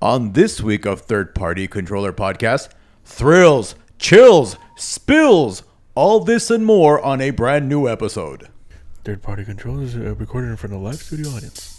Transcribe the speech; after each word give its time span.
On 0.00 0.32
this 0.32 0.60
week 0.60 0.86
of 0.86 1.00
Third 1.00 1.34
Party 1.34 1.66
Controller 1.66 2.12
Podcast, 2.12 2.68
thrills, 3.04 3.74
chills, 3.98 4.56
spills, 4.76 5.64
all 5.96 6.20
this 6.20 6.52
and 6.52 6.64
more 6.64 7.02
on 7.04 7.20
a 7.20 7.30
brand 7.30 7.68
new 7.68 7.88
episode. 7.88 8.48
Third 9.02 9.22
party 9.22 9.44
controllers 9.44 9.96
uh, 9.96 10.14
recorded 10.14 10.50
in 10.50 10.56
front 10.56 10.72
of 10.72 10.80
a 10.80 10.84
live 10.84 11.02
studio 11.02 11.30
audience. 11.30 11.77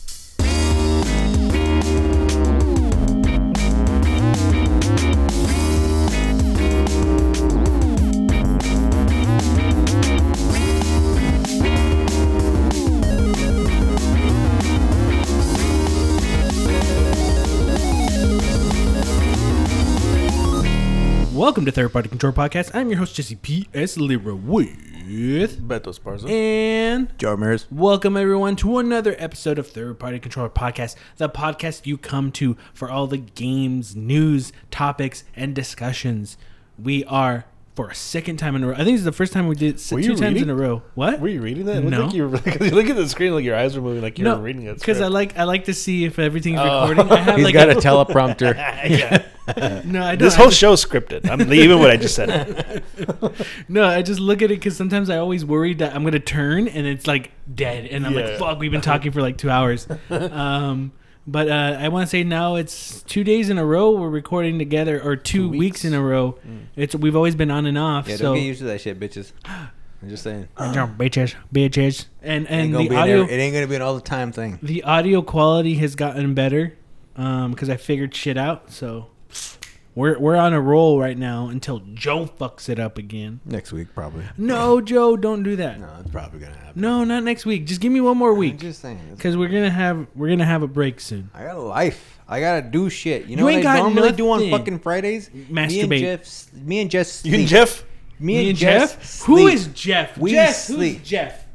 Welcome 21.50 21.66
to 21.66 21.72
Third 21.72 21.92
Party 21.92 22.10
Control 22.10 22.32
Podcast. 22.32 22.70
I'm 22.76 22.90
your 22.90 23.00
host 23.00 23.16
Jesse 23.16 23.34
P.S. 23.34 23.98
Lira 23.98 24.36
with 24.36 25.68
Beto 25.68 26.00
Sparza. 26.00 26.30
and 26.30 27.12
Joe 27.18 27.32
Ramirez. 27.32 27.66
welcome 27.72 28.16
everyone 28.16 28.56
to 28.58 28.78
another 28.78 29.16
episode 29.18 29.58
of 29.58 29.66
Third 29.66 29.98
Party 29.98 30.20
Controller 30.20 30.52
Podcast, 30.52 30.96
the 31.18 31.28
podcast 31.28 31.88
you 31.88 31.98
come 31.98 32.32
to 32.34 32.56
for 32.72 32.92
all 32.92 33.08
the 33.08 33.18
games, 33.18 33.96
news, 33.96 34.54
topics, 34.70 35.24
and 35.36 35.56
discussions. 35.56 36.38
We 36.78 37.04
are 37.06 37.46
for 37.80 37.88
a 37.90 37.96
second 37.96 38.36
time 38.36 38.58
in 38.58 38.64
a 38.66 38.68
row. 38.68 38.74
I 38.74 38.80
think 38.80 38.88
this 38.90 39.00
is 39.00 39.06
the 39.06 39.14
first 39.14 39.32
time 39.32 39.48
we 39.48 39.56
did 39.56 39.76
s- 39.76 39.90
Were 39.94 40.02
two 40.02 40.10
times 40.10 40.22
reading? 40.34 40.44
in 40.44 40.50
a 40.50 40.56
row. 40.56 40.82
What? 40.96 41.22
Were 41.22 41.30
you 41.30 41.40
reading 41.42 41.64
that? 41.68 41.78
It 41.78 41.84
No. 41.86 42.02
like 42.08 42.14
you 42.14 42.28
were 42.28 42.38
because 42.44 42.70
you 42.70 42.76
look 42.76 42.90
at 42.90 42.98
the 42.98 43.08
screen 43.08 43.34
like 43.34 43.46
your 43.46 43.56
eyes 43.56 43.74
were 43.74 43.82
moving 43.82 44.02
like 44.02 44.20
you 44.20 44.26
no, 44.26 44.36
were 44.36 44.42
reading 44.44 44.64
it. 44.64 44.80
because 44.80 45.00
I 45.00 45.08
like 45.08 45.38
I 45.38 45.46
like 45.46 45.64
to 45.66 45.74
see 45.74 46.04
if 46.04 46.20
everything's 46.20 46.60
Oh. 46.60 46.90
recording. 46.90 47.10
I 47.10 47.16
have 47.22 47.36
He's 47.38 47.46
like 47.46 47.54
got 47.54 47.70
a 47.70 47.76
teleprompter. 47.76 48.54
yeah. 48.90 49.24
no, 49.86 50.04
I 50.04 50.10
don't. 50.18 50.20
This 50.20 50.36
whole 50.36 50.48
just- 50.48 50.58
show's 50.58 50.84
scripted. 50.84 51.30
I'm 51.30 51.40
leaving 51.48 51.80
what 51.80 51.90
I 51.90 51.96
just 51.96 52.16
said. 52.16 52.84
No, 53.70 53.86
I 53.86 54.02
just 54.02 54.20
look 54.20 54.42
at 54.42 54.52
it 54.52 54.56
because 54.60 54.76
sometimes 54.76 55.10
I 55.10 55.16
always 55.18 55.46
worry 55.46 55.74
that 55.76 55.96
I'm 55.96 56.04
gonna 56.04 56.20
turn 56.20 56.68
and 56.68 56.86
it's 56.86 57.08
like 57.08 57.32
dead, 57.56 57.86
and 57.86 58.06
I'm 58.06 58.14
like, 58.14 58.38
"Fuck, 58.38 58.60
we've 58.60 58.72
been 58.72 58.82
talking 58.82 59.14
for 59.14 59.22
like 59.22 59.38
two 59.38 59.50
hours." 59.50 59.88
um, 60.10 60.92
but 61.32 61.48
uh, 61.50 61.78
I 61.80 61.88
want 61.90 62.08
to 62.08 62.10
say 62.10 62.24
now 62.24 62.56
it's 62.56 63.02
two 63.04 63.24
days 63.24 63.50
in 63.50 63.58
a 63.58 63.66
row 63.66 63.92
we're 63.92 64.10
recording 64.10 64.58
together, 64.60 65.02
or 65.04 65.16
two, 65.16 65.44
Two 65.44 65.50
weeks. 65.50 65.60
weeks. 65.60 65.86
in 65.86 65.94
a 65.94 66.02
row. 66.02 66.38
It's 66.76 66.96
we've 66.96 67.16
always 67.16 67.36
been 67.36 67.52
on 67.52 67.66
and 67.66 67.78
off. 67.78 68.08
Yeah, 68.08 68.16
so 68.18 68.24
don't 68.24 68.36
get 68.36 68.44
used 68.44 68.60
to 68.60 68.66
that 68.66 68.82
shit, 68.82 69.00
bitches. 69.00 69.32
I'm 69.46 70.08
just 70.10 70.24
saying. 70.24 70.48
bitches, 70.58 71.36
bitches, 71.54 72.06
and 72.22 72.48
and 72.48 72.74
the 72.74 72.96
audio 72.96 73.22
every- 73.24 73.34
it 73.36 73.38
ain't 73.40 73.54
gonna 73.54 73.68
be 73.68 73.76
an 73.76 73.82
all 73.82 73.96
the 73.96 74.02
time 74.02 74.32
thing. 74.32 74.60
the 74.62 74.84
audio 74.84 75.22
quality 75.22 75.76
has 75.76 75.96
gotten 75.96 76.34
better 76.34 76.76
because 77.16 77.70
I 77.70 77.76
figured 77.78 78.16
shit 78.16 78.38
out. 78.38 78.72
So 78.72 79.08
we're 79.96 80.18
we're 80.20 80.36
on 80.36 80.54
a 80.54 80.62
roll 80.62 81.00
right 81.00 81.18
now 81.18 81.48
until 81.48 81.80
Joe 81.94 82.26
fucks 82.40 82.70
it 82.70 82.80
up 82.80 82.98
again. 82.98 83.40
Next 83.46 83.72
week, 83.72 83.88
probably. 83.94 84.24
No, 84.38 84.80
Joe, 84.82 85.18
don't 85.18 85.44
do 85.44 85.56
that. 85.58 85.80
No, 85.80 85.90
it's 86.00 86.12
probably 86.12 86.40
gonna 86.40 86.56
happen. 86.56 86.80
No, 86.82 87.04
not 87.04 87.24
next 87.24 87.46
week. 87.46 87.66
Just 87.66 87.82
give 87.82 87.92
me 87.92 88.00
one 88.02 88.18
more 88.18 88.32
I'm 88.32 88.38
week. 88.38 88.58
just 88.60 88.82
saying. 88.82 88.98
it's- 88.98 89.18
Because 89.18 89.36
we're 89.36 89.50
gonna 89.50 89.70
have 89.72 90.08
we're 90.16 90.30
gonna 90.30 90.46
have 90.46 90.64
a 90.64 90.68
break 90.68 91.00
soon. 91.00 91.30
I 91.34 91.44
got 91.44 91.56
a 91.56 91.62
life. 91.62 92.20
I 92.28 92.40
gotta 92.40 92.62
do 92.62 92.90
shit. 92.90 93.26
You 93.26 93.36
know 93.36 93.42
You 93.42 93.46
what 93.46 93.54
ain't 93.56 93.66
I 93.66 93.78
got 93.78 93.84
normally 93.92 94.12
do 94.12 94.30
on 94.30 94.40
nothing. 94.40 94.52
fucking 94.52 94.80
Fridays? 94.80 95.34
Me 95.34 95.42
and 95.48 95.58
Masturbate. 95.58 96.00
Jeff. 96.00 96.54
Me 96.54 96.80
and 96.82 96.92
Jess. 96.92 97.26
You 97.26 97.36
and. 97.40 97.48
Jeff? 97.48 97.84
Me, 98.22 98.50
and, 98.50 98.58
Jeff. 98.58 98.96
Who 99.24 99.38
sleep. 99.38 99.54
is 99.56 99.68
Jeff? 99.68 100.18
We 100.18 100.32
Jess, 100.32 100.68
sleep. 100.68 100.98
who's 101.00 101.08
Jeff? 101.08 101.46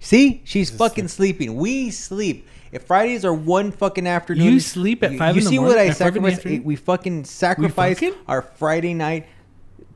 See, 0.00 0.40
she's 0.44 0.70
fucking 0.70 1.08
sleeping. 1.08 1.56
We 1.56 1.90
sleep. 1.90 2.46
If 2.72 2.82
Fridays 2.82 3.24
are 3.24 3.34
one 3.34 3.70
fucking 3.72 4.06
afternoon, 4.06 4.44
You 4.52 4.60
sleep 4.60 5.02
at 5.02 5.14
five 5.16 5.34
You 5.34 5.40
in 5.40 5.44
the 5.44 5.50
see 5.50 5.58
what 5.58 5.78
I 5.78 5.86
at 5.88 5.96
five 5.96 6.16
in 6.16 6.22
the 6.22 6.30
sacrifice? 6.30 6.60
We 6.64 6.76
fucking 6.76 7.24
sacrifice 7.24 8.00
fucking? 8.00 8.14
our 8.26 8.42
Friday 8.42 8.94
night. 8.94 9.26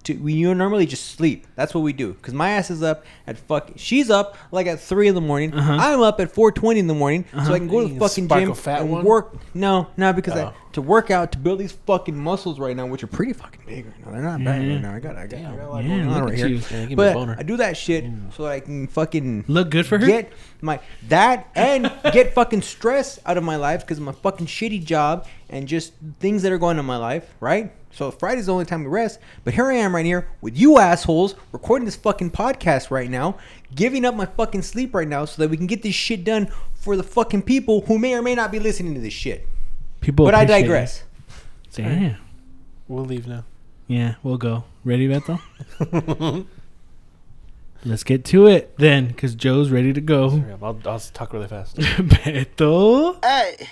To, 0.05 0.15
we 0.15 0.33
you 0.33 0.55
normally 0.55 0.87
just 0.87 1.11
sleep. 1.15 1.47
That's 1.57 1.75
what 1.75 1.83
we 1.83 1.93
do. 1.93 2.15
Cause 2.23 2.33
my 2.33 2.51
ass 2.53 2.71
is 2.71 2.83
up 2.83 3.05
at 3.27 3.37
fuck. 3.37 3.73
She's 3.77 4.09
up 4.09 4.37
like 4.51 4.67
at 4.67 4.81
three 4.81 5.09
in 5.09 5.15
the 5.15 5.21
morning. 5.21 5.53
Uh-huh. 5.53 5.77
I'm 5.79 6.01
up 6.01 6.21
at 6.21 6.33
four 6.33 6.51
twenty 6.53 6.81
in 6.81 6.87
the 6.87 6.95
morning, 6.95 7.27
so 7.33 7.39
uh-huh. 7.39 7.53
I 7.53 7.59
can 7.59 7.69
go 7.69 7.87
to 7.87 7.93
the 7.93 8.01
fucking 8.01 8.29
gym 8.29 8.55
fat 8.55 8.81
and 8.81 8.91
one? 8.91 9.05
work. 9.05 9.37
No, 9.53 9.89
no, 9.97 10.13
because 10.13 10.35
I, 10.35 10.45
Oh. 10.45 10.55
to 10.73 10.81
work 10.81 11.11
out 11.11 11.33
to 11.33 11.39
build 11.39 11.59
these 11.59 11.73
fucking 11.73 12.17
muscles 12.17 12.59
right 12.59 12.75
now, 12.75 12.87
which 12.87 13.03
are 13.03 13.09
pretty 13.09 13.35
fucking 13.35 13.61
big 13.67 13.87
right 13.87 14.07
now. 14.07 14.13
They're 14.13 14.23
not 14.23 14.43
bad 14.43 14.63
Yeah. 14.63 14.69
right 14.69 14.77
mm-hmm. 14.77 14.83
now. 14.83 14.95
I 14.95 15.01
got, 15.01 15.17
I 15.17 15.27
got, 15.27 15.39
I 15.39 15.57
got 15.57 15.61
a 15.61 15.69
lot 15.69 15.85
Yeah, 15.85 15.89
going 15.89 16.09
on 16.09 16.25
right 16.25 16.35
here. 16.35 16.49
Yeah, 16.49 16.87
give 16.87 16.89
me 16.89 16.93
a 16.93 16.97
but. 16.97 17.39
I 17.39 17.43
do 17.43 17.57
that 17.59 17.77
shit 17.77 18.05
mm. 18.05 18.33
so 18.33 18.47
I 18.47 18.61
can 18.61 18.87
fucking 18.87 19.45
Look 19.49 19.71
good 19.71 19.87
for 19.87 19.99
her. 19.99 20.07
get 20.07 20.33
my 20.63 20.81
that 21.09 21.49
and 21.55 21.93
get 22.13 22.35
fucking 22.35 22.63
stress 22.63 23.19
out 23.27 23.37
of 23.37 23.45
my 23.45 23.57
life 23.57 23.81
because 23.83 23.99
of 23.99 24.05
my 24.05 24.13
fucking 24.13 24.47
shitty 24.47 24.85
job 24.85 25.27
and 25.49 25.69
just 25.69 25.93
things 26.21 26.43
that 26.43 26.53
are 26.53 26.59
going 26.59 26.77
on 26.77 26.81
in 26.81 26.87
my 26.87 26.97
life, 26.97 27.35
right? 27.41 27.73
So 27.93 28.11
Friday's 28.11 28.47
the 28.47 28.53
only 28.53 28.65
time 28.65 28.83
we 28.85 28.89
rest. 28.91 29.19
But 29.45 29.55
here 29.55 29.67
I 29.67 29.75
am 29.75 29.95
right 29.95 30.05
here 30.07 30.29
with 30.41 30.57
you 30.57 30.79
assholes 30.79 31.35
recording 31.53 31.85
this 31.87 31.97
fucking 31.97 32.31
podcast 32.31 32.91
right 32.91 33.11
now, 33.11 33.37
giving 33.75 34.05
up 34.05 34.15
my 34.15 34.27
fucking 34.27 34.63
sleep 34.63 34.95
right 34.95 35.09
now 35.09 35.25
so 35.25 35.43
that 35.43 35.51
we 35.51 35.57
can 35.57 35.67
get 35.67 35.83
this 35.83 35.95
shit 35.95 36.25
done 36.25 36.49
for 36.75 36.97
the 36.97 37.03
fucking 37.03 37.43
people 37.43 37.83
who 37.83 37.99
may 37.99 38.15
or 38.15 38.23
may 38.23 38.35
not 38.35 38.53
be 38.53 38.59
listening 38.59 38.95
to 38.95 39.01
this 39.01 39.13
shit. 39.13 39.47
People, 40.01 40.25
but 40.25 40.35
I 40.35 40.45
digress. 40.45 41.01
it. 41.01 41.83
Damn. 41.83 42.17
We'll 42.89 43.05
leave 43.05 43.27
now. 43.27 43.45
Yeah, 43.87 44.15
we'll 44.23 44.39
go. 44.39 44.65
Ready, 44.85 45.09
Beto? 45.09 45.41
Let's 47.85 48.05
get 48.05 48.25
to 48.27 48.47
it 48.47 48.77
then, 48.79 49.09
because 49.09 49.35
Joe's 49.35 49.71
ready 49.71 49.93
to 49.93 50.01
go. 50.01 50.37
Yeah, 50.37 50.57
I'll, 50.63 50.79
I'll 50.85 50.99
talk 51.01 51.33
really 51.33 51.49
fast. 51.49 51.77
Beto. 51.77 53.25
Hey, 53.25 53.69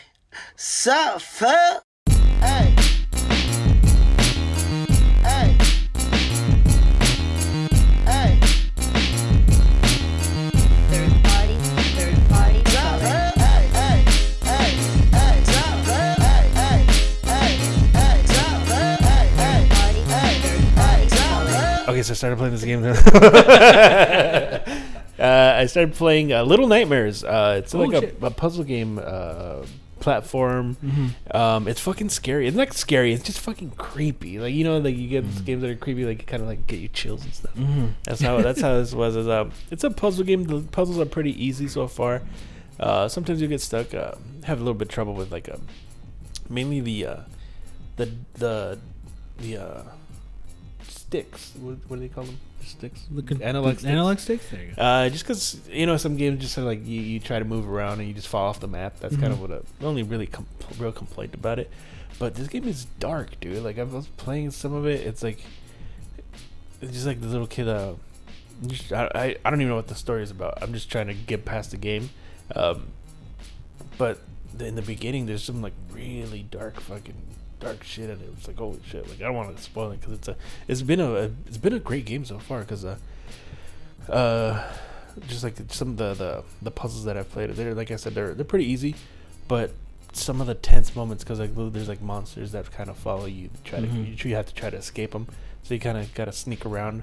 sup, 0.56 1.20
fuck? 1.20 1.82
Hey. 2.40 2.74
Hey. 2.76 2.87
Okay, 21.98 22.04
so 22.04 22.12
I 22.12 22.14
started 22.14 22.38
playing 22.38 22.54
this 22.54 22.64
game. 22.64 22.84
uh, 25.18 25.54
I 25.58 25.66
started 25.66 25.94
playing 25.94 26.32
uh, 26.32 26.44
Little 26.44 26.68
Nightmares. 26.68 27.24
Uh, 27.24 27.56
it's 27.58 27.74
Oh, 27.74 27.80
like 27.82 28.14
a, 28.22 28.26
a 28.26 28.30
puzzle 28.30 28.62
game 28.62 29.00
uh, 29.02 29.66
platform. 29.98 30.76
Mm-hmm. 30.76 31.36
Um, 31.36 31.66
it's 31.66 31.80
fucking 31.80 32.10
scary. 32.10 32.46
It's 32.46 32.56
not 32.56 32.72
scary. 32.74 33.12
It's 33.12 33.24
just 33.24 33.40
fucking 33.40 33.72
creepy. 33.72 34.38
Like 34.38 34.54
you 34.54 34.62
know, 34.62 34.78
like 34.78 34.96
you 34.96 35.08
get 35.08 35.24
Mm-hmm. 35.24 35.44
games 35.44 35.62
that 35.62 35.70
are 35.70 35.74
creepy, 35.74 36.04
like 36.04 36.24
kind 36.26 36.40
of 36.40 36.48
like 36.48 36.68
get 36.68 36.78
you 36.78 36.86
chills 36.88 37.24
and 37.24 37.34
stuff. 37.34 37.54
That's 38.04 38.20
how 38.20 38.40
that's 38.42 38.60
how 38.60 38.76
this 38.78 38.94
was. 38.94 39.16
Is 39.16 39.26
um, 39.26 39.50
it's 39.72 39.82
a 39.82 39.90
puzzle 39.90 40.24
game. 40.24 40.44
The 40.44 40.60
puzzles 40.70 41.00
are 41.00 41.04
pretty 41.06 41.32
easy 41.44 41.66
so 41.66 41.88
far. 41.88 42.22
Uh, 42.78 43.08
sometimes 43.08 43.42
you 43.42 43.48
get 43.48 43.60
stuck. 43.60 43.92
Uh, 43.92 44.12
have 44.44 44.58
a 44.58 44.60
little 44.62 44.74
bit 44.74 44.86
of 44.86 44.94
trouble 44.94 45.14
with 45.14 45.32
like 45.32 45.48
um, 45.52 45.62
mainly 46.48 46.78
the 46.78 47.06
uh, 47.06 47.16
the 47.96 48.08
the 48.34 48.78
the 49.38 49.56
uh, 49.56 49.82
sticks. 51.08 51.52
What, 51.60 51.76
what 51.88 51.96
do 51.96 52.02
they 52.02 52.08
call 52.08 52.24
them? 52.24 52.38
Sticks. 52.64 53.06
Look 53.10 53.30
at 53.30 53.40
Analog 53.40 53.74
sticks. 53.78 53.84
Analog 53.84 54.18
sticks. 54.18 54.50
There 54.50 54.62
you 54.62 54.72
go. 54.74 54.82
Uh, 54.82 55.08
just 55.08 55.24
because 55.24 55.60
you 55.70 55.86
know 55.86 55.96
some 55.96 56.16
games 56.16 56.40
just 56.40 56.58
are 56.58 56.62
like 56.62 56.86
you, 56.86 57.00
you 57.00 57.20
try 57.20 57.38
to 57.38 57.44
move 57.44 57.68
around 57.68 58.00
and 58.00 58.08
you 58.08 58.14
just 58.14 58.28
fall 58.28 58.46
off 58.46 58.60
the 58.60 58.68
map. 58.68 59.00
That's 59.00 59.16
kind 59.16 59.32
of 59.32 59.40
what 59.40 59.50
a, 59.50 59.62
the 59.80 59.86
only 59.86 60.02
really 60.02 60.26
com- 60.26 60.46
real 60.78 60.92
complaint 60.92 61.34
about 61.34 61.58
it. 61.58 61.70
But 62.18 62.34
this 62.34 62.48
game 62.48 62.66
is 62.66 62.86
dark, 62.98 63.40
dude. 63.40 63.62
Like 63.62 63.78
I 63.78 63.84
was 63.84 64.08
playing 64.16 64.50
some 64.50 64.74
of 64.74 64.86
it. 64.86 65.06
It's 65.06 65.22
like 65.22 65.42
it's 66.82 66.92
just 66.92 67.06
like 67.06 67.20
the 67.20 67.28
little 67.28 67.46
kid. 67.46 67.68
Uh, 67.68 67.94
just, 68.66 68.92
I, 68.92 69.10
I 69.14 69.36
I 69.44 69.50
don't 69.50 69.60
even 69.60 69.70
know 69.70 69.76
what 69.76 69.88
the 69.88 69.94
story 69.94 70.22
is 70.22 70.30
about. 70.30 70.58
I'm 70.60 70.72
just 70.72 70.90
trying 70.90 71.06
to 71.06 71.14
get 71.14 71.44
past 71.44 71.70
the 71.70 71.76
game. 71.76 72.10
Um, 72.54 72.88
but 73.96 74.20
in 74.58 74.74
the 74.74 74.82
beginning, 74.82 75.26
there's 75.26 75.44
some 75.44 75.62
like 75.62 75.74
really 75.92 76.42
dark 76.42 76.80
fucking 76.80 77.14
dark 77.60 77.82
shit 77.84 78.10
in 78.10 78.18
it. 78.20 78.28
It's 78.38 78.46
like 78.48 78.56
holy 78.58 78.80
shit. 78.86 79.08
Like 79.08 79.20
I 79.20 79.24
don't 79.24 79.34
want 79.34 79.56
to 79.56 79.62
spoil 79.62 79.90
it 79.92 80.00
because 80.00 80.14
it's 80.14 80.28
a 80.28 80.36
it's 80.66 80.82
been 80.82 81.00
a, 81.00 81.12
a 81.14 81.30
it's 81.46 81.58
been 81.58 81.72
a 81.74 81.78
great 81.78 82.04
game 82.04 82.24
so 82.24 82.38
far 82.38 82.60
because 82.60 82.84
uh 82.84 82.96
uh 84.08 84.62
just 85.26 85.42
like 85.42 85.56
some 85.68 85.90
of 85.90 85.96
the, 85.96 86.14
the 86.14 86.44
the 86.62 86.70
puzzles 86.70 87.04
that 87.04 87.16
I've 87.16 87.30
played 87.30 87.50
they're 87.50 87.74
like 87.74 87.90
I 87.90 87.96
said 87.96 88.14
they're 88.14 88.34
they're 88.34 88.44
pretty 88.44 88.66
easy 88.66 88.94
but 89.48 89.72
some 90.12 90.40
of 90.40 90.46
the 90.46 90.54
tense 90.54 90.94
moments 90.96 91.24
because 91.24 91.38
like 91.40 91.50
there's 91.72 91.88
like 91.88 92.00
monsters 92.00 92.52
that 92.52 92.70
kind 92.72 92.88
of 92.88 92.96
follow 92.96 93.26
you 93.26 93.50
try 93.64 93.80
to 93.80 93.86
you, 93.86 94.14
you 94.16 94.34
have 94.36 94.46
to 94.46 94.54
try 94.54 94.70
to 94.70 94.76
escape 94.76 95.10
them 95.12 95.26
so 95.62 95.74
you 95.74 95.80
kind 95.80 95.98
of 95.98 96.12
got 96.14 96.26
to 96.26 96.32
sneak 96.32 96.64
around 96.64 97.02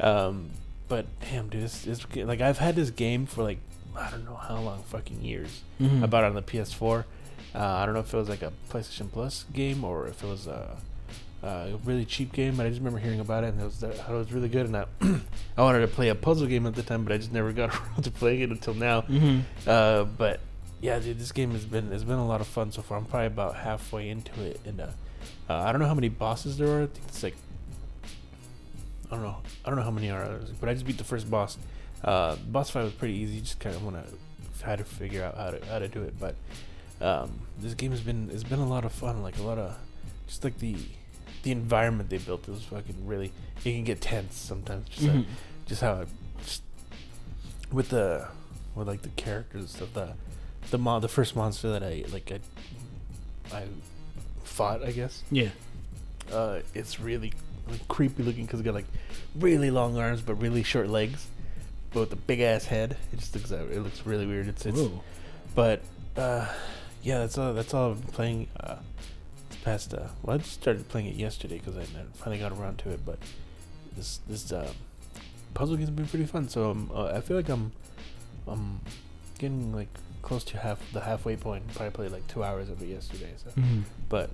um 0.00 0.50
but 0.88 1.06
damn 1.20 1.48
dude 1.48 1.62
this 1.62 1.86
is 1.86 2.06
like 2.16 2.40
I've 2.40 2.58
had 2.58 2.76
this 2.76 2.90
game 2.90 3.26
for 3.26 3.42
like 3.42 3.58
I 3.96 4.10
don't 4.10 4.24
know 4.24 4.36
how 4.36 4.56
long 4.60 4.82
fucking 4.84 5.22
years 5.22 5.62
Mhm. 5.80 6.02
I 6.02 6.06
bought 6.06 6.22
it 6.24 6.28
on 6.28 6.34
the 6.34 6.42
PS4 6.42 7.04
uh, 7.58 7.62
I 7.82 7.84
don't 7.84 7.94
know 7.94 8.00
if 8.00 8.14
it 8.14 8.16
was 8.16 8.28
like 8.28 8.42
a 8.42 8.52
PlayStation 8.70 9.10
Plus 9.10 9.44
game 9.52 9.82
or 9.84 10.06
if 10.06 10.22
it 10.22 10.26
was 10.26 10.46
a, 10.46 10.76
a 11.42 11.72
really 11.84 12.04
cheap 12.04 12.32
game, 12.32 12.56
but 12.56 12.64
I 12.66 12.68
just 12.68 12.78
remember 12.80 12.98
hearing 13.00 13.20
about 13.20 13.44
it 13.44 13.48
and 13.48 13.60
it 13.60 13.64
was 13.64 13.80
that 13.80 13.94
it 13.94 14.08
was 14.10 14.32
really 14.32 14.48
good. 14.48 14.66
And 14.66 14.76
I, 14.76 14.84
I 15.56 15.62
wanted 15.62 15.80
to 15.80 15.88
play 15.88 16.08
a 16.08 16.14
puzzle 16.14 16.46
game 16.46 16.66
at 16.66 16.74
the 16.74 16.82
time, 16.82 17.02
but 17.04 17.12
I 17.12 17.18
just 17.18 17.32
never 17.32 17.52
got 17.52 17.70
around 17.74 18.02
to 18.04 18.10
playing 18.10 18.40
it 18.42 18.50
until 18.50 18.74
now. 18.74 19.02
Mhm. 19.02 19.42
Uh, 19.66 20.04
but 20.04 20.40
yeah, 20.80 20.98
dude, 21.00 21.18
this 21.18 21.32
game 21.32 21.50
has 21.50 21.64
been 21.64 21.92
it's 21.92 22.04
been 22.04 22.18
a 22.18 22.26
lot 22.26 22.40
of 22.40 22.46
fun 22.46 22.70
so 22.70 22.80
far. 22.82 22.98
I'm 22.98 23.04
probably 23.04 23.26
about 23.26 23.56
halfway 23.56 24.08
into 24.08 24.40
it, 24.42 24.60
and 24.64 24.80
uh, 24.80 24.86
uh, 25.50 25.54
I 25.54 25.72
don't 25.72 25.80
know 25.80 25.88
how 25.88 25.94
many 25.94 26.08
bosses 26.08 26.56
there 26.56 26.68
are. 26.68 26.82
I 26.82 26.86
think 26.86 27.04
it's 27.08 27.22
like 27.24 27.34
I 29.10 29.14
don't 29.16 29.22
know. 29.22 29.36
I 29.64 29.68
don't 29.70 29.76
know 29.78 29.84
how 29.84 29.90
many 29.90 30.10
are, 30.10 30.38
but 30.60 30.68
I 30.68 30.74
just 30.74 30.86
beat 30.86 30.98
the 30.98 31.04
first 31.04 31.28
boss. 31.30 31.58
Uh, 32.04 32.36
boss 32.36 32.70
fight 32.70 32.84
was 32.84 32.92
pretty 32.92 33.14
easy. 33.14 33.34
You 33.34 33.40
just 33.40 33.58
kind 33.58 33.74
of 33.74 33.82
want 33.82 33.96
to 33.96 34.64
had 34.64 34.78
to 34.78 34.84
figure 34.84 35.24
out 35.24 35.36
how 35.36 35.50
to 35.50 35.66
how 35.66 35.78
to 35.80 35.88
do 35.88 36.02
it. 36.02 36.14
But 36.20 36.36
um, 37.00 37.40
this 37.60 37.74
game 37.74 37.90
has 37.90 38.00
been 38.00 38.30
it's 38.32 38.42
been 38.44 38.58
a 38.60 38.68
lot 38.68 38.84
of 38.84 38.92
fun. 38.92 39.22
Like 39.22 39.38
a 39.38 39.42
lot 39.42 39.58
of 39.58 39.76
just 40.26 40.44
like 40.44 40.58
the 40.58 40.76
the 41.42 41.50
environment 41.52 42.10
they 42.10 42.18
built 42.18 42.48
was 42.48 42.62
fucking 42.64 43.06
really. 43.06 43.32
It 43.64 43.72
can 43.72 43.84
get 43.84 44.00
tense 44.00 44.36
sometimes. 44.36 44.88
Just 44.88 45.06
Mhm. 45.06 45.24
how, 45.24 45.30
just 45.66 45.80
how 45.80 45.94
it, 46.02 46.08
just 46.44 46.62
with 47.72 47.90
the 47.90 48.26
with 48.74 48.88
like 48.88 49.02
the 49.02 49.08
characters 49.10 49.80
of 49.80 49.94
the 49.94 50.14
the 50.70 50.78
mon- 50.78 51.00
the 51.00 51.08
first 51.08 51.34
monster 51.36 51.70
that 51.70 51.82
I 51.82 52.04
like 52.12 52.30
I 52.32 53.56
I 53.56 53.64
fought 54.44 54.82
I 54.84 54.92
guess 54.92 55.22
Yeah. 55.30 55.50
uh, 56.32 56.60
it's 56.74 57.00
really 57.00 57.32
like, 57.68 57.86
creepy 57.88 58.22
looking 58.22 58.44
because 58.46 58.60
it 58.60 58.64
got 58.64 58.74
like 58.74 58.86
really 59.36 59.70
long 59.70 59.96
arms 59.98 60.20
but 60.20 60.34
really 60.34 60.62
short 60.62 60.88
legs, 60.88 61.26
but 61.92 62.00
with 62.00 62.12
a 62.12 62.16
big 62.16 62.40
ass 62.40 62.64
head. 62.66 62.96
It 63.12 63.18
just 63.20 63.34
looks 63.34 63.50
it 63.50 63.82
looks 63.82 64.04
really 64.06 64.26
weird. 64.26 64.48
It's 64.48 64.66
it's 64.66 64.78
Whoa. 64.78 65.02
but 65.54 65.82
uh, 66.16 66.46
yeah, 67.02 67.18
that's 67.18 67.38
all 67.38 67.52
that's 67.54 67.72
all 67.74 67.90
I've 67.92 68.00
been 68.00 68.12
playing. 68.12 68.48
Uh, 68.58 68.76
this 69.50 69.58
past 69.62 69.94
uh, 69.94 70.08
well, 70.22 70.34
I 70.36 70.38
just 70.38 70.52
started 70.54 70.88
playing 70.88 71.06
it 71.08 71.14
yesterday 71.16 71.58
because 71.58 71.76
I, 71.76 71.84
finally 72.14 72.38
got 72.40 72.52
around 72.52 72.78
to 72.80 72.90
it. 72.90 73.00
But 73.04 73.18
this 73.96 74.20
this 74.28 74.50
uh, 74.52 74.72
puzzle 75.54 75.76
game's 75.76 75.90
been 75.90 76.06
pretty 76.06 76.26
fun. 76.26 76.48
So 76.48 76.70
um, 76.70 76.90
uh, 76.94 77.06
I 77.06 77.20
feel 77.20 77.36
like 77.36 77.48
I'm 77.48 77.72
I'm 78.46 78.80
getting 79.38 79.74
like 79.74 79.88
close 80.22 80.44
to 80.44 80.58
half 80.58 80.80
the 80.92 81.00
halfway 81.00 81.36
point. 81.36 81.66
Probably 81.74 81.90
played 81.90 82.12
like 82.12 82.26
two 82.28 82.42
hours 82.44 82.68
of 82.68 82.82
it 82.82 82.86
yesterday. 82.86 83.32
So 83.42 83.50
Mhm. 83.60 83.82
but 84.08 84.30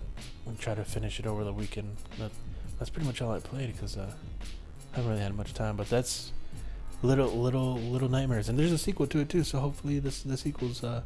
I'll 0.46 0.54
try 0.58 0.74
to 0.74 0.84
finish 0.84 1.20
it 1.20 1.26
over 1.26 1.44
the 1.44 1.52
weekend. 1.52 1.96
That, 2.18 2.30
that's 2.78 2.90
pretty 2.90 3.06
much 3.06 3.22
all 3.22 3.32
I 3.32 3.38
played 3.38 3.72
because 3.72 3.96
uh, 3.96 4.10
I 4.92 4.96
haven't 4.96 5.10
really 5.10 5.22
had 5.22 5.34
much 5.36 5.54
time. 5.54 5.76
But 5.76 5.88
that's 5.88 6.32
little 7.02 7.28
little 7.30 7.74
little 7.78 8.08
nightmares, 8.08 8.48
and 8.48 8.58
there's 8.58 8.72
a 8.72 8.78
sequel 8.78 9.06
to 9.08 9.20
it 9.20 9.28
too. 9.28 9.44
So 9.44 9.60
hopefully 9.60 9.98
this 9.98 10.22
the 10.22 10.36
sequel's 10.36 10.82
uh, 10.82 11.02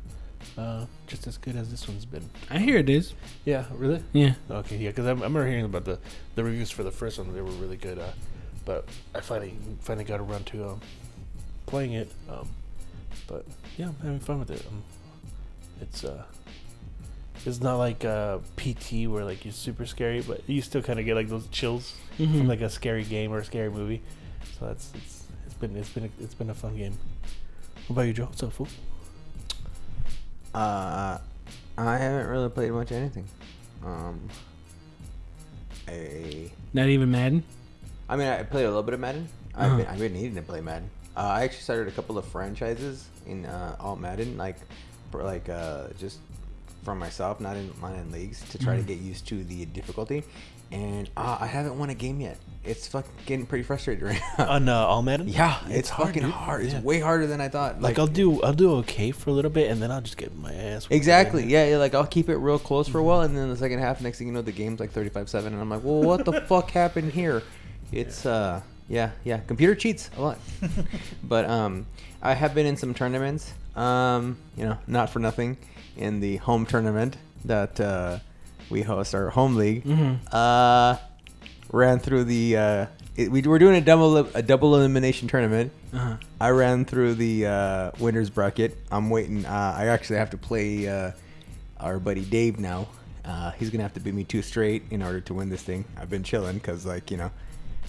uh, 0.56 0.86
just 1.06 1.26
as 1.26 1.36
good 1.38 1.56
as 1.56 1.70
this 1.70 1.86
one's 1.88 2.04
been. 2.04 2.28
I 2.50 2.58
hear 2.58 2.78
it 2.78 2.88
is. 2.88 3.14
Yeah, 3.44 3.64
really? 3.74 4.02
Yeah. 4.12 4.34
Okay, 4.50 4.76
yeah, 4.76 4.90
because 4.90 5.06
I, 5.06 5.10
remember 5.10 5.46
hearing 5.46 5.64
about 5.64 5.84
the 5.84 5.98
the 6.34 6.44
reviews 6.44 6.70
for 6.70 6.82
the 6.82 6.90
first 6.90 7.18
one; 7.18 7.32
they 7.34 7.40
were 7.40 7.50
really 7.52 7.76
good. 7.76 7.98
Uh, 7.98 8.10
but 8.64 8.88
I 9.14 9.20
finally 9.20 9.54
finally 9.80 10.04
got 10.04 10.20
around 10.20 10.46
to 10.46 10.68
um, 10.70 10.80
playing 11.66 11.92
it. 11.92 12.10
Um, 12.28 12.48
but 13.26 13.44
yeah, 13.76 13.86
I'm 13.88 13.96
having 14.02 14.20
fun 14.20 14.38
with 14.40 14.50
it. 14.50 14.64
Um, 14.68 14.82
it's 15.80 16.04
uh, 16.04 16.24
it's 17.46 17.60
not 17.60 17.76
like 17.76 18.04
uh, 18.04 18.38
PT 18.56 19.06
where 19.08 19.24
like 19.24 19.44
you're 19.44 19.52
super 19.52 19.86
scary, 19.86 20.20
but 20.22 20.42
you 20.48 20.60
still 20.62 20.82
kind 20.82 20.98
of 20.98 21.04
get 21.06 21.14
like 21.14 21.28
those 21.28 21.46
chills 21.48 21.94
Mhm. 22.18 22.38
from 22.38 22.48
like 22.48 22.60
a 22.60 22.68
scary 22.70 23.04
game 23.04 23.32
or 23.32 23.38
a 23.38 23.44
scary 23.44 23.70
movie. 23.70 24.02
So 24.58 24.66
that's 24.66 24.90
it's 24.94 25.24
it's 25.46 25.54
been 25.54 25.76
it's 25.76 25.88
been 25.90 26.04
a, 26.04 26.22
it's 26.22 26.34
been 26.34 26.50
a 26.50 26.54
fun 26.54 26.76
game. 26.76 26.98
What 27.86 27.94
about 27.94 28.02
you, 28.02 28.12
Joe? 28.12 28.24
What's 28.26 28.42
up, 28.42 28.52
fool? 28.52 28.68
Uh, 30.58 31.18
I 31.76 31.96
haven't 31.98 32.26
really 32.26 32.48
played 32.48 32.72
much 32.72 32.90
anything. 32.90 33.24
Um, 33.84 34.20
a, 35.88 36.50
Not 36.72 36.88
even 36.88 37.10
Madden. 37.10 37.44
I 38.08 38.16
mean, 38.16 38.26
I 38.26 38.42
played 38.42 38.64
a 38.64 38.68
little 38.68 38.82
bit 38.82 38.94
of 38.94 39.00
Madden. 39.00 39.28
I've 39.54 39.66
Uh-huh. 39.68 39.76
been 39.78 39.86
I've 39.86 39.98
been 39.98 40.12
needing 40.14 40.34
to 40.34 40.42
play 40.42 40.60
Madden. 40.60 40.90
Uh, 41.16 41.20
I 41.20 41.42
actually 41.44 41.62
started 41.62 41.88
a 41.88 41.92
couple 41.92 42.18
of 42.18 42.24
franchises 42.24 43.06
in 43.26 43.46
uh, 43.46 43.76
all 43.78 43.96
Madden, 43.96 44.36
like 44.36 44.56
for 45.10 45.22
like 45.22 45.48
uh, 45.48 45.88
just 45.98 46.18
for 46.82 46.94
myself, 46.94 47.40
not 47.40 47.56
in 47.56 47.72
not 47.80 47.94
in 47.94 48.10
leagues, 48.10 48.40
to 48.50 48.58
try 48.58 48.76
to 48.76 48.82
get 48.82 48.98
used 48.98 49.26
to 49.28 49.44
the 49.44 49.64
difficulty. 49.66 50.24
And 50.72 51.08
uh, 51.16 51.38
I 51.40 51.46
haven't 51.46 51.78
won 51.78 51.90
a 51.90 51.94
game 51.94 52.20
yet. 52.20 52.38
It's 52.68 52.86
fucking 52.88 53.10
getting 53.26 53.46
pretty 53.46 53.64
frustrated 53.64 54.02
right 54.04 54.20
now. 54.38 54.48
On 54.50 54.68
uh, 54.68 54.74
All 54.76 55.02
Madden? 55.02 55.26
yeah, 55.28 55.58
it's, 55.66 55.74
it's 55.76 55.88
hard, 55.90 56.08
fucking 56.08 56.22
dude. 56.22 56.30
hard. 56.32 56.64
It's 56.64 56.74
Yeah. 56.74 56.80
way 56.82 57.00
harder 57.00 57.26
than 57.26 57.40
I 57.40 57.48
thought. 57.48 57.80
Like, 57.80 57.98
I'll 57.98 58.06
do 58.06 58.40
I'll 58.42 58.52
do 58.52 58.72
okay 58.76 59.10
for 59.10 59.30
a 59.30 59.32
little 59.32 59.50
bit 59.50 59.70
and 59.70 59.80
then 59.82 59.90
I'll 59.90 60.00
just 60.02 60.16
get 60.16 60.36
my 60.36 60.52
ass. 60.52 60.86
Exactly. 60.90 61.44
Yeah, 61.46 61.66
yeah, 61.66 61.76
like 61.78 61.94
I'll 61.94 62.06
keep 62.06 62.28
it 62.28 62.36
real 62.36 62.58
close 62.58 62.86
for 62.88 62.98
a 62.98 63.02
while, 63.02 63.22
and 63.22 63.36
then 63.36 63.48
the 63.48 63.56
second 63.56 63.78
half, 63.78 64.00
next 64.00 64.18
thing 64.18 64.26
you 64.28 64.32
know, 64.34 64.42
the 64.42 64.52
game's 64.52 64.80
like 64.80 64.92
35-7, 64.92 65.46
and 65.46 65.60
I'm 65.60 65.70
like, 65.70 65.82
well, 65.82 66.02
what 66.02 66.24
the 66.24 66.40
fuck 66.48 66.70
happened 66.70 67.12
here? 67.12 67.42
It's 67.90 68.26
uh, 68.26 68.60
yeah, 68.88 69.10
yeah, 69.24 69.38
computer 69.38 69.74
cheats 69.74 70.10
a 70.16 70.20
lot. 70.20 70.38
but 71.22 71.48
um, 71.48 71.86
I 72.22 72.34
have 72.34 72.54
been 72.54 72.66
in 72.66 72.76
some 72.76 72.92
tournaments. 72.94 73.52
Um, 73.76 74.36
you 74.56 74.64
know, 74.64 74.76
not 74.86 75.08
for 75.10 75.20
nothing, 75.20 75.56
in 75.96 76.20
the 76.20 76.36
home 76.38 76.66
tournament 76.66 77.16
that 77.44 77.80
uh, 77.80 78.18
we 78.70 78.82
host 78.82 79.14
our 79.14 79.30
home 79.30 79.54
league. 79.56 79.84
Mhm. 79.84 80.18
Uh, 80.32 80.96
ran 81.70 81.98
through 81.98 82.24
the. 82.24 82.56
Uh, 82.56 82.86
it, 83.16 83.30
we 83.30 83.42
were 83.42 83.58
doing 83.58 83.76
a 83.76 83.80
double 83.80 84.16
a 84.16 84.42
double 84.42 84.74
elimination 84.76 85.28
tournament. 85.28 85.72
Uh-huh. 85.92 86.16
I 86.40 86.50
ran 86.50 86.84
through 86.84 87.14
the 87.14 87.46
uh, 87.46 87.90
winners 87.98 88.30
bracket. 88.30 88.76
I'm 88.90 89.10
waiting. 89.10 89.44
Uh, 89.44 89.74
I 89.76 89.86
actually 89.86 90.18
have 90.18 90.30
to 90.30 90.38
play 90.38 90.88
uh, 90.88 91.12
our 91.78 91.98
buddy 91.98 92.24
Dave 92.24 92.58
now. 92.58 92.88
Uh, 93.24 93.50
he's 93.52 93.70
gonna 93.70 93.82
have 93.82 93.94
to 93.94 94.00
beat 94.00 94.14
me 94.14 94.24
two 94.24 94.42
straight 94.42 94.84
in 94.90 95.02
order 95.02 95.20
to 95.20 95.34
win 95.34 95.48
this 95.50 95.62
thing. 95.62 95.84
I've 95.98 96.08
been 96.08 96.22
chilling 96.22 96.56
because, 96.56 96.86
like, 96.86 97.10
you 97.10 97.16
know, 97.16 97.30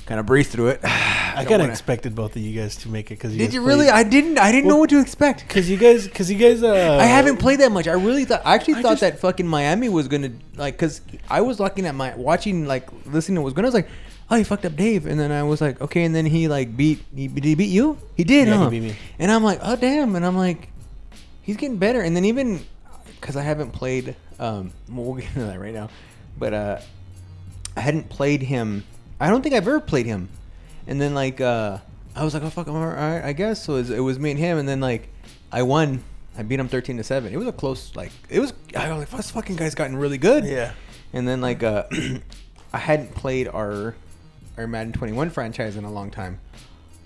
kind 0.10 0.20
of 0.20 0.26
breezed 0.26 0.50
through 0.50 0.70
it. 0.70 0.80
I 0.84 1.44
don't 1.44 1.48
kind 1.48 1.62
of 1.62 1.70
expected 1.70 2.16
both 2.16 2.36
of 2.36 2.42
you 2.42 2.60
guys 2.60 2.76
to 2.78 2.90
make 2.90 3.12
it 3.12 3.16
because 3.16 3.38
Did 3.38 3.54
you 3.54 3.64
really? 3.64 3.90
I 3.90 4.04
didn't. 4.04 4.40
I 4.40 4.52
didn't 4.52 4.68
know 4.68 4.78
what 4.78 4.90
to 4.90 5.00
expect. 5.00 5.48
Because 5.48 5.70
you 5.70 5.78
guys, 5.78 6.08
because 6.08 6.30
you 6.32 6.38
guys, 6.38 6.64
uh, 6.64 6.98
I 7.00 7.06
haven't 7.06 7.38
played 7.38 7.60
that 7.60 7.72
much. 7.72 7.88
I 7.88 7.94
really 7.94 8.26
thought. 8.26 8.42
I 8.44 8.56
actually 8.56 8.76
I 8.76 8.82
thought 8.82 8.90
just- 8.94 9.02
that 9.02 9.20
fucking 9.20 9.48
Miami 9.48 9.88
was 9.88 10.08
gonna 10.08 10.32
like, 10.58 10.78
cause 10.78 11.02
I 11.30 11.42
was 11.42 11.60
looking 11.60 11.86
at 11.86 11.94
my 11.94 12.16
watching 12.16 12.66
like 12.66 12.90
listening 13.06 13.36
to 13.36 13.42
what 13.42 13.46
was 13.46 13.54
going. 13.54 13.66
I 13.66 13.68
was 13.68 13.76
like, 13.76 13.88
oh, 14.32 14.36
he 14.36 14.44
fucked 14.44 14.66
up 14.66 14.76
Dave, 14.76 15.06
and 15.06 15.20
then 15.20 15.32
I 15.32 15.44
was 15.44 15.62
like, 15.62 15.80
okay, 15.80 16.04
and 16.04 16.14
then 16.14 16.26
he 16.26 16.48
like 16.48 16.76
beat. 16.76 17.06
He, 17.16 17.28
did 17.28 17.44
he 17.44 17.56
beat 17.56 17.70
you? 17.70 18.00
He 18.18 18.24
did. 18.24 18.48
Yeah, 18.48 18.64
he 18.64 18.80
beat 18.80 18.90
me. 18.90 18.96
And 19.20 19.32
I'm 19.32 19.44
like, 19.44 19.60
oh 19.62 19.76
damn, 19.76 20.16
and 20.16 20.26
I'm 20.26 20.36
like, 20.36 20.70
he's 21.44 21.56
getting 21.56 21.78
better. 21.78 22.02
And 22.02 22.16
then 22.16 22.26
even 22.26 22.66
because 23.22 23.38
I 23.38 23.44
haven't 23.44 23.72
played. 23.72 24.16
Um, 24.40 24.74
well, 24.90 25.06
we'll 25.06 25.16
get 25.16 25.28
into 25.28 25.46
that 25.46 25.60
right 25.60 25.74
now, 25.74 25.90
but 26.36 26.54
uh, 26.54 26.80
I 27.78 27.82
hadn't 27.82 28.10
played 28.10 28.42
him. 28.42 28.86
I 29.20 29.30
don't 29.30 29.42
think 29.42 29.56
I've 29.56 29.68
ever 29.68 29.80
played 29.80 30.06
him. 30.06 30.30
And 30.88 31.00
then 31.00 31.14
like 31.14 31.42
uh, 31.42 31.80
I 32.16 32.24
was 32.24 32.34
like, 32.34 32.44
oh 32.44 32.50
fuck, 32.50 32.68
I'm 32.68 32.76
all 32.76 32.88
right, 32.88 33.22
I 33.24 33.34
guess. 33.34 33.64
So 33.64 33.76
it 33.76 33.80
was, 33.80 33.90
it 33.92 34.00
was 34.00 34.20
me 34.20 34.32
and 34.32 34.40
him, 34.40 34.58
and 34.58 34.68
then 34.68 34.80
like 34.80 35.10
I 35.52 35.64
won. 35.64 36.04
I 36.38 36.44
beat 36.44 36.60
him 36.60 36.68
thirteen 36.68 36.98
to 36.98 37.04
seven. 37.04 37.34
It 37.34 37.38
was 37.38 37.48
a 37.48 37.52
close 37.52 37.96
like 37.96 38.12
it 38.30 38.40
was. 38.40 38.54
I 38.76 38.90
was 38.90 39.00
like, 39.00 39.10
this 39.10 39.32
fucking 39.32 39.58
guy's 39.58 39.76
gotten 39.76 39.98
really 39.98 40.18
good. 40.18 40.46
Yeah. 40.46 40.74
And 41.12 41.28
then 41.28 41.42
like 41.42 41.64
uh, 41.64 41.84
I 42.74 42.78
hadn't 42.78 43.14
played 43.14 43.48
our 43.48 43.96
our 44.58 44.68
Madden 44.68 44.94
21 44.94 45.30
franchise 45.30 45.76
in 45.76 45.86
a 45.86 45.92
long 45.92 46.12
time. 46.12 46.40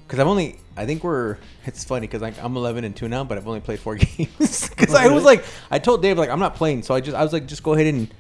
Cause 0.08 0.20
I've 0.20 0.28
only, 0.28 0.60
I 0.76 0.86
think 0.86 1.04
we're. 1.04 1.38
It's 1.66 1.84
funny 1.84 2.02
because 2.06 2.22
like 2.22 2.42
I'm 2.44 2.56
11 2.56 2.84
and 2.84 2.96
two 2.96 3.08
now, 3.08 3.24
but 3.24 3.38
I've 3.38 3.48
only 3.48 3.62
played 3.62 3.80
four 3.80 3.96
games. 3.96 4.70
Because 4.70 4.94
I 4.94 5.08
was 5.08 5.24
like, 5.24 5.44
I 5.72 5.80
told 5.80 6.02
Dave 6.02 6.18
like 6.18 6.30
I'm 6.30 6.40
not 6.40 6.56
playing, 6.56 6.84
so 6.84 6.94
I 6.94 7.00
just 7.02 7.16
I 7.18 7.24
was 7.24 7.34
like, 7.34 7.48
just 7.48 7.64
go 7.64 7.74
ahead 7.74 7.88
and 7.88 8.14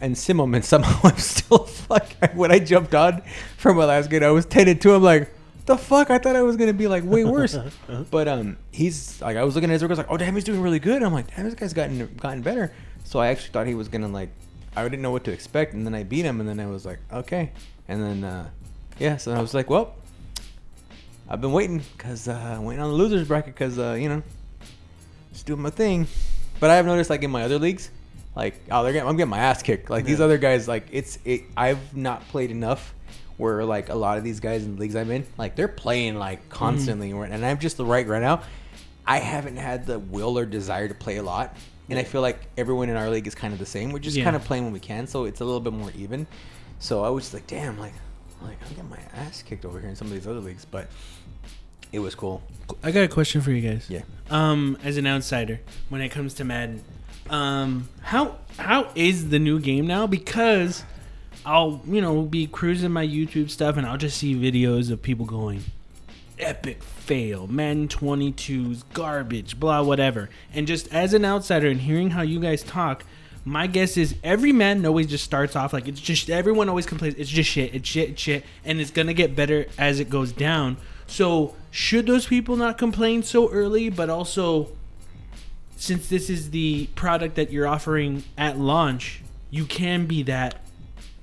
and 0.00 0.16
sim 0.16 0.40
him, 0.40 0.54
and 0.54 0.64
somehow 0.64 1.00
I'm 1.04 1.16
still 1.18 1.64
fuck. 1.64 2.06
When 2.34 2.50
I 2.50 2.58
jumped 2.58 2.94
on 2.94 3.22
from 3.56 3.76
game, 4.08 4.22
I 4.22 4.30
was 4.30 4.46
10 4.46 4.68
and 4.68 4.80
two. 4.80 4.94
I'm 4.94 5.02
like, 5.02 5.30
the 5.66 5.76
fuck! 5.76 6.10
I 6.10 6.18
thought 6.18 6.34
I 6.34 6.42
was 6.42 6.56
gonna 6.56 6.72
be 6.72 6.86
like 6.86 7.04
way 7.04 7.24
worse. 7.24 7.56
but 8.10 8.26
um, 8.26 8.56
he's 8.72 9.20
like, 9.20 9.36
I 9.36 9.44
was 9.44 9.54
looking 9.54 9.70
at 9.70 9.74
his 9.74 9.82
records 9.82 9.98
like, 9.98 10.10
oh 10.10 10.16
damn, 10.16 10.34
he's 10.34 10.44
doing 10.44 10.62
really 10.62 10.78
good. 10.78 11.02
I'm 11.02 11.12
like, 11.12 11.34
damn, 11.34 11.44
this 11.44 11.54
guy's 11.54 11.74
gotten 11.74 12.06
gotten 12.16 12.42
better. 12.42 12.72
So 13.04 13.18
I 13.18 13.28
actually 13.28 13.50
thought 13.50 13.66
he 13.66 13.74
was 13.74 13.88
gonna 13.88 14.08
like, 14.08 14.30
I 14.74 14.82
didn't 14.82 15.02
know 15.02 15.10
what 15.10 15.24
to 15.24 15.32
expect, 15.32 15.74
and 15.74 15.84
then 15.84 15.94
I 15.94 16.04
beat 16.04 16.24
him, 16.24 16.40
and 16.40 16.48
then 16.48 16.58
I 16.58 16.66
was 16.66 16.86
like, 16.86 17.00
okay, 17.12 17.52
and 17.86 18.02
then 18.02 18.24
uh, 18.24 18.48
yeah, 18.98 19.16
so 19.16 19.32
I 19.32 19.40
was 19.40 19.54
like, 19.54 19.70
well. 19.70 19.94
I've 21.30 21.42
been 21.42 21.52
waiting 21.52 21.82
because 21.94 22.26
uh, 22.26 22.58
waiting 22.58 22.82
on 22.82 22.88
the 22.88 22.96
losers 22.96 23.28
bracket 23.28 23.52
because 23.52 23.78
uh, 23.78 23.98
you 24.00 24.08
know, 24.08 24.22
just 25.30 25.44
doing 25.44 25.60
my 25.60 25.68
thing. 25.68 26.06
But 26.58 26.70
I 26.70 26.76
have 26.76 26.86
noticed 26.86 27.10
like 27.10 27.22
in 27.22 27.30
my 27.30 27.42
other 27.42 27.58
leagues, 27.58 27.90
like 28.38 28.58
oh 28.70 28.82
they're 28.84 28.92
getting, 28.94 29.08
I'm 29.08 29.16
getting 29.16 29.28
my 29.30 29.38
ass 29.38 29.62
kicked. 29.62 29.90
Like 29.90 30.06
these 30.06 30.20
other 30.20 30.38
guys, 30.38 30.66
like 30.66 30.86
it's 30.92 31.18
it. 31.26 31.42
I've 31.56 31.94
not 31.94 32.26
played 32.28 32.50
enough. 32.50 32.94
Where 33.36 33.64
like 33.64 33.88
a 33.88 33.94
lot 33.94 34.18
of 34.18 34.24
these 34.24 34.40
guys 34.40 34.64
in 34.64 34.74
the 34.74 34.80
leagues 34.80 34.96
I'm 34.96 35.10
in, 35.12 35.24
like 35.36 35.54
they're 35.54 35.68
playing 35.68 36.16
like 36.16 36.48
constantly, 36.48 37.12
and 37.12 37.46
I'm 37.46 37.58
just 37.58 37.76
the 37.76 37.84
right 37.84 38.04
right 38.06 38.20
now. 38.22 38.42
I 39.06 39.18
haven't 39.18 39.56
had 39.58 39.86
the 39.86 39.98
will 40.00 40.36
or 40.38 40.44
desire 40.44 40.88
to 40.88 40.94
play 40.94 41.18
a 41.18 41.22
lot, 41.22 41.56
and 41.88 41.98
I 42.00 42.02
feel 42.02 42.20
like 42.20 42.48
everyone 42.56 42.88
in 42.88 42.96
our 42.96 43.08
league 43.08 43.28
is 43.28 43.36
kind 43.36 43.52
of 43.52 43.60
the 43.60 43.64
same. 43.66 43.92
We're 43.92 44.00
just 44.00 44.16
Yeah. 44.16 44.24
kind 44.24 44.34
of 44.34 44.42
playing 44.44 44.64
when 44.64 44.72
we 44.72 44.80
can, 44.80 45.06
so 45.06 45.24
it's 45.24 45.40
a 45.40 45.44
little 45.44 45.60
bit 45.60 45.72
more 45.72 45.92
even. 45.96 46.26
So 46.80 47.04
I 47.04 47.10
was 47.10 47.24
just 47.24 47.34
like, 47.34 47.46
damn, 47.46 47.78
like, 47.78 47.92
like 48.42 48.56
I'm 48.64 48.70
getting 48.70 48.90
my 48.90 48.98
ass 49.14 49.42
kicked 49.42 49.64
over 49.64 49.78
here 49.78 49.88
in 49.88 49.94
some 49.94 50.08
of 50.08 50.14
these 50.14 50.26
other 50.26 50.40
leagues, 50.40 50.64
but 50.64 50.88
it 51.92 52.00
was 52.00 52.16
cool. 52.16 52.42
I 52.82 52.90
got 52.90 53.04
a 53.04 53.08
question 53.08 53.40
for 53.40 53.52
you 53.52 53.66
guys. 53.70 53.86
Yeah. 53.88 54.02
Um, 54.30 54.76
as 54.82 54.96
an 54.96 55.06
outsider, 55.06 55.60
when 55.90 56.00
it 56.00 56.08
comes 56.10 56.34
to 56.34 56.44
Madden, 56.44 56.82
um, 57.30 57.88
how 58.02 58.36
how 58.58 58.90
is 58.94 59.30
the 59.30 59.38
new 59.38 59.60
game 59.60 59.86
now? 59.86 60.06
Because 60.06 60.84
I'll 61.44 61.80
you 61.86 62.00
know 62.00 62.22
be 62.22 62.46
cruising 62.46 62.92
my 62.92 63.06
YouTube 63.06 63.50
stuff 63.50 63.76
and 63.76 63.86
I'll 63.86 63.98
just 63.98 64.18
see 64.18 64.34
videos 64.34 64.90
of 64.90 65.02
people 65.02 65.26
going 65.26 65.64
epic 66.38 66.82
fail. 66.82 67.46
Madden 67.46 67.88
22's 67.88 68.84
garbage, 68.94 69.58
blah, 69.58 69.82
whatever. 69.82 70.28
And 70.52 70.66
just 70.66 70.92
as 70.92 71.14
an 71.14 71.24
outsider 71.24 71.68
and 71.68 71.80
hearing 71.80 72.10
how 72.10 72.22
you 72.22 72.40
guys 72.40 72.62
talk, 72.62 73.04
my 73.44 73.66
guess 73.66 73.96
is 73.96 74.14
every 74.22 74.52
Madden 74.52 74.84
always 74.86 75.06
just 75.06 75.24
starts 75.24 75.56
off 75.56 75.72
like 75.72 75.88
it's 75.88 76.00
just 76.00 76.28
everyone 76.28 76.68
always 76.68 76.86
complains 76.86 77.14
it's 77.14 77.30
just 77.30 77.50
shit, 77.50 77.74
it's 77.74 77.88
shit, 77.88 78.10
it's 78.10 78.20
shit, 78.22 78.44
and 78.64 78.80
it's 78.80 78.90
gonna 78.90 79.14
get 79.14 79.34
better 79.34 79.66
as 79.78 80.00
it 80.00 80.10
goes 80.10 80.32
down. 80.32 80.76
So 81.06 81.54
should 81.70 82.06
those 82.06 82.26
people 82.26 82.56
not 82.56 82.76
complain 82.76 83.22
so 83.22 83.50
early? 83.50 83.88
But 83.88 84.10
also, 84.10 84.68
since 85.78 86.08
this 86.08 86.28
is 86.28 86.50
the 86.50 86.88
product 86.96 87.36
that 87.36 87.52
you're 87.52 87.66
offering 87.66 88.24
at 88.36 88.58
launch, 88.58 89.22
you 89.50 89.64
can 89.64 90.06
be 90.06 90.24
that 90.24 90.60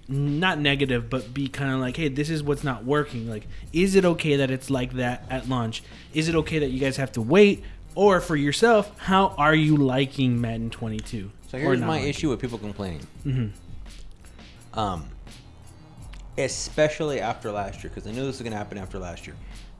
not 0.08 0.60
negative, 0.60 1.10
but 1.10 1.34
be 1.34 1.48
kind 1.50 1.74
of 1.74 1.80
like, 1.80 1.98
hey, 1.98 2.08
this 2.08 2.30
is 2.30 2.42
what's 2.42 2.64
not 2.64 2.86
working. 2.86 3.30
Like, 3.30 3.48
is 3.74 3.96
it 3.96 4.06
okay 4.06 4.38
that 4.38 4.50
it's 4.50 4.70
like 4.70 4.94
that 4.94 5.26
at 5.30 5.50
launch? 5.50 5.84
Is 6.14 6.30
it 6.30 6.36
okay 6.36 6.60
that 6.60 6.70
you 6.70 6.80
guys 6.80 6.96
have 6.98 7.12
to 7.14 7.22
wait? 7.22 7.64
Or 7.96 8.22
for 8.22 8.36
yourself, 8.36 8.98
how 8.98 9.36
are 9.38 9.56
you 9.56 9.76
liking 9.76 10.40
Madden 10.40 10.70
22? 10.70 11.32
So 11.48 11.58
here's 11.58 11.80
my 11.82 11.88
liking? 11.88 12.10
issue 12.10 12.30
with 12.30 12.40
people 12.40 12.58
complaining. 12.58 13.06
Mm-hmm. 13.26 14.80
Um, 14.80 15.06
especially 16.38 17.20
after 17.20 17.52
last 17.52 17.84
year, 17.84 17.92
because 17.94 18.08
I 18.08 18.12
knew 18.12 18.26
this 18.26 18.38
was 18.38 18.42
gonna 18.42 18.56
happen 18.56 18.78
after 18.78 19.00
last 19.00 19.28
year. 19.28 19.36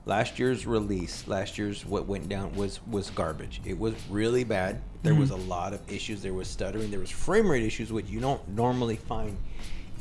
Last 0.08 0.38
year's 0.38 0.68
release, 0.68 1.28
last 1.28 1.58
year's 1.58 1.84
what 1.84 2.06
went 2.06 2.30
down 2.30 2.54
was 2.56 2.80
was 2.88 3.10
garbage. 3.10 3.60
It 3.66 3.78
was 3.78 3.96
really 4.10 4.44
bad. 4.44 4.82
There 5.02 5.16
was 5.16 5.32
a 5.32 5.36
lot 5.36 5.74
of 5.74 5.82
issues. 5.92 6.22
There 6.22 6.34
was 6.34 6.48
stuttering. 6.48 6.92
There 6.92 7.00
was 7.00 7.10
frame 7.10 7.50
rate 7.50 7.64
issues, 7.64 7.92
which 7.92 8.08
you 8.08 8.20
don't 8.20 8.48
normally 8.50 8.98
find 8.98 9.38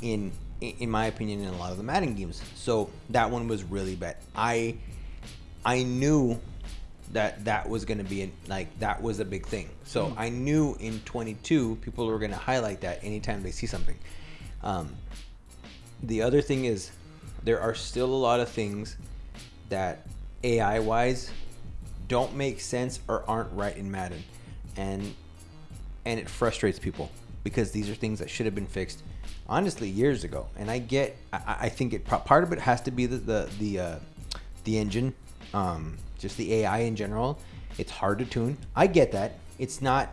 in, 0.02 0.32
in 0.60 0.90
my 0.90 1.06
opinion, 1.06 1.40
in 1.40 1.48
a 1.48 1.56
lot 1.56 1.72
of 1.72 1.78
the 1.78 1.82
Madden 1.82 2.14
games. 2.14 2.42
So 2.54 2.90
that 3.10 3.30
one 3.30 3.48
was 3.48 3.64
really 3.64 3.96
bad. 3.96 4.16
I 4.36 4.76
I 5.64 5.82
knew 5.82 6.38
that 7.12 7.44
that 7.44 7.68
was 7.68 7.84
going 7.84 7.98
to 7.98 8.04
be 8.04 8.22
an, 8.22 8.32
like 8.46 8.78
that 8.80 9.00
was 9.02 9.20
a 9.20 9.24
big 9.24 9.46
thing. 9.46 9.70
So 9.84 10.12
I 10.16 10.28
knew 10.28 10.76
in 10.80 11.00
22 11.00 11.76
people 11.76 12.06
were 12.06 12.18
going 12.18 12.30
to 12.30 12.36
highlight 12.36 12.82
that 12.82 13.02
anytime 13.02 13.42
they 13.42 13.50
see 13.50 13.66
something. 13.66 13.96
Um, 14.62 14.94
the 16.02 16.22
other 16.22 16.42
thing 16.42 16.64
is 16.64 16.90
there 17.42 17.60
are 17.60 17.74
still 17.74 18.06
a 18.12 18.16
lot 18.16 18.40
of 18.40 18.48
things 18.48 18.96
that 19.74 20.06
AI 20.44 20.78
wise 20.78 21.32
don't 22.06 22.36
make 22.36 22.60
sense 22.60 23.00
or 23.08 23.24
aren't 23.28 23.52
right 23.52 23.76
in 23.76 23.90
Madden, 23.90 24.22
and 24.76 25.14
and 26.04 26.20
it 26.20 26.28
frustrates 26.28 26.78
people 26.78 27.10
because 27.42 27.72
these 27.72 27.90
are 27.90 27.94
things 27.96 28.20
that 28.20 28.30
should 28.30 28.46
have 28.46 28.54
been 28.54 28.68
fixed 28.68 29.02
honestly 29.48 29.88
years 29.88 30.22
ago. 30.22 30.46
And 30.56 30.70
I 30.70 30.78
get, 30.78 31.16
I, 31.32 31.56
I 31.62 31.68
think 31.70 31.92
it 31.92 32.04
part 32.04 32.44
of 32.44 32.52
it 32.52 32.60
has 32.60 32.82
to 32.82 32.92
be 32.92 33.06
the 33.06 33.16
the 33.16 33.50
the, 33.58 33.80
uh, 33.80 33.98
the 34.62 34.78
engine, 34.78 35.12
um, 35.52 35.96
just 36.20 36.36
the 36.36 36.54
AI 36.54 36.78
in 36.78 36.94
general. 36.94 37.40
It's 37.76 37.90
hard 37.90 38.20
to 38.20 38.24
tune. 38.24 38.56
I 38.76 38.86
get 38.86 39.10
that. 39.10 39.40
It's 39.58 39.82
not. 39.82 40.08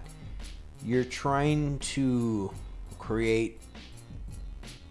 You're 0.84 1.04
trying 1.04 1.78
to 1.94 2.52
create 2.98 3.60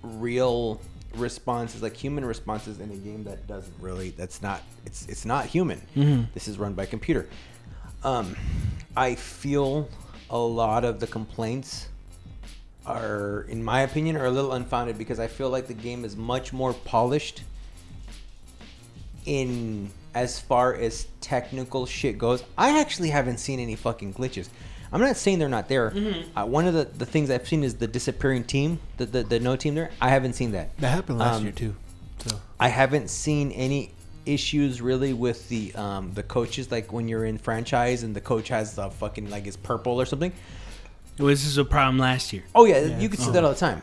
real 0.04 0.80
responses 1.16 1.82
like 1.82 1.96
human 1.96 2.24
responses 2.24 2.78
in 2.80 2.90
a 2.90 2.96
game 2.96 3.24
that 3.24 3.46
doesn't 3.46 3.74
really 3.80 4.10
that's 4.10 4.40
not 4.42 4.62
it's 4.86 5.06
it's 5.08 5.24
not 5.24 5.46
human. 5.46 5.80
This 6.34 6.48
is 6.48 6.58
run 6.58 6.74
by 6.74 6.86
computer. 6.86 7.28
Um 8.04 8.36
i 8.96 9.14
feel 9.14 9.88
a 10.30 10.38
lot 10.38 10.84
of 10.84 10.98
the 11.00 11.06
complaints 11.06 11.88
are 12.86 13.46
in 13.48 13.62
my 13.62 13.82
opinion 13.82 14.16
are 14.16 14.26
a 14.26 14.30
little 14.30 14.52
unfounded 14.52 14.98
because 14.98 15.20
i 15.20 15.28
feel 15.28 15.48
like 15.48 15.68
the 15.68 15.74
game 15.74 16.04
is 16.04 16.16
much 16.16 16.52
more 16.52 16.72
polished 16.72 17.42
in 19.26 19.90
as 20.14 20.40
far 20.40 20.74
as 20.74 21.06
technical 21.20 21.86
shit 21.86 22.18
goes. 22.18 22.42
I 22.58 22.80
actually 22.80 23.10
haven't 23.10 23.38
seen 23.38 23.60
any 23.60 23.76
fucking 23.76 24.14
glitches 24.14 24.48
i'm 24.92 25.00
not 25.00 25.16
saying 25.16 25.38
they're 25.38 25.48
not 25.48 25.68
there 25.68 25.92
uh, 26.36 26.44
one 26.44 26.66
of 26.66 26.74
the, 26.74 26.84
the 26.84 27.06
things 27.06 27.30
i've 27.30 27.46
seen 27.46 27.62
is 27.64 27.74
the 27.76 27.86
disappearing 27.86 28.44
team 28.44 28.78
the, 28.96 29.06
the, 29.06 29.22
the 29.22 29.40
no 29.40 29.56
team 29.56 29.74
there 29.74 29.90
i 30.00 30.08
haven't 30.08 30.32
seen 30.34 30.52
that 30.52 30.76
That 30.78 30.90
happened 30.90 31.18
last 31.18 31.36
Um, 31.38 31.42
year 31.44 31.52
too. 31.52 31.74
So 32.26 32.36
I 32.58 32.68
haven't 32.68 33.08
seen 33.08 33.50
any 33.52 33.92
issues 34.26 34.82
really 34.82 35.14
with 35.14 35.48
the 35.48 35.74
um, 35.74 36.12
the 36.12 36.22
coaches. 36.22 36.70
Like 36.70 36.92
when 36.92 37.08
you're 37.08 37.24
in 37.24 37.38
franchise 37.38 38.02
and 38.02 38.14
the 38.14 38.20
coach 38.20 38.48
has 38.48 38.74
the 38.74 38.90
fucking 38.90 39.30
like 39.30 39.46
is 39.46 39.56
purple 39.56 39.98
or 39.98 40.04
something. 40.04 40.32
Well, 41.18 41.28
this 41.28 41.46
is 41.46 41.56
a 41.56 41.64
problem 41.64 41.96
last 41.98 42.30
year. 42.34 42.42
Oh 42.54 42.66
yeah, 42.66 42.98
you 42.98 43.08
can 43.08 43.18
see 43.18 43.30
that 43.30 43.42
all 43.42 43.52
the 43.54 43.58
time. 43.58 43.80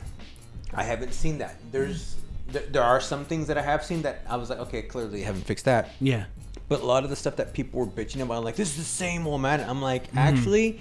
I 0.71 0.83
haven't 0.83 1.13
seen 1.15 1.39
that. 1.39 1.55
There's 1.71 2.15
there, 2.51 2.61
there 2.69 2.83
are 2.83 3.01
some 3.01 3.25
things 3.25 3.47
that 3.47 3.57
I 3.57 3.63
have 3.63 3.83
seen 3.83 4.03
that 4.03 4.21
I 4.29 4.35
was 4.37 4.51
like, 4.51 4.59
okay, 4.59 4.83
clearly 4.83 5.19
you 5.21 5.25
haven't 5.25 5.45
fixed 5.45 5.65
that. 5.65 5.89
Yeah. 5.99 6.25
But 6.69 6.81
a 6.81 6.85
lot 6.85 7.03
of 7.03 7.09
the 7.09 7.15
stuff 7.15 7.37
that 7.37 7.53
people 7.53 7.79
were 7.79 7.87
bitching 7.87 8.21
about, 8.21 8.43
like 8.43 8.55
this 8.55 8.69
is 8.69 8.77
the 8.77 8.83
same 8.83 9.25
old 9.25 9.41
man. 9.41 9.67
I'm 9.67 9.81
like, 9.81 10.03
actually, 10.15 10.79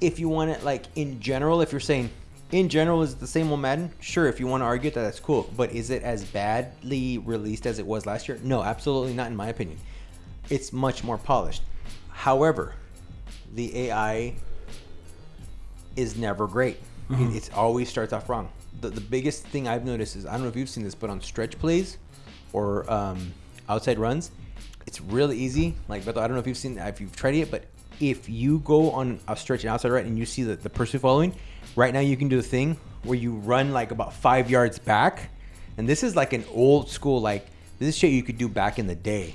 if 0.00 0.18
you 0.18 0.28
want 0.28 0.50
it, 0.50 0.64
like 0.64 0.84
in 0.94 1.20
general, 1.20 1.60
if 1.60 1.72
you're 1.72 1.80
saying 1.80 2.10
in 2.52 2.68
general 2.68 3.02
is 3.02 3.14
it 3.14 3.20
the 3.20 3.26
same 3.26 3.50
old 3.50 3.60
Madden, 3.60 3.90
sure. 4.00 4.26
If 4.26 4.38
you 4.38 4.46
want 4.46 4.60
to 4.60 4.66
argue 4.66 4.90
that, 4.90 5.00
that's 5.00 5.20
cool. 5.20 5.50
But 5.56 5.72
is 5.72 5.90
it 5.90 6.02
as 6.02 6.24
badly 6.24 7.18
released 7.18 7.66
as 7.66 7.78
it 7.78 7.86
was 7.86 8.06
last 8.06 8.28
year? 8.28 8.38
No, 8.42 8.62
absolutely 8.62 9.14
not. 9.14 9.28
In 9.28 9.36
my 9.36 9.48
opinion, 9.48 9.78
it's 10.48 10.72
much 10.72 11.02
more 11.02 11.18
polished. 11.18 11.62
However, 12.10 12.74
the 13.54 13.88
AI 13.88 14.34
is 15.96 16.16
never 16.16 16.46
great. 16.46 16.78
It, 17.10 17.36
it's 17.36 17.50
always 17.50 17.88
starts 17.88 18.12
off 18.12 18.28
wrong. 18.28 18.48
The, 18.80 18.90
the 18.90 19.00
biggest 19.00 19.44
thing 19.44 19.66
I've 19.66 19.84
noticed 19.84 20.16
is 20.16 20.26
I 20.26 20.32
don't 20.32 20.42
know 20.42 20.48
if 20.48 20.56
you've 20.56 20.68
seen 20.68 20.84
this, 20.84 20.94
but 20.94 21.10
on 21.10 21.20
stretch 21.20 21.58
plays 21.58 21.98
or 22.52 22.90
um, 22.92 23.32
outside 23.68 23.98
runs, 23.98 24.30
it's 24.86 25.00
really 25.00 25.36
easy. 25.36 25.74
Like, 25.88 26.04
but 26.04 26.16
I 26.16 26.22
don't 26.22 26.34
know 26.34 26.40
if 26.40 26.46
you've 26.46 26.56
seen 26.56 26.78
if 26.78 27.00
you've 27.00 27.16
tried 27.16 27.34
it, 27.34 27.50
but 27.50 27.64
if 28.00 28.28
you 28.28 28.60
go 28.60 28.90
on 28.90 29.20
a 29.28 29.36
stretch 29.36 29.62
and 29.62 29.70
outside 29.70 29.90
right 29.90 30.04
and 30.04 30.18
you 30.18 30.26
see 30.26 30.42
the, 30.42 30.56
the 30.56 30.70
person 30.70 31.00
following, 31.00 31.34
right 31.74 31.92
now 31.92 32.00
you 32.00 32.16
can 32.16 32.28
do 32.28 32.38
a 32.38 32.42
thing 32.42 32.78
where 33.02 33.18
you 33.18 33.32
run 33.32 33.72
like 33.72 33.90
about 33.90 34.12
five 34.12 34.50
yards 34.50 34.78
back, 34.78 35.30
and 35.76 35.88
this 35.88 36.02
is 36.02 36.16
like 36.16 36.32
an 36.32 36.44
old 36.52 36.90
school 36.90 37.20
like 37.20 37.46
this 37.78 37.90
is 37.90 37.96
shit 37.96 38.12
you 38.12 38.22
could 38.22 38.38
do 38.38 38.48
back 38.48 38.78
in 38.78 38.86
the 38.86 38.94
day. 38.94 39.34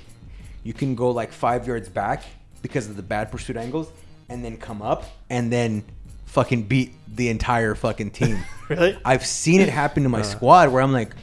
You 0.64 0.72
can 0.72 0.94
go 0.94 1.10
like 1.10 1.32
five 1.32 1.66
yards 1.66 1.88
back 1.88 2.24
because 2.60 2.88
of 2.88 2.96
the 2.96 3.02
bad 3.02 3.30
pursuit 3.30 3.56
angles, 3.56 3.90
and 4.28 4.44
then 4.44 4.56
come 4.56 4.82
up 4.82 5.04
and 5.30 5.52
then 5.52 5.84
fucking 6.26 6.62
beat 6.64 6.92
the 7.14 7.28
entire 7.28 7.74
fucking 7.74 8.10
team. 8.10 8.38
Really? 8.68 8.98
I've 9.04 9.26
seen 9.26 9.60
it 9.60 9.68
happen 9.68 10.04
to 10.04 10.08
my 10.08 10.20
uh. 10.20 10.22
squad 10.22 10.72
where 10.72 10.82
I'm 10.82 10.92
like, 10.92 11.14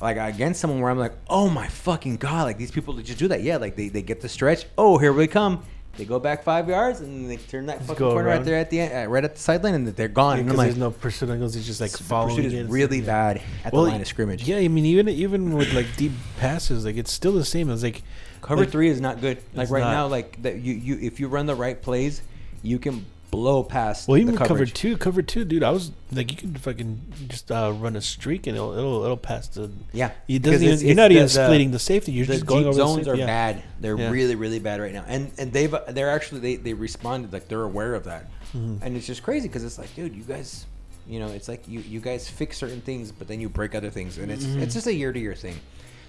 like 0.00 0.16
against 0.16 0.62
someone 0.62 0.80
where 0.80 0.90
I'm 0.90 0.98
like, 0.98 1.12
oh 1.28 1.50
my 1.50 1.68
fucking 1.68 2.16
god, 2.16 2.44
like 2.44 2.56
these 2.56 2.70
people 2.70 2.94
just 2.94 3.18
do 3.18 3.28
that. 3.28 3.42
Yeah, 3.42 3.58
like 3.58 3.76
they, 3.76 3.88
they 3.88 4.00
get 4.00 4.22
the 4.22 4.30
stretch. 4.30 4.64
Oh, 4.78 4.96
here 4.96 5.12
we 5.12 5.26
come. 5.26 5.62
They 5.96 6.04
go 6.04 6.18
back 6.18 6.42
five 6.44 6.68
yards 6.68 7.00
and 7.00 7.30
they 7.30 7.36
turn 7.38 7.66
that 7.66 7.80
fucking 7.82 7.96
corner 7.96 8.28
right 8.28 8.44
there 8.44 8.56
at 8.56 8.70
the 8.70 8.80
end, 8.80 9.06
uh, 9.06 9.10
right 9.10 9.24
at 9.24 9.34
the 9.34 9.40
sideline, 9.40 9.74
and 9.74 9.86
they're 9.88 10.08
gone. 10.08 10.32
and 10.38 10.40
I'm 10.40 10.46
because 10.46 10.58
like, 10.58 10.66
there's 10.68 10.78
no 10.78 10.90
pursuit 10.90 11.30
angles, 11.30 11.56
it's 11.56 11.66
just 11.66 11.80
like 11.80 11.90
following. 11.90 12.36
pursuit 12.36 12.52
it. 12.52 12.58
is 12.64 12.68
really 12.68 12.98
Yeah. 13.00 13.06
bad 13.06 13.42
at 13.64 13.72
the 13.72 13.78
line 13.80 14.00
of 14.00 14.06
scrimmage. 14.06 14.46
Yeah, 14.46 14.58
I 14.58 14.68
mean, 14.68 14.84
even 14.86 15.08
even 15.08 15.54
with 15.54 15.72
like 15.72 15.86
deep 15.96 16.12
passes, 16.38 16.84
like 16.84 16.96
it's 16.96 17.10
still 17.12 17.32
the 17.32 17.44
same. 17.44 17.70
It's 17.70 17.82
like 17.82 18.02
Cover 18.42 18.60
like, 18.62 18.70
three 18.70 18.88
is 18.90 19.00
not 19.00 19.20
good. 19.20 19.38
Like 19.54 19.70
right 19.70 19.80
not. 19.80 19.90
now, 19.92 20.06
like 20.06 20.40
that 20.42 20.56
you 20.60 20.74
you 20.74 20.98
if 21.00 21.18
you 21.18 21.28
run 21.28 21.46
the 21.46 21.54
right 21.54 21.80
plays, 21.80 22.22
you 22.62 22.78
can 22.78 23.06
blow 23.30 23.62
past. 23.62 24.08
Well, 24.08 24.16
even 24.18 24.34
the 24.34 24.44
cover 24.44 24.64
two, 24.66 24.96
cover 24.96 25.20
two, 25.22 25.44
dude. 25.44 25.62
I 25.62 25.70
was 25.70 25.90
like, 26.12 26.30
you 26.30 26.36
can 26.36 26.54
fucking 26.54 27.00
just 27.28 27.50
uh, 27.50 27.72
run 27.76 27.96
a 27.96 28.00
streak 28.00 28.46
and 28.46 28.56
it'll 28.56 28.72
it'll, 28.76 29.04
it'll 29.04 29.16
pass 29.16 29.48
the. 29.48 29.70
Yeah, 29.92 30.12
It 30.28 30.42
doesn't 30.42 30.62
even, 30.62 30.74
it's- 30.74 30.82
you're 30.82 30.90
it's 30.92 30.96
not 30.96 31.08
the- 31.08 31.14
even 31.14 31.22
the- 31.24 31.28
splitting 31.28 31.70
the 31.72 31.78
safety. 31.78 32.12
You're 32.12 32.26
the 32.26 32.34
just 32.34 32.46
going 32.46 32.64
over 32.64 32.76
the 32.76 32.84
zones 32.86 32.96
safety, 33.06 33.10
are 33.10 33.16
yeah. 33.16 33.26
bad. 33.26 33.62
They're 33.80 33.98
Yeah. 33.98 34.10
really 34.10 34.34
really 34.34 34.58
bad 34.58 34.80
right 34.80 34.92
now, 34.92 35.04
and 35.06 35.30
and 35.38 35.52
they've 35.52 35.74
they're 35.88 36.10
actually 36.10 36.40
they 36.40 36.56
they 36.56 36.74
responded 36.74 37.32
like 37.32 37.48
they're 37.48 37.62
aware 37.62 37.94
of 37.94 38.04
that, 38.04 38.26
Mm-hmm. 38.56 38.76
and 38.82 38.96
it's 38.96 39.06
just 39.06 39.22
crazy 39.22 39.48
because 39.48 39.64
it's 39.64 39.78
like, 39.78 39.94
dude, 39.94 40.14
you 40.14 40.22
guys, 40.22 40.64
you 41.08 41.18
know, 41.18 41.26
it's 41.28 41.48
like 41.48 41.66
you 41.68 41.80
you 41.80 42.00
guys 42.00 42.28
fix 42.28 42.56
certain 42.56 42.80
things, 42.80 43.12
but 43.12 43.28
then 43.28 43.40
you 43.40 43.48
break 43.48 43.74
other 43.74 43.90
things, 43.90 44.18
and 44.18 44.30
it's 44.30 44.44
Mm-hmm. 44.44 44.60
it's 44.62 44.74
just 44.74 44.86
a 44.86 44.94
year 44.94 45.12
to 45.12 45.18
year 45.18 45.34
thing. 45.34 45.56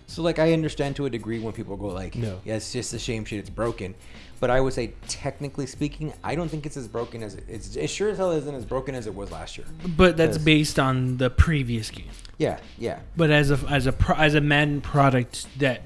So 0.10 0.22
like 0.22 0.40
I 0.40 0.54
understand 0.54 0.96
to 0.98 1.06
a 1.06 1.10
degree 1.10 1.40
when 1.40 1.52
people 1.52 1.76
go 1.76 1.88
like, 1.88 2.16
No. 2.16 2.40
yeah, 2.46 2.56
it's 2.56 2.72
just 2.72 2.94
a 2.94 3.00
shame 3.00 3.26
shit, 3.26 3.40
it's 3.40 3.50
broken. 3.50 3.94
But 4.40 4.52
I 4.52 4.62
would 4.62 4.74
say, 4.74 4.94
technically 5.08 5.66
speaking, 5.66 6.14
I 6.24 6.36
don't 6.36 6.50
think 6.50 6.66
it's 6.66 6.78
as 6.78 6.88
broken 6.88 7.24
as 7.24 7.36
it, 7.36 7.44
it's. 7.48 7.76
It 7.76 7.88
sure 7.90 8.10
as 8.10 8.18
hell 8.18 8.32
isn't 8.32 8.54
as 8.54 8.66
broken 8.66 8.94
as 8.94 9.08
it 9.08 9.16
was 9.16 9.32
last 9.32 9.58
year. 9.58 9.66
But 9.96 10.16
that's 10.18 10.38
based 10.38 10.78
on 10.78 11.18
the 11.18 11.30
previous 11.30 11.90
game. 11.90 12.10
Yeah, 12.38 12.60
yeah. 12.78 13.00
But 13.16 13.32
as 13.32 13.50
a 13.50 13.60
as 13.70 13.88
a 13.88 13.92
pro, 13.92 14.16
as 14.16 14.36
a 14.36 14.42
Madden 14.42 14.82
product 14.82 15.48
that, 15.60 15.82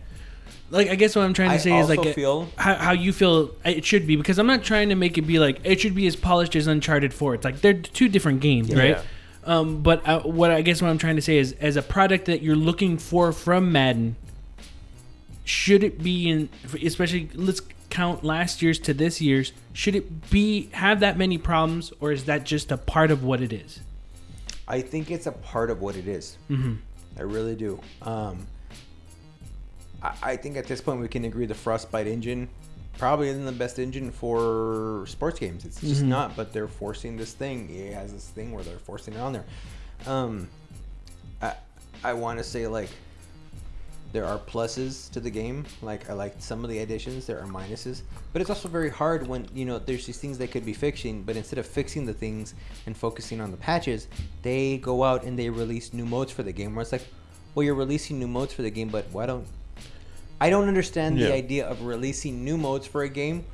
like, 0.70 0.90
I 0.90 0.96
guess 0.96 1.16
what 1.16 1.24
I'm 1.24 1.34
trying 1.34 1.50
to 1.50 1.56
I 1.56 1.60
say 1.60 1.78
is 1.78 1.88
like 1.88 2.06
a- 2.06 2.14
feel- 2.14 2.50
how, 2.58 2.76
how 2.76 2.92
you 2.92 3.14
feel 3.14 3.52
it 3.64 3.86
should 3.86 4.06
be 4.06 4.18
because 4.18 4.38
I'm 4.38 4.48
not 4.48 4.64
trying 4.64 4.90
to 4.90 4.96
make 4.96 5.18
it 5.18 5.22
be 5.22 5.40
like 5.40 5.60
it 5.64 5.80
should 5.80 5.96
be 5.96 6.08
as 6.08 6.18
polished 6.18 6.56
as 6.56 6.68
Uncharted 6.68 7.14
Four. 7.14 7.36
It's 7.36 7.46
like 7.46 7.62
they're 7.62 7.74
two 7.74 8.10
different 8.10 8.42
games, 8.42 8.74
right? 8.76 8.98
Yeah. 8.98 9.04
Um, 9.44 9.82
but 9.82 10.08
uh, 10.08 10.22
what 10.22 10.52
I 10.52 10.62
guess 10.62 10.82
what 10.82 10.90
I'm 10.90 10.98
trying 10.98 11.16
to 11.16 11.22
say 11.22 11.38
is 11.38 11.54
as 11.54 11.78
a 11.78 11.82
product 11.82 12.26
that 12.26 12.42
you're 12.42 12.56
looking 12.56 12.98
for 12.98 13.32
from 13.32 13.72
Madden, 13.72 14.16
should 15.46 15.84
it 15.84 16.04
be 16.04 16.30
in 16.30 16.50
especially 16.84 17.30
let's 17.34 17.62
count 17.92 18.24
last 18.24 18.62
year's 18.62 18.80
to 18.80 18.94
this 18.94 19.22
year's 19.22 19.54
should 19.74 19.96
it 19.96 20.30
be 20.32 20.70
have 20.72 21.02
that 21.02 21.18
many 21.18 21.38
problems 21.38 21.94
or 22.00 22.12
is 22.12 22.26
that 22.26 22.44
just 22.44 22.72
a 22.72 22.78
part 22.78 23.12
of 23.12 23.24
what 23.24 23.42
it 23.42 23.54
is 23.54 23.82
I 24.72 24.80
think 24.80 25.12
it's 25.12 25.28
a 25.28 25.34
part 25.34 25.70
of 25.70 25.82
what 25.82 25.98
it 25.98 26.08
is. 26.08 26.38
Mm-hmm. 26.50 26.76
I 27.20 27.24
really 27.24 27.56
do. 27.56 27.78
Um, 28.04 28.48
I, 30.02 30.14
I 30.24 30.38
think 30.38 30.56
at 30.56 30.66
this 30.66 30.80
point 30.80 31.02
we 31.02 31.10
can 31.10 31.26
agree 31.26 31.46
the 31.46 31.54
Frostbite 31.54 32.08
engine 32.08 32.48
probably 32.98 33.28
isn't 33.28 33.46
the 33.46 33.52
best 33.52 33.80
engine 33.80 34.12
for 34.12 35.04
sports 35.08 35.40
games. 35.40 35.66
It's 35.66 35.82
just 35.82 36.04
not. 36.04 36.38
But 36.38 36.54
they're 36.54 36.70
forcing 36.70 37.18
this 37.18 37.34
thing. 37.34 37.70
EA 37.70 37.88
has 37.92 38.14
this 38.14 38.30
thing 38.30 38.54
where 38.54 38.64
they're 38.64 38.80
forcing 38.80 39.14
it 39.14 39.20
on 39.20 39.34
there. 39.34 39.46
Um, 40.06 40.48
I 41.42 41.56
I 42.02 42.14
want 42.14 42.40
to 42.40 42.44
say 42.44 42.66
like 42.68 42.90
there 44.12 44.26
are 44.26 44.38
pluses 44.38 45.10
to 45.12 45.20
the 45.20 45.30
game. 45.30 45.66
Like 45.82 46.10
I 46.10 46.14
like 46.14 46.36
some 46.40 46.64
of 46.64 46.70
the 46.70 46.80
additions. 46.80 47.26
There 47.26 47.40
are 47.40 47.48
minuses, 47.48 48.02
but 48.34 48.42
it's 48.42 48.50
also 48.50 48.68
very 48.68 48.90
hard 48.90 49.28
when 49.28 49.48
you 49.54 49.66
know 49.66 49.80
there's 49.80 50.06
these 50.06 50.18
things 50.18 50.38
they 50.38 50.48
could 50.48 50.66
be 50.66 50.74
fixing, 50.74 51.24
but 51.24 51.36
instead 51.36 51.60
of 51.60 51.66
fixing 51.66 52.06
the 52.06 52.14
things 52.14 52.54
and 52.86 52.96
focusing 52.96 53.40
on 53.42 53.52
the 53.52 53.58
patches, 53.58 54.08
they 54.42 54.78
go 54.78 55.04
out 55.04 55.24
and 55.24 55.38
they 55.38 55.50
release 55.50 55.94
new 55.94 56.06
modes 56.06 56.32
for 56.32 56.44
the 56.44 56.52
game. 56.52 56.76
Where 56.76 56.82
it's 56.82 56.92
like, 56.92 57.08
well, 57.56 57.64
you're 57.64 57.76
releasing 57.76 58.20
new 58.20 58.28
modes 58.28 58.54
for 58.54 58.62
the 58.62 58.72
game, 58.72 58.90
but 58.90 59.06
why 59.12 59.26
don't 59.26 59.46
I 60.42 60.50
don't 60.50 60.68
understand 60.68 61.20
the 61.20 61.32
idea 61.32 61.68
of 61.68 61.84
releasing 61.84 62.44
new 62.44 62.58
modes 62.58 62.88
for 62.88 63.04
a 63.04 63.10
game 63.10 63.46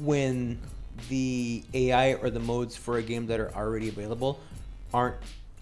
when 0.00 0.60
the 1.08 1.64
AI 1.74 2.14
or 2.14 2.30
the 2.30 2.40
modes 2.40 2.76
for 2.76 2.98
a 2.98 3.02
game 3.02 3.26
that 3.26 3.40
are 3.40 3.52
already 3.54 3.88
available 3.88 4.40
aren't 4.94 5.16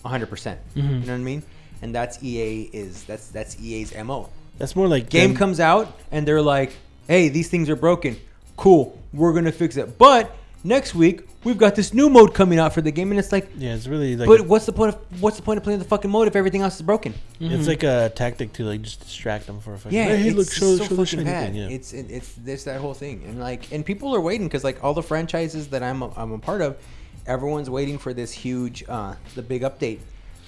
100%. 0.04 0.28
percent 0.28 0.60
mm-hmm. 0.75 0.80
You 0.80 0.94
know 1.00 1.12
what 1.12 1.12
I 1.12 1.16
mean? 1.18 1.42
And 1.83 1.95
that's 1.95 2.23
EA 2.23 2.71
is 2.73 3.04
that's 3.04 3.28
that's 3.28 3.61
EA's 3.61 3.95
MO. 4.04 4.28
That's 4.59 4.75
more 4.75 4.88
like 4.88 5.11
Game 5.11 5.30
them- 5.30 5.37
comes 5.37 5.61
out 5.61 5.92
and 6.11 6.26
they're 6.26 6.42
like, 6.42 6.73
"Hey, 7.06 7.28
these 7.28 7.49
things 7.49 7.68
are 7.68 7.76
broken. 7.76 8.16
Cool. 8.56 8.99
We're 9.12 9.33
going 9.33 9.45
to 9.45 9.52
fix 9.52 9.76
it." 9.76 9.99
But 9.99 10.35
next 10.64 10.95
week, 10.95 11.28
we've 11.45 11.59
got 11.59 11.75
this 11.75 11.92
new 11.92 12.09
mode 12.09 12.33
coming 12.35 12.59
out 12.59 12.73
for 12.73 12.80
the 12.80 12.90
game 12.90 13.11
and 13.11 13.18
it's 13.21 13.30
like, 13.30 13.49
Yeah, 13.56 13.75
it's 13.75 13.87
really 13.87 14.16
like 14.16 14.26
"But 14.26 14.47
what's 14.47 14.64
the 14.66 14.73
point 14.73 14.95
of 14.95 15.23
what's 15.23 15.37
the 15.37 15.42
point 15.42 15.59
of 15.59 15.64
playing 15.64 15.78
the 15.78 15.85
fucking 15.85 16.11
mode 16.11 16.26
if 16.28 16.35
everything 16.37 16.62
else 16.62 16.76
is 16.76 16.83
broken?" 16.83 17.12
it's 17.38 17.68
like 17.68 17.83
a 17.83 18.11
tactic 18.14 18.54
to 18.54 18.64
like 18.64 18.80
just 18.83 19.00
distract 19.00 19.47
them 19.47 19.61
for 19.61 19.75
a 19.75 19.78
fucking. 19.78 19.97
Yeah, 19.97 20.06
hey, 20.16 20.28
it's 20.28 20.37
look, 20.37 20.50
show, 20.50 20.76
so 20.76 20.85
show 20.85 20.88
fucking 20.90 21.04
shiny 21.04 21.25
bad. 21.25 21.47
thing. 21.52 21.56
Yeah. 21.56 21.68
It's 21.68 21.92
it, 21.92 22.11
it's 22.11 22.33
this 22.33 22.64
that 22.64 22.80
whole 22.80 22.95
thing, 22.95 23.23
and 23.26 23.38
like, 23.38 23.71
and 23.73 23.85
people 23.85 24.14
are 24.16 24.21
waiting 24.21 24.47
because 24.47 24.64
like 24.64 24.83
all 24.83 24.95
the 24.95 25.02
franchises 25.02 25.68
that 25.68 25.83
I'm 25.83 26.00
a, 26.02 26.11
I'm 26.16 26.33
a 26.33 26.38
part 26.38 26.62
of, 26.62 26.78
everyone's 27.26 27.68
waiting 27.68 27.99
for 27.99 28.14
this 28.14 28.33
huge 28.33 28.85
uh 28.88 29.14
the 29.35 29.42
big 29.42 29.62
update 29.62 29.99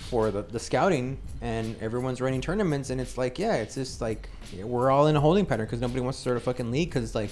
for 0.09 0.31
the, 0.31 0.43
the 0.43 0.59
scouting, 0.59 1.19
and 1.41 1.77
everyone's 1.81 2.21
running 2.21 2.41
tournaments, 2.41 2.91
and 2.91 3.01
it's 3.01 3.19
like 3.19 3.39
yeah, 3.39 3.57
it's 3.57 3.75
just 3.75 4.01
like 4.01 4.29
we're 4.63 4.91
all 4.91 5.07
in 5.07 5.17
a 5.17 5.21
holding 5.21 5.47
pattern 5.47 5.67
because 5.67 5.81
nobody 5.81 6.01
wants 6.01 6.19
to 6.19 6.23
start 6.23 6.37
a 6.37 6.41
fucking 6.41 6.71
league 6.71 6.89
because 6.89 7.05
it's 7.05 7.15
like, 7.15 7.31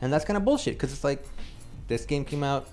and 0.00 0.12
that's 0.12 0.24
kind 0.24 0.36
of 0.36 0.44
bullshit 0.44 0.74
because 0.74 0.92
it's 0.92 1.04
like, 1.04 1.24
this 1.88 2.04
game 2.04 2.24
came 2.24 2.44
out, 2.44 2.68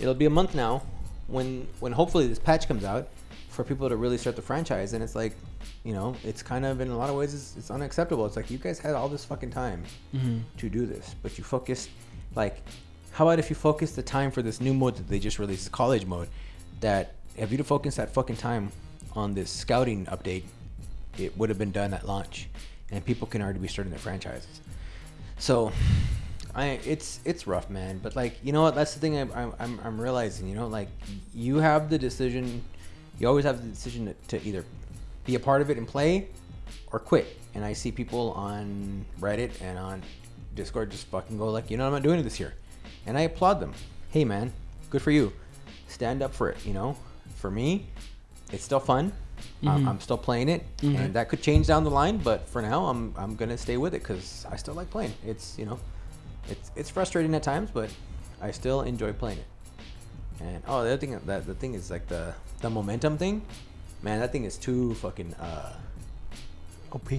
it'll 0.00 0.14
be 0.14 0.26
a 0.26 0.30
month 0.30 0.54
now, 0.54 0.82
when 1.28 1.66
when 1.80 1.92
hopefully 1.92 2.26
this 2.26 2.38
patch 2.38 2.66
comes 2.66 2.84
out 2.84 3.08
for 3.48 3.64
people 3.64 3.88
to 3.88 3.96
really 3.96 4.18
start 4.18 4.36
the 4.36 4.42
franchise 4.42 4.92
and 4.92 5.02
it's 5.02 5.14
like 5.14 5.34
you 5.82 5.94
know 5.94 6.14
it's 6.24 6.42
kind 6.42 6.66
of 6.66 6.80
in 6.80 6.90
a 6.90 6.96
lot 6.96 7.08
of 7.08 7.16
ways 7.16 7.34
it's, 7.34 7.56
it's 7.56 7.70
unacceptable. 7.70 8.26
It's 8.26 8.36
like 8.36 8.50
you 8.50 8.58
guys 8.58 8.78
had 8.78 8.94
all 8.94 9.08
this 9.08 9.24
fucking 9.24 9.50
time 9.50 9.82
mm-hmm. 10.14 10.38
to 10.58 10.68
do 10.68 10.86
this 10.86 11.14
but 11.22 11.38
you 11.38 11.44
focused 11.44 11.90
like 12.34 12.62
how 13.12 13.26
about 13.26 13.38
if 13.38 13.48
you 13.48 13.56
focus 13.56 13.92
the 13.92 14.02
time 14.02 14.30
for 14.30 14.42
this 14.42 14.60
new 14.60 14.74
mode 14.74 14.96
that 14.96 15.08
they 15.08 15.18
just 15.18 15.38
released 15.38 15.64
the 15.64 15.70
college 15.70 16.04
mode 16.04 16.28
that 16.80 17.15
if 17.36 17.50
you'd 17.50 17.58
have 17.58 17.66
focused 17.66 17.96
that 17.96 18.12
fucking 18.12 18.36
time 18.36 18.70
on 19.14 19.34
this 19.34 19.50
scouting 19.50 20.06
update 20.06 20.44
it 21.18 21.36
would 21.38 21.48
have 21.48 21.58
been 21.58 21.72
done 21.72 21.94
at 21.94 22.06
launch 22.06 22.48
and 22.90 23.04
people 23.04 23.26
can 23.26 23.42
already 23.42 23.58
be 23.58 23.68
starting 23.68 23.90
their 23.90 23.98
franchises 23.98 24.60
so 25.38 25.72
I 26.56 26.80
it's 26.86 27.20
it's 27.26 27.46
rough, 27.46 27.68
man. 27.68 27.98
But 28.02 28.16
like 28.16 28.38
you 28.42 28.50
know 28.50 28.62
what? 28.62 28.74
That's 28.74 28.94
the 28.94 29.00
thing 29.00 29.18
I'm 29.18 29.30
I'm, 29.58 29.78
I'm, 29.84 30.00
realizing. 30.00 30.48
You 30.48 30.54
know, 30.54 30.66
like 30.66 30.88
you 31.34 31.56
have 31.56 31.90
the 31.90 31.98
decision. 31.98 32.64
You 33.18 33.28
always 33.28 33.44
have 33.44 33.62
the 33.62 33.68
decision 33.68 34.06
to, 34.06 34.38
to 34.38 34.46
either 34.46 34.64
be 35.26 35.34
a 35.34 35.40
part 35.40 35.60
of 35.60 35.70
it 35.70 35.76
and 35.76 35.86
play, 35.86 36.28
or 36.92 36.98
quit. 36.98 37.38
And 37.54 37.64
I 37.64 37.74
see 37.74 37.92
people 37.92 38.32
on 38.32 39.04
Reddit 39.20 39.60
and 39.60 39.78
on 39.78 40.02
Discord 40.54 40.90
just 40.90 41.06
fucking 41.08 41.36
go 41.36 41.50
like, 41.50 41.70
you 41.70 41.76
know, 41.76 41.86
I'm 41.86 41.92
not 41.92 42.02
doing 42.02 42.20
it 42.20 42.22
this 42.22 42.40
year, 42.40 42.54
and 43.04 43.18
I 43.18 43.22
applaud 43.22 43.60
them. 43.60 43.74
Hey, 44.10 44.24
man, 44.24 44.52
good 44.88 45.02
for 45.02 45.10
you. 45.10 45.32
Stand 45.88 46.22
up 46.22 46.34
for 46.34 46.48
it. 46.48 46.64
You 46.64 46.72
know, 46.72 46.96
for 47.36 47.50
me, 47.50 47.86
it's 48.52 48.64
still 48.64 48.80
fun. 48.80 49.12
I'm, 49.64 49.86
I'm 49.88 50.00
still 50.00 50.16
playing 50.18 50.48
it, 50.48 50.64
and 50.82 51.14
that 51.14 51.28
could 51.28 51.42
change 51.42 51.66
down 51.66 51.84
the 51.84 51.90
line. 51.90 52.16
But 52.18 52.48
for 52.48 52.62
now, 52.62 52.86
I'm 52.86 53.14
I'm 53.16 53.36
gonna 53.36 53.58
stay 53.58 53.76
with 53.76 53.94
it 53.94 54.02
because 54.02 54.46
I 54.50 54.56
still 54.56 54.74
like 54.74 54.90
playing. 54.90 55.12
It's 55.24 55.58
you 55.58 55.66
know, 55.66 55.78
it's 56.48 56.70
it's 56.74 56.90
frustrating 56.90 57.34
at 57.34 57.42
times, 57.42 57.70
but 57.72 57.90
I 58.40 58.50
still 58.50 58.82
enjoy 58.82 59.12
playing 59.12 59.38
it. 59.38 59.46
And 60.40 60.62
oh, 60.66 60.82
the 60.84 60.90
other 60.90 60.96
thing 60.96 61.18
that 61.26 61.46
the 61.46 61.54
thing 61.54 61.74
is 61.74 61.90
like 61.90 62.06
the 62.08 62.34
the 62.60 62.70
momentum 62.70 63.18
thing, 63.18 63.42
man. 64.02 64.20
That 64.20 64.32
thing 64.32 64.44
is 64.44 64.56
too 64.56 64.94
fucking 64.94 65.34
uh, 65.34 65.72
OP. 66.92 67.10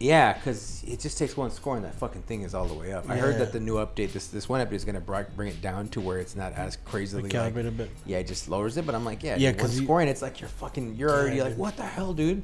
yeah, 0.00 0.32
because 0.32 0.82
it 0.86 1.00
just 1.00 1.16
takes 1.18 1.36
one 1.36 1.50
score 1.50 1.76
and 1.76 1.84
that 1.84 1.94
fucking 1.94 2.22
thing 2.22 2.42
is 2.42 2.54
all 2.54 2.66
the 2.66 2.74
way 2.74 2.92
up. 2.92 3.08
I 3.08 3.16
heard 3.16 3.32
Yeah. 3.34 3.38
that 3.40 3.52
the 3.52 3.60
new 3.60 3.76
update, 3.76 4.12
this 4.12 4.26
this 4.28 4.48
one 4.48 4.64
update, 4.66 4.72
is 4.74 4.84
gonna 4.84 5.00
bri- 5.00 5.24
bring 5.36 5.48
it 5.48 5.60
down 5.62 5.88
to 5.90 6.00
where 6.00 6.18
it's 6.18 6.34
not 6.36 6.52
as 6.54 6.76
crazily 6.84 7.22
like, 7.22 7.34
a 7.34 7.70
bit. 7.70 7.90
yeah, 8.06 8.18
it 8.18 8.26
just 8.26 8.48
lowers 8.48 8.76
it. 8.76 8.84
But 8.86 8.94
I'm 8.94 9.04
like, 9.04 9.22
yeah, 9.22 9.36
Yeah, 9.36 9.50
yeah, 9.50 9.52
'cause 9.56 9.78
you- 9.78 9.84
scoring, 9.84 10.08
it's 10.08 10.22
like 10.22 10.40
you're 10.40 10.48
fucking, 10.48 10.96
you're 10.96 11.10
already 11.10 11.36
Yeah, 11.36 11.42
like, 11.44 11.52
dude. 11.52 11.58
what 11.60 11.76
the 11.76 11.84
hell, 11.84 12.12
dude? 12.12 12.42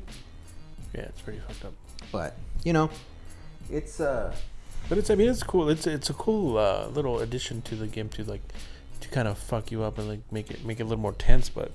Yeah, 0.95 1.03
it's 1.03 1.21
pretty 1.21 1.41
fucked 1.41 1.65
up. 1.65 1.73
But 2.13 2.37
you 2.65 2.73
know, 2.73 2.91
it's 3.71 4.01
uh, 4.01 4.35
But 4.89 4.99
it's 4.99 5.11
I 5.11 5.15
mean 5.15 5.29
it's 5.29 5.43
cool. 5.43 5.69
It's 5.69 5.87
it's 5.87 6.11
a 6.11 6.15
cool 6.15 6.57
uh, 6.59 6.87
little 6.89 7.21
addition 7.21 7.63
to 7.63 7.77
the 7.77 7.87
game 7.87 8.09
to 8.11 8.25
like 8.25 8.43
to 9.01 9.09
kind 9.09 9.29
of 9.29 9.39
fuck 9.39 9.71
you 9.71 9.83
up 9.83 9.99
and 9.99 10.09
like 10.09 10.21
make 10.33 10.51
it 10.51 10.65
make 10.65 10.81
it 10.81 10.83
a 10.83 10.87
little 10.87 11.01
more 11.03 11.13
tense. 11.13 11.49
But 11.49 11.71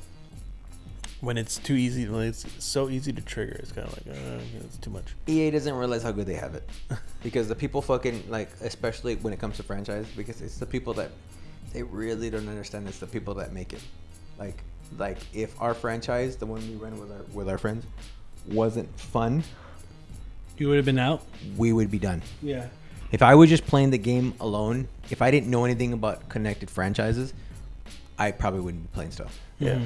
when 1.21 1.37
it's 1.37 1.57
too 1.57 1.75
easy, 1.75 2.07
when 2.07 2.27
it's 2.27 2.45
so 2.63 2.89
easy 2.89 3.11
to 3.13 3.21
trigger, 3.21 3.53
it's 3.59 3.71
kind 3.71 3.87
of 3.87 3.93
like 4.07 4.15
uh, 4.17 4.39
it's 4.63 4.77
too 4.77 4.89
much. 4.89 5.15
EA 5.27 5.51
doesn't 5.51 5.73
realize 5.75 6.03
how 6.03 6.11
good 6.11 6.25
they 6.27 6.35
have 6.35 6.55
it 6.55 6.69
because 7.23 7.47
the 7.47 7.55
people 7.55 7.81
fucking 7.81 8.23
like, 8.29 8.49
especially 8.61 9.15
when 9.17 9.33
it 9.33 9.39
comes 9.39 9.57
to 9.57 9.63
franchise, 9.63 10.05
because 10.15 10.41
it's 10.41 10.57
the 10.57 10.65
people 10.65 10.93
that 10.95 11.11
they 11.73 11.83
really 11.83 12.29
don't 12.29 12.47
understand. 12.47 12.87
It's 12.87 12.99
the 12.99 13.07
people 13.07 13.33
that 13.35 13.53
make 13.53 13.73
it. 13.73 13.81
Like, 14.37 14.61
like 14.97 15.17
if 15.33 15.59
our 15.61 15.73
franchise, 15.73 16.35
the 16.35 16.45
one 16.45 16.61
we 16.69 16.75
ran 16.75 16.99
with 16.99 17.11
our 17.11 17.21
with 17.33 17.49
our 17.49 17.57
friends, 17.57 17.85
wasn't 18.47 18.87
fun, 18.99 19.43
You 20.57 20.67
would 20.69 20.75
have 20.77 20.85
been 20.85 20.99
out. 20.99 21.23
we 21.57 21.73
would 21.73 21.89
be 21.91 21.99
done. 21.99 22.21
Yeah. 22.41 22.67
If 23.11 23.21
I 23.21 23.35
was 23.35 23.49
just 23.49 23.65
playing 23.65 23.91
the 23.91 23.97
game 23.97 24.33
alone, 24.41 24.87
if 25.09 25.21
I 25.21 25.31
didn't 25.31 25.49
know 25.49 25.63
anything 25.63 25.93
about 25.93 26.27
connected 26.27 26.69
franchises, 26.69 27.33
I 28.17 28.31
probably 28.31 28.59
wouldn't 28.61 28.83
be 28.83 28.93
playing 28.93 29.11
stuff. 29.11 29.39
Yeah. 29.59 29.79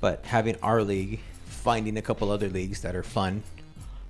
But 0.00 0.24
having 0.24 0.56
our 0.62 0.82
league, 0.82 1.20
finding 1.46 1.96
a 1.96 2.02
couple 2.02 2.30
other 2.30 2.48
leagues 2.48 2.80
that 2.82 2.94
are 2.96 3.02
fun 3.02 3.42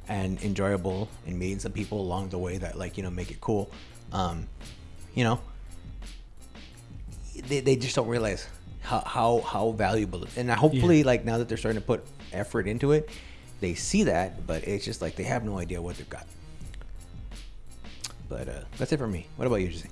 and 0.08 0.40
enjoyable, 0.42 1.08
and 1.26 1.38
meeting 1.38 1.58
some 1.58 1.72
people 1.72 2.00
along 2.00 2.28
the 2.30 2.38
way 2.38 2.58
that 2.58 2.76
like 2.78 2.96
you 2.96 3.02
know 3.02 3.10
make 3.10 3.30
it 3.30 3.40
cool, 3.40 3.70
um, 4.12 4.46
you 5.14 5.24
know, 5.24 5.40
they, 7.48 7.60
they 7.60 7.76
just 7.76 7.94
don't 7.96 8.08
realize 8.08 8.46
how 8.82 9.00
how, 9.00 9.40
how 9.40 9.70
valuable. 9.72 10.24
it- 10.24 10.36
And 10.36 10.50
hopefully, 10.50 11.02
like 11.02 11.24
now 11.24 11.38
that 11.38 11.48
they're 11.48 11.58
starting 11.58 11.80
to 11.80 11.86
put 11.86 12.04
effort 12.32 12.66
into 12.68 12.92
it, 12.92 13.08
they 13.60 13.74
see 13.74 14.04
that. 14.04 14.46
But 14.46 14.64
it's 14.66 14.84
just 14.84 15.00
like 15.02 15.16
they 15.16 15.24
have 15.24 15.44
no 15.44 15.58
idea 15.58 15.80
what 15.82 15.96
they've 15.96 16.08
got. 16.10 16.26
But 18.28 18.48
uh, 18.48 18.52
that's 18.78 18.92
it 18.92 18.98
for 18.98 19.08
me. 19.08 19.26
What 19.36 19.46
about 19.46 19.56
you, 19.56 19.68
Jesse? 19.68 19.88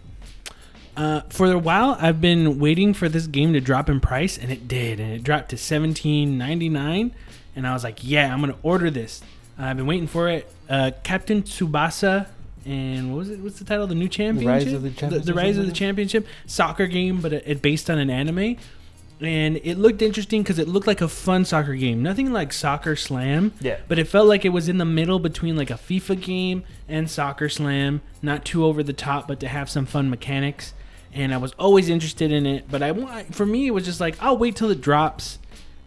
Uh, 0.99 1.21
for 1.29 1.51
a 1.53 1.59
while, 1.59 1.97
I've 2.01 2.21
been 2.21 2.59
waiting 2.59 2.93
for 2.93 3.09
this 3.09 3.29
game 3.29 3.53
to 3.53 3.61
drop 3.61 3.89
in 3.89 4.01
price, 4.01 4.37
and 4.37 4.51
it 4.51 4.67
did, 4.67 4.99
and 4.99 5.13
it 5.13 5.23
dropped 5.23 5.51
to 5.51 5.57
seventeen 5.57 6.37
ninety 6.37 6.69
nine, 6.69 7.13
and 7.55 7.69
I 7.69 7.73
was 7.73 7.85
like, 7.85 8.01
"Yeah, 8.03 8.33
I'm 8.35 8.41
gonna 8.41 8.57
order 8.65 8.91
this." 8.91 9.23
I've 9.57 9.77
been 9.77 9.87
waiting 9.87 10.09
for 10.09 10.29
it. 10.29 10.51
Uh, 10.69 10.91
Captain 11.05 11.43
Tsubasa, 11.45 12.27
and 12.67 13.13
what 13.13 13.19
was 13.19 13.31
it? 13.31 13.39
What's 13.39 13.61
the 13.61 13.65
title? 13.65 13.87
The 13.87 13.95
new 13.95 14.09
championship. 14.09 14.49
Rise 14.67 14.73
of 14.73 14.83
the 14.83 14.91
Champions 14.91 15.27
The, 15.27 15.33
or 15.33 15.37
Rise 15.37 15.57
of 15.57 15.67
the? 15.67 15.73
Championship 15.73 16.27
soccer 16.47 16.89
game, 16.89 17.21
but 17.21 17.33
it, 17.33 17.45
it 17.47 17.63
based 17.63 17.89
on 17.89 17.99
an 17.99 18.11
anime, 18.11 18.57
and 19.21 19.57
it 19.63 19.79
looked 19.79 20.03
interesting 20.03 20.43
because 20.43 20.59
it 20.59 20.67
looked 20.67 20.89
like 20.89 21.01
a 21.01 21.09
fun 21.09 21.45
soccer 21.45 21.75
game. 21.75 22.03
Nothing 22.03 22.33
like 22.33 22.53
Soccer 22.53 22.97
Slam. 22.97 23.53
Yeah. 23.61 23.79
But 23.87 24.01
it 24.01 24.09
felt 24.09 24.27
like 24.27 24.45
it 24.45 24.51
was 24.51 24.69
in 24.69 24.79
the 24.79 24.85
middle 24.85 25.21
between 25.21 25.57
like 25.57 25.71
a 25.71 25.75
FIFA 25.75 26.21
game 26.21 26.65
and 26.89 27.09
Soccer 27.09 27.49
Slam, 27.49 28.01
not 28.21 28.45
too 28.45 28.65
over 28.65 28.83
the 28.83 28.93
top, 28.93 29.29
but 29.29 29.39
to 29.41 29.49
have 29.49 29.71
some 29.71 29.87
fun 29.87 30.11
mechanics. 30.11 30.75
And 31.13 31.33
I 31.33 31.39
was 31.39 31.53
always 31.59 31.89
interested 31.89 32.31
in 32.33 32.47
it, 32.47 32.71
but 32.71 32.83
I 32.83 32.93
want 32.93 33.35
for 33.35 33.47
me 33.47 33.67
it 33.67 33.71
was 33.71 33.85
just 33.85 34.01
like 34.01 34.17
I'll 34.23 34.37
wait 34.37 34.57
till 34.57 34.71
it 34.71 34.81
drops 34.81 35.39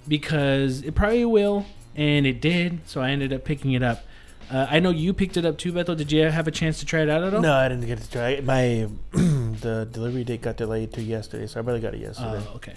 because 0.08 0.82
it 0.82 0.96
probably 0.96 1.26
will, 1.26 1.66
and 1.96 2.26
it 2.26 2.42
did. 2.42 2.80
So 2.88 3.02
I 3.02 3.12
ended 3.12 3.32
up 3.32 3.44
picking 3.46 3.74
it 3.74 3.84
up. 3.84 4.04
Uh, 4.52 4.68
I 4.70 4.80
know 4.80 4.90
you 4.90 5.14
picked 5.14 5.38
it 5.38 5.46
up 5.46 5.58
too, 5.58 5.72
Bethel. 5.72 5.96
Did 5.96 6.12
you 6.12 6.30
have 6.30 6.48
a 6.48 6.52
chance 6.52 6.80
to 6.80 6.86
try 6.86 7.02
it 7.02 7.10
out 7.10 7.24
at 7.24 7.34
all? 7.34 7.42
No, 7.42 7.54
I 7.54 7.70
didn't 7.70 7.86
get 7.86 8.00
to 8.00 8.12
try. 8.12 8.30
it. 8.32 8.44
My 8.44 8.88
the 9.12 9.88
delivery 9.90 10.24
date 10.24 10.42
got 10.42 10.58
delayed 10.58 10.92
to 10.94 11.02
yesterday, 11.02 11.48
so 11.48 11.60
I 11.60 11.64
barely 11.64 11.80
got 11.80 11.94
it 11.94 12.02
yesterday. 12.02 12.44
Oh, 12.50 12.56
okay. 12.56 12.76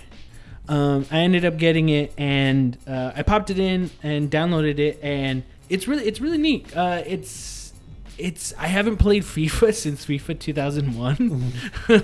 Um, 0.69 1.07
I 1.11 1.19
ended 1.19 1.45
up 1.45 1.57
getting 1.59 1.89
it, 1.89 2.13
and 2.17 2.79
uh, 2.87 3.13
I 3.17 3.23
popped 3.23 3.51
it 3.51 3.59
in 3.59 3.91
and 4.03 4.31
downloaded 4.31 4.79
it, 4.79 4.99
and 5.03 5.43
it's 5.69 5.89
really 5.89 6.05
it's 6.05 6.21
really 6.21 6.39
neat. 6.39 6.75
Uh, 6.77 7.03
it's 7.07 7.64
it's 8.19 8.53
I 8.59 8.67
haven't 8.67 8.99
played 8.99 9.23
FIFA 9.23 9.75
since 9.75 10.07
FIFA 10.07 10.39
2001 10.39 11.53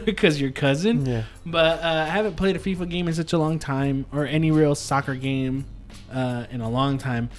because 0.05 0.41
your 0.41 0.51
cousin. 0.51 1.07
Yeah. 1.07 1.25
But 1.47 1.83
uh, 1.83 2.07
I 2.07 2.07
haven't 2.07 2.37
played 2.37 2.57
a 2.57 2.59
FIFA 2.59 2.91
game 2.91 3.09
in 3.09 3.15
such 3.15 3.33
a 3.33 3.39
long 3.39 3.59
time, 3.59 4.07
or 4.13 4.27
any 4.27 4.51
real 4.51 4.75
soccer 4.75 5.15
game 5.15 5.65
uh, 6.13 6.47
in 6.51 6.61
a 6.61 6.69
long 6.69 6.99
time. 6.99 7.31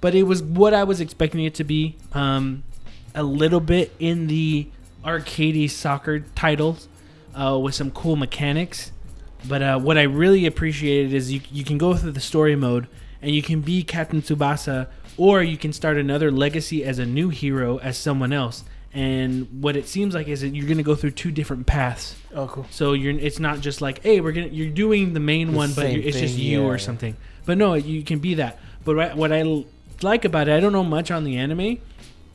But 0.00 0.14
it 0.14 0.22
was 0.22 0.42
what 0.42 0.72
I 0.72 0.84
was 0.84 1.00
expecting 1.00 1.44
it 1.44 1.54
to 1.56 1.64
be. 1.64 1.96
Um, 2.12 2.64
a 3.14 3.22
little 3.22 3.60
bit 3.60 3.92
in 3.98 4.26
the 4.28 4.68
arcadey 5.04 5.68
soccer 5.68 6.20
titles 6.20 6.88
uh, 7.34 7.58
with 7.60 7.74
some 7.74 7.90
cool 7.90 8.16
mechanics. 8.16 8.92
But 9.48 9.62
uh, 9.62 9.78
what 9.78 9.96
I 9.96 10.02
really 10.02 10.46
appreciated 10.46 11.14
is 11.14 11.32
you, 11.32 11.40
you 11.50 11.64
can 11.64 11.78
go 11.78 11.94
through 11.96 12.12
the 12.12 12.20
story 12.20 12.56
mode 12.56 12.88
and 13.22 13.34
you 13.34 13.42
can 13.42 13.60
be 13.60 13.82
Captain 13.82 14.22
Tsubasa, 14.22 14.88
or 15.16 15.42
you 15.42 15.56
can 15.56 15.72
start 15.72 15.96
another 15.96 16.30
legacy 16.30 16.84
as 16.84 16.98
a 16.98 17.06
new 17.06 17.28
hero 17.28 17.78
as 17.78 17.96
someone 17.98 18.32
else. 18.32 18.64
And 18.92 19.62
what 19.62 19.76
it 19.76 19.86
seems 19.86 20.14
like 20.14 20.26
is 20.26 20.40
that 20.40 20.48
you're 20.48 20.66
going 20.66 20.78
to 20.78 20.82
go 20.82 20.96
through 20.96 21.12
two 21.12 21.30
different 21.30 21.66
paths. 21.66 22.16
Oh, 22.34 22.48
cool. 22.48 22.66
So 22.70 22.92
you're 22.92 23.16
it's 23.16 23.38
not 23.38 23.60
just 23.60 23.80
like, 23.80 24.02
hey, 24.02 24.20
we're 24.20 24.32
gonna 24.32 24.48
you're 24.48 24.70
doing 24.70 25.12
the 25.14 25.20
main 25.20 25.52
The 25.52 25.56
one, 25.56 25.72
but 25.74 25.86
it's 25.86 26.18
just 26.18 26.36
you 26.36 26.64
or 26.64 26.76
something. 26.78 27.16
But 27.46 27.56
no, 27.56 27.74
you 27.74 28.02
can 28.02 28.18
be 28.18 28.34
that. 28.34 28.58
But 28.84 28.96
what- 28.96 29.16
what 29.16 29.32
I 29.32 29.40
l- 29.40 29.64
like 30.02 30.24
about 30.24 30.48
it, 30.48 30.52
I 30.56 30.60
don't 30.60 30.72
know 30.72 30.82
much 30.82 31.10
on 31.12 31.22
the 31.24 31.36
anime. 31.36 31.78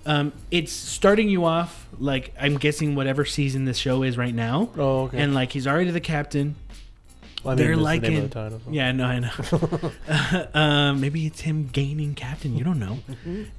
Um, 0.05 0.33
it's 0.51 0.71
starting 0.71 1.29
you 1.29 1.45
off 1.45 1.87
like 1.99 2.31
I'm 2.39 2.57
guessing 2.57 2.93
whatever 2.95 3.25
season 3.25 3.65
this 3.65 3.77
show 3.77 4.03
is 4.03 4.17
right 4.17 4.33
now, 4.35 4.69
Oh, 4.77 5.03
okay. 5.05 5.17
and 5.19 5.33
like 5.33 5.51
he's 5.51 5.65
already 5.67 5.89
the 5.91 5.99
captain. 5.99 6.55
Well, 7.45 7.53
I 7.53 7.55
they're 7.55 7.75
the 7.75 7.81
like 7.81 8.03
of 8.03 8.13
in- 8.13 8.23
the 8.23 8.29
title, 8.29 8.59
so. 8.65 8.71
Yeah, 8.71 8.91
no, 8.91 9.05
I 9.05 9.19
know. 9.19 9.91
um, 10.53 10.99
maybe 11.01 11.25
it's 11.25 11.41
him 11.41 11.67
gaining 11.71 12.15
captain. 12.15 12.57
You 12.57 12.63
don't 12.63 12.79
know. 12.79 12.99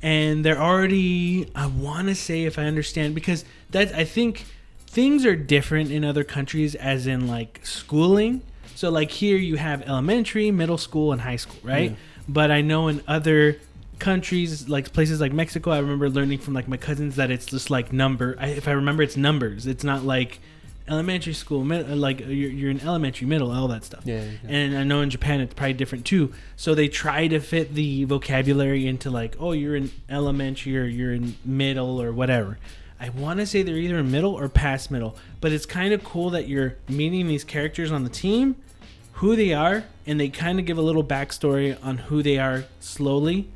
and 0.03 0.45
they're 0.45 0.61
already. 0.61 1.49
I 1.55 1.67
want 1.67 2.09
to 2.09 2.15
say 2.15 2.45
if 2.45 2.59
I 2.59 2.65
understand 2.65 3.15
because 3.15 3.45
that 3.71 3.95
I 3.95 4.05
think 4.05 4.45
things 4.87 5.25
are 5.25 5.37
different 5.37 5.91
in 5.91 6.05
other 6.05 6.25
countries, 6.25 6.75
as 6.75 7.07
in 7.07 7.27
like 7.29 7.61
schooling. 7.65 8.43
So 8.75 8.91
like 8.91 9.11
here 9.11 9.37
you 9.39 9.57
have 9.57 9.83
elementary, 9.83 10.51
middle 10.51 10.79
school, 10.79 11.13
and 11.13 11.21
high 11.21 11.37
school, 11.37 11.61
right? 11.63 11.93
Yeah. 11.93 11.97
But 12.29 12.51
I 12.51 12.61
know 12.61 12.89
in 12.89 13.03
other 13.07 13.59
countries 13.99 14.69
like 14.69 14.93
places 14.93 15.23
like 15.23 15.33
mexico 15.33 15.71
i 15.71 15.79
remember 15.79 16.11
learning 16.11 16.39
from 16.39 16.53
like 16.53 16.69
my 16.69 16.77
cousins 16.77 17.17
that 17.17 17.31
it's 17.31 17.47
just 17.47 17.71
like 17.71 17.95
number 17.95 18.37
I, 18.39 18.49
if 18.49 18.69
i 18.69 18.73
remember 18.73 19.03
it's 19.03 19.17
numbers 19.17 19.67
it's 19.67 19.85
not 19.85 20.05
like 20.05 20.39
elementary 20.89 21.33
school 21.33 21.65
mid, 21.65 21.91
uh, 21.91 21.97
like 21.97 22.23
uh, 22.23 22.27
you're, 22.27 22.51
you're 22.51 22.71
in 22.71 22.81
elementary 22.81 23.27
middle 23.27 23.51
all 23.51 23.69
that 23.69 23.85
stuff 23.85 24.03
Yeah, 24.05 24.23
yeah. 24.23 24.51
and 24.51 24.77
I 24.79 24.85
know 24.85 25.01
in 25.01 25.11
Japan 25.11 25.41
it's 25.41 25.55
probably 25.55 25.73
different 25.75 26.05
too. 26.07 26.33
So 26.57 26.75
they 26.75 26.89
try 26.89 27.27
to 27.29 27.41
fit 27.41 27.75
the 27.75 28.05
vocabulary 28.05 28.87
into 28.87 29.11
like, 29.11 29.37
oh, 29.41 29.53
you're 29.53 29.77
in 29.77 29.91
elementary 30.09 30.79
or 30.79 30.85
you're 30.85 31.13
in 31.13 31.37
middle 31.45 32.01
or 32.01 32.13
whatever. 32.13 32.59
I 32.99 33.11
want 33.11 33.41
to 33.41 33.47
say 33.47 33.63
they're 33.63 33.77
either 33.77 33.99
in 33.99 34.11
middle 34.11 34.33
or 34.33 34.49
past 34.49 34.91
middle, 34.91 35.17
but 35.41 35.53
it's 35.53 35.67
kind 35.67 35.93
of 35.93 36.03
cool 36.03 36.31
that 36.31 36.49
you're 36.49 36.77
meeting 36.89 37.29
these 37.29 37.45
characters 37.45 37.93
on 37.93 38.05
the 38.05 38.11
team, 38.11 38.57
who 39.15 39.37
they 39.37 39.53
are, 39.53 39.85
and 40.07 40.19
they 40.19 40.29
kind 40.31 40.59
of 40.59 40.65
give 40.65 40.79
a 40.79 40.83
little 40.83 41.05
backstory 41.05 41.77
on 41.85 41.99
who 41.99 42.23
they 42.23 42.39
are 42.39 42.65
slowly. 42.81 43.49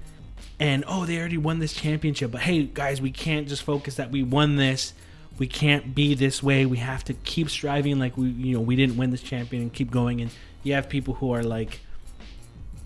And 0.59 0.85
oh, 0.87 1.07
they 1.07 1.19
already 1.19 1.39
won 1.39 1.59
this 1.59 1.73
championship, 1.73 2.33
but 2.33 2.43
hey, 2.43 2.65
guys, 2.65 3.01
we 3.01 3.11
can't 3.11 3.49
just 3.49 3.63
focus 3.63 3.95
that 3.95 4.11
we 4.11 4.23
won 4.23 4.57
this 4.57 4.93
we 5.41 5.47
can't 5.47 5.95
be 5.95 6.15
this 6.15 6.43
way. 6.43 6.67
We 6.67 6.77
have 6.77 7.03
to 7.05 7.15
keep 7.15 7.49
striving 7.49 7.99
like 7.99 8.15
we 8.17 8.29
you 8.29 8.55
know 8.55 8.61
we 8.61 8.77
didn't 8.77 8.99
win 8.99 9.11
this 9.11 9.23
champion 9.23 9.63
and 9.63 9.73
keep 9.73 9.91
going. 9.91 10.21
And 10.21 10.31
you 10.63 10.75
have 10.75 10.89
people 10.89 11.15
who 11.15 11.33
are 11.33 11.43
like 11.43 11.81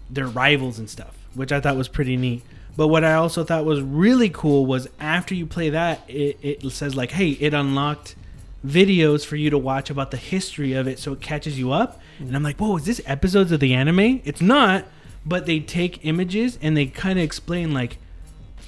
they're 0.09 0.29
rivals 0.29 0.79
and 0.79 0.88
stuff, 0.88 1.19
which 1.35 1.51
I 1.51 1.61
thought 1.61 1.77
was 1.77 1.88
pretty 1.88 2.17
neat. 2.17 2.43
But 2.77 2.88
what 2.88 3.03
I 3.03 3.14
also 3.14 3.43
thought 3.43 3.64
was 3.64 3.83
really 3.83 4.31
cool 4.31 4.67
was 4.67 4.88
after 5.01 5.35
you 5.35 5.47
play 5.47 5.71
that, 5.71 6.09
it, 6.09 6.38
it 6.43 6.71
says 6.71 6.95
like, 6.95 7.11
hey, 7.11 7.31
it 7.31 7.55
unlocked 7.55 8.14
videos 8.64 9.25
for 9.25 9.37
you 9.37 9.51
to 9.51 9.59
watch 9.59 9.90
about 9.90 10.11
the 10.11 10.17
history 10.17 10.73
of 10.75 10.87
it, 10.87 10.99
so 10.99 11.12
it 11.12 11.21
catches 11.21 11.59
you 11.59 11.73
up. 11.73 12.01
And 12.19 12.35
I'm 12.35 12.43
like, 12.43 12.59
whoa, 12.59 12.77
is 12.77 12.85
this 12.85 13.01
episodes 13.05 13.53
of 13.53 13.61
the 13.61 13.75
anime? 13.75 14.21
It's 14.25 14.40
not, 14.40 14.87
but 15.27 15.47
they 15.47 15.61
take 15.61 16.05
images 16.05 16.59
and 16.62 16.77
they 16.77 16.87
kind 16.87 17.19
of 17.19 17.25
explain 17.25 17.75
like 17.75 17.99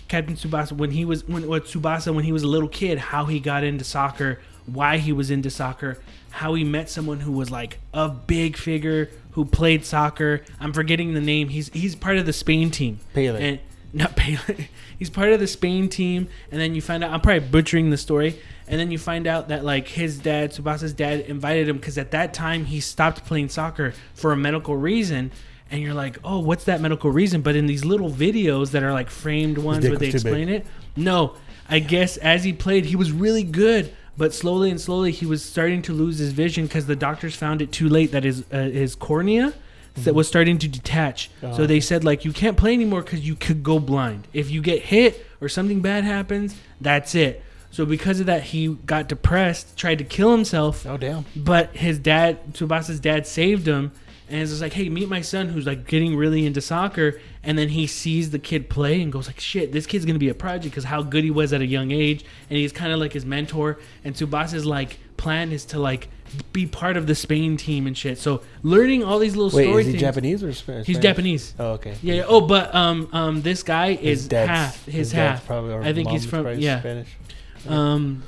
Captain 0.09 0.37
Tsubasa 0.37 0.73
when 0.73 0.91
he 0.91 1.05
was 1.05 1.27
when 1.27 1.47
what 1.49 1.65
Tsubasa 1.65 2.15
when 2.15 2.25
he 2.25 2.33
was 2.33 2.43
a 2.43 2.49
little 2.49 2.69
kid, 2.69 2.99
how 2.99 3.27
he 3.27 3.41
got 3.41 3.65
into 3.65 3.85
soccer, 3.85 4.41
why 4.67 4.99
he 4.99 5.13
was 5.13 5.31
into 5.31 5.51
soccer, 5.51 5.99
how 6.31 6.55
he 6.55 6.65
met 6.65 6.89
someone 6.89 7.21
who 7.21 7.33
was 7.33 7.51
like 7.51 7.79
a 7.93 8.09
big 8.09 8.57
figure 8.57 9.11
who 9.33 9.45
played 9.45 9.85
soccer. 9.85 10.43
I'm 10.61 10.73
forgetting 10.73 11.15
the 11.15 11.21
name. 11.21 11.49
He's 11.49 11.69
he's 11.71 11.95
part 11.95 12.17
of 12.17 12.27
the 12.27 12.33
Spain 12.33 12.71
team. 12.71 13.01
Pele. 13.15 13.43
And 13.43 13.61
not 13.93 14.17
Pele. 14.17 14.67
He's 14.99 15.11
part 15.11 15.33
of 15.33 15.41
the 15.41 15.47
Spain 15.47 15.89
team, 15.89 16.29
and 16.51 16.61
then 16.61 16.75
you 16.75 16.83
find 16.83 17.03
out. 17.03 17.13
I'm 17.13 17.21
probably 17.21 17.49
butchering 17.49 17.91
the 17.91 17.97
story, 17.97 18.39
and 18.67 18.81
then 18.81 18.91
you 18.91 18.99
find 18.99 19.27
out 19.27 19.49
that 19.49 19.65
like 19.65 19.89
his 19.89 20.19
dad, 20.19 20.51
Tsubasa's 20.51 20.93
dad, 20.93 21.21
invited 21.21 21.69
him 21.69 21.77
because 21.77 21.97
at 21.97 22.11
that 22.11 22.35
time 22.35 22.67
he 22.67 22.81
stopped 22.81 23.25
playing 23.25 23.49
soccer 23.49 23.95
for 24.15 24.33
a 24.33 24.37
medical 24.37 24.77
reason. 24.77 25.33
And 25.71 25.83
you're 25.83 25.95
like, 25.95 26.19
oh, 26.25 26.39
what's 26.39 26.65
that 26.65 26.81
medical 26.81 27.11
reason? 27.11 27.41
But 27.43 27.57
in 27.57 27.67
these 27.67 27.85
little 27.85 28.11
videos 28.11 28.71
that 28.71 28.83
are 28.85 28.93
like 28.93 29.11
framed 29.11 29.59
ones 29.59 29.87
where 29.89 29.99
they 29.99 30.09
explain 30.09 30.49
it, 30.49 30.65
no. 30.95 31.35
I 31.69 31.81
guess 31.81 32.17
as 32.19 32.45
he 32.45 32.53
played, 32.53 32.85
he 32.85 32.95
was 32.95 33.11
really 33.11 33.43
good, 33.43 33.93
but 34.17 34.33
slowly 34.33 34.71
and 34.71 34.81
slowly 34.81 35.11
he 35.11 35.27
was 35.27 35.45
starting 35.45 35.83
to 35.83 35.93
lose 35.93 36.19
his 36.19 36.33
vision 36.33 36.67
because 36.67 36.87
the 36.87 36.95
doctors 36.95 37.35
found 37.35 37.61
it 37.61 37.73
too 37.73 37.89
late 37.89 38.13
that 38.13 38.23
his 38.23 38.45
uh, 38.53 38.59
his 38.59 38.95
cornea 38.95 39.53
that 39.97 40.15
was 40.15 40.29
starting 40.29 40.59
to 40.59 40.69
detach. 40.69 41.31
So 41.41 41.67
they 41.67 41.81
said 41.81 42.05
like 42.05 42.25
you 42.25 42.33
can't 42.33 42.57
play 42.57 42.73
anymore 42.75 43.03
because 43.03 43.27
you 43.27 43.35
could 43.35 43.65
go 43.65 43.81
blind 43.81 44.29
if 44.33 44.51
you 44.51 44.61
get 44.63 44.83
hit 44.83 45.27
or 45.41 45.49
something 45.49 45.81
bad 45.81 46.05
happens. 46.05 46.55
That's 46.81 47.15
it. 47.17 47.43
So 47.73 47.85
because 47.85 48.21
of 48.21 48.27
that, 48.27 48.43
he 48.45 48.69
got 48.69 49.09
depressed, 49.09 49.77
tried 49.77 49.99
to 49.99 50.05
kill 50.05 50.31
himself, 50.31 50.87
Oh 50.87 50.97
damn. 50.97 51.25
but 51.35 51.75
his 51.77 51.99
dad, 51.99 52.53
Tsubasa's 52.55 53.01
dad, 53.01 53.27
saved 53.27 53.67
him. 53.67 53.91
And 54.29 54.41
it's 54.41 54.51
just 54.51 54.61
like, 54.61 54.73
hey, 54.73 54.89
meet 54.89 55.09
my 55.09 55.21
son 55.21 55.49
who's 55.49 55.67
like 55.67 55.87
getting 55.87 56.17
really 56.17 56.47
into 56.47 56.61
soccer. 56.61 57.21
And 57.45 57.57
then 57.57 57.69
he 57.69 57.87
sees 57.87 58.31
the 58.31 58.41
kid 58.41 58.69
play 58.69 59.01
and 59.01 59.13
goes 59.13 59.29
like, 59.29 59.39
shit, 59.39 59.71
this 59.71 59.87
kid's 59.87 60.05
gonna 60.05 60.19
be 60.19 60.29
a 60.29 60.35
project 60.35 60.73
because 60.73 60.85
how 60.85 61.03
good 61.03 61.23
he 61.23 61.31
was 61.31 61.53
at 61.53 61.61
a 61.61 61.67
young 61.67 61.93
age. 61.93 62.25
And 62.51 62.59
he's 62.59 62.73
kind 62.73 62.93
of 62.93 62.99
like 62.99 63.13
his 63.13 63.25
mentor. 63.25 63.79
And 64.05 64.15
Tsubasa's 64.15 64.67
like 64.67 64.99
plan 65.17 65.53
is 65.53 65.65
to 65.67 65.79
like 65.79 66.09
be 66.53 66.67
part 66.67 66.97
of 66.97 67.07
the 67.07 67.15
Spain 67.15 67.57
team 67.57 67.87
and 67.87 67.97
shit. 67.97 68.19
So 68.19 68.43
learning 68.65 69.05
all 69.05 69.21
these 69.21 69.37
little 69.37 69.57
Wait, 69.57 69.67
story 69.67 69.83
is 69.83 69.87
he 69.87 69.93
things. 69.93 70.01
Japanese 70.03 70.43
or 70.43 70.53
Spanish? 70.53 70.87
He's 70.87 70.99
Japanese. 70.99 71.55
Oh, 71.59 71.73
okay. 71.73 71.95
Yeah, 72.03 72.15
yeah. 72.15 72.25
Oh, 72.27 72.41
but 72.41 72.75
um, 72.75 73.09
um, 73.13 73.43
this 73.43 73.63
guy 73.63 73.91
is 73.91 74.27
dad's- 74.27 74.49
half. 74.49 74.85
His, 74.87 75.13
dad's 75.13 75.39
half. 75.41 75.47
Probably, 75.47 75.75
I 75.89 75.93
think 75.93 76.09
he's 76.09 76.27
from 76.27 76.59
yeah. 76.59 76.81
Spanish. 76.81 77.09
Um, 77.69 78.23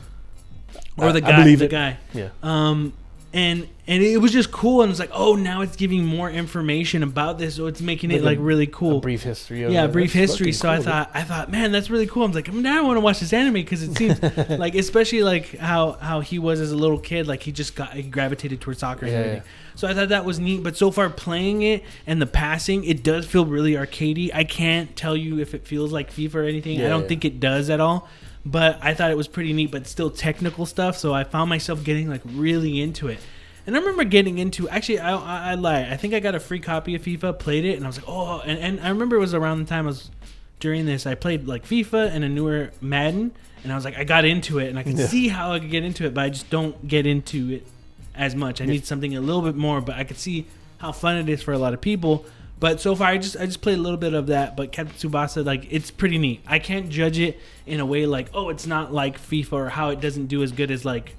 or 0.97 1.13
the 1.13 1.25
I 1.25 1.31
guy. 1.31 1.37
believe 1.39 1.59
the 1.59 1.65
it. 1.67 1.71
guy. 1.71 1.97
Yeah. 2.13 2.29
Um, 2.43 2.93
and 3.33 3.69
and 3.87 4.03
it 4.03 4.19
was 4.19 4.33
just 4.33 4.51
cool, 4.51 4.83
and 4.83 4.91
it's 4.91 5.01
like, 5.01 5.11
oh, 5.13 5.35
now 5.35 5.61
it's 5.63 5.77
giving 5.77 6.05
more 6.05 6.31
information 6.31 7.03
about 7.03 7.39
this, 7.39 7.57
so 7.57 7.67
it's 7.67 7.81
making 7.81 8.11
it 8.11 8.23
Like 8.23 8.37
like 8.37 8.47
really 8.47 8.65
A 8.65 8.67
cool. 8.67 9.01
brief 9.01 9.23
history. 9.23 9.63
Of 9.63 9.73
yeah, 9.73 9.87
brief 9.87 10.13
That's 10.13 10.31
history. 10.33 10.53
So 10.53 10.69
I 10.69 10.77
cool, 10.77 10.85
dude. 10.85 10.93
thought, 10.93 11.11
I 11.15 11.23
thought, 11.25 11.51
man, 11.51 11.73
that's 11.73 11.89
really 11.91 12.07
cool. 12.07 12.25
i'm 12.25 12.33
like, 12.33 12.53
now 12.53 12.79
I 12.79 12.83
want 12.83 12.97
to 12.97 13.01
watch 13.01 13.21
this 13.21 13.33
anime 13.33 13.55
because 13.55 13.83
it 13.83 13.97
seems 13.97 14.23
like, 14.59 14.75
especially 14.75 15.23
like 15.23 15.57
how 15.59 15.93
how 15.93 16.21
he 16.21 16.39
was 16.39 16.61
as 16.61 16.71
a 16.73 16.77
little 16.77 16.99
kid, 16.99 17.27
like 17.27 17.43
he 17.43 17.53
just 17.53 17.75
got 17.77 17.93
he 17.95 18.03
gravitated 18.03 18.61
towards 18.61 18.81
soccer 18.81 19.07
and 19.07 19.13
Yeah, 19.13 19.19
everything. 19.21 19.43
yeah. 19.43 19.53
So 19.75 19.89
I 19.89 19.95
thought 19.95 20.09
that 20.09 20.25
was 20.25 20.39
neat. 20.41 20.63
But 20.63 20.77
so 20.77 20.91
far, 20.91 21.09
playing 21.11 21.63
it 21.63 21.85
and 22.07 22.21
the 22.21 22.27
passing, 22.27 22.85
it 22.85 23.03
does 23.03 23.27
feel 23.27 23.47
really 23.47 23.73
arcadey. 23.73 24.31
I 24.35 24.45
can't 24.45 24.95
tell 24.97 25.17
you 25.17 25.39
if 25.39 25.55
it 25.55 25.67
feels 25.67 25.93
like 25.93 26.11
FIFA 26.13 26.35
or 26.35 26.45
anything. 26.45 26.81
I 26.83 26.89
don't 26.89 27.03
yeah. 27.03 27.09
think 27.09 27.25
it 27.25 27.41
does 27.41 27.71
at 27.71 27.79
all. 27.81 28.09
But 28.51 28.79
I 28.81 28.95
thought 28.95 29.11
it 29.11 29.17
was 29.17 29.29
pretty 29.29 29.53
neat, 29.53 29.71
but 29.71 29.87
still 29.87 30.11
technical 30.11 30.65
stuff. 30.65 30.97
So 30.97 31.13
I 31.13 31.25
found 31.25 31.51
myself 31.51 31.85
getting 31.85 32.09
like 32.09 32.23
really 32.25 32.81
into 32.81 33.09
it. 33.09 33.19
And 33.67 33.77
I 33.77 33.81
remember 33.81 34.05
getting 34.05 34.39
into 34.39 34.67
actually 34.71 35.01
I, 35.01 35.15
I, 35.15 35.51
I 35.51 35.55
lie 35.55 35.83
I 35.83 35.99
think 35.99 36.15
I 36.15 36.21
got 36.21 36.35
a 36.35 36.41
free 36.41 36.59
copy 36.61 36.95
of 36.95 37.03
FIFA 37.03 37.39
played 37.39 37.67
it 37.67 37.77
and 37.77 37.85
I 37.85 37.89
was 37.89 37.99
like 37.99 38.09
oh 38.09 38.41
and, 38.41 38.59
and 38.59 38.81
I 38.81 38.89
remember 38.89 39.17
it 39.17 39.19
was 39.21 39.35
around 39.35 39.59
the 39.59 39.67
time 39.67 39.85
I 39.85 39.89
was 39.89 40.11
during 40.59 40.87
this 40.87 41.05
I 41.07 41.15
played 41.15 41.47
like 41.47 41.67
FIFA 41.67 42.11
and 42.13 42.25
a 42.25 42.31
newer 42.31 42.71
Madden 42.81 43.31
and 43.63 43.71
I 43.71 43.75
was 43.75 43.85
like 43.85 43.99
I 43.99 44.05
got 44.05 44.25
into 44.25 44.59
it 44.59 44.69
and 44.71 44.79
I 44.79 44.85
could 44.85 44.97
Yeah. 44.97 45.07
see 45.07 45.29
how 45.29 45.53
I 45.53 45.59
could 45.59 45.71
get 45.71 45.85
into 45.85 46.07
it 46.07 46.15
but 46.15 46.25
I 46.25 46.31
just 46.31 46.49
don't 46.49 46.89
get 46.89 47.05
into 47.07 47.51
it 47.51 47.67
as 48.15 48.35
much 48.35 48.63
I 48.63 48.65
need 48.65 48.87
something 48.87 49.15
a 49.15 49.21
little 49.21 49.43
bit 49.43 49.55
more 49.55 49.83
but 49.83 49.97
I 49.97 50.05
could 50.05 50.17
see 50.17 50.47
how 50.79 50.93
fun 50.93 51.17
it 51.19 51.29
is 51.29 51.43
for 51.43 51.53
a 51.53 51.59
lot 51.59 51.75
of 51.75 51.83
people 51.83 52.25
but 52.61 52.81
so 52.81 52.95
far 52.95 53.09
I 53.09 53.19
just 53.19 53.37
I 53.37 53.47
just 53.47 53.61
played 53.61 53.79
a 53.79 53.81
little 53.81 53.99
bit 53.99 54.15
of 54.15 54.27
that 54.29 54.57
but 54.57 54.73
Captain 54.73 54.95
Tsubasa 54.97 55.45
like 55.45 55.67
it's 55.71 55.91
pretty 55.91 56.19
neat 56.19 56.43
I 56.47 56.59
can't 56.59 56.89
judge 56.91 57.19
it 57.19 57.39
in 57.67 57.81
a 57.81 57.87
way 57.87 58.07
like 58.07 58.29
oh 58.35 58.49
it's 58.49 58.67
not 58.67 58.93
like 58.93 59.21
FIFA 59.21 59.53
or 59.53 59.69
how 59.69 59.91
it 59.91 60.01
doesn't 60.01 60.27
do 60.27 60.43
as 60.43 60.53
good 60.53 60.71
as 60.71 60.85
like 60.85 61.15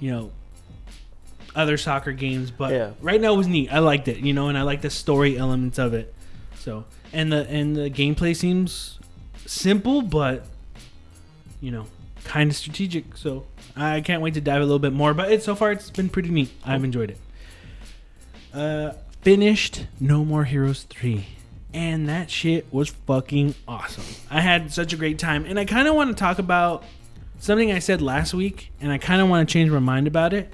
you 0.00 0.10
know 0.10 0.30
other 1.56 1.76
soccer 1.76 2.10
games, 2.10 2.50
but 2.50 2.72
Yeah. 2.72 2.90
right 3.00 3.20
now 3.20 3.34
it 3.34 3.36
was 3.36 3.46
neat. 3.46 3.72
I 3.72 3.78
liked 3.78 4.08
it, 4.08 4.18
you 4.18 4.32
know, 4.32 4.48
and 4.48 4.58
I 4.58 4.62
like 4.62 4.80
the 4.82 4.90
story 4.90 5.38
elements 5.38 5.78
of 5.78 5.94
it. 5.94 6.12
So, 6.58 6.84
and 7.12 7.30
the 7.30 7.48
and 7.48 7.76
the 7.76 7.88
gameplay 7.88 8.34
seems 8.34 8.98
simple, 9.46 10.02
but 10.02 10.46
you 11.60 11.70
know, 11.70 11.86
kind 12.24 12.50
of 12.50 12.56
strategic. 12.56 13.16
So 13.16 13.46
I 13.76 14.00
can't 14.00 14.20
wait 14.20 14.34
to 14.34 14.40
dive 14.40 14.62
a 14.62 14.64
little 14.64 14.80
bit 14.80 14.92
more. 14.92 15.14
But 15.14 15.30
it 15.30 15.44
so 15.44 15.54
far 15.54 15.70
it's 15.70 15.90
been 15.90 16.08
pretty 16.08 16.30
neat. 16.30 16.50
I've 16.64 16.82
enjoyed 16.82 17.10
it. 17.10 17.18
Uh, 18.52 18.94
finished 19.24 19.86
No 19.98 20.24
More 20.24 20.44
Heroes 20.44 20.84
three. 20.84 21.26
And 21.72 22.08
that 22.08 22.30
shit 22.30 22.72
was 22.72 22.90
fucking 22.90 23.56
awesome. 23.66 24.04
I 24.30 24.40
had 24.40 24.72
such 24.72 24.92
a 24.92 24.96
great 24.96 25.18
time. 25.18 25.44
And 25.44 25.58
I 25.58 25.64
kind 25.64 25.88
of 25.88 25.96
want 25.96 26.10
to 26.10 26.16
talk 26.16 26.38
about 26.38 26.84
something 27.40 27.72
I 27.72 27.80
said 27.80 28.00
last 28.00 28.32
week, 28.32 28.70
and 28.80 28.92
I 28.92 28.98
kind 28.98 29.20
of 29.20 29.28
want 29.28 29.48
to 29.48 29.52
change 29.52 29.70
my 29.70 29.80
mind 29.80 30.06
about 30.06 30.32
it 30.32 30.52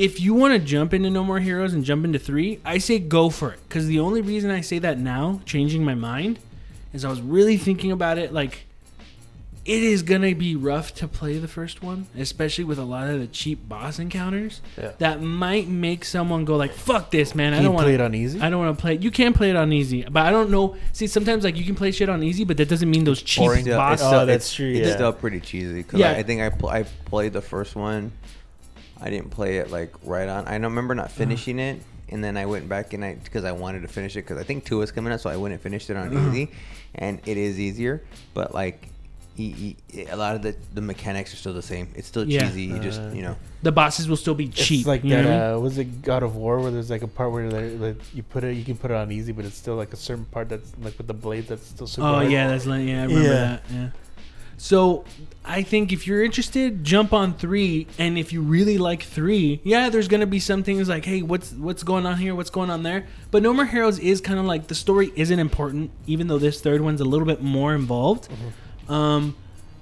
if 0.00 0.18
you 0.18 0.32
want 0.32 0.54
to 0.54 0.58
jump 0.58 0.94
into 0.94 1.10
No 1.10 1.22
More 1.22 1.40
Heroes 1.40 1.74
and 1.74 1.84
jump 1.84 2.06
into 2.06 2.18
three, 2.18 2.58
I 2.64 2.78
say 2.78 2.98
go 2.98 3.28
for 3.28 3.52
it. 3.52 3.60
Because 3.68 3.86
the 3.86 4.00
only 4.00 4.22
reason 4.22 4.50
I 4.50 4.62
say 4.62 4.78
that 4.78 4.98
now, 4.98 5.42
changing 5.44 5.84
my 5.84 5.94
mind, 5.94 6.38
is 6.94 7.04
I 7.04 7.10
was 7.10 7.20
really 7.20 7.58
thinking 7.58 7.92
about 7.92 8.16
it. 8.16 8.32
Like, 8.32 8.66
it 9.70 9.84
is 9.84 10.02
gonna 10.02 10.34
be 10.34 10.56
rough 10.56 10.92
to 10.96 11.06
play 11.06 11.38
the 11.38 11.46
first 11.46 11.80
one, 11.80 12.06
especially 12.18 12.64
with 12.64 12.76
a 12.78 12.82
lot 12.84 13.08
of 13.08 13.20
the 13.20 13.28
cheap 13.28 13.68
boss 13.68 14.00
encounters. 14.00 14.60
Yeah. 14.76 14.90
That 14.98 15.22
might 15.22 15.68
make 15.68 16.04
someone 16.04 16.44
go 16.44 16.56
like, 16.56 16.72
"Fuck 16.72 17.12
this, 17.12 17.36
man! 17.36 17.52
I 17.52 17.56
don't 17.58 17.66
you 17.66 17.70
want 17.70 17.84
play 17.84 17.94
it 17.94 18.00
on 18.00 18.12
easy? 18.14 18.40
I 18.40 18.50
don't 18.50 18.58
want 18.58 18.76
to 18.76 18.80
play. 18.80 18.94
it." 18.96 19.02
You 19.02 19.12
can 19.12 19.32
play 19.32 19.50
it 19.50 19.54
on 19.56 19.72
easy, 19.72 20.02
but 20.10 20.26
I 20.26 20.30
don't 20.32 20.50
know. 20.50 20.76
See, 20.92 21.06
sometimes 21.06 21.44
like 21.44 21.56
you 21.56 21.64
can 21.64 21.76
play 21.76 21.92
shit 21.92 22.08
on 22.08 22.20
easy, 22.24 22.42
but 22.44 22.56
that 22.56 22.68
doesn't 22.68 22.90
mean 22.90 23.04
those 23.04 23.22
cheap 23.22 23.44
Boring. 23.44 23.62
Still- 23.62 23.78
boss. 23.78 23.94
it's 23.94 24.02
Oh, 24.02 24.06
still, 24.08 24.26
that's 24.26 24.46
it's, 24.46 24.54
true, 24.54 24.70
It's 24.72 24.88
yeah. 24.88 24.94
still 24.94 25.12
pretty 25.12 25.38
cheesy 25.38 25.74
because 25.82 26.00
Yeah. 26.00 26.10
I, 26.10 26.16
I 26.16 26.22
think 26.24 26.40
I 26.42 26.48
pl- 26.50 26.68
I 26.70 26.82
played 27.04 27.32
the 27.32 27.40
first 27.42 27.76
one. 27.76 28.10
I 29.00 29.08
didn't 29.08 29.30
play 29.30 29.58
it 29.58 29.70
like 29.70 29.94
right 30.02 30.28
on. 30.28 30.46
I 30.48 30.52
don't 30.52 30.62
remember 30.72 30.96
not 30.96 31.12
finishing 31.12 31.60
it, 31.60 31.80
and 32.08 32.24
then 32.24 32.36
I 32.36 32.46
went 32.46 32.68
back 32.68 32.92
and 32.92 33.04
I 33.04 33.14
because 33.14 33.44
I 33.44 33.52
wanted 33.52 33.82
to 33.82 33.88
finish 33.88 34.16
it 34.16 34.22
because 34.26 34.36
I 34.38 34.42
think 34.42 34.64
two 34.64 34.78
was 34.78 34.90
coming 34.90 35.12
out, 35.12 35.20
so 35.20 35.30
I 35.30 35.36
went 35.36 35.52
and 35.54 35.62
finished 35.62 35.90
it 35.90 35.96
on 35.96 36.14
Uh-huh. 36.16 36.28
easy, 36.30 36.50
and 36.96 37.20
it 37.24 37.36
is 37.36 37.60
easier, 37.60 38.02
but 38.34 38.52
like. 38.52 38.88
A 40.10 40.16
lot 40.16 40.34
of 40.36 40.42
the, 40.42 40.54
the 40.74 40.80
mechanics 40.80 41.32
are 41.32 41.36
still 41.36 41.52
the 41.54 41.62
same. 41.62 41.88
It's 41.94 42.06
still 42.08 42.28
Yeah. 42.28 42.46
cheesy. 42.48 42.62
You 42.62 42.78
just 42.78 43.00
Uh, 43.00 43.10
you 43.14 43.22
know. 43.22 43.36
the 43.62 43.72
bosses 43.72 44.08
will 44.08 44.16
still 44.16 44.34
be 44.34 44.44
It's 44.46 44.66
cheap. 44.66 44.86
like 44.86 45.02
you 45.04 45.10
know 45.10 45.22
that. 45.22 45.28
what 45.28 45.34
I 45.34 45.46
mean? 45.48 45.56
Uh, 45.56 45.60
was 45.60 45.78
it 45.78 46.02
God 46.02 46.22
of 46.22 46.36
War 46.36 46.60
where 46.60 46.70
there's 46.70 46.90
like 46.90 47.02
a 47.02 47.08
part 47.08 47.32
where 47.32 47.48
they- 47.50 47.76
like, 47.76 47.96
you 48.14 48.22
put 48.22 48.44
it, 48.44 48.56
you 48.56 48.64
can 48.64 48.76
put 48.76 48.90
it 48.90 48.96
on 48.96 49.10
easy, 49.12 49.32
but 49.32 49.44
it's 49.44 49.56
still 49.56 49.76
like 49.76 49.92
a 49.92 49.96
certain 49.96 50.24
part 50.26 50.48
that's 50.48 50.72
like 50.82 50.96
with 50.98 51.06
the 51.06 51.14
blades 51.14 51.48
that's 51.48 51.66
still 51.66 51.86
super. 51.86 52.06
Oh 52.06 52.12
hard. 52.14 52.30
yeah, 52.30 52.48
that's 52.48 52.66
like, 52.66 52.86
yeah, 52.86 53.02
I 53.02 53.06
remember 53.06 53.28
Yeah. 53.28 53.34
that. 53.34 53.62
Yeah. 53.72 53.88
So 54.62 55.04
I 55.42 55.62
think 55.62 55.90
if 55.90 56.06
you're 56.06 56.22
interested, 56.22 56.84
jump 56.84 57.14
on 57.14 57.32
three, 57.32 57.86
and 57.98 58.18
if 58.18 58.30
you 58.30 58.42
really 58.42 58.76
like 58.76 59.02
three, 59.02 59.58
yeah, 59.64 59.88
there's 59.88 60.06
gonna 60.06 60.26
be 60.26 60.38
some 60.38 60.62
things 60.62 60.86
like, 60.86 61.06
hey, 61.06 61.22
what's 61.22 61.52
what's 61.52 61.82
going 61.82 62.04
on 62.04 62.18
here? 62.18 62.34
What's 62.34 62.50
going 62.50 62.68
on 62.68 62.82
there? 62.82 63.06
But 63.30 63.42
No 63.42 63.54
More 63.54 63.64
Heroes 63.64 63.98
is 63.98 64.20
kind 64.20 64.38
of 64.38 64.44
like 64.44 64.66
the 64.66 64.74
story 64.74 65.12
isn't 65.16 65.38
important, 65.38 65.92
even 66.06 66.26
though 66.26 66.38
this 66.38 66.60
third 66.60 66.82
one's 66.82 67.00
a 67.00 67.06
little 67.06 67.26
bit 67.26 67.40
more 67.42 67.74
involved. 67.74 68.28
Um, 68.90 69.36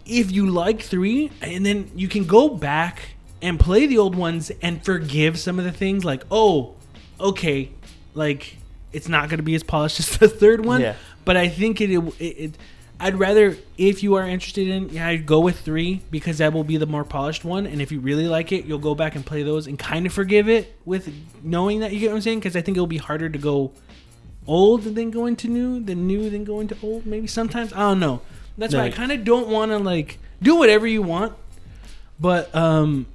if 0.07 0.31
you 0.31 0.49
like 0.51 0.83
three, 0.83 1.31
and 1.41 1.65
then 1.67 1.91
you 1.95 2.09
can 2.09 2.25
go 2.25 2.49
back 2.49 3.17
and 3.43 3.59
play 3.59 3.87
the 3.87 3.99
old 3.99 4.15
ones 4.15 4.51
and 4.63 4.85
forgive 4.85 5.39
some 5.39 5.59
of 5.59 5.65
the 5.65 5.73
things, 5.73 6.05
like, 6.05 6.25
oh, 6.31 6.75
okay, 7.21 7.71
like 8.15 8.57
it's 8.93 9.09
not 9.09 9.29
going 9.29 9.39
to 9.39 9.45
be 9.45 9.55
as 9.55 9.63
polished 9.63 10.01
as 10.01 10.17
the 10.19 10.29
third 10.29 10.65
one. 10.65 10.81
Yeah. 10.81 10.95
But 11.25 11.37
I 11.37 11.49
think 11.49 11.81
it, 11.81 11.91
it, 11.91 12.23
it 12.23 12.59
I'd 13.01 13.17
rather 13.17 13.57
if 13.77 14.03
you 14.03 14.15
are 14.17 14.27
interested 14.27 14.69
in, 14.69 14.89
yeah, 14.89 15.09
I'd 15.09 15.27
go 15.27 15.41
with 15.41 15.61
three 15.61 16.03
because 16.11 16.39
that 16.39 16.53
will 16.53 16.65
be 16.65 16.79
the 16.79 16.87
more 16.87 17.05
polished 17.05 17.45
one. 17.45 17.67
And 17.67 17.81
if 17.81 17.93
you 17.93 18.01
really 18.01 18.27
like 18.27 18.51
it, 18.51 18.65
you'll 18.65 18.79
go 18.79 18.95
back 18.95 19.15
and 19.15 19.25
play 19.25 19.43
those 19.43 19.67
and 19.67 19.79
kind 19.79 20.07
of 20.07 20.13
forgive 20.13 20.49
it 20.49 20.75
with 20.85 21.13
knowing 21.43 21.81
that 21.81 21.93
you 21.93 22.01
get 22.01 22.11
what 22.11 22.17
I'm 22.17 22.23
saying. 22.23 22.41
Because 22.41 22.57
I 22.57 22.61
think 22.61 22.77
it'll 22.77 22.87
be 22.87 22.97
harder 22.97 23.29
to 23.29 23.39
go 23.39 23.73
old 24.47 24.87
and 24.87 24.97
then 24.97 25.11
go 25.11 25.27
into 25.27 25.47
new, 25.49 25.81
than 25.81 26.07
new 26.07 26.29
then 26.29 26.45
go 26.45 26.61
into 26.61 26.77
old. 26.83 27.07
Maybe 27.07 27.27
sometimes 27.27 27.73
I 27.73 27.81
don't 27.81 28.01
know. 28.01 28.23
That's 28.59 28.75
why 28.75 28.83
I 28.83 28.91
kind 28.91 29.13
of 29.13 29.25
don't 29.25 29.49
want 29.49 29.71
to 29.71 29.79
like 29.79 30.19
do 30.43 30.57
whatever 30.57 30.87
you 30.87 31.01
want, 31.01 31.33
but 32.19 32.55
um, 32.55 33.07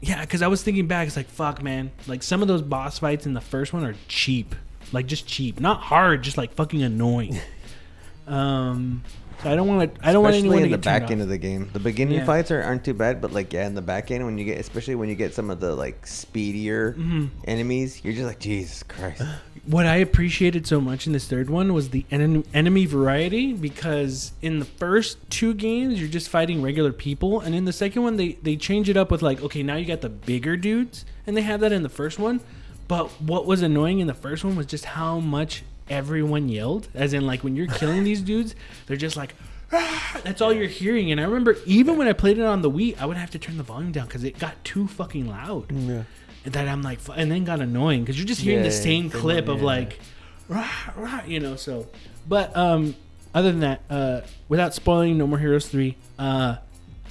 yeah, 0.00 0.20
because 0.20 0.42
I 0.42 0.48
was 0.48 0.62
thinking 0.62 0.88
back, 0.88 1.06
it's 1.06 1.16
like 1.16 1.28
fuck, 1.28 1.62
man. 1.62 1.92
Like 2.08 2.22
some 2.22 2.42
of 2.42 2.48
those 2.48 2.60
boss 2.60 2.98
fights 2.98 3.26
in 3.26 3.34
the 3.34 3.40
first 3.40 3.72
one 3.72 3.84
are 3.84 3.94
cheap, 4.08 4.54
like 4.92 5.06
just 5.06 5.26
cheap, 5.26 5.60
not 5.60 5.80
hard, 5.80 6.22
just 6.22 6.36
like 6.36 6.52
fucking 6.54 6.82
annoying. 6.82 7.38
um, 8.26 9.04
so 9.42 9.50
I 9.50 9.54
don't 9.56 9.66
want 9.68 9.94
to. 9.94 10.06
I 10.06 10.12
don't 10.12 10.22
want 10.22 10.36
anyone 10.36 10.58
to 10.58 10.64
in 10.64 10.70
the 10.70 10.76
get 10.76 10.82
turned 10.84 11.02
back 11.02 11.10
end 11.10 11.20
off. 11.20 11.24
of 11.24 11.28
the 11.30 11.38
game. 11.38 11.70
The 11.72 11.78
beginning 11.80 12.18
Yeah. 12.18 12.24
fights 12.26 12.50
are, 12.50 12.62
aren't 12.62 12.84
too 12.84 12.94
bad, 12.94 13.20
but 13.20 13.32
like 13.32 13.52
yeah, 13.52 13.66
in 13.66 13.74
the 13.74 13.82
back 13.82 14.10
end 14.10 14.24
when 14.24 14.38
you 14.38 14.44
get, 14.44 14.58
especially 14.58 14.94
when 14.94 15.08
you 15.08 15.14
get 15.14 15.34
some 15.34 15.50
of 15.50 15.60
the 15.60 15.74
like 15.74 16.06
speedier 16.06 16.92
Mm-hmm. 16.94 17.26
enemies, 17.44 18.00
you're 18.04 18.12
just 18.14 18.26
like 18.26 18.38
Jesus 18.40 18.82
Christ. 18.82 19.22
What 19.66 19.84
I 19.84 19.96
appreciated 19.96 20.66
so 20.66 20.80
much 20.80 21.06
in 21.06 21.12
this 21.12 21.28
third 21.28 21.50
one 21.50 21.74
was 21.74 21.90
the 21.90 22.06
en- 22.10 22.44
enemy 22.54 22.86
variety 22.86 23.52
because 23.52 24.32
in 24.40 24.58
the 24.58 24.64
first 24.64 25.18
two 25.30 25.52
games 25.52 26.00
you're 26.00 26.08
just 26.08 26.30
fighting 26.30 26.62
regular 26.62 26.92
people, 26.92 27.40
and 27.40 27.54
in 27.54 27.66
the 27.66 27.72
second 27.72 28.02
one 28.02 28.16
they 28.16 28.32
they 28.42 28.56
change 28.56 28.88
it 28.88 28.96
up 28.96 29.10
with 29.10 29.20
like 29.20 29.42
okay 29.42 29.62
now 29.62 29.76
you 29.76 29.84
got 29.84 30.00
the 30.00 30.08
bigger 30.08 30.56
dudes, 30.56 31.04
and 31.26 31.36
they 31.36 31.42
have 31.42 31.60
that 31.60 31.72
in 31.72 31.82
the 31.82 31.90
first 31.90 32.18
one. 32.18 32.40
But 32.88 33.08
what 33.20 33.44
was 33.44 33.60
annoying 33.60 34.00
in 34.00 34.06
the 34.06 34.14
first 34.14 34.44
one 34.44 34.56
was 34.56 34.64
just 34.66 34.84
how 34.86 35.20
much 35.20 35.62
everyone 35.90 36.48
yelled, 36.48 36.88
as 36.94 37.12
in 37.12 37.26
like 37.26 37.44
when 37.44 37.56
you're 37.56 37.66
killing 37.66 38.04
these 38.04 38.22
dudes, 38.22 38.54
they're 38.86 38.96
just 38.96 39.16
like. 39.16 39.34
"Ah," 39.72 40.20
That's 40.24 40.40
all 40.40 40.52
you're 40.52 40.66
hearing, 40.66 41.12
and 41.12 41.20
I 41.20 41.24
remember 41.24 41.56
even 41.66 41.96
when 41.96 42.08
I 42.08 42.12
played 42.12 42.38
it 42.38 42.44
on 42.44 42.60
the 42.62 42.70
Wii, 42.70 42.98
I 43.00 43.06
would 43.06 43.16
have 43.16 43.30
to 43.32 43.38
turn 43.38 43.56
the 43.56 43.62
volume 43.62 43.92
down 43.92 44.06
because 44.06 44.24
it 44.24 44.36
got 44.38 44.62
too 44.64 44.88
fucking 44.88 45.28
loud 45.28 45.70
Yeah. 45.70 46.02
that 46.44 46.66
I'm 46.66 46.82
like, 46.82 46.98
and 47.16 47.30
then 47.30 47.44
got 47.44 47.60
annoying 47.60 48.00
because 48.02 48.18
you're 48.18 48.26
just 48.26 48.40
hearing 48.40 48.58
Yeah, 48.64 48.64
the 48.70 48.72
same 48.74 49.10
clip 49.10 49.46
of 49.48 49.62
like, 49.62 50.00
rah, 50.48 50.66
rah, 50.96 51.22
you 51.24 51.38
know. 51.38 51.54
So, 51.54 51.86
but 52.28 52.54
um, 52.56 52.96
other 53.32 53.52
than 53.52 53.60
that, 53.60 53.82
uh, 53.88 54.20
without 54.48 54.74
spoiling 54.74 55.16
No 55.18 55.26
More 55.28 55.38
Heroes 55.38 55.68
three, 55.68 55.96
uh, 56.18 56.56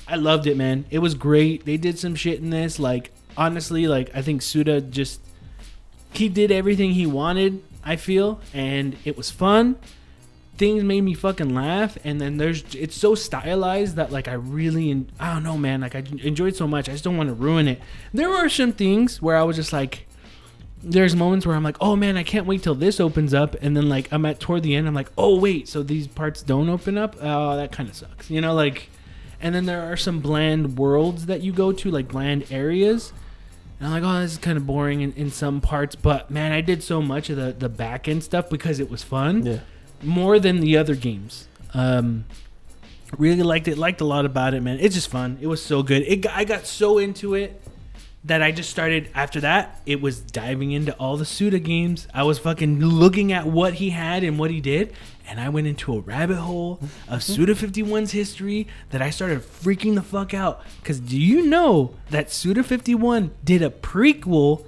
I 0.06 0.15
loved 0.18 0.46
it, 0.46 0.58
man. 0.58 0.84
It 0.89 1.00
was 1.00 1.13
great. 1.15 1.63
They 1.65 1.78
did 1.78 1.98
some 1.98 2.13
shit 2.15 2.39
in 2.39 2.50
this. 2.50 2.78
Like 2.78 3.12
honestly, 3.38 3.88
like 3.88 4.10
I 4.13 4.22
think 4.22 4.42
Suda 4.42 4.82
just 4.82 5.22
he 6.12 6.28
did 6.28 6.52
everything 6.52 6.92
he 6.92 7.06
wanted. 7.06 7.63
I 7.89 7.95
feel, 7.95 8.39
and 8.54 8.95
it 9.04 9.17
was 9.17 9.32
fun. 9.32 9.75
Things 10.58 10.84
made 10.84 11.02
me 11.02 11.15
fucking 11.15 11.56
laugh, 11.56 11.97
and 12.04 12.21
then 12.21 12.38
there's 12.38 12.63
it's 12.75 12.95
so 12.95 13.15
stylized 13.15 13.95
that 13.95 14.12
like 14.12 14.28
I 14.28 14.34
really 14.34 15.08
I 15.19 15.34
don't 15.34 15.41
know, 15.43 15.58
man. 15.58 15.82
Like 15.82 15.95
I 15.95 16.04
enjoyed 16.21 16.56
so 16.56 16.67
much. 16.67 16.88
I 16.88 16.91
just 16.91 17.04
don't 17.04 17.17
want 17.17 17.30
to 17.30 17.34
ruin 17.34 17.67
it. 17.67 17.82
There 18.13 18.30
were 18.30 18.47
some 18.47 18.73
things 18.73 19.21
where 19.23 19.38
I 19.38 19.43
was 19.43 19.56
just 19.56 19.73
like, 19.73 20.08
there's 20.84 21.15
moments 21.15 21.47
where 21.47 21.56
I'm 21.56 21.63
like, 21.63 21.78
oh 21.82 21.95
man, 21.95 22.15
I 22.15 22.23
can't 22.23 22.45
wait 22.45 22.62
till 22.62 22.75
this 22.75 22.99
opens 22.99 23.34
up, 23.34 23.56
and 23.60 23.75
then 23.75 23.89
like 23.89 24.08
I'm 24.12 24.23
at 24.28 24.39
toward 24.39 24.62
the 24.62 24.75
end, 24.75 24.88
I'm 24.88 24.93
like, 24.93 25.12
oh 25.17 25.39
wait, 25.39 25.67
so 25.67 25.82
these 25.82 26.08
parts 26.08 26.43
don't 26.43 26.69
open 26.69 26.95
up? 26.95 27.15
Oh, 27.19 27.56
that 27.58 27.71
kind 27.71 27.89
of 27.89 27.95
sucks, 27.95 28.30
you 28.30 28.39
know, 28.39 28.54
like. 28.54 28.89
And 29.41 29.56
then 29.56 29.65
there 29.65 29.82
are 29.89 29.95
some 29.97 30.19
bland 30.19 30.78
worlds 30.78 31.25
that 31.28 31.41
you 31.41 31.54
go 31.54 31.71
to, 31.71 31.89
like 31.89 32.10
bland 32.10 32.52
areas. 32.52 33.13
And 33.80 33.88
I'm 33.88 33.94
like, 33.94 34.04
oh, 34.04 34.22
this 34.22 34.34
is 34.34 34.38
kind 34.38 34.58
of 34.58 34.68
boring 34.68 35.02
in, 35.02 35.13
in 35.13 35.32
some 35.32 35.62
parts, 35.62 35.96
but 35.96 36.30
man, 36.30 36.52
I 36.52 36.62
did 36.62 36.84
so 36.84 37.02
much 37.02 37.30
of 37.30 37.38
the 37.38 37.54
the 37.58 37.70
back 37.70 38.08
end 38.08 38.24
stuff 38.24 38.50
because 38.50 38.80
it 38.80 38.89
was 38.89 39.04
fun 39.04 39.46
Yeah. 39.46 39.60
more 40.04 40.38
than 40.39 40.60
the 40.60 40.76
other 40.78 40.96
games. 40.96 41.48
Um, 41.74 42.26
really 43.18 43.44
liked 43.44 43.68
it. 43.68 43.78
Liked 43.78 44.02
a 44.02 44.06
lot 44.06 44.26
about 44.26 44.54
it, 44.54 44.62
man. 44.62 44.78
It's 44.80 44.96
just 44.96 45.08
fun. 45.10 45.38
It 45.42 45.48
was 45.48 45.63
so 45.63 45.82
good. 45.84 46.04
It 46.04 46.18
got, 46.18 46.36
I 46.36 46.44
got 46.44 46.65
so 46.68 46.98
into 46.98 47.36
it 47.36 47.62
that 48.26 48.42
I 48.44 48.52
just 48.52 48.70
started. 48.70 49.10
After 49.15 49.39
that, 49.42 49.80
it 49.86 50.02
was 50.02 50.20
diving 50.20 50.72
into 50.72 50.92
all 50.96 51.15
the 51.15 51.26
Suda 51.26 51.60
games. 51.60 52.08
I 52.13 52.24
was 52.24 52.38
fucking 52.38 52.80
looking 52.82 53.32
at 53.32 53.46
what 53.48 53.76
he 53.76 53.92
had 53.92 54.24
and 54.26 54.38
what 54.38 54.52
he 54.52 54.60
did, 54.62 54.94
and 55.30 55.39
I 55.39 55.48
went 55.50 55.68
into 55.68 55.96
a 55.96 56.00
rabbit 56.00 56.38
hole 56.38 56.80
of 57.08 57.22
Suda 57.22 57.54
51's 57.54 58.12
history 58.12 58.68
that 58.89 59.02
I 59.02 59.12
started 59.12 59.42
freaking 59.42 59.94
the 59.96 60.02
fuck 60.02 60.34
out. 60.34 60.62
Because 60.82 61.00
do 61.00 61.20
you 61.20 61.46
know 61.46 61.94
that 62.10 62.32
Suda 62.32 62.63
51 62.63 63.32
did 63.44 63.62
a 63.62 63.70
prequel 63.70 64.65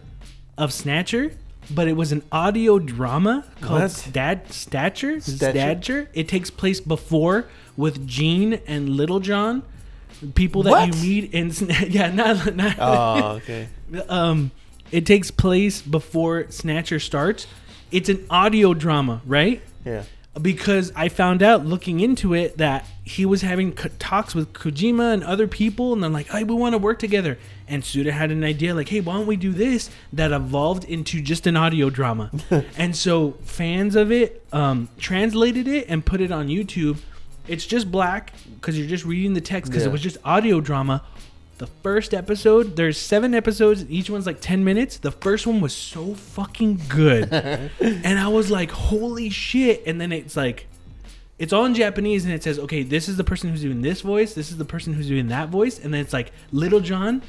of 0.57 0.71
Snatcher? 0.71 1.33
But 1.69 1.87
it 1.87 1.93
was 1.93 2.11
an 2.11 2.23
audio 2.31 2.79
drama 2.79 3.45
called 3.61 3.81
What? 3.81 3.91
Stat 3.91 4.49
SDatcher. 4.49 5.17
SDatcher? 5.17 5.53
SDatcher. 5.53 6.07
It 6.13 6.27
takes 6.27 6.49
place 6.51 6.79
before 6.79 7.47
with 7.77 8.05
Gene 8.07 8.59
and 8.67 8.89
Little 8.89 9.19
John, 9.19 9.63
people 10.35 10.63
that 10.63 10.71
What? 10.71 10.95
you 10.95 11.01
meet 11.21 11.33
in. 11.33 11.51
Yeah, 11.89 12.11
not, 12.11 12.55
not 12.55 12.75
Oh, 12.77 13.27
okay. 13.37 13.67
um, 14.09 14.51
it 14.91 15.05
takes 15.05 15.31
place 15.31 15.81
before 15.81 16.47
Snatcher 16.51 16.99
starts. 16.99 17.47
It's 17.91 18.09
an 18.09 18.25
audio 18.29 18.73
drama, 18.73 19.21
right? 19.25 19.61
Yeah. 19.85 20.03
Because 20.41 20.93
I 20.95 21.09
found 21.09 21.43
out 21.43 21.65
looking 21.65 21.99
into 21.99 22.33
it 22.33 22.57
that 22.57 22.85
he 23.03 23.25
was 23.25 23.41
having 23.41 23.73
talks 23.73 24.33
with 24.33 24.53
Kojima 24.53 25.13
and 25.13 25.23
other 25.25 25.45
people, 25.45 25.91
and 25.91 26.01
they're 26.01 26.09
like, 26.09 26.27
"Hey, 26.29 26.45
we 26.45 26.55
want 26.55 26.71
to 26.73 26.77
work 26.77 26.99
together." 26.99 27.37
And 27.67 27.83
Suda 27.83 28.13
had 28.13 28.31
an 28.31 28.41
idea, 28.41 28.73
like, 28.73 28.87
"Hey, 28.87 29.01
why 29.01 29.15
don't 29.15 29.27
we 29.27 29.35
do 29.35 29.51
this?" 29.51 29.89
That 30.13 30.31
evolved 30.31 30.85
into 30.85 31.21
just 31.21 31.47
an 31.47 31.57
audio 31.57 31.89
drama, 31.89 32.31
and 32.77 32.95
so 32.95 33.31
fans 33.43 33.97
of 33.97 34.09
it 34.09 34.45
um, 34.53 34.87
translated 34.97 35.67
it 35.67 35.87
and 35.89 36.05
put 36.05 36.21
it 36.21 36.31
on 36.31 36.47
YouTube. 36.47 36.99
It's 37.49 37.65
just 37.65 37.91
black 37.91 38.31
because 38.55 38.79
you're 38.79 38.87
just 38.87 39.03
reading 39.03 39.33
the 39.33 39.41
text 39.41 39.69
because 39.69 39.83
Yeah. 39.83 39.89
it 39.89 39.91
was 39.91 40.01
just 40.01 40.17
audio 40.23 40.61
drama. 40.61 41.03
The 41.61 41.67
first 41.67 42.15
episode, 42.15 42.75
there's 42.75 42.97
seven 42.97 43.35
episodes, 43.35 43.85
each 43.87 44.09
one's 44.09 44.25
like 44.25 44.41
10 44.41 44.63
minutes. 44.63 44.97
The 44.97 45.11
first 45.11 45.45
one 45.45 45.61
was 45.61 45.75
so 45.75 46.15
fucking 46.15 46.81
good. 46.89 47.31
and 47.79 48.17
I 48.17 48.29
was 48.29 48.49
like, 48.49 48.71
holy 48.71 49.29
shit. 49.29 49.83
And 49.85 50.01
then 50.01 50.11
it's 50.11 50.35
like, 50.35 50.65
it's 51.37 51.53
all 51.53 51.65
in 51.65 51.75
Japanese 51.75 52.25
and 52.25 52.33
it 52.33 52.41
says, 52.41 52.57
okay, 52.57 52.81
this 52.81 53.07
is 53.07 53.15
the 53.15 53.23
person 53.23 53.51
who's 53.51 53.61
doing 53.61 53.83
this 53.83 54.01
voice, 54.01 54.33
this 54.33 54.49
is 54.49 54.57
the 54.57 54.65
person 54.65 54.93
who's 54.93 55.07
doing 55.07 55.27
that 55.27 55.49
voice. 55.49 55.77
And 55.77 55.93
then 55.93 56.01
it's 56.01 56.13
like, 56.13 56.31
Little 56.51 56.79
John, 56.79 57.21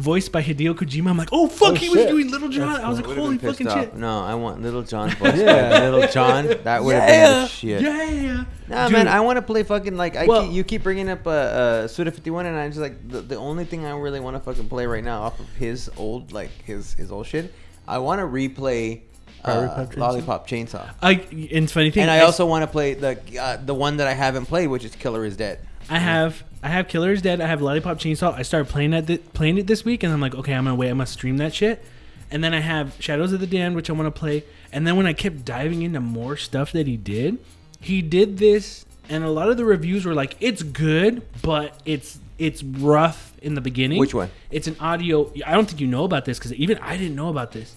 voiced 0.00 0.32
by 0.32 0.42
Hideo 0.42 0.74
Kojima. 0.74 1.10
I'm 1.10 1.16
like, 1.16 1.28
oh, 1.32 1.46
fuck, 1.46 1.72
Oh, 1.72 1.74
he 1.74 1.88
was 1.90 2.06
doing 2.06 2.30
Little 2.30 2.48
John. 2.48 2.80
I 2.80 2.88
was 2.88 3.00
like, 3.00 3.16
holy 3.16 3.38
fucking 3.38 3.68
off. 3.68 3.78
shit. 3.80 3.96
No, 3.96 4.20
I 4.20 4.34
want 4.34 4.62
Little 4.62 4.82
John. 4.82 5.10
voiced 5.20 5.36
Yeah. 5.36 5.68
by 5.78 5.88
Little 5.88 6.08
John. 6.10 6.46
That 6.64 6.82
would 6.82 6.94
have 6.96 7.08
Yeah. 7.08 7.32
been 7.32 7.42
the 7.42 7.48
shit. 7.48 7.82
Yeah. 7.82 8.44
Nah, 8.68 8.84
Dude, 8.88 8.92
man, 8.92 9.08
I 9.08 9.20
want 9.20 9.36
to 9.36 9.42
play 9.42 9.62
fucking 9.62 9.96
like 9.96 10.16
I 10.16 10.26
Well- 10.26 10.44
keep, 10.44 10.52
you 10.52 10.64
keep 10.64 10.82
bringing 10.82 11.08
up 11.10 11.26
uh, 11.26 11.30
uh 11.30 11.88
Suda 11.88 12.10
51 12.10 12.46
and 12.46 12.56
I'm 12.56 12.70
just 12.70 12.80
like 12.80 13.08
the, 13.08 13.20
the 13.20 13.34
only 13.36 13.64
thing 13.64 13.84
I 13.84 13.90
really 13.98 14.20
want 14.20 14.36
to 14.36 14.40
fucking 14.40 14.68
play 14.68 14.86
right 14.86 15.02
now 15.04 15.22
off 15.22 15.38
of 15.40 15.48
his 15.56 15.90
old 15.96 16.32
like 16.32 16.50
his 16.64 16.94
his 16.94 17.10
old 17.12 17.26
shit. 17.26 17.52
I 17.88 17.98
want 17.98 18.20
to 18.20 18.26
replay 18.26 19.00
uh, 19.44 19.54
Lollipop 19.54 19.90
Chainsaw? 19.92 19.96
Lollipop 19.98 20.48
Chainsaw. 20.48 20.90
I, 21.02 21.12
and 21.52 21.68
funny 21.70 21.90
thing, 21.90 22.02
And 22.02 22.10
I 22.10 22.18
I- 22.18 22.20
also 22.22 22.46
want 22.46 22.62
to 22.62 22.66
play 22.68 22.94
the 22.94 23.18
uh, 23.40 23.56
the 23.56 23.74
one 23.74 23.96
that 23.98 24.06
I 24.06 24.12
haven't 24.14 24.46
played, 24.46 24.68
which 24.68 24.84
is 24.84 24.94
Killer 24.94 25.24
is 25.24 25.36
Dead. 25.36 25.58
I 25.88 25.98
have 25.98 26.42
I 26.62 26.68
have 26.68 26.88
Killer's 26.88 27.22
Dead. 27.22 27.40
I 27.40 27.46
have 27.46 27.62
Lollipop 27.62 27.98
Chainsaw. 27.98 28.34
I 28.34 28.42
started 28.42 28.70
playing 28.70 28.90
that 28.90 29.06
th- 29.06 29.32
playing 29.32 29.58
it 29.58 29.66
this 29.66 29.84
week, 29.84 30.02
and 30.02 30.12
I'm 30.12 30.20
like, 30.20 30.34
okay, 30.34 30.52
I'm 30.54 30.64
gonna 30.64 30.76
wait. 30.76 30.88
I'm 30.90 30.98
gonna 30.98 31.06
stream 31.06 31.38
that 31.38 31.54
shit. 31.54 31.82
And 32.30 32.44
then 32.44 32.54
I 32.54 32.60
have 32.60 32.94
Shadows 33.00 33.32
of 33.32 33.40
the 33.40 33.46
Damned, 33.46 33.74
which 33.74 33.90
I 33.90 33.92
want 33.92 34.06
to 34.06 34.18
play. 34.18 34.44
And 34.72 34.86
then 34.86 34.96
when 34.96 35.06
I 35.06 35.12
kept 35.14 35.44
diving 35.44 35.82
into 35.82 36.00
more 36.00 36.36
stuff 36.36 36.70
that 36.72 36.86
he 36.86 36.96
did, 36.96 37.38
he 37.80 38.02
did 38.02 38.38
this, 38.38 38.84
and 39.08 39.24
a 39.24 39.30
lot 39.30 39.48
of 39.48 39.56
the 39.56 39.64
reviews 39.64 40.04
were 40.04 40.14
like, 40.14 40.36
it's 40.40 40.62
good, 40.62 41.22
but 41.42 41.80
it's 41.84 42.18
it's 42.38 42.62
rough 42.62 43.32
in 43.42 43.54
the 43.54 43.60
beginning. 43.60 43.98
Which 43.98 44.14
one? 44.14 44.30
It's 44.50 44.66
an 44.66 44.76
audio. 44.80 45.32
I 45.46 45.52
don't 45.54 45.66
think 45.66 45.80
you 45.80 45.86
know 45.86 46.04
about 46.04 46.24
this 46.26 46.38
because 46.38 46.52
even 46.54 46.78
I 46.78 46.96
didn't 46.96 47.16
know 47.16 47.28
about 47.30 47.52
this. 47.52 47.74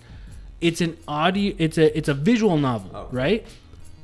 It's 0.61 0.81
an 0.81 0.97
audio. 1.07 1.55
It's 1.57 1.77
a 1.77 1.97
it's 1.97 2.09
a 2.09 2.13
visual 2.13 2.57
novel, 2.57 2.91
Oh. 2.93 3.07
right? 3.11 3.45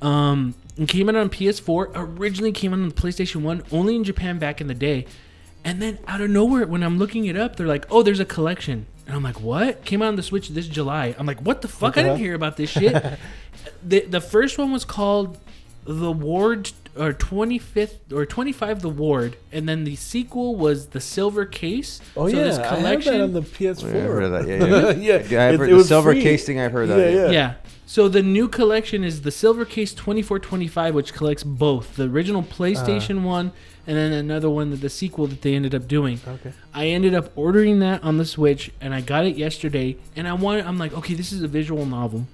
Um, 0.01 0.55
it 0.79 0.87
came 0.89 1.09
out 1.09 1.15
on 1.15 1.29
PS4. 1.29 1.91
Originally 1.95 2.51
came 2.51 2.73
out 2.73 2.79
on 2.79 2.89
the 2.89 2.95
PlayStation 2.95 3.41
One, 3.41 3.63
only 3.71 3.95
in 3.95 4.03
Japan 4.03 4.39
back 4.39 4.61
in 4.61 4.67
the 4.67 4.73
day. 4.73 5.05
And 5.63 5.81
then 5.81 5.99
out 6.07 6.21
of 6.21 6.29
nowhere, 6.29 6.65
when 6.65 6.83
I'm 6.83 6.97
looking 6.97 7.25
it 7.25 7.35
up, 7.35 7.57
they're 7.57 7.67
like, 7.67 7.85
"Oh, 7.91 8.01
there's 8.01 8.21
a 8.21 8.25
collection," 8.25 8.85
and 9.05 9.15
I'm 9.15 9.23
like, 9.23 9.41
"What?" 9.41 9.83
Came 9.83 10.01
out 10.01 10.07
on 10.07 10.15
the 10.15 10.23
Switch 10.23 10.47
this 10.49 10.67
July. 10.67 11.13
I'm 11.19 11.25
like, 11.25 11.41
"What 11.41 11.61
the 11.61 11.67
fuck? 11.67 11.97
I 11.97 12.03
didn't 12.03 12.17
hear 12.19 12.33
about 12.33 12.55
this 12.55 12.69
shit." 12.69 12.93
the 13.85 13.99
The 14.01 14.21
first 14.21 14.57
one 14.57 14.71
was 14.71 14.85
called 14.85 15.37
The 15.83 16.11
Ward 16.13 16.71
or 16.97 17.13
25th 17.13 18.11
or 18.13 18.25
25 18.25 18.81
The 18.81 18.89
Ward, 18.89 19.35
and 19.51 19.67
then 19.67 19.83
the 19.83 19.95
sequel 19.97 20.55
was 20.55 20.87
The 20.87 21.01
Silver 21.01 21.45
Case. 21.45 21.99
Oh 22.15 22.29
So 22.29 22.37
yeah, 22.37 22.43
this 22.43 22.57
I 22.57 22.75
have 22.77 23.03
that 23.03 23.21
on 23.21 23.33
the 23.33 23.41
PS4. 23.41 23.83
Yeah, 23.83 23.87
I've 23.99 24.05
heard 24.05 24.29
that. 24.29 24.47
Yeah, 24.47 24.65
yeah. 24.65 24.91
yeah, 24.91 25.27
Yeah, 25.29 25.47
I've 25.47 25.53
it- 25.55 25.59
heard 25.59 25.67
it 25.69 25.71
the 25.71 25.75
was 25.77 25.87
silver 25.89 26.11
free. 26.13 26.21
casing. 26.21 26.59
I've 26.59 26.71
heard 26.71 26.87
that. 26.89 26.99
Yeah, 26.99 27.25
yeah. 27.25 27.31
Yeah. 27.31 27.53
So 27.89 28.07
the 28.07 28.21
new 28.21 28.47
collection 28.47 29.03
is 29.03 29.23
the 29.23 29.31
Silver 29.31 29.65
Case 29.65 29.95
2425, 29.95 30.93
which 30.93 31.11
collects 31.11 31.43
both 31.43 31.95
the 31.95 32.03
original 32.03 32.43
PlayStation 32.43 33.17
uh-huh. 33.17 33.27
one 33.27 33.51
and 33.87 33.97
then 33.97 34.11
another 34.11 34.47
one, 34.47 34.69
that 34.69 34.81
the 34.81 34.91
sequel 34.91 35.25
that 35.25 35.41
they 35.41 35.55
ended 35.55 35.73
up 35.73 35.87
doing. 35.87 36.19
Okay. 36.27 36.53
I 36.71 36.85
ended 36.85 37.15
up 37.15 37.31
ordering 37.35 37.79
that 37.79 38.03
on 38.03 38.17
the 38.17 38.25
Switch, 38.25 38.69
and 38.79 38.93
I 38.93 39.01
got 39.01 39.25
it 39.25 39.37
yesterday. 39.37 39.97
And 40.15 40.27
I 40.27 40.33
want, 40.33 40.67
I'm 40.67 40.77
like, 40.77 40.93
okay, 40.93 41.15
this 41.15 41.31
is 41.31 41.41
a 41.41 41.47
visual 41.47 41.83
novel. 41.87 42.27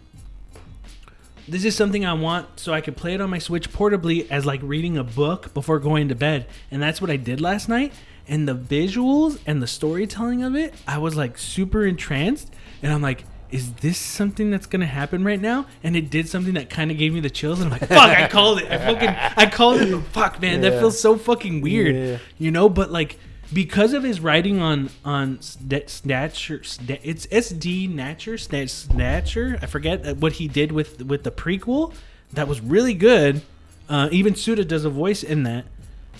This 1.47 1.63
is 1.63 1.73
something 1.73 2.05
I 2.05 2.11
want, 2.11 2.59
so 2.59 2.73
I 2.73 2.81
could 2.81 2.97
play 2.97 3.13
it 3.13 3.21
on 3.21 3.29
my 3.29 3.39
Switch 3.39 3.71
portably 3.71 4.29
as 4.29 4.45
like 4.45 4.59
reading 4.61 4.97
a 4.97 5.05
book 5.05 5.53
before 5.53 5.79
going 5.79 6.09
to 6.09 6.15
bed. 6.15 6.47
And 6.69 6.81
that's 6.81 6.99
what 6.99 7.09
I 7.09 7.15
did 7.15 7.39
last 7.39 7.69
night. 7.69 7.93
And 8.27 8.45
the 8.45 8.55
visuals 8.55 9.39
and 9.45 9.63
the 9.63 9.67
storytelling 9.67 10.43
of 10.43 10.53
it, 10.53 10.73
I 10.85 10.97
was 10.97 11.15
like 11.15 11.37
super 11.37 11.85
entranced. 11.85 12.53
And 12.83 12.91
I'm 12.91 13.01
like, 13.01 13.23
is 13.51 13.73
this 13.75 13.97
something 13.97 14.49
that's 14.51 14.65
gonna 14.65 14.85
happen 14.85 15.23
right 15.23 15.39
now? 15.39 15.65
And 15.83 15.95
it 15.95 16.09
did 16.09 16.27
something 16.27 16.53
that 16.55 16.69
kind 16.69 16.91
of 16.91 16.97
gave 16.97 17.13
me 17.13 17.19
the 17.19 17.29
chills. 17.29 17.59
And 17.59 17.73
I'm 17.73 17.79
like, 17.79 17.89
fuck, 17.89 18.09
I 18.09 18.27
called 18.31 18.59
it. 18.59 18.71
I 18.71 18.77
fucking, 18.77 19.09
I 19.09 19.49
called 19.49 19.81
it. 19.81 20.01
Fuck, 20.11 20.41
man, 20.41 20.61
that 20.61 20.79
feels 20.79 20.99
so 20.99 21.17
fucking 21.17 21.61
weird 21.61 21.95
Yeah. 21.95 22.17
you 22.37 22.51
know 22.51 22.67
but 22.69 22.91
like 22.91 23.17
because 23.53 23.93
of 23.93 24.01
his 24.03 24.19
writing 24.19 24.59
on 24.59 24.89
on 25.05 25.39
snatcher 25.41 26.55
it's 26.61 27.27
SDatcher 27.27 28.69
snatcher 28.69 29.59
i 29.61 29.65
forget 29.67 30.17
what 30.17 30.33
he 30.33 30.47
did 30.47 30.71
with 30.71 31.03
with 31.03 31.23
the 31.23 31.29
prequel 31.31 31.93
that 32.33 32.47
was 32.47 32.59
really 32.59 32.95
good 32.95 33.43
uh 33.87 34.09
even 34.11 34.35
suda 34.35 34.65
does 34.65 34.83
a 34.83 34.89
voice 34.89 35.21
in 35.21 35.43
that 35.43 35.65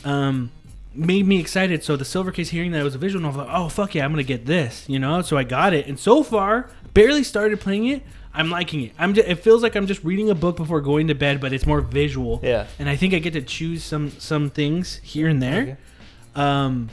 um 0.04 0.52
made 0.98 1.28
me 1.28 1.40
excited. 1.40 1.84
So 1.84 1.96
the 1.96 2.06
silver 2.06 2.32
case 2.32 2.50
hearing 2.50 2.72
that 2.72 2.82
it 2.82 2.84
was 2.84 2.96
a 2.96 2.98
visual 2.98 3.22
novel 3.22 3.46
like, 3.46 3.54
oh 3.54 3.70
fuck 3.70 3.96
yeah 3.96 4.06
i'm 4.06 4.12
gonna 4.12 4.24
get 4.24 4.46
this 4.46 4.86
you 4.88 5.00
know? 5.00 5.22
So 5.22 5.38
i 5.38 5.44
got 5.44 5.74
it. 5.74 5.88
And 5.88 6.00
so 6.00 6.24
far 6.24 6.70
barely 6.94 7.24
started 7.24 7.60
playing 7.60 7.88
it. 7.88 8.04
I'm 8.34 8.50
liking 8.50 8.82
it. 8.82 8.92
I'm 9.00 9.14
just, 9.14 9.28
it 9.28 9.36
feels 9.36 9.64
like 9.64 9.76
i'm 9.76 9.88
just 9.88 10.04
reading 10.04 10.30
a 10.30 10.36
book 10.36 10.56
before 10.58 10.82
going 10.82 11.08
to 11.08 11.16
bed 11.16 11.40
but 11.42 11.54
it's 11.54 11.66
more 11.66 11.82
visual. 11.82 12.40
Yeah. 12.44 12.68
and 12.80 12.90
i 12.90 12.96
think 12.96 13.14
i 13.14 13.20
get 13.20 13.34
to 13.34 13.42
choose 13.42 13.84
some 13.84 14.12
some 14.12 14.50
things 14.50 14.96
here 15.04 15.28
and 15.28 15.42
there. 15.42 15.62
Okay. 15.62 15.78
um 16.36 16.90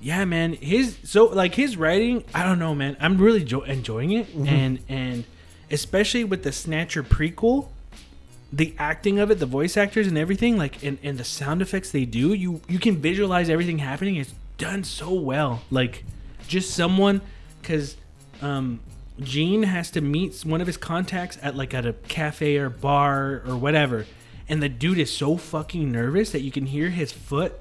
yeah 0.00 0.24
man. 0.24 0.54
His 0.54 0.96
so 1.04 1.26
like 1.26 1.54
his 1.54 1.76
writing 1.76 2.24
i 2.34 2.42
don't 2.44 2.58
know 2.58 2.74
man. 2.74 2.96
I'm 3.00 3.18
really 3.18 3.44
jo- 3.44 3.62
enjoying 3.62 4.12
it. 4.12 4.26
Mm-hmm. 4.28 4.46
and 4.48 4.78
and 4.88 5.24
especially 5.70 6.24
with 6.24 6.42
the 6.42 6.52
snatcher 6.52 7.02
prequel 7.02 7.68
the 8.52 8.74
acting 8.78 9.18
of 9.18 9.30
it 9.30 9.36
the 9.36 9.46
voice 9.46 9.76
actors 9.76 10.06
and 10.06 10.18
everything 10.18 10.58
like 10.58 10.82
and, 10.82 10.98
and 11.02 11.16
the 11.16 11.24
sound 11.24 11.62
effects 11.62 11.90
they 11.90 12.04
do 12.04 12.34
you 12.34 12.60
you 12.68 12.78
can 12.78 12.96
visualize 12.96 13.48
everything 13.48 13.78
happening. 13.78 14.16
It's 14.16 14.34
done 14.58 14.84
so 14.84 15.12
well. 15.12 15.62
Like 15.70 16.04
just 16.46 16.74
someone 16.74 17.22
because 17.60 17.96
um 18.42 18.80
gene 19.20 19.62
has 19.62 19.90
to 19.92 20.00
meet 20.00 20.40
one 20.44 20.60
of 20.60 20.66
his 20.66 20.76
contacts 20.76 21.38
at 21.42 21.56
like 21.56 21.72
at 21.72 21.86
a 21.86 21.94
cafe 22.08 22.56
or 22.58 22.68
bar 22.68 23.42
or 23.46 23.56
whatever. 23.56 24.06
And 24.48 24.62
the 24.62 24.68
dude 24.68 24.98
is 24.98 25.10
so 25.10 25.36
fucking 25.36 25.90
nervous 25.90 26.30
that 26.32 26.40
you 26.42 26.50
can 26.50 26.66
hear 26.66 26.90
his 26.90 27.10
foot 27.10 27.54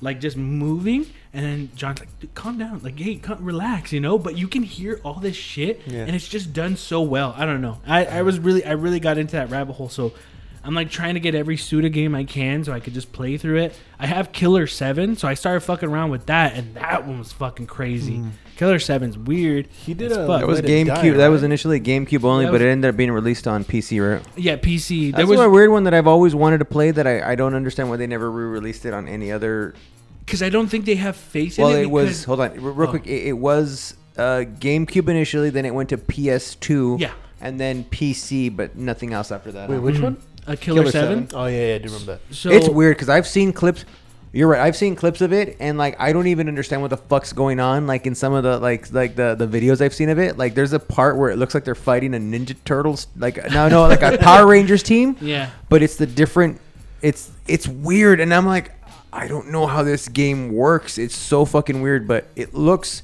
like 0.00 0.20
just 0.20 0.36
moving 0.36 1.06
and 1.32 1.44
then 1.44 1.70
john's 1.74 2.00
like 2.00 2.20
"Dude, 2.20 2.34
calm 2.34 2.58
down 2.58 2.80
like 2.82 2.98
hey 2.98 3.16
come, 3.16 3.44
relax 3.44 3.92
you 3.92 4.00
know 4.00 4.18
but 4.18 4.36
you 4.36 4.48
can 4.48 4.62
hear 4.62 5.00
all 5.04 5.14
this 5.20 5.36
shit 5.36 5.82
Yeah. 5.86 6.00
and 6.00 6.14
it's 6.14 6.28
just 6.28 6.52
done 6.52 6.76
so 6.76 7.02
well 7.02 7.34
i 7.36 7.46
don't 7.46 7.60
know 7.60 7.78
I, 7.86 8.04
I 8.06 8.22
was 8.22 8.38
really 8.38 8.64
i 8.64 8.72
really 8.72 9.00
got 9.00 9.18
into 9.18 9.36
that 9.36 9.50
rabbit 9.50 9.74
hole 9.74 9.88
so 9.88 10.12
i'm 10.64 10.74
like 10.74 10.90
trying 10.90 11.14
to 11.14 11.20
get 11.20 11.34
every 11.34 11.56
suda 11.56 11.88
game 11.88 12.14
i 12.14 12.24
can 12.24 12.64
so 12.64 12.72
i 12.72 12.80
could 12.80 12.94
just 12.94 13.12
play 13.12 13.36
through 13.36 13.58
it 13.58 13.78
i 13.98 14.06
have 14.06 14.32
killer 14.32 14.66
7 14.66 15.16
so 15.16 15.28
i 15.28 15.34
started 15.34 15.60
fucking 15.60 15.88
around 15.88 16.10
with 16.10 16.26
that 16.26 16.54
and 16.54 16.74
that 16.74 17.06
one 17.06 17.18
was 17.18 17.32
fucking 17.32 17.66
crazy 17.66 18.16
hmm. 18.16 18.30
killer 18.56 18.78
7's 18.78 19.16
weird 19.16 19.68
He 19.68 19.94
did 19.94 20.10
as 20.10 20.18
a- 20.18 20.26
That 20.26 20.46
was 20.46 20.60
Let 20.60 20.68
It 20.68 20.84
Die, 20.84 20.90
GameCube. 20.90 21.16
That 21.16 21.28
was 21.28 21.42
initially 21.42 21.80
GameCube 21.80 22.24
only, 22.24 22.44
That 22.44 22.50
but 22.52 22.60
it 22.60 22.68
ended 22.68 22.90
up 22.90 22.96
being 22.96 23.10
released 23.12 23.46
on 23.46 23.64
PC. 23.64 24.16
Right? 24.16 24.22
yeah 24.36 24.56
pc 24.56 25.12
That's 25.12 25.18
there 25.18 25.26
was 25.26 25.40
a 25.40 25.48
weird 25.48 25.70
one 25.70 25.84
that 25.84 25.94
I've 25.94 26.06
always 26.06 26.34
wanted 26.34 26.58
to 26.58 26.66
play. 26.66 26.90
That 26.90 27.06
I, 27.06 27.32
I 27.32 27.34
don't 27.36 27.54
understand 27.54 27.88
why 27.88 27.96
they 27.96 28.06
never 28.06 28.30
re-released 28.30 28.84
it 28.84 28.92
on 28.92 29.08
any 29.08 29.32
other. 29.32 29.74
Because 30.30 30.42
i 30.42 30.48
don't 30.48 30.68
think 30.68 30.84
they 30.84 30.94
have 30.96 31.16
faith 31.16 31.58
Well, 31.58 31.70
in 31.70 31.80
it 31.80 31.82
it 31.82 31.90
was. 31.90 32.24
Hold 32.24 32.40
on, 32.40 32.50
r- 32.50 32.56
real 32.58 32.88
Oh. 32.88 32.90
quick. 32.92 33.06
It, 33.06 33.26
it 33.28 33.38
was 33.38 33.94
uh, 34.16 34.44
GameCube 34.66 35.08
initially. 35.08 35.50
Then 35.50 35.64
it 35.64 35.74
went 35.74 35.88
to 35.90 35.96
PS2. 35.98 37.00
Yeah. 37.00 37.12
And 37.40 37.58
then 37.58 37.84
PC, 37.84 38.54
but 38.54 38.76
nothing 38.76 39.12
else 39.12 39.32
after 39.32 39.50
that. 39.52 39.68
Wait, 39.70 39.78
which 39.78 39.96
Mhm. 39.96 40.02
one? 40.02 40.16
a 40.46 40.56
killer, 40.56 40.82
Killer 40.82 40.90
7, 40.92 41.28
7. 41.28 41.40
Oh 41.40 41.46
yeah, 41.46 41.68
yeah, 41.68 41.74
I 41.74 41.78
do 41.78 41.84
remember 41.92 42.12
that. 42.18 42.34
so 42.34 42.50
it's 42.50 42.68
weird 42.68 42.96
because 42.96 43.08
I've 43.08 43.26
seen 43.26 43.52
clips. 43.52 43.84
You're 44.32 44.48
right. 44.48 44.60
I've 44.60 44.76
seen 44.76 44.94
clips 44.96 45.20
of 45.20 45.32
it, 45.32 45.56
and 45.60 45.76
like 45.76 45.96
I 46.00 46.12
don't 46.12 46.26
even 46.28 46.48
understand 46.48 46.82
what 46.82 46.90
the 46.90 46.96
fuck's 46.96 47.32
going 47.32 47.58
on. 47.60 47.86
Like 47.86 48.06
in 48.06 48.14
some 48.14 48.32
of 48.32 48.42
the 48.44 48.58
like 48.58 48.92
like 48.92 49.16
the 49.16 49.34
the 49.34 49.46
videos 49.46 49.80
I've 49.80 49.94
seen 49.94 50.08
of 50.08 50.18
it, 50.18 50.38
like 50.38 50.54
there's 50.54 50.72
a 50.72 50.78
part 50.78 51.16
where 51.18 51.30
it 51.30 51.36
looks 51.36 51.52
like 51.54 51.64
they're 51.64 51.74
fighting 51.74 52.14
a 52.14 52.18
Ninja 52.18 52.54
Turtles, 52.64 53.06
like 53.16 53.36
no 53.50 53.68
no 53.68 53.82
like 53.88 54.02
a 54.02 54.18
Power 54.30 54.46
Rangers 54.46 54.82
team, 54.82 55.16
yeah 55.20 55.50
but 55.68 55.82
it's 55.82 55.96
the 55.96 56.06
different. 56.06 56.60
It's 57.02 57.30
it's 57.48 57.66
weird, 57.66 58.20
and 58.20 58.32
I'm 58.32 58.44
like, 58.46 58.72
I 59.12 59.26
don't 59.28 59.50
know 59.50 59.66
how 59.66 59.82
this 59.82 60.08
game 60.08 60.52
works. 60.52 60.98
It's 60.98 61.16
so 61.16 61.44
fucking 61.44 61.82
weird, 61.82 62.06
but 62.06 62.28
it 62.36 62.54
looks 62.54 63.02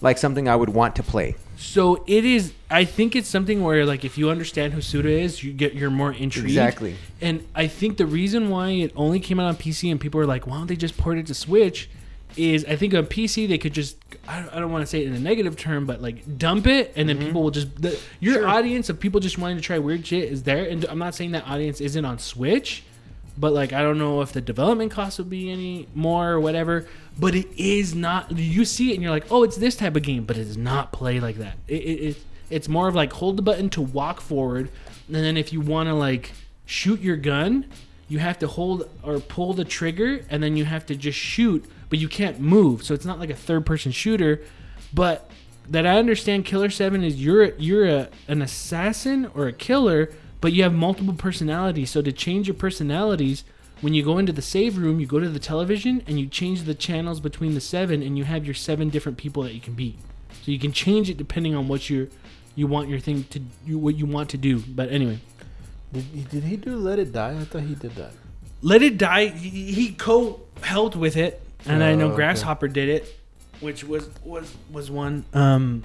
like 0.00 0.18
something 0.18 0.48
I 0.48 0.56
would 0.56 0.68
want 0.68 0.96
to 0.96 1.02
play. 1.02 1.36
So 1.56 2.04
it 2.06 2.24
is. 2.24 2.52
I 2.70 2.84
think 2.84 3.16
it's 3.16 3.28
something 3.28 3.64
where, 3.64 3.84
like, 3.84 4.04
if 4.04 4.16
you 4.16 4.30
understand 4.30 4.72
who 4.72 4.80
Suda 4.80 5.10
is, 5.10 5.42
you 5.42 5.52
get 5.52 5.74
you're 5.74 5.90
more 5.90 6.12
intrigued. 6.12 6.48
Exactly. 6.48 6.94
And 7.20 7.44
I 7.54 7.66
think 7.66 7.96
the 7.96 8.06
reason 8.06 8.48
why 8.48 8.70
it 8.70 8.92
only 8.94 9.18
came 9.18 9.40
out 9.40 9.46
on 9.46 9.56
PC 9.56 9.90
and 9.90 10.00
people 10.00 10.20
are 10.20 10.26
like, 10.26 10.46
"Why 10.46 10.56
don't 10.56 10.68
they 10.68 10.76
just 10.76 10.96
port 10.96 11.18
it 11.18 11.26
to 11.26 11.34
Switch?" 11.34 11.90
Is 12.36 12.64
I 12.66 12.76
think 12.76 12.94
on 12.94 13.06
PC 13.06 13.48
they 13.48 13.58
could 13.58 13.72
just 13.72 13.96
I 14.28 14.40
don't, 14.40 14.54
I 14.54 14.60
don't 14.60 14.70
want 14.70 14.82
to 14.82 14.86
say 14.86 15.02
it 15.02 15.08
in 15.08 15.14
a 15.14 15.18
negative 15.18 15.56
term, 15.56 15.86
but 15.86 16.00
like 16.00 16.38
dump 16.38 16.66
it 16.66 16.92
and 16.94 17.08
then 17.08 17.18
people 17.18 17.42
will 17.42 17.50
just 17.50 17.80
the, 17.80 17.98
your 18.20 18.46
audience 18.46 18.90
of 18.90 19.00
people 19.00 19.18
just 19.18 19.38
wanting 19.38 19.56
to 19.56 19.62
try 19.62 19.78
weird 19.78 20.06
shit 20.06 20.30
is 20.30 20.44
there. 20.44 20.64
And 20.64 20.84
I'm 20.84 20.98
not 20.98 21.14
saying 21.14 21.32
that 21.32 21.48
audience 21.48 21.80
isn't 21.80 22.04
on 22.04 22.18
Switch, 22.18 22.84
but 23.38 23.52
like 23.52 23.72
I 23.72 23.82
don't 23.82 23.98
know 23.98 24.20
if 24.20 24.32
the 24.32 24.40
development 24.40 24.90
cost 24.90 25.18
would 25.18 25.30
be 25.30 25.50
any 25.50 25.88
more 25.94 26.30
or 26.30 26.40
whatever. 26.40 26.86
But 27.18 27.34
it 27.34 27.48
is 27.56 27.94
not. 27.94 28.36
You 28.36 28.64
see 28.64 28.90
it 28.90 28.94
and 28.94 29.02
you're 29.02 29.10
like, 29.10 29.30
oh, 29.30 29.42
it's 29.42 29.56
this 29.56 29.76
type 29.76 29.96
of 29.96 30.02
game, 30.02 30.24
but 30.24 30.36
it 30.36 30.44
does 30.44 30.56
not 30.56 30.92
play 30.92 31.20
like 31.20 31.36
that. 31.36 31.56
It, 31.66 31.82
it, 31.82 32.00
it 32.08 32.24
it's 32.50 32.68
more 32.68 32.88
of 32.88 32.94
like 32.94 33.12
hold 33.12 33.36
the 33.36 33.42
button 33.42 33.70
to 33.70 33.82
walk 33.82 34.20
forward, 34.20 34.70
and 35.06 35.16
then 35.16 35.36
if 35.36 35.52
you 35.52 35.60
want 35.60 35.88
to 35.88 35.94
like 35.94 36.32
shoot 36.66 37.00
your 37.00 37.16
gun, 37.16 37.66
you 38.08 38.18
have 38.18 38.38
to 38.38 38.46
hold 38.46 38.88
or 39.02 39.20
pull 39.20 39.54
the 39.54 39.64
trigger, 39.64 40.24
and 40.30 40.42
then 40.42 40.56
you 40.56 40.64
have 40.64 40.86
to 40.86 40.94
just 40.94 41.18
shoot, 41.18 41.64
but 41.90 41.98
you 41.98 42.08
can't 42.08 42.40
move. 42.40 42.84
So 42.84 42.94
it's 42.94 43.04
not 43.04 43.18
like 43.18 43.30
a 43.30 43.36
third 43.36 43.66
person 43.66 43.92
shooter, 43.92 44.40
but 44.92 45.30
that 45.68 45.86
I 45.86 45.98
understand 45.98 46.46
Killer 46.46 46.70
7 46.70 47.04
is 47.04 47.22
you're 47.22 47.54
you're 47.56 47.86
a, 47.86 48.08
an 48.26 48.42
assassin 48.42 49.30
or 49.34 49.46
a 49.46 49.52
killer, 49.52 50.10
but 50.40 50.52
you 50.52 50.62
have 50.62 50.72
multiple 50.74 51.14
personalities. 51.14 51.90
So 51.90 52.02
to 52.02 52.12
change 52.12 52.46
your 52.48 52.54
personalities, 52.54 53.44
when 53.80 53.94
you 53.94 54.02
go 54.04 54.18
into 54.18 54.32
the 54.32 54.42
save 54.42 54.76
room, 54.78 54.98
you 55.00 55.06
go 55.06 55.20
to 55.20 55.28
the 55.28 55.38
television 55.38 56.02
and 56.06 56.18
you 56.18 56.26
change 56.26 56.62
the 56.62 56.74
channels 56.74 57.20
between 57.20 57.54
the 57.54 57.60
seven 57.60 58.02
and 58.02 58.18
you 58.18 58.24
have 58.24 58.44
your 58.44 58.54
seven 58.54 58.88
different 58.88 59.18
people 59.18 59.42
that 59.44 59.54
you 59.54 59.60
can 59.60 59.74
beat. 59.74 59.98
So 60.42 60.50
you 60.50 60.58
can 60.58 60.72
change 60.72 61.08
it 61.10 61.16
depending 61.16 61.54
on 61.54 61.68
what 61.68 61.88
you 61.90 62.08
you 62.56 62.66
want 62.66 62.88
your 62.88 62.98
thing 62.98 63.24
to 63.30 63.40
you 63.66 63.78
what 63.78 63.94
you 63.96 64.06
want 64.06 64.30
to 64.30 64.36
do. 64.36 64.58
But 64.60 64.90
anyway, 64.90 65.18
Did 65.92 66.04
he, 66.12 66.20
did 66.22 66.44
he 66.44 66.56
do 66.56 66.76
Let 66.76 66.98
It 66.98 67.12
Die? 67.12 67.30
I 67.40 67.44
thought 67.44 67.62
he 67.62 67.74
did 67.74 67.94
that. 67.94 68.12
Let 68.62 68.82
It 68.82 68.98
Die, 68.98 69.26
he, 69.28 69.72
he 69.72 69.92
co-helped 69.92 70.96
with 70.96 71.16
it, 71.16 71.40
and 71.64 71.82
I 71.84 71.92
Oh, 71.92 71.96
know 71.96 72.06
okay. 72.08 72.16
Grasshopper 72.16 72.66
did 72.66 72.88
it, 72.88 73.16
which 73.60 73.84
was 73.84 74.08
was 74.24 74.52
was 74.72 74.90
one. 74.90 75.24
Um, 75.32 75.84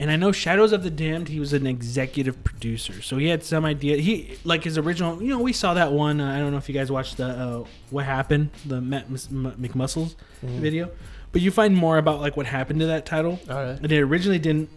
and 0.00 0.10
I 0.10 0.16
know 0.16 0.32
Shadows 0.32 0.72
of 0.72 0.82
the 0.82 0.90
Damned. 0.90 1.28
He 1.28 1.38
was 1.38 1.52
an 1.52 1.66
executive 1.66 2.42
producer, 2.42 3.02
so 3.02 3.18
he 3.18 3.28
had 3.28 3.44
some 3.44 3.64
idea. 3.64 3.98
He 3.98 4.38
like 4.44 4.64
his 4.64 4.76
original. 4.78 5.22
You 5.22 5.28
know, 5.28 5.38
we 5.40 5.52
saw 5.52 5.74
that 5.74 5.92
one. 5.92 6.20
Uh, 6.20 6.34
I 6.34 6.38
don't 6.38 6.50
know 6.50 6.56
if 6.56 6.68
you 6.68 6.74
guys 6.74 6.90
watched 6.90 7.18
the 7.18 7.26
uh, 7.26 7.64
what 7.90 8.06
happened, 8.06 8.50
the 8.66 8.80
Matt 8.80 9.04
M- 9.08 9.54
McMuscles 9.60 10.14
video, 10.42 10.90
but 11.32 11.42
you 11.42 11.50
find 11.50 11.76
more 11.76 11.98
about 11.98 12.20
like 12.20 12.36
what 12.36 12.46
happened 12.46 12.80
to 12.80 12.86
that 12.86 13.04
title. 13.06 13.38
All 13.48 13.56
right. 13.56 13.78
And 13.78 13.92
it 13.92 14.00
originally 14.00 14.38
didn't. 14.38 14.70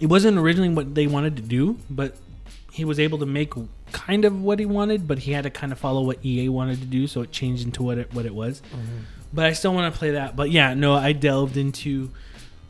It 0.00 0.06
wasn't 0.06 0.38
originally 0.38 0.68
what 0.74 0.94
they 0.94 1.06
wanted 1.06 1.36
to 1.36 1.42
do, 1.42 1.78
but 1.88 2.14
he 2.72 2.84
was 2.84 3.00
able 3.00 3.18
to 3.18 3.26
make 3.26 3.54
kind 3.92 4.24
of 4.24 4.42
what 4.42 4.58
he 4.58 4.66
wanted, 4.66 5.06
but 5.08 5.20
he 5.20 5.32
had 5.32 5.44
to 5.44 5.50
kind 5.50 5.72
of 5.72 5.78
follow 5.78 6.02
what 6.02 6.22
EA 6.24 6.48
wanted 6.48 6.80
to 6.80 6.86
do, 6.86 7.06
so 7.06 7.22
it 7.22 7.32
changed 7.32 7.64
into 7.64 7.82
what 7.82 7.96
it 7.98 8.12
what 8.12 8.26
it 8.26 8.34
was. 8.34 8.60
But 9.32 9.46
I 9.46 9.52
still 9.54 9.72
want 9.74 9.92
to 9.92 9.98
play 9.98 10.10
that. 10.10 10.36
But 10.36 10.50
yeah, 10.50 10.74
no, 10.74 10.92
I 10.94 11.12
delved 11.12 11.56
into 11.56 12.10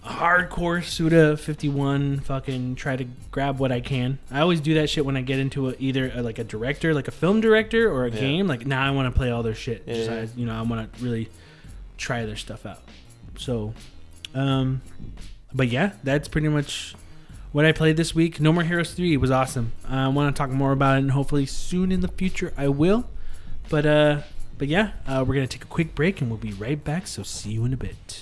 hardcore 0.05 0.85
Suda 0.85 1.37
51 1.37 2.21
fucking 2.21 2.75
try 2.75 2.95
to 2.97 3.05
grab 3.31 3.59
what 3.59 3.73
I 3.73 3.81
can. 3.81 4.19
I 4.31 4.41
always 4.41 4.61
do 4.61 4.75
that 4.75 4.91
shit 4.91 5.05
when 5.07 5.17
I 5.17 5.23
get 5.23 5.39
into 5.39 5.71
a, 5.71 5.75
either 5.79 6.13
a, 6.15 6.23
like 6.23 6.39
a 6.39 6.45
director, 6.45 6.93
like 6.95 7.09
a 7.09 7.13
film 7.13 7.41
director 7.41 7.91
or 7.91 8.05
a 8.07 8.11
Yeah. 8.11 8.21
game. 8.21 8.47
Like 8.47 8.67
now 8.67 8.87
I 8.87 8.91
want 8.91 9.13
to 9.13 9.17
play 9.19 9.31
all 9.31 9.43
their 9.43 9.55
shit. 9.55 9.85
Yeah, 9.87 9.95
Just 9.95 10.11
yeah. 10.11 10.17
I- 10.19 10.29
you 10.37 10.47
know, 10.47 10.55
I 10.55 10.63
want 10.63 10.93
to 10.93 11.03
really 11.05 11.31
try 11.97 12.25
their 12.27 12.37
stuff 12.37 12.67
out. 12.67 12.83
So 13.39 13.73
um 14.35 14.83
but 15.55 15.69
yeah, 15.69 15.93
that's 16.03 16.29
pretty 16.29 16.49
much 16.49 16.95
what 17.53 17.65
I 17.65 17.73
played 17.73 17.97
this 17.97 18.15
week. 18.15 18.41
No 18.41 18.53
More 18.53 18.65
Heroes 18.65 18.93
3 18.93 19.17
was 19.17 19.31
awesome. 19.31 19.73
I 19.89 20.09
want 20.09 20.35
to 20.35 20.39
talk 20.39 20.51
more 20.51 20.73
about 20.73 20.97
it 20.97 20.99
and 20.99 21.13
hopefully 21.13 21.47
soon 21.47 21.91
in 21.93 22.01
the 22.01 22.09
future 22.09 22.53
I 22.57 22.69
will. 22.69 23.09
But 23.71 23.87
uh 23.87 24.21
but 24.59 24.69
yeah, 24.69 24.93
uh, 25.07 25.25
we're 25.27 25.35
going 25.35 25.49
to 25.49 25.53
take 25.59 25.65
a 25.65 25.69
quick 25.69 25.97
break 25.97 26.21
and 26.21 26.31
we'll 26.31 26.39
be 26.39 26.53
right 26.53 26.83
back, 26.85 27.09
so 27.09 27.25
see 27.25 27.51
you 27.51 27.65
in 27.65 27.73
a 27.73 27.77
bit. 27.77 28.21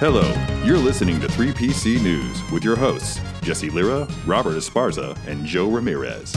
Hello, 0.00 0.32
you're 0.62 0.78
listening 0.78 1.18
to 1.18 1.26
3PC 1.26 2.00
News 2.00 2.48
with 2.52 2.62
your 2.62 2.76
hosts, 2.76 3.20
Jesse 3.42 3.68
Lira, 3.68 4.06
Robert 4.26 4.52
Esparza, 4.52 5.18
and 5.26 5.44
Joe 5.44 5.68
Ramirez. 5.68 6.30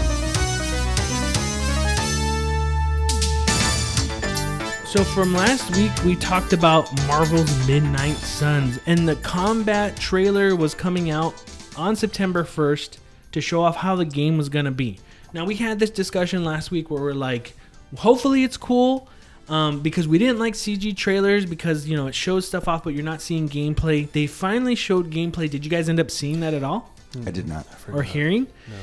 So 4.89 5.03
from 5.03 5.34
last 5.34 5.78
week, 5.78 5.91
we 6.03 6.16
talked 6.16 6.53
about 6.53 6.91
Marvel's 7.05 7.68
Midnight 7.68 8.16
Suns, 8.16 8.80
and 8.88 9.07
the 9.07 9.18
combat 9.18 9.95
trailer 9.95 10.55
was 10.55 10.74
coming 10.74 11.12
out 11.12 11.36
on 11.78 11.95
September 11.95 12.43
1st 12.43 12.97
to 13.32 13.41
show 13.41 13.62
off 13.62 13.76
how 13.76 13.95
the 13.95 14.05
game 14.05 14.39
was 14.39 14.49
gonna 14.49 14.72
be. 14.72 14.97
Now 15.34 15.45
we 15.45 15.53
had 15.57 15.78
this 15.78 15.91
discussion 15.91 16.43
last 16.43 16.72
week 16.72 16.89
where 16.89 17.03
we're 17.03 17.14
like, 17.14 17.53
hopefully 17.95 18.43
it's 18.43 18.57
cool, 18.57 19.07
um, 19.52 19.82
because 19.82 20.08
we 20.08 20.18
didn't 20.18 20.39
like 20.39 20.54
CG 20.54 20.95
trailers 20.95 21.45
because 21.45 21.86
you 21.88 21.97
know 21.97 22.08
it 22.08 22.16
shows 22.16 22.47
stuff 22.47 22.68
off, 22.70 22.86
but 22.86 22.93
you're 22.93 23.04
not 23.04 23.22
seeing 23.22 23.49
gameplay. 23.49 24.10
They 24.10 24.26
finally 24.26 24.76
showed 24.76 25.12
gameplay. 25.12 25.49
Did 25.49 25.66
you 25.66 25.70
guys 25.70 25.89
end 25.89 25.99
up 25.99 26.10
seeing 26.10 26.39
that 26.39 26.54
at 26.54 26.64
all? 26.64 26.89
I 27.28 27.32
did 27.32 27.47
not. 27.47 27.68
or 27.91 28.04
hearing. 28.04 28.47
No. 28.68 28.76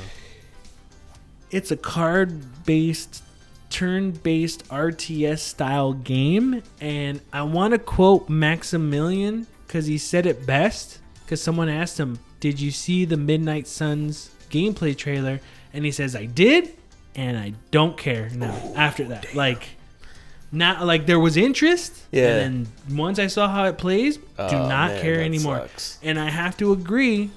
It's 1.49 1.71
a 1.71 1.77
card 1.77 2.63
based, 2.65 3.23
turn 3.71 4.11
based 4.11 4.67
RTS 4.69 5.39
style 5.39 5.93
game. 5.93 6.61
And 6.79 7.21
I 7.33 7.41
want 7.41 7.73
to 7.73 7.79
quote 7.79 8.29
Maximilian 8.29 9.47
because 9.65 9.87
he 9.87 9.97
said 9.97 10.27
it 10.27 10.45
best. 10.45 10.99
Because 11.25 11.41
someone 11.41 11.69
asked 11.69 11.99
him, 11.99 12.19
Did 12.39 12.59
you 12.59 12.69
see 12.69 13.05
the 13.05 13.17
Midnight 13.17 13.67
Suns 13.67 14.29
gameplay 14.51 14.95
trailer? 14.95 15.39
And 15.73 15.83
he 15.85 15.91
says, 15.91 16.15
I 16.15 16.25
did. 16.25 16.75
And 17.15 17.37
I 17.37 17.53
don't 17.71 17.97
care 17.97 18.29
now 18.29 18.53
after 18.75 19.05
that. 19.05 19.33
Like, 19.33 19.67
not 20.51 20.85
like 20.85 21.05
there 21.05 21.19
was 21.19 21.37
interest. 21.37 21.93
Yeah. 22.11 22.37
And 22.37 22.65
then 22.87 22.97
once 22.97 23.19
I 23.19 23.27
saw 23.27 23.47
how 23.47 23.65
it 23.65 23.77
plays, 23.77 24.17
do 24.17 24.23
Oh, 24.37 24.67
not 24.67 24.91
man, 24.91 25.01
care 25.01 25.21
anymore. 25.21 25.57
sucks. 25.59 25.99
And 26.03 26.19
I 26.19 26.29
have 26.29 26.57
to 26.57 26.71
agree, 26.71 27.29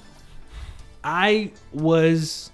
I 1.03 1.51
was 1.71 2.51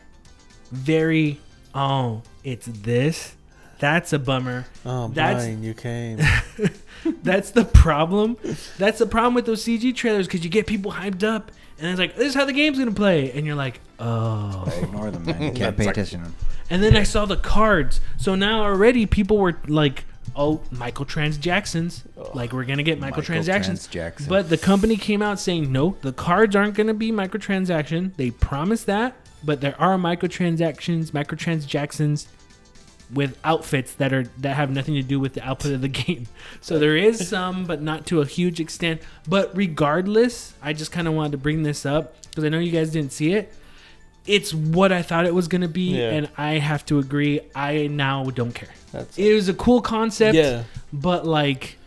very 0.72 1.40
oh, 1.74 2.22
it's 2.44 2.66
this. 2.68 3.36
That's 3.80 4.12
a 4.12 4.20
bummer. 4.20 4.66
Oh, 4.86 5.08
That's- 5.08 5.44
Brian, 5.46 5.64
you 5.64 5.74
came. 5.74 6.20
That's 7.24 7.52
the 7.52 7.64
problem. 7.64 8.36
That's 8.78 9.00
the 9.00 9.06
problem 9.06 9.34
with 9.36 9.46
those 9.46 9.64
CG 9.64 9.96
trailers 9.96 10.28
because 10.28 10.44
you 10.44 10.50
get 10.50 10.68
people 10.68 10.92
hyped 10.92 11.24
up 11.24 11.52
and 11.78 11.88
it's 11.88 11.98
like, 12.00 12.16
this 12.18 12.28
is 12.28 12.34
how 12.36 12.44
the 12.44 12.52
game's 12.52 12.78
gonna 12.78 12.92
play, 12.92 13.32
and 13.32 13.46
you're 13.48 13.56
like, 13.56 13.80
oh. 14.00 14.66
Ignore 14.82 15.12
them, 15.12 15.24
man. 15.26 15.42
You 15.42 15.52
can't 15.54 15.78
pay 15.78 15.88
attention 15.88 16.20
to 16.20 16.26
them. 16.26 16.36
And 16.70 16.84
then 16.84 16.98
I 16.98 17.04
saw 17.04 17.24
the 17.26 17.38
cards. 17.38 18.02
So 18.18 18.36
now 18.36 18.64
already 18.64 19.06
people 19.06 19.38
were 19.38 19.58
like, 19.66 20.04
oh, 20.36 20.62
Michael 20.72 21.06
Trans 21.06 21.38
Jacksons. 21.38 22.04
Like 22.34 22.54
we're 22.54 22.66
gonna 22.66 22.84
get 22.84 23.00
Michael, 23.00 23.24
transactions. 23.24 23.88
Transjackson. 23.88 24.28
But 24.28 24.50
the 24.50 24.58
company 24.58 24.98
came 24.98 25.22
out 25.22 25.40
saying 25.40 25.72
no, 25.72 25.98
the 26.02 26.14
cards 26.14 26.56
aren't 26.56 26.76
gonna 26.76 26.94
be 26.94 27.12
microtransaction. 27.12 28.16
They 28.16 28.32
promised 28.32 28.86
that, 28.88 29.16
but 29.44 29.62
there 29.62 29.80
are 29.80 29.98
microtransactions, 29.98 31.12
microtransactions 31.12 32.28
with 33.12 33.40
outfits 33.44 33.94
that 33.96 34.14
are 34.14 34.24
that 34.38 34.56
have 34.56 34.70
nothing 34.70 34.94
to 34.96 35.02
do 35.02 35.20
with 35.20 35.34
the 35.34 35.44
output 35.44 35.74
of 35.74 35.82
the 35.82 35.88
game. 36.04 36.28
So 36.62 36.80
there 36.80 36.96
is 36.96 37.28
some, 37.28 37.66
but 37.66 37.82
not 37.82 38.06
to 38.08 38.22
a 38.22 38.26
huge 38.26 38.60
extent. 38.60 39.02
But 39.28 39.56
regardless, 39.56 40.54
I 40.62 40.74
just 40.74 40.92
kind 40.92 41.08
of 41.08 41.14
wanted 41.14 41.32
to 41.34 41.38
bring 41.38 41.64
this 41.64 41.86
up 41.86 42.22
because 42.24 42.44
I 42.44 42.50
know 42.50 42.60
you 42.60 42.72
guys 42.72 42.92
didn't 42.92 43.14
see 43.14 43.34
it. 43.34 43.54
It's 44.28 44.54
what 44.54 44.92
I 44.92 45.02
thought 45.02 45.26
it 45.26 45.34
was 45.34 45.48
gonna 45.48 45.68
be, 45.68 45.98
Yeah. 45.98 46.12
and 46.12 46.30
I 46.38 46.54
have 46.60 46.86
to 46.88 47.00
agree. 47.00 47.40
I 47.56 47.88
now 47.88 48.26
don't 48.26 48.54
care. 48.54 48.70
That's 48.92 49.18
It 49.18 49.34
was 49.34 49.50
a 49.50 49.54
cool 49.54 49.82
concept, 49.82 50.36
Yeah. 50.36 50.64
but 50.94 51.26
like, 51.26 51.78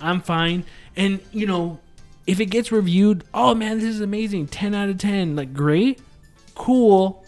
I'm 0.00 0.20
fine. 0.20 0.64
And 0.96 1.20
you 1.32 1.46
know, 1.46 1.78
if 2.26 2.40
it 2.40 2.46
gets 2.46 2.72
reviewed, 2.72 3.24
oh 3.34 3.54
man, 3.54 3.78
this 3.78 3.86
is 3.88 4.00
amazing, 4.00 4.48
ten 4.48 4.74
out 4.74 4.88
of 4.88 4.98
ten, 4.98 5.36
like 5.36 5.52
great, 5.54 6.00
cool. 6.54 7.24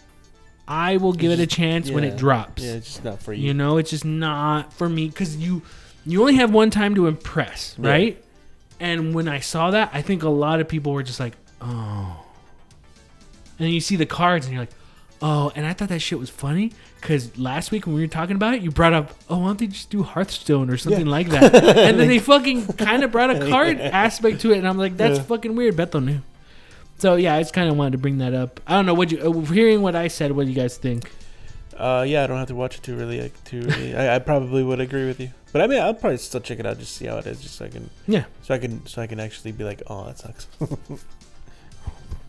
I 0.67 0.97
will 0.97 1.13
give 1.13 1.31
it 1.31 1.39
a 1.39 1.45
chance 1.45 1.91
when 1.91 2.03
it 2.03 2.17
drops. 2.17 2.63
Yeah, 2.63 2.71
it's 2.73 2.87
just 2.87 3.03
not 3.03 3.21
for 3.21 3.33
you. 3.33 3.47
You 3.47 3.53
know, 3.53 3.77
it's 3.77 3.91
just 3.91 4.03
not 4.05 4.73
for 4.73 4.89
me 4.89 5.07
because 5.07 5.37
you 5.37 5.61
you 6.07 6.21
only 6.21 6.35
have 6.35 6.51
one 6.51 6.69
time 6.69 6.95
to 6.95 7.07
impress, 7.07 7.75
Yeah. 7.79 7.89
right? 7.89 8.23
And 8.79 9.13
when 9.15 9.27
I 9.27 9.39
saw 9.39 9.71
that, 9.71 9.89
I 9.93 10.01
think 10.01 10.23
a 10.23 10.29
lot 10.29 10.59
of 10.59 10.67
people 10.67 10.91
were 10.91 11.03
just 11.03 11.19
like, 11.19 11.33
oh. 11.61 12.24
And 13.57 13.67
then 13.67 13.73
you 13.73 13.79
see 13.81 13.95
the 13.95 14.05
cards 14.05 14.45
and 14.45 14.53
you're 14.53 14.61
like, 14.63 14.73
oh. 15.21 15.51
And 15.55 15.65
I 15.65 15.73
thought 15.73 15.89
that 15.89 15.99
shit 15.99 16.19
was 16.19 16.29
funny 16.29 16.71
because 16.99 17.37
last 17.37 17.71
week 17.71 17.85
when 17.85 17.95
we 17.95 18.01
were 18.01 18.07
talking 18.07 18.35
about 18.35 18.53
it, 18.53 18.61
you 18.61 18.71
brought 18.71 18.93
up, 18.93 19.11
oh, 19.29 19.39
why 19.39 19.45
don't 19.47 19.59
they 19.59 19.67
just 19.67 19.89
do 19.89 20.03
Hearthstone 20.03 20.69
or 20.69 20.77
something 20.77 21.05
like 21.05 21.29
that? 21.29 21.55
and 21.77 21.99
then 21.99 22.07
they 22.07 22.19
fucking 22.19 22.67
kind 22.73 23.03
of 23.03 23.11
brought 23.11 23.29
a 23.31 23.47
card 23.49 23.79
aspect 23.79 24.41
to 24.41 24.51
it, 24.51 24.57
and 24.57 24.67
I'm 24.67 24.77
like, 24.77 24.97
that's 24.97 25.17
Yeah. 25.19 25.23
fucking 25.25 25.55
weird. 25.55 25.75
Beto 25.75 26.03
knew. 26.03 26.19
So 26.97 27.15
yeah, 27.15 27.35
I 27.35 27.41
just 27.41 27.53
kind 27.53 27.69
of 27.69 27.75
wanted 27.77 27.91
to 27.93 27.97
bring 27.97 28.17
that 28.19 28.33
up. 28.33 28.59
I 28.67 28.73
don't 28.73 28.85
know 28.85 28.93
what 28.93 29.11
you 29.11 29.19
uh, 29.19 29.39
hearing 29.51 29.81
what 29.81 29.95
I 29.95 30.07
said. 30.07 30.31
What 30.31 30.45
do 30.45 30.49
you 30.51 30.55
guys 30.55 30.77
think? 30.77 31.11
Uh, 31.77 32.05
yeah, 32.07 32.23
I 32.23 32.27
don't 32.27 32.37
have 32.37 32.47
to 32.47 32.55
watch 32.55 32.77
it 32.77 32.83
to 32.83 32.95
really, 32.95 33.19
like, 33.21 33.43
to 33.45 33.61
really. 33.61 33.95
I, 33.95 34.15
I 34.15 34.19
probably 34.19 34.63
would 34.63 34.79
agree 34.79 35.05
with 35.07 35.19
you, 35.19 35.31
but 35.51 35.61
I 35.61 35.67
mean, 35.67 35.81
I'll 35.81 35.93
probably 35.93 36.15
still 36.17 36.39
check 36.39 36.59
it 36.59 36.65
out 36.65 36.79
just 36.79 36.93
to 36.93 36.97
see 36.99 37.05
how 37.07 37.17
it 37.17 37.27
is, 37.27 37.41
just 37.41 37.55
so 37.55 37.65
I 37.65 37.67
can, 37.67 37.89
Yeah. 38.07 38.23
so 38.43 38.53
I 38.53 38.59
can, 38.59 38.85
so 38.87 39.01
I 39.01 39.07
can 39.07 39.19
actually 39.19 39.51
be 39.51 39.65
like, 39.65 39.81
oh, 39.87 40.05
that 40.05 40.17
sucks. 40.17 40.47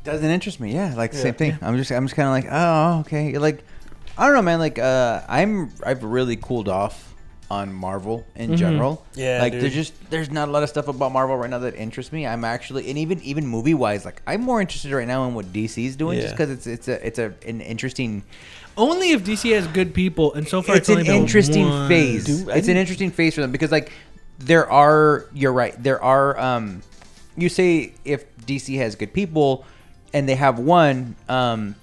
Doesn't 0.07 0.30
interest 0.30 0.61
me. 0.61 0.72
Yeah, 0.72 0.94
like 0.96 1.12
the 1.12 1.18
same 1.18 1.34
thing. 1.34 1.59
I'm 1.61 1.76
just, 1.76 1.90
I'm 1.92 2.04
just 2.07 2.16
kind 2.16 2.28
of 2.28 2.32
like, 2.32 2.52
oh, 2.52 3.00
okay. 3.00 3.36
Like, 3.38 3.62
I 4.16 4.26
don't 4.26 4.34
know, 4.34 4.42
man. 4.42 4.59
Like, 4.59 4.78
uh, 4.78 5.20
I'm, 5.28 5.70
I've 5.84 6.02
really 6.02 6.36
cooled 6.36 6.68
off 6.68 7.12
on 7.50 7.72
Marvel 7.72 8.26
in 8.34 8.50
Mhm. 8.50 8.57
general. 8.57 9.04
Yeah, 9.14 9.38
like 9.40 9.52
dude. 9.52 9.62
there's 9.62 9.74
just, 9.74 10.11
there's 10.11 10.30
not 10.30 10.48
a 10.48 10.50
lot 10.50 10.62
of 10.64 10.68
stuff 10.68 10.88
about 10.88 11.12
Marvel 11.12 11.36
right 11.36 11.50
now 11.50 11.59
that 11.61 11.74
interests 11.76 12.12
me. 12.12 12.26
I'm 12.26 12.44
actually, 12.44 12.88
and 12.88 12.98
even, 12.98 13.20
even 13.22 13.46
movie 13.46 13.74
wise, 13.74 14.04
like, 14.04 14.20
I'm 14.26 14.40
more 14.40 14.61
interested 14.61 14.90
right 14.92 15.07
now 15.07 15.26
in 15.28 15.34
what 15.34 15.52
DC's 15.52 15.94
doing, 15.96 16.16
just 16.20 16.28
Yeah. 16.28 16.32
because 16.32 16.50
it's, 16.50 16.66
it's 16.66 16.88
a, 16.88 17.07
it's 17.07 17.18
a, 17.20 17.34
an 17.46 17.61
interesting. 17.61 18.22
Only 18.76 19.11
if 19.12 19.22
DC 19.24 19.52
has 19.54 19.66
good 19.68 19.94
people, 19.94 20.34
and 20.34 20.46
so 20.46 20.61
far 20.61 20.76
it's 20.76 20.88
it's, 20.88 20.90
only 20.90 21.02
an 21.02 21.07
been 21.14 21.22
interesting 21.22 21.68
one. 21.68 21.88
phase. 21.88 22.24
Dude, 22.24 22.48
I 22.48 22.57
it's 22.57 22.66
an 22.68 22.74
didn't- 22.74 22.76
interesting 22.78 23.11
phase 23.11 23.34
for 23.34 23.40
them 23.42 23.52
because 23.52 23.70
like 23.72 23.90
there 24.38 24.70
are 24.70 25.26
you're 25.32 25.52
right. 25.52 25.80
There 25.82 26.02
are 26.02 26.38
um 26.38 26.82
you 27.38 27.48
say 27.48 27.94
if 28.04 28.24
DC 28.44 28.76
has 28.76 28.94
good 28.94 29.14
people 29.14 29.64
and 30.17 30.27
they 30.27 30.35
have 30.35 30.59
one 30.59 31.14
um 31.29 31.75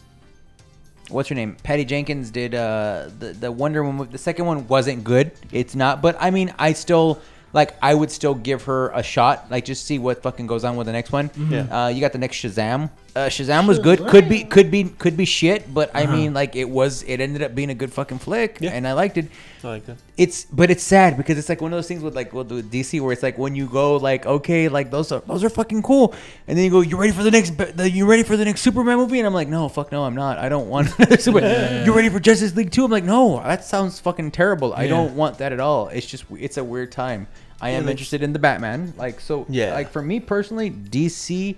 what's 1.09 1.29
her 1.29 1.35
name? 1.35 1.55
Patty 1.61 1.85
Jenkins 1.85 2.31
did 2.31 2.55
uh 2.55 3.09
the 3.19 3.33
the 3.33 3.51
Wonder 3.51 3.83
Woman 3.83 4.09
the 4.11 4.17
second 4.17 4.45
one 4.45 4.67
wasn't 4.67 5.03
good. 5.03 5.31
It's 5.51 5.75
not 5.75 6.01
but 6.01 6.17
I 6.19 6.31
mean 6.31 6.53
I 6.57 6.73
still 6.73 7.21
like 7.53 7.75
I 7.81 7.93
would 7.93 8.09
still 8.09 8.33
give 8.33 8.63
her 8.63 8.89
a 8.89 9.03
shot 9.03 9.51
like 9.51 9.65
just 9.65 9.85
see 9.85 9.99
what 9.99 10.23
fucking 10.23 10.47
goes 10.47 10.63
on 10.63 10.75
with 10.77 10.87
the 10.87 10.93
next 10.93 11.11
one. 11.11 11.29
Yeah. 11.37 11.85
Uh 11.85 11.87
you 11.89 12.01
got 12.01 12.11
the 12.11 12.17
next 12.17 12.37
Shazam 12.37 12.89
Uh, 13.15 13.27
Shazam 13.27 13.67
was 13.67 13.77
good. 13.77 14.07
Could 14.07 14.27
be, 14.27 14.43
could 14.43 14.71
be, 14.71 14.85
could 14.85 15.15
be 15.15 15.25
shit. 15.25 15.71
But 15.71 15.91
I 15.93 16.07
mean, 16.07 16.33
like 16.33 16.55
it 16.55 16.67
was. 16.67 17.03
It 17.03 17.19
ended 17.21 17.43
up 17.43 17.53
being 17.53 17.69
a 17.69 17.75
good 17.75 17.93
fucking 17.93 18.17
flick, 18.17 18.57
Yeah. 18.59 18.71
and 18.71 18.87
I 18.87 18.93
liked 18.93 19.17
it. 19.19 19.27
I 19.63 19.67
like 19.67 19.85
that. 19.85 19.97
It's, 20.17 20.45
but 20.45 20.71
it's 20.71 20.81
sad 20.83 21.15
because 21.15 21.37
it's 21.37 21.47
like 21.47 21.61
one 21.61 21.71
of 21.71 21.77
those 21.77 21.87
things 21.87 22.01
with 22.01 22.15
like 22.15 22.33
with 22.33 22.51
with 22.51 22.71
DC 22.71 22.99
where 23.01 23.13
it's 23.13 23.21
like 23.21 23.37
when 23.37 23.55
you 23.55 23.67
go 23.67 23.97
like, 23.97 24.25
okay, 24.25 24.67
like 24.67 24.89
those 24.89 25.11
are 25.11 25.19
those 25.27 25.43
are 25.43 25.49
fucking 25.49 25.83
cool, 25.83 26.15
and 26.47 26.57
then 26.57 26.65
you 26.65 26.71
go, 26.71 26.81
you 26.81 26.97
ready 26.97 27.13
for 27.13 27.21
the 27.21 27.29
next, 27.29 27.51
ba- 27.51 27.71
the, 27.71 27.87
you 27.87 28.07
ready 28.07 28.23
for 28.23 28.35
the 28.35 28.45
next 28.45 28.61
Superman 28.61 28.97
movie? 28.97 29.19
And 29.19 29.27
I'm 29.27 29.33
like, 29.33 29.47
no, 29.47 29.69
fuck 29.69 29.91
no, 29.91 30.03
I'm 30.05 30.15
not. 30.15 30.39
I 30.39 30.49
don't 30.49 30.67
want. 30.67 30.89
Superman. 31.19 31.85
You 31.85 31.93
ready 31.95 32.09
for 32.09 32.19
Justice 32.19 32.55
League 32.55 32.71
two? 32.71 32.83
I'm 32.83 32.89
like, 32.91 33.03
no, 33.03 33.39
that 33.43 33.63
sounds 33.63 33.99
fucking 33.99 34.31
terrible. 34.31 34.73
I 34.73 34.83
Yeah. 34.83 34.89
don't 34.89 35.15
want 35.15 35.37
that 35.37 35.51
at 35.53 35.59
all. 35.59 35.89
It's 35.89 36.07
just, 36.07 36.25
it's 36.39 36.57
a 36.57 36.63
weird 36.63 36.91
time. 36.91 37.27
I 37.61 37.69
am 37.69 37.87
interested 37.87 38.23
in 38.23 38.33
the 38.33 38.39
Batman. 38.39 38.93
Like 38.97 39.19
so, 39.19 39.45
Yeah. 39.49 39.73
Like 39.75 39.91
for 39.91 40.01
me 40.01 40.19
personally, 40.19 40.71
DC, 40.71 41.57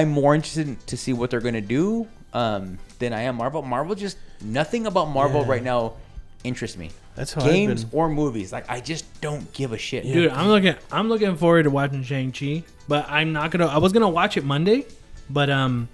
I'm 0.00 0.08
more 0.10 0.34
interested 0.34 0.68
in, 0.68 0.76
to 0.86 0.96
see 0.96 1.12
what 1.12 1.30
they're 1.30 1.40
gonna 1.40 1.60
do 1.60 2.06
um, 2.32 2.78
than 2.98 3.12
I 3.12 3.22
am 3.22 3.36
Marvel. 3.36 3.62
Marvel 3.62 3.94
just 3.94 4.16
nothing 4.42 4.86
about 4.86 5.06
Marvel 5.08 5.42
Yeah. 5.42 5.48
right 5.50 5.62
now 5.62 5.94
interests 6.42 6.76
me. 6.76 6.90
That's 7.14 7.32
how 7.32 7.42
I've 7.42 7.50
games 7.52 7.84
been. 7.84 7.98
or 7.98 8.08
movies. 8.08 8.52
Like 8.52 8.68
I 8.68 8.80
just 8.80 9.04
don't 9.20 9.52
give 9.52 9.72
a 9.72 9.78
shit. 9.78 10.02
Dude, 10.04 10.30
I'm 10.30 10.48
looking. 10.48 10.74
I'm 10.90 11.08
looking 11.08 11.36
forward 11.36 11.62
to 11.64 11.70
watching 11.70 12.02
Shang 12.02 12.32
Chi, 12.32 12.64
but 12.88 13.06
I'm 13.08 13.32
not 13.32 13.50
gonna. 13.52 13.66
I 13.66 13.78
was 13.78 13.92
gonna 13.92 14.08
watch 14.08 14.36
it 14.36 14.44
Monday, 14.44 14.84
but 15.30 15.48
um, 15.48 15.88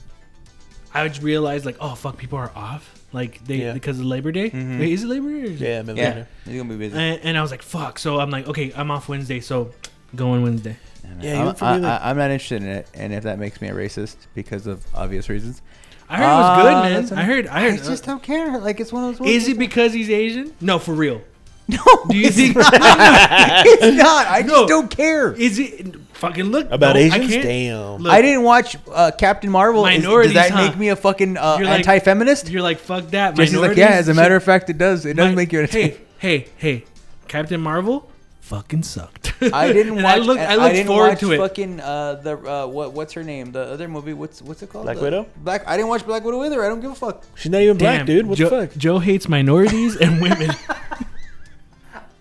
I 0.95 1.07
just 1.09 1.23
realized 1.23 1.67
like, 1.67 1.77
oh 1.81 1.95
fuck, 1.95 2.17
people 2.17 2.39
are 2.39 2.51
off. 2.57 2.97
Like 3.13 3.45
they 3.45 3.57
Yeah. 3.57 3.73
because 3.75 3.99
of 3.99 4.07
Labor 4.07 4.33
Day. 4.33 4.51
Wait, 4.55 4.93
is 4.93 5.03
it 5.03 5.09
Labor 5.09 5.29
Day? 5.31 5.41
Or 5.41 5.45
is 5.45 5.61
it- 5.61 5.69
Yeah, 5.69 5.83
maybe 5.83 5.99
Yeah, 6.01 6.09
later. 6.09 6.29
it's 6.47 6.57
gonna 6.57 6.69
be 6.69 6.77
busy. 6.77 6.97
And, 6.97 7.21
and 7.25 7.37
I 7.39 7.43
was 7.43 7.51
like, 7.51 7.63
fuck. 7.63 7.99
So 7.99 8.19
I'm 8.21 8.31
like, 8.31 8.47
okay, 8.49 8.73
I'm 8.75 8.91
off 8.91 9.09
Wednesday, 9.09 9.41
so 9.41 9.73
going 10.17 10.43
Wednesday. 10.43 10.77
Yeah, 11.21 11.35
I'm, 11.37 11.43
even 11.43 11.55
for 11.55 11.79
me, 11.79 11.87
I, 11.87 11.97
I, 11.97 12.11
am 12.11 12.17
not 12.17 12.31
interested 12.31 12.63
in 12.63 12.69
it, 12.69 12.89
and 12.95 13.13
if 13.13 13.25
that 13.25 13.39
makes 13.39 13.61
me 13.61 13.69
a 13.69 13.75
racist 13.75 14.17
because 14.35 14.67
of 14.67 14.85
obvious 14.95 15.29
reasons, 15.29 15.61
I 16.09 16.17
heard 16.17 16.25
it 16.25 16.27
was 16.27 16.63
good, 16.63 16.73
Ah, 16.75 16.83
man. 16.83 16.93
that's 16.95 17.13
I 17.13 17.23
heard. 17.23 17.47
I 17.49 17.57
I 17.67 17.71
heard. 17.71 17.85
just 17.85 18.05
don't 18.05 18.23
care. 18.23 18.59
Like 18.59 18.81
it's 18.81 18.93
one 18.93 19.05
of 19.11 19.19
those. 19.19 19.29
is 19.29 19.49
it 19.49 19.59
because 19.59 19.93
he's 19.93 20.11
Asian? 20.11 20.55
No, 20.61 20.79
for 20.79 20.93
real. 20.95 21.23
No, 21.71 21.79
Do 22.09 22.17
you 22.19 22.31
think? 22.31 22.57
it's 22.59 23.97
not. 23.97 24.27
I 24.27 24.43
just 24.43 24.53
No. 24.53 24.67
don't 24.67 24.91
care. 24.91 25.33
is 25.35 25.61
it 25.61 25.95
fucking 26.15 26.47
look 26.47 26.69
About 26.71 26.95
no, 26.97 27.01
I 27.01 27.05
Asians? 27.05 27.31
can't- 27.31 27.43
Damn. 27.45 27.97
Look, 27.99 28.13
I 28.13 28.23
didn't 28.23 28.43
watch 28.43 28.77
uh, 28.93 29.13
Captain 29.17 29.51
Marvel. 29.51 29.87
Is- 29.87 29.99
Minorities, 30.03 30.33
does 30.35 30.49
that 30.49 30.51
huh? 30.51 30.67
make 30.67 30.77
me 30.77 30.89
a 30.89 30.97
fucking 30.97 31.37
uh, 31.37 31.59
You're 31.59 31.69
like- 31.69 31.79
anti-feminist? 31.79 32.49
You're 32.49 32.63
like 32.63 32.79
fuck 32.81 33.07
that. 33.11 33.37
Jesse's 33.37 33.57
like, 33.57 33.77
yeah. 33.77 33.91
As 33.91 34.09
a 34.09 34.15
matter 34.15 34.35
of 34.35 34.43
fact, 34.43 34.69
it 34.69 34.79
does. 34.79 35.07
It 35.07 35.15
does 35.15 35.29
Mi- 35.31 35.37
make 35.37 35.53
you 35.53 35.61
a 35.61 35.67
Hey, 35.67 35.99
hey, 36.19 36.49
hey! 36.57 36.85
Captain 37.29 37.61
Marvel 37.61 38.10
fucking 38.51 38.83
sucked. 38.83 39.33
I 39.55 39.73
didn't 39.73 39.95
And 39.95 40.03
watch. 40.05 40.17
I 40.17 40.19
look. 40.19 40.39
and 40.39 40.49
I 40.53 40.57
look 40.57 40.73
didn't 40.73 40.87
forward 40.89 41.09
watch 41.11 41.21
to 41.21 41.33
it. 41.33 41.39
Fucking 41.39 41.81
uh, 41.81 42.15
the 42.17 42.37
uh, 42.37 42.67
what 42.67 42.93
what's 42.93 43.13
her 43.15 43.23
name? 43.25 43.53
The 43.53 43.63
other 43.63 43.89
movie. 43.89 44.13
What's 44.13 44.43
what's 44.43 44.63
it 44.63 44.69
called? 44.71 44.85
Black 44.85 44.97
The- 44.99 45.03
Widow? 45.03 45.27
Black. 45.39 45.67
I 45.67 45.77
didn't 45.77 45.89
watch 45.89 46.05
Black 46.05 46.25
Widow 46.25 46.43
either. 46.45 46.63
I 46.65 46.69
don't 46.69 46.81
give 46.81 46.91
a 46.91 46.95
fuck. 46.95 47.25
She's 47.37 47.51
not 47.51 47.63
even 47.63 47.79
black, 47.79 48.05
dude. 48.07 48.27
What 48.27 48.37
Joe, 48.37 48.51
the 48.51 48.67
fuck? 48.67 48.77
Joe 48.77 48.99
hates 48.99 49.29
minorities 49.29 49.97
and 49.97 50.21
women. 50.27 50.51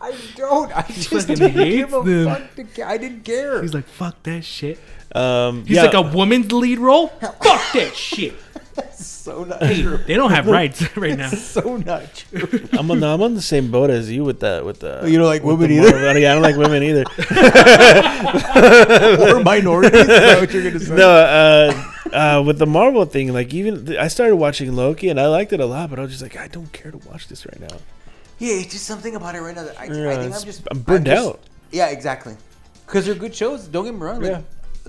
I 0.02 0.16
don't. 0.36 0.76
I 0.76 0.84
just 0.84 1.10
fucking 1.10 1.36
didn't 1.36 1.52
hates 1.52 1.76
give 1.92 1.94
a 1.94 2.04
them. 2.04 2.26
fuck. 2.28 2.56
To 2.56 2.64
ca- 2.64 2.88
I 2.88 2.98
didn't 2.98 3.24
care. 3.26 3.62
He's 3.62 3.74
like, 3.74 3.86
fuck 3.86 4.22
that 4.24 4.44
shit. 4.44 4.80
Um, 5.14 5.66
He's 5.66 5.76
yeah, 5.78 5.84
like 5.84 5.94
a 5.96 6.02
woman's 6.04 6.52
lead 6.52 6.80
role. 6.80 7.08
fuck 7.08 7.40
that 7.74 7.92
shit. 7.96 8.34
So 8.96 9.44
not 9.44 9.62
Hey, 9.64 9.82
true. 9.82 9.98
they 10.08 10.16
don't 10.16 10.32
have 10.32 10.48
rights 10.60 10.96
right 10.98 11.18
now. 11.18 11.30
So 11.30 11.78
not 11.78 12.14
true. 12.16 12.68
I'm 12.74 12.90
on, 12.92 13.04
I'm 13.04 13.22
on 13.22 13.34
the 13.36 13.42
same 13.42 13.72
boat 13.72 13.90
as 13.90 14.12
you 14.12 14.24
with 14.24 14.40
that. 14.42 14.66
with 14.66 14.80
the. 14.80 15.04
You 15.08 15.18
don't 15.18 15.28
like 15.28 15.44
women 15.44 15.72
either? 15.72 15.92
Marvel- 15.92 16.18
Yeah, 16.22 16.32
I 16.32 16.34
don't 16.34 16.44
like 16.44 16.58
women 16.58 16.84
either. 16.84 17.04
or 19.36 19.44
minorities. 19.44 20.00
Is 20.02 20.08
that 20.08 20.40
what 20.40 20.54
you're 20.54 20.64
gonna 20.64 20.80
say? 20.80 20.96
no, 20.96 21.10
uh, 21.10 21.84
uh, 22.14 22.44
with 22.46 22.60
the 22.60 22.66
Marvel 22.66 23.06
thing, 23.06 23.34
like 23.34 23.54
even 23.54 23.98
I 23.98 24.08
started 24.08 24.36
watching 24.36 24.76
Loki 24.76 25.10
and 25.10 25.20
I 25.20 25.28
liked 25.28 25.54
it 25.54 25.60
a 25.60 25.66
lot, 25.66 25.90
but 25.90 26.00
I 26.00 26.04
was 26.04 26.12
just 26.12 26.24
like, 26.24 26.38
I 26.38 26.48
don't 26.48 26.72
care 26.72 26.92
to 26.92 26.98
watch 27.10 27.28
this 27.28 27.46
right 27.46 27.60
now. 27.60 27.78
Yeah, 28.40 28.56
it's 28.56 28.72
just 28.72 28.86
something 28.86 29.16
about 29.16 29.36
it 29.36 29.42
right 29.42 29.56
now 29.56 29.64
that 29.66 29.80
I, 29.80 29.86
Yeah, 29.86 30.10
I 30.12 30.16
think 30.18 30.36
I'm 30.36 30.44
just 30.44 30.62
I'm 30.72 30.80
burned 30.82 31.06
just- 31.06 31.28
out. 31.28 31.40
Yeah, 31.72 31.90
exactly. 31.90 32.36
Because 32.86 33.06
they're 33.06 33.16
good 33.16 33.36
shows. 33.36 33.68
Don't 33.68 33.86
get 33.86 33.94
me 33.94 34.00
wrong. 34.00 34.22
Like, 34.22 34.32
Yeah. 34.32 34.42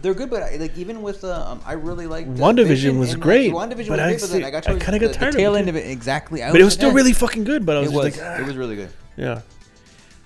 They're 0.03 0.15
good, 0.15 0.31
but 0.31 0.43
I, 0.43 0.57
like 0.57 0.77
even 0.79 1.03
with 1.03 1.25
uh, 1.25 1.45
um, 1.47 1.61
I 1.67 1.73
really 1.75 2.07
liked 2.07 2.29
uh, 2.29 2.33
WandaVision 2.33 2.67
Vision 2.67 2.99
was 2.99 3.13
and, 3.13 3.23
great, 3.23 3.53
Like, 3.53 3.71
WandaVision 3.71 3.89
but 3.89 3.91
was 3.91 4.01
I 4.01 4.09
great, 4.09 4.21
but 4.21 4.31
then 4.31 4.45
I 4.45 4.51
got 4.51 4.67
I 4.67 4.71
towards 4.71 4.85
kinda 4.85 4.99
got 4.99 5.09
the, 5.09 5.15
tired 5.15 5.33
the 5.35 5.37
of 5.39 5.41
tail 5.41 5.55
it, 5.55 5.59
end 5.61 5.69
of 5.69 5.77
it. 5.77 5.91
Exactly. 5.91 6.43
I 6.43 6.51
But 6.53 6.61
it 6.61 6.65
was 6.65 6.73
still 6.75 6.91
eh. 6.91 6.95
really 6.95 7.13
fucking 7.13 7.45
good. 7.45 7.67
But 7.67 7.77
I 7.77 7.81
was 7.81 7.91
It 7.91 7.95
was. 7.95 8.17
like, 8.19 8.25
ah, 8.27 8.41
it 8.41 8.47
was 8.47 8.57
really 8.57 8.77
good. 8.77 8.91
yeah. 9.17 9.43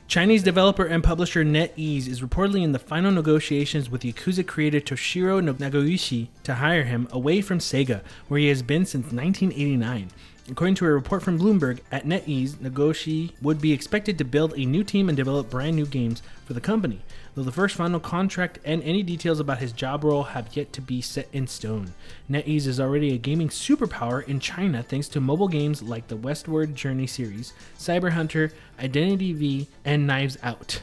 Chinese 0.06 0.42
developer 0.42 0.84
and 0.84 1.02
publisher 1.02 1.42
NetEase 1.44 2.06
is 2.08 2.20
reportedly 2.20 2.62
in 2.62 2.72
the 2.72 2.78
final 2.78 3.10
negotiations 3.10 3.88
with 3.88 4.02
Yakuza 4.02 4.46
creator 4.46 4.78
Toshihiro 4.78 5.40
Nagoshi 5.56 6.28
to 6.44 6.54
hire 6.56 6.84
him 6.84 7.08
away 7.10 7.40
from 7.40 7.58
Sega, 7.58 8.02
where 8.28 8.38
he 8.38 8.48
has 8.48 8.62
been 8.62 8.84
since 8.84 9.04
1989. 9.06 10.10
According 10.50 10.74
to 10.76 10.84
a 10.84 10.92
report 10.92 11.22
from 11.22 11.38
Bloomberg, 11.38 11.80
at 11.90 12.04
NetEase, 12.04 12.56
Nagoshi 12.56 13.32
would 13.40 13.62
be 13.62 13.72
expected 13.72 14.18
to 14.18 14.24
build 14.24 14.52
a 14.52 14.66
new 14.66 14.84
team 14.84 15.08
and 15.08 15.16
develop 15.16 15.48
brand 15.48 15.74
new 15.74 15.86
games 15.86 16.22
for 16.44 16.52
the 16.52 16.60
company, 16.60 17.00
though 17.34 17.42
the 17.42 17.50
first 17.50 17.76
final 17.76 17.98
contract 17.98 18.58
and 18.62 18.82
any 18.82 19.02
details 19.02 19.40
about 19.40 19.58
his 19.58 19.72
job 19.72 20.04
role 20.04 20.22
have 20.22 20.54
yet 20.54 20.70
to 20.74 20.82
be 20.82 21.00
set 21.00 21.28
in 21.32 21.46
stone. 21.46 21.94
NetEase 22.30 22.66
is 22.66 22.78
already 22.78 23.14
a 23.14 23.18
gaming 23.18 23.48
superpower 23.48 24.22
in 24.28 24.38
China 24.38 24.82
thanks 24.82 25.08
to 25.08 25.20
mobile 25.20 25.48
games 25.48 25.82
like 25.82 26.08
the 26.08 26.16
Westward 26.16 26.74
Journey 26.74 27.06
series, 27.06 27.54
Cyber 27.78 28.10
Hunter, 28.10 28.52
Identity 28.78 29.32
V, 29.32 29.66
and 29.86 30.06
Knives 30.06 30.36
Out. 30.42 30.82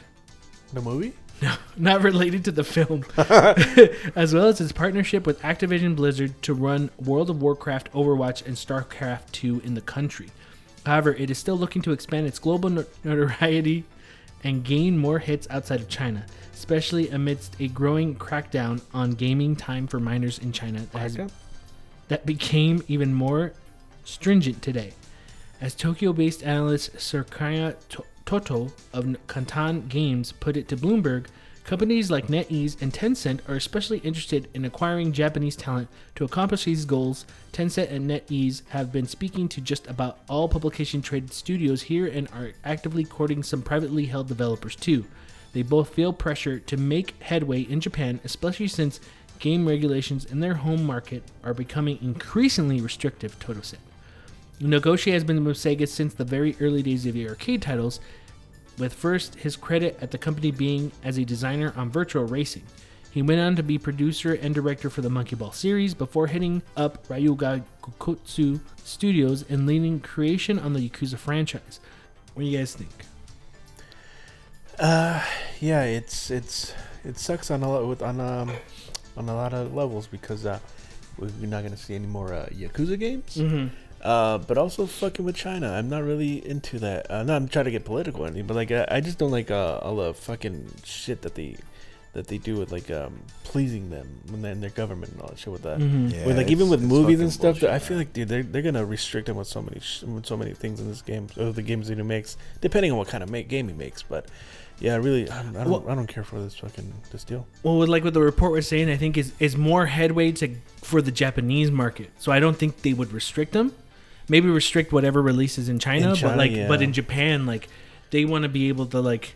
The 0.72 0.80
movie? 0.80 1.12
No, 1.42 1.56
not 1.76 2.02
related 2.02 2.44
to 2.44 2.52
the 2.52 2.62
film. 2.62 3.04
as 4.14 4.32
well 4.32 4.46
as 4.46 4.60
its 4.60 4.70
partnership 4.70 5.26
with 5.26 5.42
Activision 5.42 5.96
Blizzard 5.96 6.40
to 6.42 6.54
run 6.54 6.90
World 7.04 7.30
of 7.30 7.42
Warcraft, 7.42 7.92
Overwatch, 7.92 8.46
and 8.46 8.54
StarCraft 8.54 9.32
2 9.32 9.60
in 9.64 9.74
the 9.74 9.80
country. 9.80 10.28
However, 10.86 11.12
it 11.14 11.30
is 11.30 11.38
still 11.38 11.56
looking 11.58 11.82
to 11.82 11.90
expand 11.90 12.28
its 12.28 12.38
global 12.38 12.70
notoriety 13.02 13.84
and 14.44 14.64
gain 14.64 14.96
more 14.96 15.18
hits 15.18 15.48
outside 15.50 15.80
of 15.80 15.88
China, 15.88 16.24
especially 16.54 17.08
amidst 17.10 17.56
a 17.58 17.66
growing 17.66 18.14
crackdown 18.14 18.80
on 18.94 19.10
gaming 19.10 19.56
time 19.56 19.88
for 19.88 19.98
minors 19.98 20.38
in 20.38 20.52
China 20.52 20.86
that, 20.92 20.98
has, 20.98 21.18
that 22.06 22.24
became 22.24 22.84
even 22.86 23.12
more 23.12 23.52
stringent 24.04 24.62
today. 24.62 24.92
As 25.60 25.74
Tokyo 25.74 26.12
based 26.12 26.44
analyst 26.44 26.94
Serkan 26.94 27.74
To- 27.90 28.04
Toto 28.24 28.72
of 28.92 29.04
Kantan 29.26 29.88
Games 29.88 30.32
put 30.32 30.56
it 30.56 30.68
to 30.68 30.76
Bloomberg, 30.76 31.26
companies 31.64 32.10
like 32.10 32.26
NetEase 32.26 32.80
and 32.80 32.92
Tencent 32.92 33.40
are 33.48 33.54
especially 33.54 33.98
interested 33.98 34.48
in 34.54 34.64
acquiring 34.64 35.12
Japanese 35.12 35.56
talent 35.56 35.88
to 36.14 36.24
accomplish 36.24 36.64
these 36.64 36.84
goals. 36.84 37.24
Tencent 37.52 37.90
and 37.90 38.10
NetEase 38.10 38.62
have 38.68 38.92
been 38.92 39.06
speaking 39.06 39.48
to 39.48 39.60
just 39.60 39.86
about 39.86 40.18
all 40.28 40.48
publication 40.48 41.02
traded 41.02 41.32
studios 41.32 41.82
here 41.82 42.06
and 42.06 42.28
are 42.32 42.52
actively 42.64 43.04
courting 43.04 43.42
some 43.42 43.62
privately 43.62 44.06
held 44.06 44.28
developers 44.28 44.76
too. 44.76 45.04
They 45.52 45.62
both 45.62 45.90
feel 45.90 46.12
pressure 46.12 46.58
to 46.58 46.76
make 46.76 47.22
headway 47.22 47.60
in 47.62 47.80
Japan, 47.80 48.20
especially 48.24 48.68
since 48.68 49.00
game 49.38 49.68
regulations 49.68 50.24
in 50.24 50.40
their 50.40 50.54
home 50.54 50.84
market 50.84 51.22
are 51.44 51.52
becoming 51.54 51.98
increasingly 52.00 52.80
restrictive, 52.80 53.38
Toto 53.38 53.60
said. 53.60 53.80
Nagoshi 54.60 55.12
has 55.12 55.24
been 55.24 55.44
with 55.44 55.56
Sega 55.56 55.88
since 55.88 56.14
the 56.14 56.24
very 56.24 56.56
early 56.60 56.82
days 56.82 57.06
of 57.06 57.14
the 57.14 57.28
arcade 57.28 57.62
titles, 57.62 58.00
with 58.78 58.92
first 58.94 59.36
his 59.36 59.56
credit 59.56 59.98
at 60.00 60.10
the 60.10 60.18
company 60.18 60.50
being 60.50 60.92
as 61.02 61.18
a 61.18 61.24
designer 61.24 61.72
on 61.76 61.90
Virtual 61.90 62.24
Racing. 62.24 62.62
He 63.10 63.20
went 63.20 63.40
on 63.40 63.56
to 63.56 63.62
be 63.62 63.76
producer 63.76 64.32
and 64.32 64.54
director 64.54 64.88
for 64.88 65.02
the 65.02 65.10
Monkey 65.10 65.36
Ball 65.36 65.52
series 65.52 65.92
before 65.92 66.28
heading 66.28 66.62
up 66.78 67.06
Ryuga 67.08 67.62
Gokutsu 67.82 68.60
Studios 68.84 69.44
and 69.50 69.66
leading 69.66 70.00
creation 70.00 70.58
on 70.58 70.72
the 70.72 70.88
Yakuza 70.88 71.18
franchise. 71.18 71.78
What 72.32 72.44
do 72.44 72.48
you 72.48 72.56
guys 72.56 72.74
think? 72.74 72.90
Uh, 74.78 75.22
yeah, 75.60 75.84
it's 75.84 76.30
it's 76.30 76.72
it 77.04 77.18
sucks 77.18 77.50
on 77.50 77.62
a 77.62 77.68
lot 77.68 77.86
with 77.86 78.00
on 78.00 78.18
um 78.18 78.50
on 79.18 79.28
a 79.28 79.34
lot 79.34 79.52
of 79.52 79.74
levels 79.74 80.06
because 80.06 80.46
uh 80.46 80.58
we're 81.18 81.28
not 81.42 81.62
gonna 81.62 81.76
see 81.76 81.94
any 81.94 82.06
more 82.06 82.32
uh, 82.32 82.46
Yakuza 82.50 82.98
games. 82.98 83.36
Mm-hmm. 83.36 83.74
Uh, 84.02 84.38
but 84.38 84.58
also 84.58 84.86
fucking 84.86 85.24
with 85.24 85.36
China. 85.36 85.70
I'm 85.72 85.88
not 85.88 86.02
really 86.02 86.46
into 86.48 86.78
that. 86.80 87.06
I'm 87.10 87.26
not 87.26 87.50
trying 87.52 87.66
to 87.66 87.70
get 87.70 87.84
political 87.84 88.22
or 88.24 88.26
anything, 88.26 88.46
but 88.46 88.54
like 88.54 88.72
I, 88.72 88.84
I 88.90 89.00
just 89.00 89.18
don't 89.18 89.30
like 89.30 89.50
uh, 89.50 89.78
all 89.82 89.96
the 89.96 90.12
fucking 90.14 90.72
shit 90.84 91.22
that 91.22 91.34
they 91.36 91.56
that 92.14 92.26
they 92.26 92.36
do 92.36 92.56
with 92.58 92.70
like 92.70 92.90
um 92.90 93.22
pleasing 93.42 93.88
them 93.88 94.06
and 94.28 94.44
then 94.44 94.60
their 94.60 94.68
government 94.70 95.12
and 95.12 95.22
all 95.22 95.28
that 95.28 95.38
shit 95.38 95.52
with 95.52 95.62
that. 95.62 95.78
Mm-hmm. 95.78 96.08
Yeah, 96.08 96.26
with 96.26 96.36
like 96.36 96.50
even 96.50 96.68
with 96.68 96.82
movies 96.82 97.20
and 97.20 97.32
stuff, 97.32 97.54
bullshit, 97.60 97.70
I 97.70 97.78
feel 97.78 97.96
like 97.96 98.12
dude, 98.12 98.28
they're, 98.28 98.42
they're 98.42 98.60
gonna 98.62 98.84
restrict 98.84 99.28
them 99.28 99.36
with 99.36 99.46
so 99.48 99.62
many 99.62 99.78
sh- 99.80 100.02
with 100.02 100.26
so 100.26 100.36
many 100.36 100.52
things 100.52 100.80
in 100.80 100.88
this 100.88 101.00
game, 101.00 101.28
or 101.38 101.52
the 101.52 101.62
games 101.62 101.88
that 101.88 101.96
he 101.96 102.02
makes, 102.02 102.36
depending 102.60 102.90
on 102.92 102.98
what 102.98 103.08
kind 103.08 103.22
of 103.22 103.30
make, 103.30 103.48
game 103.48 103.68
he 103.68 103.74
makes. 103.74 104.02
But 104.02 104.26
yeah, 104.80 104.96
really, 104.96 105.30
I 105.30 105.42
don't, 105.42 105.56
I 105.56 105.62
don't, 105.64 105.70
Well- 105.70 105.84
I 105.88 105.94
don't 105.94 106.08
care 106.08 106.24
for 106.24 106.40
this 106.40 106.56
fucking 106.56 106.92
this 107.12 107.22
deal. 107.24 107.46
Well, 107.62 107.78
with 107.78 107.88
like 107.88 108.02
what 108.04 108.14
the 108.14 108.20
report 108.20 108.52
was 108.52 108.66
saying, 108.66 108.90
I 108.90 108.96
think 108.96 109.16
is 109.16 109.32
is 109.38 109.56
more 109.56 109.86
headway 109.86 110.32
to 110.32 110.56
for 110.82 111.00
the 111.00 111.12
Japanese 111.12 111.70
market. 111.70 112.10
So 112.18 112.32
I 112.32 112.40
don't 112.40 112.56
think 112.58 112.82
they 112.82 112.92
would 112.92 113.12
restrict 113.12 113.52
them. 113.52 113.72
Maybe 114.32 114.48
restrict 114.48 114.92
whatever 114.92 115.20
releases 115.22 115.68
in 115.68 115.78
China, 115.78 116.06
In 116.06 116.10
but 116.12 116.18
China, 116.18 116.36
like 116.36 116.68
but 116.68 116.80
in 116.82 116.92
Japan, 116.92 117.46
like 117.46 117.68
they 118.10 118.24
want 118.24 118.42
to 118.42 118.48
be 118.48 118.68
able 118.68 118.86
to 118.86 119.00
like 119.00 119.34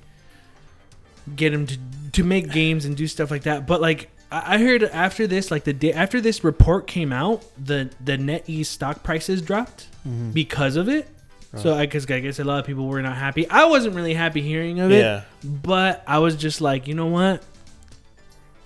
get 1.35 1.51
them 1.53 1.67
to 1.67 1.79
to 2.13 2.25
make 2.25 2.51
games 2.51 2.85
and 2.85 2.97
do 2.97 3.07
stuff 3.07 3.31
like 3.31 3.43
that. 3.43 3.67
But 3.67 3.81
like 3.81 4.11
I 4.33 4.55
I 4.55 4.59
heard 4.59 4.83
after 4.83 5.27
this, 5.27 5.51
like 5.51 5.65
the 5.65 5.73
day 5.73 5.93
after 5.93 6.21
this 6.21 6.43
report 6.43 6.87
came 6.87 7.13
out, 7.13 7.45
the 7.63 7.91
the 8.05 8.17
NetEase 8.17 8.67
stock 8.67 9.03
prices 9.03 9.43
dropped 9.43 9.89
Mm-hmm. 10.07 10.31
because 10.31 10.77
of 10.77 10.89
it. 10.89 11.09
So 11.57 11.75
I 11.75 11.87
guess 11.87 12.09
I 12.11 12.21
guess 12.21 12.39
a 12.39 12.45
lot 12.45 12.61
of 12.61 12.67
people 12.67 12.87
were 12.87 13.01
not 13.03 13.17
happy. 13.17 13.49
I 13.49 13.65
wasn't 13.65 13.95
really 13.97 14.15
happy 14.15 14.41
hearing 14.43 14.79
of 14.79 14.91
it, 14.93 15.01
Yeah. 15.01 15.23
but 15.43 16.05
I 16.07 16.19
was 16.19 16.37
just 16.37 16.61
like, 16.61 16.87
you 16.87 16.95
know 16.95 17.07
what? 17.07 17.43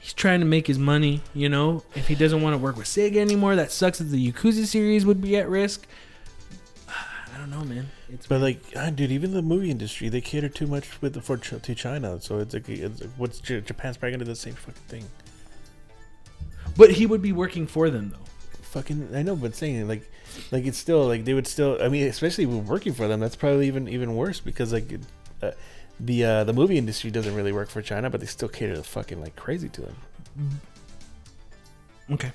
He's 0.00 0.12
trying 0.12 0.40
to 0.40 0.46
make 0.46 0.66
his 0.66 0.78
money. 0.78 1.20
You 1.34 1.48
know, 1.48 1.82
if 1.94 2.08
he 2.08 2.14
doesn't 2.14 2.42
want 2.42 2.54
to 2.54 2.58
work 2.58 2.76
with 2.76 2.86
Sega 2.86 3.16
anymore, 3.18 3.54
that 3.56 3.70
sucks. 3.70 3.98
That 3.98 4.04
the 4.04 4.32
Yakuza 4.32 4.66
series 4.66 5.06
would 5.06 5.20
be 5.22 5.36
at 5.36 5.48
risk. 5.48 5.86
I 7.40 7.44
don't 7.44 7.50
know, 7.58 7.64
man. 7.64 7.88
It's 8.12 8.26
But 8.26 8.42
like, 8.42 8.60
ah, 8.76 8.90
dude, 8.90 9.10
even 9.10 9.32
the 9.32 9.40
movie 9.40 9.70
industry, 9.70 10.10
they 10.10 10.20
cater 10.20 10.50
too 10.50 10.66
much 10.66 11.00
with 11.00 11.14
the, 11.14 11.22
for 11.22 11.38
to 11.38 11.74
China. 11.74 12.20
So 12.20 12.38
it's 12.38 12.52
like, 12.52 12.68
it's 12.68 13.00
like 13.00 13.10
what's 13.16 13.40
J- 13.40 13.62
Japan's 13.62 13.96
probably 13.96 14.12
gonna 14.12 14.24
do 14.26 14.30
the 14.30 14.36
same 14.36 14.52
fucking 14.54 14.82
thing. 14.88 15.04
but 16.76 16.90
he 16.90 17.06
would 17.06 17.22
be 17.22 17.32
working 17.32 17.66
for 17.66 17.88
them 17.88 18.10
though. 18.10 18.26
Fucking, 18.62 19.14
I 19.14 19.22
know, 19.22 19.36
but 19.36 19.54
saying 19.54 19.88
like, 19.88 20.08
like 20.52 20.66
it's 20.66 20.76
still 20.76 21.06
like 21.06 21.24
they 21.24 21.32
would 21.32 21.46
still. 21.46 21.78
I 21.80 21.88
mean, 21.88 22.06
especially 22.08 22.44
when 22.44 22.66
working 22.66 22.92
for 22.92 23.08
them, 23.08 23.20
that's 23.20 23.36
probably 23.36 23.66
even 23.68 23.88
even 23.88 24.14
worse 24.16 24.38
because 24.38 24.72
like, 24.74 25.00
uh, 25.42 25.52
the 25.98 26.24
uh, 26.24 26.44
the 26.44 26.52
movie 26.52 26.76
industry 26.76 27.10
doesn't 27.10 27.34
really 27.34 27.52
work 27.52 27.70
for 27.70 27.80
China, 27.80 28.10
but 28.10 28.20
they 28.20 28.26
still 28.26 28.48
cater 28.48 28.76
the 28.76 28.84
fucking 28.84 29.18
like 29.18 29.34
crazy 29.34 29.70
to 29.70 29.80
them. 29.80 29.96
Okay. 32.12 32.32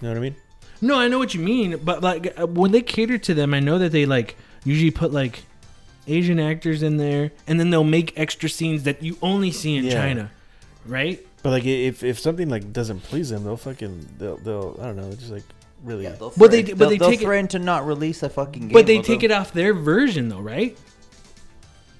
You 0.00 0.02
know 0.02 0.08
what 0.08 0.16
I 0.16 0.20
mean? 0.20 0.36
No, 0.80 0.98
I 0.98 1.08
know 1.08 1.18
what 1.18 1.34
you 1.34 1.40
mean, 1.40 1.78
but 1.84 2.02
like 2.02 2.38
uh, 2.38 2.46
when 2.46 2.72
they 2.72 2.82
cater 2.82 3.18
to 3.18 3.34
them, 3.34 3.54
I 3.54 3.60
know 3.60 3.78
that 3.78 3.92
they 3.92 4.06
like 4.06 4.36
usually 4.64 4.90
put 4.90 5.12
like 5.12 5.44
Asian 6.06 6.38
actors 6.38 6.82
in 6.82 6.96
there, 6.98 7.32
and 7.46 7.58
then 7.58 7.70
they'll 7.70 7.82
make 7.84 8.12
extra 8.18 8.48
scenes 8.48 8.84
that 8.84 9.02
you 9.02 9.16
only 9.22 9.50
see 9.50 9.76
in 9.76 9.84
Yeah. 9.84 9.92
China, 9.92 10.30
right? 10.86 11.24
But 11.42 11.50
like, 11.50 11.64
if 11.64 12.02
if 12.02 12.18
something 12.18 12.48
like 12.48 12.72
doesn't 12.72 13.00
please 13.04 13.30
them, 13.30 13.44
they'll 13.44 13.56
fucking 13.56 14.08
they'll 14.18 14.36
they'll 14.38 14.78
I 14.80 14.86
don't 14.86 14.96
know, 14.96 15.10
just 15.12 15.30
like 15.30 15.44
really. 15.84 16.04
Yeah, 16.04 16.10
they'll 16.12 16.32
But 16.36 16.50
they- 16.50 16.62
threaten- 16.62 16.78
but 16.78 16.84
they'll, 16.84 16.88
they 16.90 16.98
they'll 16.98 17.10
take 17.10 17.22
it- 17.22 17.50
to 17.50 17.58
not 17.58 17.86
release 17.86 18.22
a 18.22 18.28
fucking 18.28 18.62
game. 18.68 18.72
But 18.72 18.86
they 18.86 18.98
or 18.98 19.02
take 19.02 19.20
they'll- 19.20 19.30
it 19.30 19.34
off 19.34 19.52
their 19.52 19.72
version, 19.74 20.28
though, 20.28 20.40
right? 20.40 20.76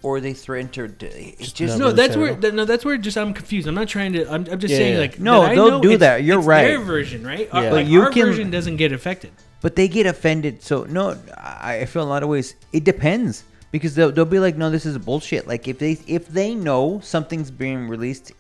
Or 0.03 0.21
they 0.21 0.33
threatened 0.33 0.73
to. 0.75 0.85
It's 0.85 1.39
Just 1.39 1.57
just 1.57 1.79
No, 1.79 1.91
that's 1.93 2.17
where 2.17 2.33
up. 2.33 2.41
that, 2.43 2.55
no, 2.55 2.65
that's 2.65 2.85
where 2.85 2.97
just 2.97 3.17
I'm 3.19 3.33
confused. 3.35 3.67
I'm 3.67 3.75
not 3.75 3.89
trying 3.89 4.13
to. 4.15 4.25
I'm, 4.31 4.47
I'm 4.51 4.59
just 4.61 4.73
Yeah, 4.73 4.79
saying 4.79 4.95
yeah. 4.95 5.01
like 5.01 5.19
No, 5.21 5.43
that 5.43 5.51
I 5.53 5.55
they'll 5.55 5.81
do 5.81 5.89
it's- 5.93 6.01
that. 6.01 6.23
You're 6.23 6.39
it's 6.39 6.47
Their 6.69 6.81
version, 6.81 7.27
right? 7.27 7.49
Our, 7.53 7.63
Yeah. 7.65 7.73
like, 7.73 7.85
But 7.87 7.91
you 7.91 8.03
our 8.03 8.11
can- 8.11 8.27
version 8.27 8.51
doesn't 8.51 8.77
get 8.77 8.93
affected. 8.93 9.31
But 9.63 9.75
they 9.75 9.89
get 9.89 10.07
offended. 10.07 10.63
So 10.63 10.85
no, 10.85 11.17
I, 11.37 11.79
I 11.81 11.85
feel 11.87 12.03
in 12.03 12.09
a 12.09 12.11
lot 12.11 12.23
of 12.23 12.29
ways 12.29 12.55
it 12.73 12.85
depends 12.85 13.43
because 13.73 13.95
they'll, 13.95 14.13
they'll 14.13 14.25
be 14.25 14.39
like, 14.39 14.57
no, 14.57 14.71
this 14.71 14.87
is 14.87 14.97
bullshit. 14.99 15.49
Like 15.49 15.67
if 15.67 15.79
they 15.79 15.99
if 16.07 16.29
they 16.29 16.55
know 16.55 17.01
something's 17.03 17.51
being 17.51 17.89
released 17.89 18.33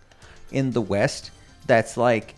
in 0.52 0.70
the 0.72 0.80
West 0.80 1.30
that's 1.66 1.96
like 1.96 2.34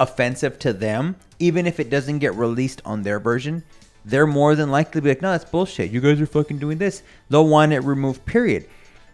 offensive 0.00 0.58
to 0.60 0.72
them, 0.72 1.16
even 1.38 1.66
if 1.66 1.80
it 1.80 1.88
doesn't 1.88 2.18
get 2.18 2.34
released 2.34 2.82
on 2.84 3.02
their 3.02 3.18
version, 3.18 3.62
they're 4.06 4.26
more 4.26 4.54
than 4.54 4.70
likely 4.70 4.92
to 4.92 5.02
be 5.02 5.08
like, 5.10 5.20
no, 5.20 5.32
that's 5.32 5.44
bullshit. 5.44 5.90
You 5.90 6.00
guys 6.00 6.20
are 6.20 6.26
fucking 6.26 6.58
doing 6.58 6.78
this. 6.78 7.02
They'll 7.28 7.46
want 7.46 7.72
it 7.72 7.80
removed. 7.80 8.24
Period. 8.24 8.66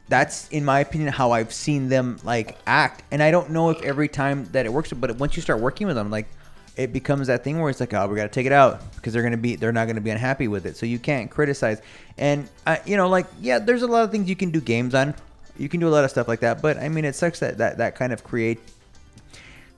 That's 0.09 0.49
in 0.51 0.65
my 0.65 0.81
opinion 0.81 1.11
how 1.11 1.31
I've 1.31 1.53
seen 1.53 1.89
them 1.89 2.19
like 2.23 2.59
act, 2.67 3.03
and 3.11 3.23
I 3.23 3.31
don't 3.31 3.51
know 3.51 3.71
if 3.71 3.81
every 3.83 4.09
time 4.09 4.45
that 4.53 4.67
it 4.67 4.73
works, 4.73 4.93
but 4.93 5.17
once 5.17 5.35
you 5.37 5.43
start 5.43 5.61
working 5.61 5.87
with 5.87 5.97
them, 5.97 6.11
like 6.11 6.29
it 6.77 6.93
becomes 6.93 7.29
that 7.29 7.43
thing 7.43 7.61
where 7.61 7.71
it's 7.71 7.81
like, 7.81 7.95
oh, 7.95 8.07
we 8.07 8.17
got 8.17 8.25
to 8.25 8.29
take 8.29 8.45
it 8.45 8.53
out 8.53 8.83
because 8.95 9.15
they're 9.15 9.23
gonna 9.23 9.39
be, 9.39 9.57
they're 9.57 9.73
not 9.73 9.87
gonna 9.87 10.03
be 10.03 10.11
unhappy 10.11 10.49
with 10.49 10.67
it. 10.67 10.77
So 10.77 10.85
you 10.85 10.99
can't 10.99 11.31
criticize, 11.31 11.81
and 12.19 12.47
you 12.85 12.99
know, 12.99 13.09
like 13.09 13.27
yeah, 13.41 13.59
there's 13.59 13.83
a 13.83 13.87
lot 13.87 14.05
of 14.05 14.11
things 14.11 14.29
you 14.29 14.37
can 14.37 14.51
do 14.51 14.61
games 14.61 14.95
on, 14.95 15.15
you 15.57 15.71
can 15.71 15.81
do 15.81 15.89
a 15.89 15.91
lot 15.91 16.05
of 16.05 16.11
stuff 16.11 16.29
like 16.29 16.41
that, 16.41 16.61
but 16.61 16.77
I 16.77 16.91
mean, 16.91 17.07
it 17.07 17.15
sucks 17.15 17.39
that 17.41 17.57
that 17.59 17.79
that 17.79 17.95
kind 17.95 18.13
of 18.13 18.23
create 18.25 18.59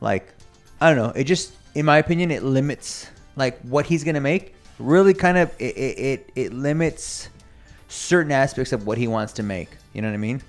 like 0.01 0.27
I 0.81 0.93
don't 0.93 0.99
know. 0.99 1.13
It 1.15 1.25
just, 1.25 1.53
in 1.77 1.85
my 1.85 1.99
opinion, 1.99 2.33
it 2.33 2.43
limits 2.43 3.09
like 3.37 3.61
what 3.61 3.87
he's 3.87 4.03
gonna 4.03 4.21
make. 4.21 4.55
Really, 4.79 5.15
kind 5.15 5.39
of 5.39 5.51
it 5.59 5.77
it, 5.77 5.99
it, 5.99 6.31
it 6.35 6.53
limits 6.53 7.29
certain 7.89 8.33
aspects 8.33 8.73
of 8.73 8.87
what 8.87 8.99
he 8.99 9.07
wants 9.07 9.33
to 9.35 9.43
make. 9.43 9.71
You 9.93 10.03
know 10.03 10.09
what 10.09 10.15
I 10.15 10.19
mean? 10.19 10.43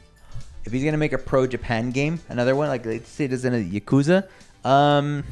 If 0.65 0.71
he's 0.71 0.83
gonna 0.83 0.97
make 0.97 1.13
a 1.13 1.17
pro 1.17 1.45
Japan 1.45 1.91
game, 1.91 2.19
another 2.29 2.55
one 2.55 2.69
like 2.69 2.85
let's 2.85 3.09
say 3.09 3.27
there's 3.27 3.45
in 3.45 3.53
a 3.53 3.63
Yakuza, 3.63 4.27
um, 4.63 5.23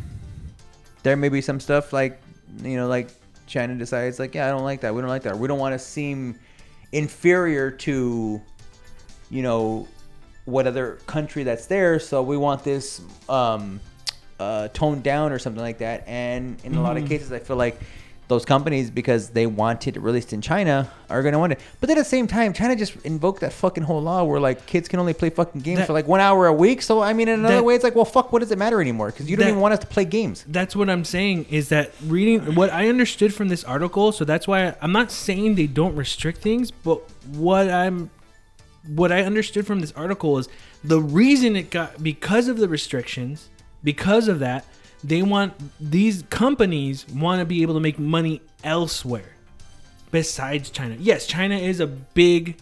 there 1.02 1.18
may 1.18 1.30
be 1.30 1.42
some 1.42 1.60
stuff 1.60 1.92
like 1.92 2.20
you 2.62 2.78
know 2.78 2.88
like 2.88 3.10
China 3.48 3.76
decides 3.76 4.20
like 4.20 4.36
yeah 4.36 4.48
I 4.48 4.52
don't 4.52 4.64
like 4.64 4.82
that 4.82 4.94
we 4.94 5.02
don't 5.02 5.10
like 5.10 5.24
that 5.24 5.38
we 5.38 5.48
don't 5.48 5.60
want 5.60 5.74
to 5.74 5.80
seem 5.80 6.40
inferior 6.92 7.72
to 7.72 8.42
you 9.30 9.42
know 9.42 9.88
what 10.46 10.68
other 10.68 11.00
country 11.08 11.44
that's 11.44 11.66
there 11.66 12.00
so 12.00 12.22
we 12.22 12.38
want 12.38 12.64
this 12.64 13.02
um, 13.30 13.80
uh, 14.40 14.68
toned 14.70 15.04
down 15.04 15.32
or 15.32 15.40
something 15.40 15.62
like 15.62 15.80
that 15.80 16.04
and 16.08 16.58
in 16.64 16.76
a 16.76 16.82
lot 16.82 16.98
of 16.98 17.08
cases 17.08 17.32
i 17.32 17.40
feel 17.40 17.56
like 17.56 17.80
those 18.28 18.46
companies 18.46 18.90
because 18.90 19.30
they 19.30 19.46
want 19.46 19.88
it 19.88 19.98
released 20.02 20.32
in 20.34 20.42
china 20.42 20.90
are 21.10 21.22
going 21.22 21.34
to 21.34 21.40
want 21.40 21.52
it. 21.52 21.60
But 21.80 21.88
then 21.88 21.98
at 21.98 22.02
the 22.02 22.10
same 22.10 22.26
time 22.28 22.54
china 22.54 22.76
just 22.76 22.96
invoked 23.06 23.42
that 23.42 23.54
fucking 23.54 23.84
whole 23.84 24.02
law 24.02 24.24
where 24.24 24.40
like 24.40 24.66
kids 24.66 24.88
can 24.88 25.00
only 25.00 25.14
play 25.14 25.30
fucking 25.30 25.62
games 25.62 25.80
That- 25.80 25.88
for 25.88 25.94
like 25.94 26.08
one 26.08 26.20
hour 26.22 26.48
a 26.48 26.54
week. 26.54 26.82
So 26.82 27.02
i 27.02 27.14
mean 27.14 27.28
in 27.28 27.40
another 27.40 27.56
That- 27.56 27.66
way 27.66 27.76
it's 27.76 27.84
like 27.84 27.96
well 27.96 28.06
fuck 28.06 28.32
what 28.32 28.40
does 28.40 28.52
it 28.52 28.58
matter 28.58 28.82
anymore? 28.82 29.08
Because 29.12 29.30
you 29.30 29.36
don't 29.38 29.46
That- 29.46 29.50
even 29.52 29.62
want 29.62 29.74
us 29.74 29.80
to 29.82 29.88
play 29.88 30.06
games. 30.06 30.46
That's 30.48 30.76
what 30.76 30.90
I'm 30.90 31.06
saying 31.06 31.46
is 31.50 31.70
that 31.70 31.92
reading 32.08 32.56
what 32.56 32.72
I 32.72 32.88
understood 32.90 33.34
from 33.34 33.50
this 33.50 33.64
article. 33.64 34.12
So 34.12 34.26
that's 34.26 34.48
why 34.48 34.68
I, 34.68 34.76
I'm 34.82 34.92
not 34.92 35.12
saying 35.12 35.56
they 35.56 35.68
don't 35.68 35.96
restrict 35.96 36.40
things, 36.42 36.72
but 36.72 37.02
what 37.34 37.70
I'm 37.70 38.10
what 38.88 39.12
I 39.12 39.22
understood 39.24 39.66
from 39.66 39.80
this 39.80 39.94
article 39.94 40.38
is 40.38 40.50
the 40.84 41.00
reason 41.00 41.56
it 41.56 41.70
got 41.70 42.04
because 42.04 42.48
of 42.50 42.58
the 42.58 42.68
restrictions, 42.68 43.50
because 43.84 44.28
of 44.28 44.40
that, 44.40 44.66
they 45.04 45.22
want 45.22 45.54
these 45.80 46.24
companies 46.30 47.08
want 47.10 47.40
to 47.40 47.46
be 47.46 47.62
able 47.62 47.74
to 47.74 47.80
make 47.80 48.00
money 48.00 48.42
elsewhere 48.64 49.34
besides 50.12 50.70
China. 50.70 50.96
Yes, 51.00 51.26
China 51.28 51.56
is 51.56 51.80
a 51.80 51.88
big 51.88 52.58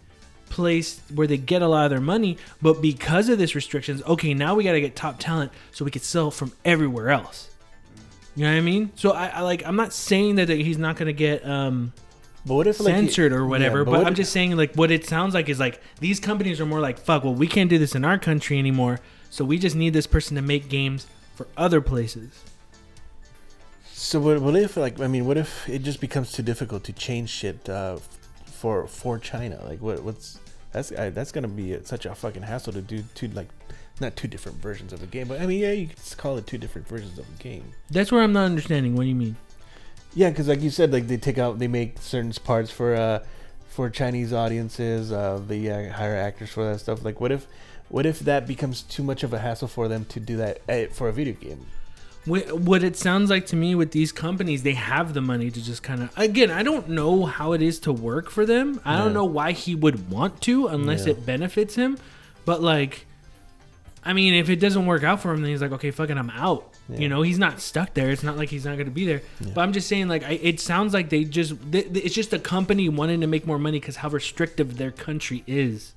place 0.50 1.00
where 1.14 1.28
they 1.28 1.38
get 1.38 1.62
a 1.62 1.68
lot 1.68 1.86
of 1.86 1.92
their 1.92 2.02
money, 2.02 2.38
but 2.62 2.82
because 2.82 3.30
of 3.30 3.38
this 3.38 3.56
restrictions, 3.56 4.02
okay, 4.04 4.34
now 4.34 4.56
we 4.56 4.64
got 4.64 4.74
to 4.74 4.82
get 4.82 4.96
top 4.96 5.18
talent 5.20 5.52
so 5.72 5.86
we 5.86 5.92
could 5.92 6.04
sell 6.04 6.32
from 6.32 6.52
everywhere 6.66 7.10
else. 7.10 7.50
You 8.36 8.46
know 8.46 8.52
what 8.52 8.58
I 8.58 8.62
mean? 8.62 8.92
So 8.96 9.12
I, 9.12 9.28
I 9.28 9.42
like 9.42 9.66
I'm 9.66 9.76
not 9.76 9.94
saying 9.94 10.36
that 10.36 10.50
he's 10.50 10.78
not 10.78 10.96
going 10.96 11.08
to 11.08 11.14
get 11.14 11.46
um 11.46 11.92
But 12.46 12.54
what 12.56 12.68
if 12.68 12.80
like 12.80 12.94
censored 12.94 13.34
or 13.34 13.46
whatever. 13.46 13.80
Yeah, 13.80 13.84
but 13.84 13.92
what 13.92 14.08
I'm 14.08 14.14
if- 14.14 14.18
just 14.18 14.32
saying, 14.32 14.56
like, 14.56 14.74
what 14.76 14.89
it 14.89 15.06
sounds 15.06 15.34
like 15.34 15.50
is 15.50 15.60
like 15.60 15.82
these 16.00 16.20
companies 16.20 16.62
are 16.62 16.66
more 16.66 16.80
like, 16.80 16.98
fuck, 16.98 17.24
well, 17.24 17.36
we 17.36 17.48
can't 17.48 17.70
do 17.70 17.78
this 17.78 17.94
in 17.94 18.06
our 18.06 18.18
country 18.18 18.58
anymore. 18.58 19.00
So 19.30 19.44
we 19.46 19.58
just 19.58 19.76
need 19.76 19.94
this 19.94 20.08
person 20.08 20.36
to 20.36 20.42
make 20.42 20.70
games 20.70 21.08
for 21.36 21.48
other 21.58 21.82
places. 21.82 22.44
So 23.94 24.20
what, 24.20 24.42
what 24.42 24.56
if 24.56 24.78
like 24.78 25.00
I 25.00 25.08
mean 25.08 25.26
what 25.26 25.38
if 25.38 25.70
it 25.70 25.84
just 25.84 26.02
becomes 26.02 26.32
too 26.32 26.44
difficult 26.44 26.84
to 26.86 26.94
change 26.94 27.30
shit 27.30 27.70
uh, 27.70 27.98
for 28.46 28.88
for 28.88 29.20
China? 29.20 29.62
Like 29.64 29.82
what 29.82 30.04
what's 30.04 30.40
that's 30.72 30.92
I, 30.92 31.10
that's 31.10 31.32
gonna 31.32 31.48
be 31.48 31.78
such 31.84 32.06
a 32.06 32.16
fucking 32.16 32.42
hassle 32.44 32.74
to 32.74 32.82
do 32.82 33.04
two 33.16 33.28
like 33.30 33.48
not 34.00 34.16
two 34.16 34.28
different 34.28 34.58
versions 34.58 34.92
of 34.92 35.04
a 35.04 35.06
game, 35.06 35.28
but 35.28 35.40
I 35.40 35.46
mean 35.46 35.60
yeah 35.60 35.72
you 35.72 35.88
could 35.88 35.98
just 35.98 36.18
call 36.18 36.38
it 36.38 36.48
two 36.48 36.58
different 36.58 36.88
versions 36.88 37.20
of 37.20 37.26
a 37.30 37.44
game. 37.44 37.64
That's 37.90 38.12
where 38.12 38.22
I'm 38.22 38.34
not 38.34 38.46
understanding. 38.46 38.96
What 38.96 39.04
do 39.04 39.10
you 39.10 39.16
mean? 39.16 39.36
Yeah, 40.14 40.30
because 40.30 40.48
like 40.48 40.62
you 40.62 40.72
said, 40.72 40.92
like 40.92 41.08
they 41.08 41.18
take 41.18 41.38
out 41.38 41.60
they 41.60 41.68
make 41.68 42.00
certain 42.00 42.34
parts 42.44 42.72
for 42.72 42.96
uh 42.96 43.24
for 43.70 43.90
Chinese 43.90 44.34
audiences. 44.34 45.12
Uh, 45.12 45.42
they 45.48 45.70
uh, 45.70 45.94
hire 45.94 46.16
actors 46.16 46.50
for 46.50 46.66
that 46.66 46.80
stuff. 46.80 47.06
Like 47.06 47.22
what 47.22 47.32
if 47.32 47.48
what 47.92 48.06
if 48.06 48.20
that 48.22 48.48
becomes 48.48 48.82
too 48.82 49.04
much 49.04 49.22
of 49.24 49.34
a 49.34 49.39
hassle 49.39 49.68
for 49.68 49.88
them 49.88 50.06
to 50.06 50.20
do 50.20 50.38
that 50.38 50.62
uh, 50.70 50.86
for 50.94 51.10
a 51.10 51.14
video 51.14 51.34
game? 51.34 51.66
What, 52.26 52.84
it 52.84 52.96
sounds 52.96 53.30
like 53.32 53.48
to 53.48 53.56
me 53.56 53.74
with 53.74 53.92
these 53.92 54.12
companies, 54.12 54.62
they 54.62 54.76
have 54.76 55.16
the 55.16 55.22
money 55.22 55.50
to 55.50 55.62
just 55.64 55.82
kind 55.82 56.04
of. 56.04 56.16
Again, 56.18 56.52
I 56.52 56.62
don't 56.62 56.89
know 56.89 57.26
how 57.26 57.54
it 57.54 57.62
is 57.64 57.80
to 57.80 57.92
work 57.92 58.30
for 58.30 58.46
them. 58.46 58.80
I 58.86 58.98
don't 58.98 59.14
know 59.14 59.26
why 59.26 59.54
he 59.54 59.74
would 59.74 60.10
want 60.12 60.39
to 60.42 60.68
unless 60.68 61.06
Yeah. 61.06 61.14
it 61.14 61.26
benefits 61.26 61.74
him. 61.76 61.98
But 62.46 62.62
like, 62.62 63.08
I 64.06 64.14
mean, 64.14 64.36
if 64.36 64.50
it 64.50 64.58
doesn't 64.58 64.86
work 64.86 65.04
out 65.04 65.22
for 65.22 65.32
him, 65.34 65.42
then 65.42 65.50
he's 65.52 65.62
like, 65.64 65.72
okay, 65.74 65.89
fucking, 65.92 66.18
I'm 66.18 66.30
out. 66.30 66.72
Yeah. 66.89 67.00
You 67.00 67.10
know, 67.10 67.24
he's 67.24 67.39
not 67.39 67.60
stuck 67.60 67.94
there. 67.96 68.12
It's 68.12 68.24
not 68.24 68.38
like 68.38 68.50
he's 68.50 68.66
not 68.66 68.74
going 68.76 68.86
to 68.86 68.92
be 68.92 69.06
there. 69.08 69.22
Yeah. 69.39 69.52
But 69.56 69.62
I'm 69.62 69.74
just 69.74 69.88
saying, 69.88 70.08
like, 70.08 70.24
I, 70.24 70.34
it 70.34 70.60
sounds 70.60 70.94
like 70.94 71.10
they 71.10 71.24
just. 71.24 71.56
Th- 71.72 71.92
th- 71.92 72.06
it's 72.06 72.16
just 72.16 72.34
a 72.34 72.39
company 72.39 72.88
wanting 72.88 73.22
to 73.22 73.28
make 73.28 73.46
more 73.48 73.60
money 73.60 73.80
because 73.80 73.96
how 73.98 74.10
restrictive 74.10 74.78
their 74.78 74.92
country 74.92 75.44
is. 75.48 75.94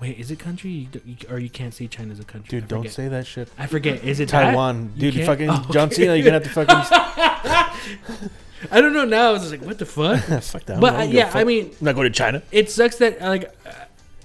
Wait, 0.00 0.18
is 0.18 0.30
it 0.30 0.38
country? 0.38 0.70
You, 0.70 0.88
you, 1.06 1.16
or 1.30 1.38
you 1.38 1.48
can't 1.48 1.72
say 1.72 1.86
China's 1.86 2.20
a 2.20 2.24
country? 2.24 2.60
Dude, 2.60 2.68
don't 2.68 2.90
say 2.90 3.08
that 3.08 3.26
shit. 3.26 3.48
I 3.58 3.66
forget. 3.66 4.04
Is 4.04 4.20
it? 4.20 4.28
Taiwan, 4.28 4.92
You 4.94 5.10
dude. 5.10 5.24
fucking 5.24 5.48
Oh, 5.50 5.66
John. 5.70 5.90
Cena, 5.90 6.14
you're 6.14 6.24
gonna 6.24 6.34
have 6.34 6.44
to 6.44 6.50
fucking 6.50 6.76
I 8.70 8.80
don't 8.80 8.92
know 8.92 9.04
now. 9.04 9.28
I 9.28 9.32
was 9.32 9.42
just 9.42 9.52
like, 9.52 9.62
what 9.62 9.78
the 9.78 9.86
fuck? 9.86 10.20
fuck 10.42 10.64
that. 10.64 10.80
But, 10.80 10.94
I 10.94 11.02
uh, 11.02 11.04
yeah, 11.04 11.30
I 11.34 11.44
mean- 11.44 11.70
I'm 11.80 11.84
not 11.84 11.94
going 11.94 12.10
to 12.10 12.16
China. 12.16 12.42
it 12.52 12.70
sucks 12.70 12.96
that 12.96 13.20
like 13.20 13.50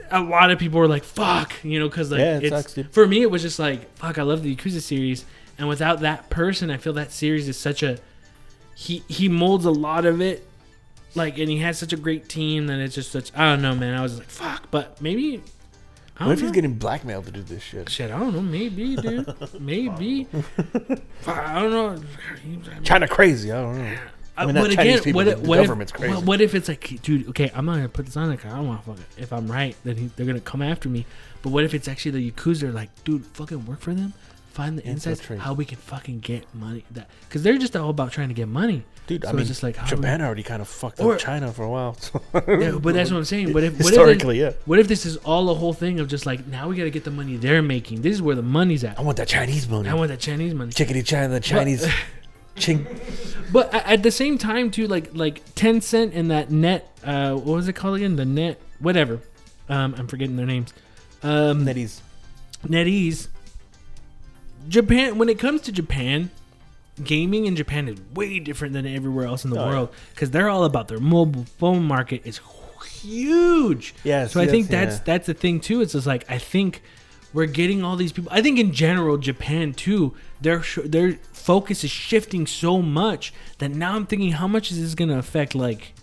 a 0.09 0.19
lot 0.21 0.51
of 0.51 0.59
people 0.59 0.79
were 0.79 0.87
like, 0.87 1.03
fuck, 1.03 1.53
you 1.63 1.79
know, 1.79 1.87
because 1.87 2.11
like 2.11 2.19
Yeah, 2.19 2.37
it 2.37 2.43
it's, 2.45 2.49
sucks, 2.55 2.73
dude. 2.73 2.91
for 2.93 3.07
me 3.07 3.21
it 3.21 3.31
was 3.31 3.41
just 3.41 3.59
like, 3.59 3.93
fuck, 3.95 4.17
I 4.17 4.23
love 4.23 4.43
the 4.43 4.53
Yakuza 4.55 4.81
series, 4.81 5.25
and 5.57 5.67
without 5.67 5.99
that 6.01 6.29
person, 6.29 6.69
I 6.71 6.77
feel 6.77 6.93
that 6.93 7.11
series 7.11 7.47
is 7.47 7.57
such 7.57 7.83
a 7.83 7.97
he 8.75 9.03
he 9.07 9.29
molds 9.29 9.65
a 9.65 9.71
lot 9.71 10.05
of 10.05 10.21
it. 10.21 10.47
Like 11.13 11.37
and 11.37 11.49
he 11.49 11.57
has 11.59 11.77
such 11.77 11.91
a 11.93 11.97
great 11.97 12.29
team 12.29 12.67
that 12.67 12.79
it's 12.79 12.95
just 12.95 13.11
such 13.11 13.31
I 13.35 13.49
don't 13.51 13.61
know 13.61 13.75
man 13.75 13.95
I 13.97 14.01
was 14.01 14.17
like 14.17 14.29
fuck 14.29 14.71
but 14.71 15.01
maybe 15.01 15.37
I 15.37 15.41
What 16.17 16.33
if 16.33 16.39
don't 16.39 16.47
he's 16.47 16.51
getting 16.51 16.75
blackmailed 16.75 17.25
to 17.25 17.31
do 17.31 17.41
this 17.41 17.63
shit? 17.63 17.89
Shit, 17.89 18.11
I 18.11 18.19
don't 18.19 18.33
know. 18.33 18.41
Maybe, 18.41 18.95
dude. 18.95 19.33
Maybe. 19.59 20.27
I 21.25 21.61
don't 21.61 21.71
know. 21.71 22.03
China 22.83 23.07
crazy. 23.07 23.51
I 23.51 23.61
don't 23.61 23.77
know. 23.77 23.97
I 24.37 24.45
mean, 24.45 24.55
but 24.55 24.71
again, 24.71 24.99
people. 25.01 25.17
what 25.19 25.25
the 25.25 25.31
if, 25.33 25.39
what, 25.39 25.57
government's 25.57 25.91
if, 25.91 25.97
crazy. 25.97 26.15
what, 26.15 26.41
if 26.41 26.55
it's 26.55 26.67
like, 26.67 27.01
dude? 27.01 27.27
Okay, 27.29 27.51
I'm 27.53 27.65
not 27.65 27.75
gonna 27.75 27.89
put 27.89 28.05
this 28.05 28.15
on. 28.17 28.29
Like, 28.29 28.45
I 28.45 28.49
don't 28.49 28.67
want 28.67 28.83
to 28.83 28.91
fuck 28.91 28.99
it. 28.99 29.21
If 29.21 29.33
I'm 29.33 29.51
right, 29.51 29.75
then 29.83 29.97
he, 29.97 30.07
they're 30.15 30.25
gonna 30.25 30.39
come 30.39 30.61
after 30.61 30.89
me. 30.89 31.05
But 31.41 31.49
what 31.51 31.63
if 31.63 31.73
it's 31.73 31.87
actually 31.87 32.11
the 32.11 32.31
yakuza? 32.31 32.73
Like, 32.73 32.89
dude, 33.03 33.25
fucking 33.27 33.65
work 33.65 33.81
for 33.81 33.93
them. 33.93 34.13
Find 34.51 34.77
the 34.77 34.83
insights. 34.83 35.19
Infiltrate. 35.21 35.39
How 35.39 35.53
we 35.53 35.63
can 35.65 35.77
fucking 35.77 36.19
get 36.19 36.43
money. 36.53 36.83
That 36.91 37.09
because 37.27 37.41
they're 37.41 37.57
just 37.57 37.75
all 37.75 37.89
about 37.89 38.11
trying 38.11 38.27
to 38.27 38.33
get 38.33 38.47
money. 38.49 38.83
Dude, 39.07 39.23
So 39.23 39.29
I 39.29 39.31
it's 39.31 39.37
mean, 39.37 39.45
just 39.47 39.63
like, 39.63 39.77
how 39.77 39.87
do 39.87 39.95
we- 39.95 40.01
Japan 40.01 40.21
already 40.21 40.43
kind 40.43 40.61
of 40.61 40.67
fucked 40.67 40.99
Or- 40.99 41.13
up 41.13 41.19
China 41.19 41.51
for 41.53 41.63
a 41.63 41.69
while. 41.69 41.95
so- 41.95 42.21
Yeah, 42.47 42.77
but 42.81 42.93
that's 42.93 43.09
what 43.11 43.17
I'm 43.17 43.25
saying. 43.25 43.53
What 43.53 43.63
if 43.63 43.73
what 43.73 43.85
Historically, 43.87 44.39
if 44.39 44.41
yeah. 44.43 44.49
this, 44.49 44.67
What 44.67 44.79
if 44.79 44.87
this 44.89 45.05
is 45.05 45.17
all 45.17 45.49
a 45.49 45.55
whole 45.55 45.73
thing 45.73 45.99
of 46.01 46.07
just 46.09 46.25
like 46.25 46.45
now 46.47 46.67
we 46.67 46.75
got 46.75 46.83
to 46.83 46.91
get 46.91 47.03
the 47.05 47.11
money 47.11 47.37
they're 47.37 47.61
making. 47.61 48.01
This 48.01 48.13
is 48.13 48.21
where 48.21 48.35
the 48.35 48.41
money's 48.41 48.83
at. 48.83 48.99
I 48.99 49.01
want 49.01 49.17
that 49.17 49.27
Chinese 49.29 49.67
money. 49.69 49.87
I 49.89 49.93
want 49.93 50.09
that 50.09 50.19
Chinese 50.19 50.53
money. 50.53 50.71
Chickadee 50.71 51.01
China, 51.03 51.29
the 51.29 51.39
Chinese. 51.39 51.85
ching. 52.57 52.85
But 53.53 53.73
at 53.73 54.03
the 54.03 54.11
same 54.11 54.37
time, 54.37 54.69
too, 54.69 54.87
like 54.87 55.15
like 55.15 55.43
Tencent 55.55 56.11
and 56.13 56.29
that 56.31 56.51
net, 56.51 56.87
uh, 57.05 57.33
what 57.35 57.55
was 57.55 57.67
it 57.69 57.73
called 57.73 57.95
again? 57.95 58.17
The 58.17 58.25
net, 58.25 58.61
whatever. 58.79 59.21
Um, 59.69 59.95
I'm 59.97 60.07
forgetting 60.07 60.35
their 60.35 60.45
names. 60.45 60.73
Um, 61.23 61.65
NetEase. 61.65 62.01
NetEase. 62.67 63.27
Japan. 64.67 65.17
When 65.17 65.29
it 65.29 65.39
comes 65.39 65.61
to 65.61 65.71
Japan, 65.71 66.29
gaming 67.03 67.45
in 67.45 67.55
Japan 67.55 67.87
is 67.87 67.99
way 68.13 68.39
different 68.39 68.73
than 68.73 68.85
everywhere 68.85 69.25
else 69.25 69.43
in 69.45 69.51
the 69.51 69.59
Oh, 69.61 69.67
world 69.67 69.89
because 70.13 70.31
they're 70.31 70.49
all 70.49 70.63
about 70.65 70.87
their 70.87 70.99
mobile 70.99 71.45
phone 71.57 71.83
market 71.83 72.21
is 72.25 72.39
huge. 73.01 73.93
Yes, 74.03 74.31
So 74.33 74.39
I 74.39 74.43
yes, 74.43 74.51
think 74.51 74.67
that's 74.67 74.97
yeah. 74.97 75.03
that's 75.05 75.27
the 75.27 75.33
thing 75.33 75.59
too. 75.59 75.81
It's 75.81 75.93
just 75.93 76.07
like 76.07 76.29
I 76.29 76.37
think 76.37 76.81
we're 77.33 77.45
getting 77.45 77.83
all 77.83 77.95
these 77.95 78.11
people. 78.11 78.31
I 78.33 78.41
think 78.41 78.59
in 78.59 78.73
general, 78.73 79.17
Japan 79.17 79.73
too. 79.73 80.13
Their 80.41 80.63
their 80.85 81.13
focus 81.33 81.83
is 81.83 81.91
shifting 81.91 82.45
so 82.47 82.81
much 82.81 83.33
that 83.59 83.69
now 83.71 83.95
I'm 83.95 84.05
thinking, 84.05 84.31
how 84.33 84.47
much 84.47 84.71
is 84.71 84.81
this 84.81 84.95
going 84.95 85.09
to 85.09 85.17
affect 85.17 85.55
like 85.55 85.93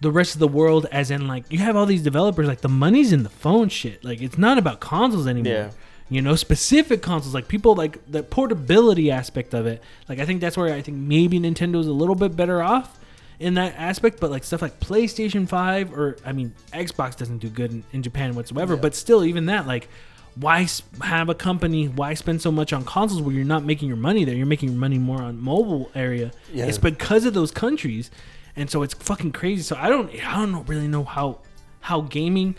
the 0.00 0.10
rest 0.10 0.34
of 0.34 0.40
the 0.40 0.48
world? 0.48 0.86
As 0.92 1.10
in, 1.10 1.26
like 1.26 1.44
you 1.50 1.58
have 1.58 1.76
all 1.76 1.86
these 1.86 2.02
developers, 2.02 2.46
like 2.46 2.60
the 2.60 2.68
money's 2.68 3.12
in 3.12 3.22
the 3.22 3.30
phone 3.30 3.68
shit. 3.68 4.04
Like 4.04 4.20
it's 4.20 4.36
not 4.38 4.58
about 4.58 4.80
consoles 4.80 5.26
anymore. 5.26 5.52
Yeah. 5.52 5.70
You 6.08 6.20
know, 6.20 6.36
specific 6.36 7.00
consoles, 7.00 7.34
like 7.34 7.48
people 7.48 7.74
like 7.74 7.98
the 8.10 8.22
portability 8.22 9.10
aspect 9.10 9.54
of 9.54 9.66
it. 9.66 9.82
Like 10.08 10.18
I 10.18 10.26
think 10.26 10.40
that's 10.40 10.56
where 10.56 10.72
I 10.72 10.82
think 10.82 10.98
maybe 10.98 11.38
Nintendo's 11.40 11.86
a 11.86 11.92
little 11.92 12.14
bit 12.14 12.36
better 12.36 12.62
off 12.62 12.98
in 13.40 13.54
that 13.54 13.74
aspect. 13.76 14.20
But 14.20 14.30
like 14.30 14.44
stuff 14.44 14.60
like 14.60 14.78
PlayStation 14.78 15.48
Five 15.48 15.92
or 15.92 16.18
I 16.24 16.32
mean 16.32 16.54
Xbox 16.72 17.16
doesn't 17.16 17.38
do 17.38 17.48
good 17.48 17.70
in, 17.70 17.84
in 17.92 18.02
Japan 18.02 18.34
whatsoever. 18.34 18.76
But 18.76 18.94
still, 18.94 19.24
even 19.24 19.46
that 19.46 19.66
like 19.66 19.88
why 20.34 20.66
have 21.02 21.28
a 21.28 21.34
company? 21.34 21.88
Why 21.88 22.14
spend 22.14 22.40
so 22.40 22.50
much 22.50 22.72
on 22.72 22.84
consoles 22.84 23.20
where 23.20 23.34
you're 23.34 23.44
not 23.44 23.64
making 23.64 23.88
your 23.88 23.96
money 23.96 24.24
there? 24.24 24.34
You're 24.34 24.46
making 24.46 24.70
your 24.70 24.78
money 24.78 24.98
more 24.98 25.20
on 25.22 25.38
mobile 25.40 25.90
area. 25.94 26.32
Yeah. 26.52 26.66
It's 26.66 26.78
because 26.78 27.26
of 27.26 27.34
those 27.34 27.50
countries, 27.50 28.10
and 28.56 28.70
so 28.70 28.82
it's 28.82 28.94
fucking 28.94 29.32
crazy. 29.32 29.62
So 29.62 29.76
I 29.76 29.88
don't, 29.88 30.10
I 30.24 30.34
don't 30.34 30.66
really 30.68 30.88
know 30.88 31.04
how 31.04 31.40
how 31.80 32.02
gaming 32.02 32.56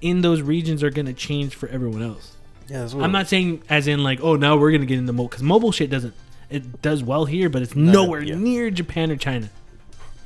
in 0.00 0.22
those 0.22 0.42
regions 0.42 0.82
are 0.82 0.90
gonna 0.90 1.12
change 1.12 1.54
for 1.54 1.68
everyone 1.68 2.02
else. 2.02 2.35
Yeah, 2.68 2.80
that's 2.80 2.94
what 2.94 3.04
I'm 3.04 3.12
not 3.12 3.28
saying 3.28 3.62
as 3.68 3.86
in 3.86 4.02
like, 4.02 4.20
oh, 4.22 4.36
now 4.36 4.56
we're 4.56 4.72
gonna 4.72 4.86
get 4.86 4.98
into 4.98 5.12
mobile 5.12 5.28
because 5.28 5.42
mobile 5.42 5.72
shit 5.72 5.90
doesn't. 5.90 6.14
It 6.48 6.80
does 6.80 7.02
well 7.02 7.24
here, 7.24 7.48
but 7.48 7.62
it's 7.62 7.74
nowhere 7.74 8.22
yeah. 8.22 8.36
near 8.36 8.70
Japan 8.70 9.10
or 9.10 9.16
China. 9.16 9.50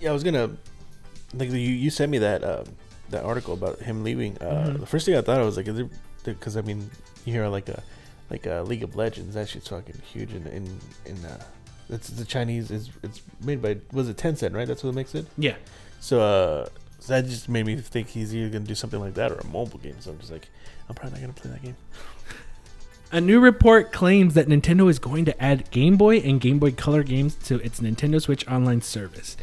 Yeah, 0.00 0.10
I 0.10 0.12
was 0.12 0.22
gonna. 0.22 0.50
Like 1.32 1.50
you, 1.50 1.58
you 1.58 1.90
sent 1.90 2.10
me 2.10 2.18
that 2.18 2.42
uh, 2.42 2.64
that 3.10 3.24
article 3.24 3.54
about 3.54 3.80
him 3.80 4.04
leaving. 4.04 4.36
Uh, 4.38 4.44
Mm-hmm. 4.70 4.80
The 4.80 4.86
first 4.86 5.06
thing 5.06 5.16
I 5.16 5.22
thought 5.22 5.40
I 5.40 5.44
was 5.44 5.56
like, 5.56 5.68
is 5.68 5.78
it 5.78 5.88
because 6.24 6.56
I 6.56 6.62
mean, 6.62 6.90
you 7.24 7.32
hear 7.32 7.46
like 7.48 7.68
a 7.68 7.82
like 8.30 8.46
a 8.46 8.62
League 8.62 8.82
of 8.82 8.96
Legends. 8.96 9.34
That 9.34 9.48
shit's 9.48 9.68
fucking 9.68 10.00
huge 10.12 10.32
in 10.32 10.46
in 10.46 10.80
in. 11.06 11.24
Uh, 11.24 11.42
it's 11.88 12.08
the 12.08 12.24
Chinese. 12.24 12.70
is 12.70 12.90
It's 13.02 13.20
made 13.42 13.60
by 13.60 13.78
was 13.92 14.08
it 14.08 14.16
Tencent, 14.16 14.54
right? 14.54 14.66
That's 14.66 14.84
what 14.84 14.94
makes 14.94 15.14
it. 15.14 15.26
Yeah, 15.36 15.56
So, 15.98 16.20
uh, 16.20 16.68
so 17.00 17.14
that 17.14 17.28
just 17.28 17.48
made 17.48 17.66
me 17.66 17.76
think 17.76 18.08
he's 18.08 18.34
either 18.34 18.48
gonna 18.48 18.64
do 18.64 18.74
something 18.74 19.00
like 19.00 19.14
that 19.14 19.32
or 19.32 19.38
a 19.38 19.46
mobile 19.46 19.78
game. 19.78 19.96
So 20.00 20.12
I'm 20.12 20.18
just 20.18 20.30
like, 20.30 20.48
I'm 20.88 20.94
probably 20.94 21.18
not 21.18 21.20
gonna 21.20 21.32
play 21.32 21.50
that 21.50 21.62
game. 21.62 21.76
A 23.12 23.20
new 23.20 23.40
report 23.40 23.90
claims 23.90 24.34
that 24.34 24.46
Nintendo 24.46 24.88
is 24.88 25.00
going 25.00 25.24
to 25.24 25.42
add 25.42 25.68
Game 25.72 25.96
Boy 25.96 26.18
and 26.18 26.40
Game 26.40 26.60
Boy 26.60 26.70
Color 26.70 27.02
games 27.02 27.34
to 27.34 27.56
its 27.56 27.80
Nintendo 27.80 28.22
Switch 28.22 28.46
online 28.46 28.82
service. 28.82 29.36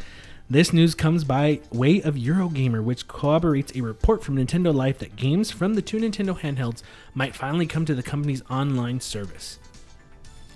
This 0.48 0.72
news 0.72 0.94
comes 0.94 1.22
by 1.22 1.60
way 1.70 2.00
of 2.00 2.14
Eurogamer, 2.14 2.82
which 2.82 3.06
corroborates 3.08 3.76
a 3.76 3.82
report 3.82 4.24
from 4.24 4.36
Nintendo 4.36 4.74
Life 4.74 4.96
that 5.00 5.16
games 5.16 5.50
from 5.50 5.74
the 5.74 5.82
two 5.82 5.98
Nintendo 5.98 6.40
handhelds 6.40 6.82
might 7.12 7.36
finally 7.36 7.66
come 7.66 7.84
to 7.84 7.94
the 7.94 8.02
company's 8.02 8.40
online 8.50 9.00
service. 9.00 9.58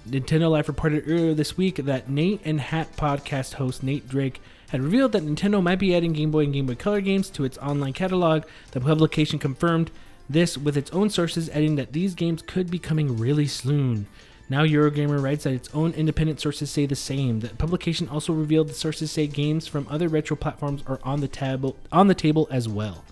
Nintendo 0.08 0.50
Life 0.50 0.68
reported 0.68 1.04
earlier 1.06 1.34
this 1.34 1.58
week 1.58 1.76
that 1.76 2.08
Nate 2.08 2.42
the 2.44 2.56
Hate 2.56 2.96
podcast 2.96 3.54
host 3.54 3.82
Nate 3.82 4.08
Drake 4.08 4.40
had 4.70 4.80
revealed 4.80 5.12
that 5.12 5.22
Nintendo 5.22 5.62
might 5.62 5.78
be 5.78 5.94
adding 5.94 6.14
Game 6.14 6.30
Boy 6.30 6.44
and 6.44 6.54
Game 6.54 6.64
Boy 6.64 6.76
Color 6.76 7.02
games 7.02 7.28
to 7.28 7.44
its 7.44 7.58
online 7.58 7.92
catalog. 7.92 8.44
The 8.70 8.80
publication 8.80 9.38
confirmed 9.38 9.90
this 10.32 10.58
with 10.58 10.76
its 10.76 10.90
own 10.92 11.10
sources, 11.10 11.48
adding 11.50 11.76
that 11.76 11.92
these 11.92 12.14
games 12.14 12.42
could 12.42 12.70
be 12.70 12.78
coming 12.78 13.16
really 13.16 13.46
soon. 13.46 14.06
Now, 14.48 14.64
Eurogamer 14.64 15.22
writes 15.22 15.44
that 15.44 15.54
its 15.54 15.70
own 15.72 15.92
independent 15.92 16.40
sources 16.40 16.70
say 16.70 16.84
the 16.84 16.96
same. 16.96 17.40
The 17.40 17.48
publication 17.48 18.08
also 18.08 18.32
revealed 18.32 18.68
the 18.68 18.74
sources 18.74 19.10
say 19.10 19.26
games 19.26 19.66
from 19.66 19.86
other 19.88 20.08
retro 20.08 20.36
platforms 20.36 20.82
are 20.86 21.00
on 21.04 21.20
the 21.20 21.28
table 21.28 21.76
on 21.90 22.08
the 22.08 22.14
table 22.14 22.48
as 22.50 22.68
well. 22.68 23.04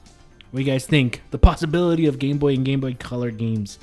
What 0.50 0.58
do 0.58 0.64
you 0.64 0.70
guys 0.70 0.86
think? 0.86 1.22
The 1.30 1.38
possibility 1.38 2.06
of 2.06 2.18
Game 2.18 2.38
Boy 2.38 2.54
and 2.54 2.64
Game 2.64 2.80
Boy 2.80 2.94
Color 2.94 3.30
games 3.30 3.78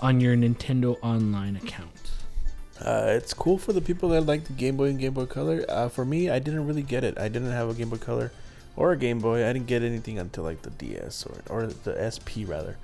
on 0.00 0.20
your 0.20 0.36
Nintendo 0.36 0.96
Online 1.02 1.56
account. 1.56 1.90
Uh, 2.80 3.06
it's 3.08 3.34
cool 3.34 3.58
for 3.58 3.72
the 3.72 3.80
people 3.80 4.08
that 4.10 4.22
like 4.22 4.44
the 4.44 4.52
Game 4.52 4.76
Boy 4.76 4.88
and 4.88 4.98
Game 4.98 5.12
Boy 5.12 5.26
Color. 5.26 5.64
Uh, 5.68 5.88
for 5.88 6.04
me, 6.04 6.30
I 6.30 6.38
didn't 6.38 6.66
really 6.66 6.82
get 6.82 7.04
it. 7.04 7.18
I 7.18 7.28
didn't 7.28 7.50
have 7.50 7.68
a 7.68 7.74
Game 7.74 7.88
Boy 7.88 7.96
Color 7.98 8.32
or 8.76 8.92
a 8.92 8.96
Game 8.96 9.18
Boy. 9.20 9.48
I 9.48 9.52
didn't 9.52 9.66
get 9.66 9.82
anything 9.82 10.18
until 10.18 10.44
like 10.44 10.62
the 10.62 10.70
DS 10.70 11.26
or 11.26 11.36
or 11.48 11.66
the 11.66 11.94
SP 12.10 12.44
rather. 12.46 12.76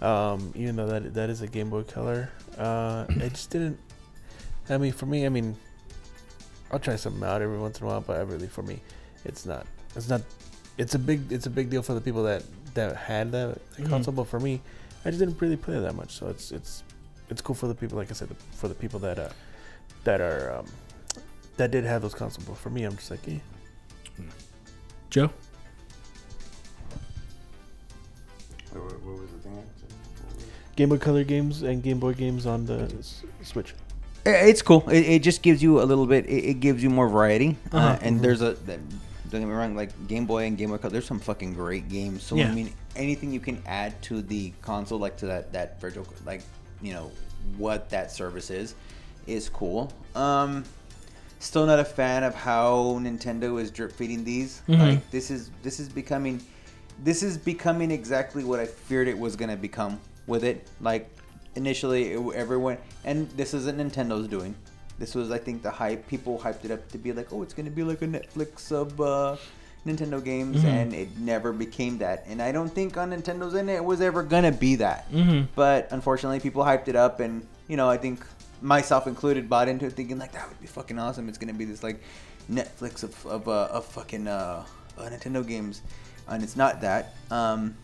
Um, 0.00 0.52
even 0.54 0.76
though 0.76 0.86
that 0.86 1.14
that 1.14 1.30
is 1.30 1.40
a 1.42 1.46
Game 1.46 1.70
Boy 1.70 1.82
Color, 1.82 2.30
uh, 2.58 3.06
I 3.20 3.28
just 3.28 3.50
didn't. 3.50 3.78
I 4.68 4.78
mean, 4.78 4.92
for 4.92 5.06
me, 5.06 5.24
I 5.26 5.28
mean, 5.28 5.56
I'll 6.70 6.78
try 6.78 6.96
something 6.96 7.22
out 7.22 7.42
every 7.42 7.58
once 7.58 7.78
in 7.80 7.84
a 7.86 7.88
while, 7.88 8.00
but 8.00 8.16
I 8.18 8.22
really, 8.22 8.46
for 8.48 8.62
me, 8.62 8.80
it's 9.24 9.44
not. 9.46 9.66
It's 9.96 10.08
not. 10.08 10.22
It's 10.78 10.94
a 10.94 10.98
big. 10.98 11.30
It's 11.30 11.46
a 11.46 11.50
big 11.50 11.70
deal 11.70 11.82
for 11.82 11.94
the 11.94 12.00
people 12.00 12.22
that 12.24 12.42
that 12.74 12.96
had 12.96 13.30
that 13.32 13.58
Mhm. 13.76 13.88
console, 13.88 14.14
but 14.14 14.26
for 14.26 14.40
me, 14.40 14.60
I 15.04 15.10
just 15.10 15.20
didn't 15.20 15.40
really 15.40 15.56
play 15.56 15.76
it 15.76 15.80
that 15.80 15.94
much. 15.94 16.12
So 16.18 16.28
it's 16.28 16.50
it's 16.50 16.82
it's 17.30 17.40
cool 17.40 17.54
for 17.54 17.68
the 17.68 17.74
people, 17.74 17.96
like 17.96 18.10
I 18.10 18.14
said, 18.14 18.28
for 18.52 18.68
the 18.68 18.74
people 18.74 18.98
that 19.00 19.18
uh 19.18 19.28
that 20.02 20.20
are 20.20 20.56
um 20.58 20.66
that 21.56 21.70
did 21.70 21.84
have 21.84 22.02
those 22.02 22.14
consoles. 22.14 22.44
But 22.46 22.56
for 22.58 22.70
me, 22.70 22.82
I'm 22.84 22.96
just 22.96 23.10
like, 23.10 23.26
eh. 23.28 23.38
Joe? 25.14 25.30
Game 30.76 30.88
Boy 30.88 30.98
Color 30.98 31.22
games 31.22 31.62
and 31.62 31.82
Game 31.82 32.00
Boy 32.00 32.14
games 32.14 32.46
on 32.46 32.66
the 32.66 32.92
s- 32.98 33.22
Switch. 33.42 33.74
It's 34.26 34.60
cool. 34.62 34.88
It, 34.90 35.00
it 35.06 35.22
just 35.22 35.40
gives 35.42 35.62
you 35.62 35.80
a 35.80 35.84
little 35.84 36.06
bit. 36.06 36.26
It, 36.26 36.44
it 36.50 36.54
gives 36.60 36.82
you 36.82 36.90
more 36.90 37.08
variety. 37.08 37.56
uh 37.72 37.76
Uh-huh. 37.76 37.98
and 38.02 38.20
there's 38.20 38.40
a. 38.42 38.54
Don't 38.54 39.40
get 39.40 39.46
me 39.48 39.54
wrong. 39.54 39.76
Like 39.76 39.90
Game 40.08 40.26
Boy 40.26 40.46
and 40.46 40.58
Game 40.58 40.70
Boy 40.70 40.78
Color, 40.78 40.90
there's 40.94 41.06
some 41.06 41.20
fucking 41.20 41.54
great 41.54 41.88
games. 41.88 42.24
So 42.24 42.34
Yeah. 42.34 42.48
I 42.50 42.54
mean, 42.54 42.72
anything 42.96 43.30
you 43.32 43.38
can 43.40 43.62
add 43.66 44.00
to 44.02 44.20
the 44.20 44.52
console, 44.62 44.98
like 44.98 45.16
to 45.18 45.26
that 45.26 45.52
that 45.52 45.80
virtual, 45.80 46.06
like 46.26 46.42
you 46.82 46.92
know 46.92 47.12
what 47.56 47.88
that 47.90 48.10
service 48.10 48.50
is, 48.50 48.74
is 49.28 49.48
cool. 49.48 49.92
Um, 50.16 50.64
still 51.38 51.66
not 51.66 51.78
a 51.78 51.84
fan 51.84 52.22
of 52.24 52.34
how 52.34 52.98
Nintendo 53.00 53.60
is 53.60 53.70
drip 53.70 53.92
feeding 53.92 54.24
these. 54.24 54.62
Mhm. 54.68 54.78
Like 54.78 55.10
this 55.10 55.30
is 55.30 55.50
this 55.62 55.78
is 55.80 55.88
becoming, 55.88 56.40
this 57.02 57.22
is 57.22 57.36
becoming 57.38 57.90
exactly 57.90 58.44
what 58.44 58.60
I 58.60 58.66
feared 58.66 59.08
it 59.08 59.18
was 59.18 59.36
gonna 59.36 59.56
become 59.56 60.00
with 60.26 60.44
it. 60.44 60.66
Like 60.80 61.10
initially, 61.56 62.12
it, 62.12 62.34
everyone, 62.34 62.78
and 63.04 63.28
this 63.36 63.54
isn't 63.54 63.76
Nintendo's 63.78 64.28
doing. 64.28 64.54
This 64.98 65.14
was, 65.14 65.30
I 65.32 65.38
think, 65.38 65.62
the 65.62 65.70
hype. 65.70 66.06
People 66.06 66.38
hyped 66.38 66.64
it 66.64 66.70
up 66.70 66.88
to 66.92 66.98
be 66.98 67.12
like, 67.12 67.32
oh, 67.32 67.42
it's 67.42 67.52
gonna 67.54 67.70
be 67.70 67.82
like 67.82 68.00
a 68.02 68.06
Netflix 68.06 68.70
of 68.72 69.00
uh, 69.00 69.36
Nintendo 69.84 70.22
games, 70.24 70.58
Mhm. 70.62 70.64
and 70.64 70.94
it 70.94 71.18
never 71.18 71.52
became 71.52 71.98
that. 71.98 72.24
And 72.28 72.40
I 72.40 72.52
don't 72.52 72.72
think 72.72 72.96
on 72.96 73.10
Nintendo's 73.10 73.54
end 73.54 73.68
it 73.70 73.84
was 73.84 74.00
ever 74.00 74.22
gonna 74.22 74.52
be 74.52 74.76
that. 74.76 75.10
Mhm. 75.12 75.48
But 75.54 75.88
unfortunately, 75.90 76.40
people 76.40 76.62
hyped 76.64 76.88
it 76.88 76.96
up, 76.96 77.20
and 77.20 77.46
you 77.68 77.76
know, 77.76 77.88
I 77.90 77.96
think 77.98 78.24
myself 78.60 79.06
included 79.06 79.48
bought 79.48 79.68
into 79.68 79.86
it, 79.86 79.92
thinking 79.92 80.18
like 80.18 80.32
that 80.32 80.48
would 80.48 80.60
be 80.60 80.66
fucking 80.66 80.98
awesome. 80.98 81.28
It's 81.28 81.38
gonna 81.38 81.54
be 81.54 81.64
this 81.64 81.82
like 81.82 82.00
Netflix 82.50 83.02
of 83.02 83.26
of, 83.26 83.48
uh, 83.48 83.68
of 83.70 83.84
fucking 83.86 84.26
uh, 84.26 84.64
uh, 84.98 85.02
Nintendo 85.02 85.46
games, 85.46 85.82
and 86.28 86.42
it's 86.42 86.56
not 86.56 86.80
that. 86.80 87.14
Um, 87.30 87.76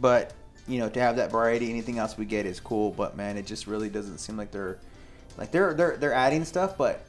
but 0.00 0.32
you 0.66 0.78
know, 0.78 0.88
to 0.88 1.00
have 1.00 1.16
that 1.16 1.30
variety, 1.30 1.70
anything 1.70 1.98
else 1.98 2.16
we 2.16 2.24
get 2.24 2.46
is 2.46 2.60
cool. 2.60 2.90
But 2.90 3.16
man, 3.16 3.36
it 3.36 3.46
just 3.46 3.66
really 3.66 3.88
doesn't 3.88 4.18
seem 4.18 4.36
like 4.36 4.50
they're 4.50 4.78
like 5.36 5.50
they're 5.50 5.74
they're 5.74 5.96
they're 5.96 6.14
adding 6.14 6.44
stuff, 6.44 6.76
but 6.76 7.04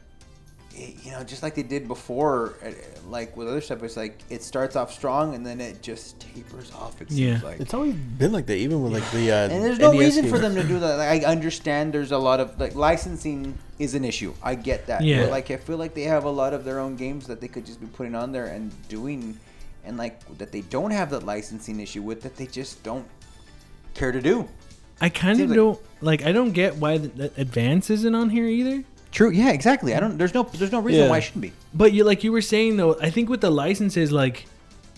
you 0.75 1.11
know, 1.11 1.23
just 1.23 1.41
like 1.41 1.55
they 1.55 1.63
did 1.63 1.87
before, 1.87 2.55
uh, 2.65 2.71
like 3.09 3.35
with 3.37 3.47
other 3.47 3.61
stuff, 3.61 3.81
it's 3.83 3.95
like 3.95 4.19
it 4.29 4.43
starts 4.43 4.75
off 4.75 4.91
strong 4.93 5.33
and 5.33 5.45
then 5.45 5.61
it 5.61 5.81
just 5.81 6.19
tapers 6.19 6.71
off. 6.73 7.01
It 7.01 7.09
seems 7.09 7.19
Yeah. 7.41 7.47
like. 7.47 7.59
It's 7.59 7.73
always 7.73 7.93
been 7.95 8.31
like 8.33 8.45
that, 8.47 8.57
even 8.57 8.83
with 8.83 8.91
like 8.93 9.09
the. 9.11 9.31
Uh, 9.31 9.35
and 9.49 9.63
there's 9.63 9.79
no 9.79 9.91
NES 9.91 9.99
reason 9.99 10.29
for 10.29 10.37
them 10.37 10.53
to 10.55 10.63
do 10.63 10.79
that. 10.81 10.97
Like, 10.97 11.23
I 11.23 11.25
understand 11.25 11.93
there's 11.93 12.11
a 12.11 12.17
lot 12.17 12.39
of 12.39 12.59
like 12.59 12.75
licensing 12.75 13.57
is 13.79 13.95
an 13.95 14.03
issue. 14.03 14.33
I 14.43 14.55
get 14.55 14.87
that. 14.87 15.03
Yeah. 15.03 15.21
But 15.21 15.31
like 15.31 15.51
I 15.51 15.57
feel 15.57 15.77
like 15.77 15.93
they 15.93 16.03
have 16.03 16.25
a 16.25 16.29
lot 16.29 16.53
of 16.53 16.65
their 16.65 16.79
own 16.79 16.95
games 16.97 17.27
that 17.27 17.39
they 17.39 17.47
could 17.47 17.65
just 17.65 17.79
be 17.79 17.87
putting 17.87 18.15
on 18.15 18.31
there 18.33 18.47
and 18.47 18.71
doing, 18.89 19.37
and 19.85 19.97
like 19.97 20.19
that 20.37 20.51
they 20.51 20.61
don't 20.61 20.91
have 20.91 21.09
that 21.11 21.23
licensing 21.23 21.79
issue 21.79 22.01
with 22.01 22.21
that 22.23 22.35
they 22.35 22.47
just 22.47 22.83
don't 22.83 23.07
care 23.93 24.11
to 24.11 24.21
do. 24.21 24.47
I 24.99 25.09
kind 25.09 25.39
of 25.41 25.53
don't 25.53 25.79
like. 26.01 26.25
I 26.25 26.31
don't 26.33 26.51
get 26.51 26.75
why 26.77 26.97
the, 26.97 27.07
the 27.09 27.31
advance 27.37 27.89
isn't 27.89 28.15
on 28.15 28.29
here 28.29 28.45
either. 28.45 28.83
True. 29.15 29.31
Yeah. 29.31 29.51
Exactly. 29.51 29.95
I 29.95 29.99
don't. 30.01 30.17
There's 30.17 30.33
no. 30.33 30.43
There's 30.43 30.71
no 30.71 30.79
reason 30.81 31.03
Yeah. 31.05 31.09
why 31.09 31.17
it 31.19 31.21
shouldn't 31.21 31.41
be. 31.41 31.53
But 31.73 31.93
you 31.93 32.03
like 32.03 32.23
you 32.23 32.31
were 32.31 32.41
saying 32.41 32.75
though, 32.77 32.97
I 33.01 33.09
think 33.09 33.29
with 33.29 33.39
the 33.41 33.49
licenses, 33.49 34.11
like 34.11 34.45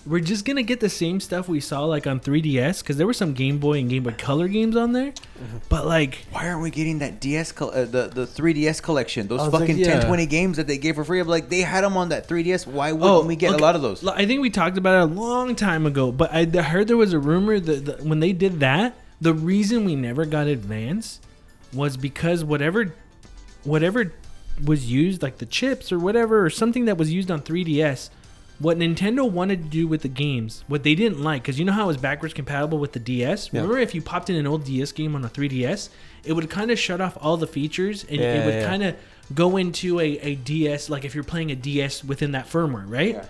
we're 0.08 0.22
just 0.22 0.46
gonna 0.46 0.64
get 0.64 0.80
the 0.80 0.90
same 0.90 1.20
stuff 1.20 1.50
we 1.50 1.60
saw 1.60 1.84
like 1.84 2.08
on 2.08 2.20
3DS 2.22 2.80
because 2.82 2.96
there 2.96 3.06
were 3.06 3.14
some 3.14 3.34
Game 3.34 3.58
Boy 3.60 3.80
and 3.80 3.90
Game 3.90 4.04
Boy 4.04 4.16
Color 4.18 4.48
games 4.48 4.76
on 4.78 4.94
there. 4.94 5.12
Mm-hmm. 5.12 5.58
But 5.70 5.86
like, 5.86 6.26
Why 6.32 6.48
aren't 6.48 6.62
we 6.62 6.70
getting 6.72 7.00
that 7.00 7.20
DS, 7.20 7.52
col- 7.52 7.72
uh, 7.72 7.84
the 7.86 8.08
the 8.08 8.26
3DS 8.26 8.82
collection? 8.82 9.28
Those 9.28 9.42
I 9.42 9.44
was 9.46 9.54
like, 9.54 9.62
fucking 9.64 9.78
yeah. 9.80 10.00
10, 10.00 10.08
20 10.08 10.26
games 10.26 10.58
that 10.58 10.66
they 10.66 10.78
gave 10.78 10.96
for 10.96 11.04
free. 11.04 11.20
I'm 11.20 11.28
like, 11.28 11.50
they 11.50 11.60
had 11.62 11.84
them 11.84 11.98
on 11.98 12.10
that 12.10 12.28
3DS. 12.28 12.66
Why 12.66 12.94
wouldn't 12.94 13.26
we 13.26 13.36
get 13.36 13.52
Oh, 13.52 13.54
okay. 13.56 13.62
a 13.62 13.66
lot 13.66 13.76
of 13.76 13.82
those? 13.82 14.04
L- 14.04 14.14
I 14.16 14.26
think 14.26 14.42
we 14.42 14.50
talked 14.50 14.78
about 14.78 14.96
it 15.02 15.12
a 15.12 15.14
long 15.14 15.56
time 15.56 15.86
ago, 15.86 16.12
but 16.12 16.34
I 16.34 16.48
I 16.58 16.62
heard 16.64 16.88
there 16.88 16.98
was 16.98 17.12
a 17.14 17.20
rumor 17.20 17.60
that, 17.60 17.86
that 17.86 18.02
when 18.04 18.20
they 18.22 18.32
did 18.32 18.62
that, 18.62 18.96
the 19.22 19.34
reason 19.34 19.84
we 19.86 19.96
never 19.96 20.26
got 20.26 20.48
Advance 20.48 21.20
was 21.74 21.98
because 21.98 22.46
whatever, 22.46 22.94
whatever 23.68 24.12
was 24.64 24.90
used, 24.92 25.22
like 25.22 25.38
the 25.38 25.46
chips 25.46 25.92
or 25.92 26.00
whatever, 26.00 26.44
or 26.44 26.50
something 26.50 26.86
that 26.86 26.98
was 26.98 27.12
used 27.14 27.30
on 27.30 27.42
3DS, 27.42 28.10
what 28.60 28.78
Nintendo 28.80 29.30
wanted 29.30 29.64
to 29.64 29.70
do 29.70 29.88
with 29.88 30.02
the 30.02 30.08
games, 30.08 30.64
what 30.68 30.82
they 30.82 30.96
didn't 30.96 31.22
like, 31.22 31.44
because 31.44 31.60
you 31.60 31.66
know 31.66 31.74
how 31.74 31.84
it 31.84 31.88
was 31.88 31.98
backwards 31.98 32.34
compatible 32.34 32.80
with 32.80 32.94
the 32.94 33.00
DS. 33.00 33.52
Yeah. 33.54 33.62
Remember, 33.62 33.80
if 33.80 33.94
you 33.94 34.02
popped 34.02 34.32
in 34.32 34.36
an 34.36 34.48
old 34.48 34.64
DS 34.66 34.92
game 34.94 35.16
on 35.16 35.24
a 35.24 35.30
3DS, 35.30 35.90
it 36.26 36.34
would 36.34 36.50
kind 36.50 36.72
of 36.72 36.80
shut 36.80 37.00
off 37.00 37.18
all 37.22 37.38
the 37.38 37.46
features, 37.46 38.04
and 38.06 38.20
Yeah, 38.20 38.42
it 38.42 38.46
would 38.46 38.56
yeah. 38.56 38.68
kind 38.68 38.84
of 38.84 38.96
go 39.36 39.58
into 39.58 40.00
a, 40.00 40.06
a 40.20 40.36
DS, 40.36 40.90
like 40.90 41.06
if 41.06 41.14
you're 41.14 41.24
playing 41.24 41.52
a 41.52 41.56
DS 41.56 42.04
within 42.04 42.32
that 42.32 42.48
firmware, 42.48 42.90
right? 42.90 43.24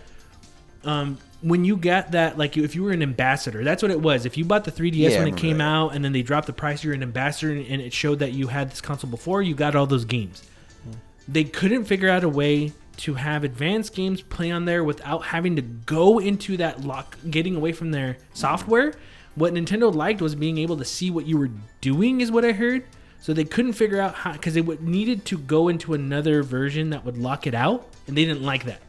um, 0.85 1.17
when 1.41 1.65
you 1.65 1.77
got 1.77 2.11
that, 2.11 2.37
like 2.37 2.57
if 2.57 2.75
you 2.75 2.83
were 2.83 2.91
an 2.91 3.01
ambassador, 3.01 3.63
that's 3.63 3.81
what 3.81 3.91
it 3.91 4.01
was. 4.01 4.25
If 4.25 4.37
you 4.37 4.45
bought 4.45 4.63
the 4.63 4.71
3DS 4.71 5.11
Yeah, 5.11 5.19
when 5.19 5.27
it 5.27 5.37
came 5.37 5.59
that. 5.59 5.63
out, 5.63 5.89
and 5.89 6.03
then 6.03 6.11
they 6.11 6.23
dropped 6.23 6.47
the 6.47 6.53
price, 6.53 6.83
you're 6.83 6.93
an 6.93 7.03
ambassador, 7.03 7.51
and 7.51 7.81
it 7.81 7.93
showed 7.93 8.19
that 8.19 8.33
you 8.33 8.47
had 8.47 8.71
this 8.71 8.81
console 8.81 9.09
before. 9.09 9.41
You 9.41 9.53
got 9.53 9.75
all 9.75 9.85
those 9.85 10.05
games. 10.05 10.43
Mm-hmm. 10.81 10.99
They 11.27 11.43
couldn't 11.43 11.85
figure 11.85 12.09
out 12.09 12.23
a 12.23 12.29
way 12.29 12.73
to 12.97 13.13
have 13.13 13.43
advanced 13.43 13.93
games 13.93 14.21
play 14.21 14.49
on 14.49 14.65
there 14.65 14.83
without 14.83 15.25
having 15.25 15.55
to 15.55 15.61
go 15.61 16.17
into 16.17 16.57
that 16.57 16.83
lock, 16.83 17.15
getting 17.29 17.55
away 17.55 17.71
from 17.71 17.91
their 17.91 18.13
mm-hmm. 18.13 18.23
software. 18.33 18.93
What 19.35 19.53
Nintendo 19.53 19.93
liked 19.93 20.21
was 20.21 20.33
being 20.33 20.57
able 20.57 20.77
to 20.77 20.85
see 20.85 21.11
what 21.11 21.27
you 21.27 21.37
were 21.37 21.51
doing, 21.81 22.21
is 22.21 22.31
what 22.31 22.43
I 22.43 22.53
heard. 22.53 22.83
So 23.19 23.33
they 23.33 23.43
couldn't 23.43 23.73
figure 23.73 23.99
out 23.99 24.15
how 24.15 24.31
because 24.33 24.53
they 24.55 24.61
would 24.61 24.81
needed 24.81 25.25
to 25.25 25.37
go 25.37 25.67
into 25.67 25.93
another 25.93 26.41
version 26.41 26.91
that 26.91 27.05
would 27.05 27.17
lock 27.17 27.45
it 27.45 27.53
out, 27.53 27.87
and 28.07 28.17
they 28.17 28.25
didn't 28.25 28.43
like 28.43 28.63
that 28.65 28.81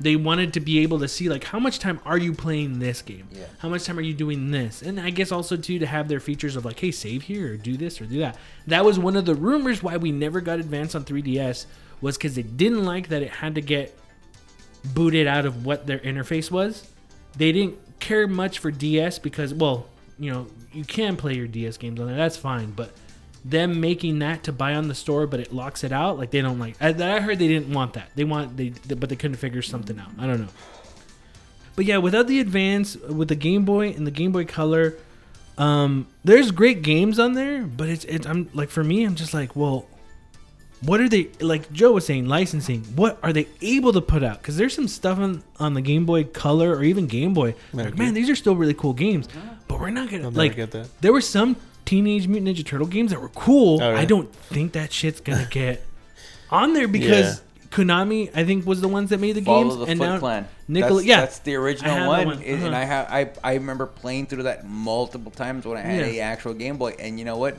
they 0.00 0.16
wanted 0.16 0.52
to 0.54 0.60
be 0.60 0.78
able 0.80 0.98
to 1.00 1.08
see 1.08 1.28
like 1.28 1.44
how 1.44 1.58
much 1.58 1.78
time 1.78 2.00
are 2.04 2.18
you 2.18 2.32
playing 2.32 2.78
this 2.78 3.02
game? 3.02 3.28
Yeah. 3.32 3.46
how 3.58 3.68
much 3.68 3.84
time 3.84 3.98
are 3.98 4.02
you 4.02 4.14
doing 4.14 4.50
this? 4.50 4.82
And 4.82 5.00
i 5.00 5.10
guess 5.10 5.32
also 5.32 5.56
too 5.56 5.78
to 5.78 5.86
have 5.86 6.08
their 6.08 6.20
features 6.20 6.56
of 6.56 6.64
like 6.64 6.78
hey 6.78 6.90
save 6.90 7.22
here 7.22 7.54
or 7.54 7.56
do 7.56 7.76
this 7.76 8.00
or 8.00 8.06
do 8.06 8.18
that. 8.20 8.36
That 8.66 8.84
was 8.84 8.98
one 8.98 9.16
of 9.16 9.24
the 9.26 9.34
rumors 9.34 9.82
why 9.82 9.96
we 9.96 10.12
never 10.12 10.40
got 10.40 10.58
advance 10.60 10.94
on 10.94 11.04
3ds 11.04 11.66
was 12.00 12.16
because 12.16 12.34
they 12.34 12.42
didn't 12.42 12.84
like 12.84 13.08
that 13.08 13.22
it 13.22 13.30
had 13.30 13.54
to 13.56 13.60
get 13.60 13.98
booted 14.94 15.26
out 15.26 15.44
of 15.44 15.66
what 15.66 15.86
their 15.86 15.98
interface 15.98 16.50
was. 16.50 16.88
They 17.36 17.52
didn't 17.52 17.78
care 17.98 18.28
much 18.28 18.60
for 18.60 18.70
ds 18.70 19.18
because 19.18 19.52
well 19.52 19.88
you 20.20 20.30
know 20.32 20.46
you 20.72 20.84
can 20.84 21.16
play 21.16 21.34
your 21.34 21.48
ds 21.48 21.76
games 21.76 21.98
on 22.00 22.06
there. 22.06 22.16
That's 22.16 22.36
fine. 22.36 22.70
But 22.70 22.92
them 23.48 23.80
making 23.80 24.18
that 24.18 24.44
to 24.44 24.52
buy 24.52 24.74
on 24.74 24.88
the 24.88 24.94
store, 24.94 25.26
but 25.26 25.40
it 25.40 25.52
locks 25.52 25.84
it 25.84 25.92
out. 25.92 26.18
Like 26.18 26.30
they 26.30 26.40
don't 26.40 26.58
like. 26.58 26.76
I, 26.80 26.88
I 26.88 27.20
heard 27.20 27.38
they 27.38 27.48
didn't 27.48 27.72
want 27.72 27.94
that. 27.94 28.10
They 28.14 28.24
want 28.24 28.56
they, 28.56 28.70
but 28.94 29.08
they 29.08 29.16
couldn't 29.16 29.36
figure 29.36 29.62
something 29.62 29.98
out. 29.98 30.10
I 30.18 30.26
don't 30.26 30.40
know. 30.40 30.48
But 31.76 31.84
yeah, 31.84 31.98
without 31.98 32.26
the 32.26 32.40
advance, 32.40 32.96
with 32.96 33.28
the 33.28 33.36
Game 33.36 33.64
Boy 33.64 33.90
and 33.90 34.06
the 34.06 34.10
Game 34.10 34.32
Boy 34.32 34.44
Color, 34.44 34.96
um, 35.56 36.08
there's 36.24 36.50
great 36.50 36.82
games 36.82 37.18
on 37.18 37.34
there. 37.34 37.62
But 37.62 37.88
it's 37.88 38.04
it's 38.04 38.26
I'm 38.26 38.50
like 38.52 38.68
for 38.68 38.84
me, 38.84 39.04
I'm 39.04 39.14
just 39.14 39.32
like, 39.32 39.54
well, 39.56 39.86
what 40.82 41.00
are 41.00 41.08
they 41.08 41.30
like? 41.40 41.72
Joe 41.72 41.92
was 41.92 42.04
saying 42.04 42.26
licensing. 42.26 42.82
What 42.96 43.18
are 43.22 43.32
they 43.32 43.48
able 43.62 43.92
to 43.92 44.00
put 44.00 44.22
out? 44.22 44.38
Because 44.38 44.56
there's 44.56 44.74
some 44.74 44.88
stuff 44.88 45.18
on 45.18 45.42
on 45.58 45.74
the 45.74 45.80
Game 45.80 46.04
Boy 46.04 46.24
Color 46.24 46.76
or 46.76 46.82
even 46.82 47.06
Game 47.06 47.32
Boy. 47.32 47.54
Like, 47.72 47.96
man, 47.96 48.12
these 48.12 48.28
are 48.28 48.36
still 48.36 48.56
really 48.56 48.74
cool 48.74 48.92
games. 48.92 49.28
But 49.68 49.80
we're 49.80 49.90
not 49.90 50.10
gonna 50.10 50.24
I'll 50.24 50.30
never 50.30 50.38
like. 50.38 50.56
get 50.56 50.70
that. 50.72 50.88
There 51.00 51.12
were 51.12 51.20
some 51.20 51.56
Teenage 51.88 52.28
Mutant 52.28 52.54
Ninja 52.54 52.66
Turtle 52.66 52.86
games 52.86 53.12
that 53.12 53.20
were 53.22 53.30
cool. 53.30 53.82
Oh, 53.82 53.92
yeah. 53.92 53.98
I 53.98 54.04
don't 54.04 54.30
think 54.34 54.72
that 54.72 54.92
shit's 54.92 55.20
gonna 55.20 55.46
get 55.50 55.82
on 56.50 56.74
there 56.74 56.86
because 56.86 57.40
Konami, 57.70 58.30
I 58.34 58.44
think, 58.44 58.66
was 58.66 58.82
the 58.82 58.88
ones 58.88 59.08
that 59.08 59.20
made 59.20 59.36
the 59.36 59.40
Follow 59.40 59.64
games, 59.64 59.76
the 59.76 59.84
and 59.86 59.98
Foot 59.98 60.04
now 60.06 60.18
Clan. 60.18 60.48
Nickel, 60.68 60.96
that's, 60.96 61.06
yeah, 61.06 61.20
that's 61.20 61.38
the 61.38 61.54
original 61.54 62.06
one, 62.06 62.26
one, 62.26 62.42
and 62.42 62.62
uh-huh. 62.62 62.76
I 62.76 62.84
have 62.84 63.06
I, 63.10 63.30
I 63.42 63.54
remember 63.54 63.86
playing 63.86 64.26
through 64.26 64.42
that 64.42 64.68
multiple 64.68 65.30
times 65.30 65.64
when 65.64 65.78
I 65.78 65.80
had 65.80 66.12
Yeah. 66.12 66.12
a 66.12 66.20
actual 66.20 66.52
Game 66.52 66.76
Boy. 66.76 66.94
And 66.98 67.18
you 67.18 67.24
know 67.24 67.38
what? 67.38 67.56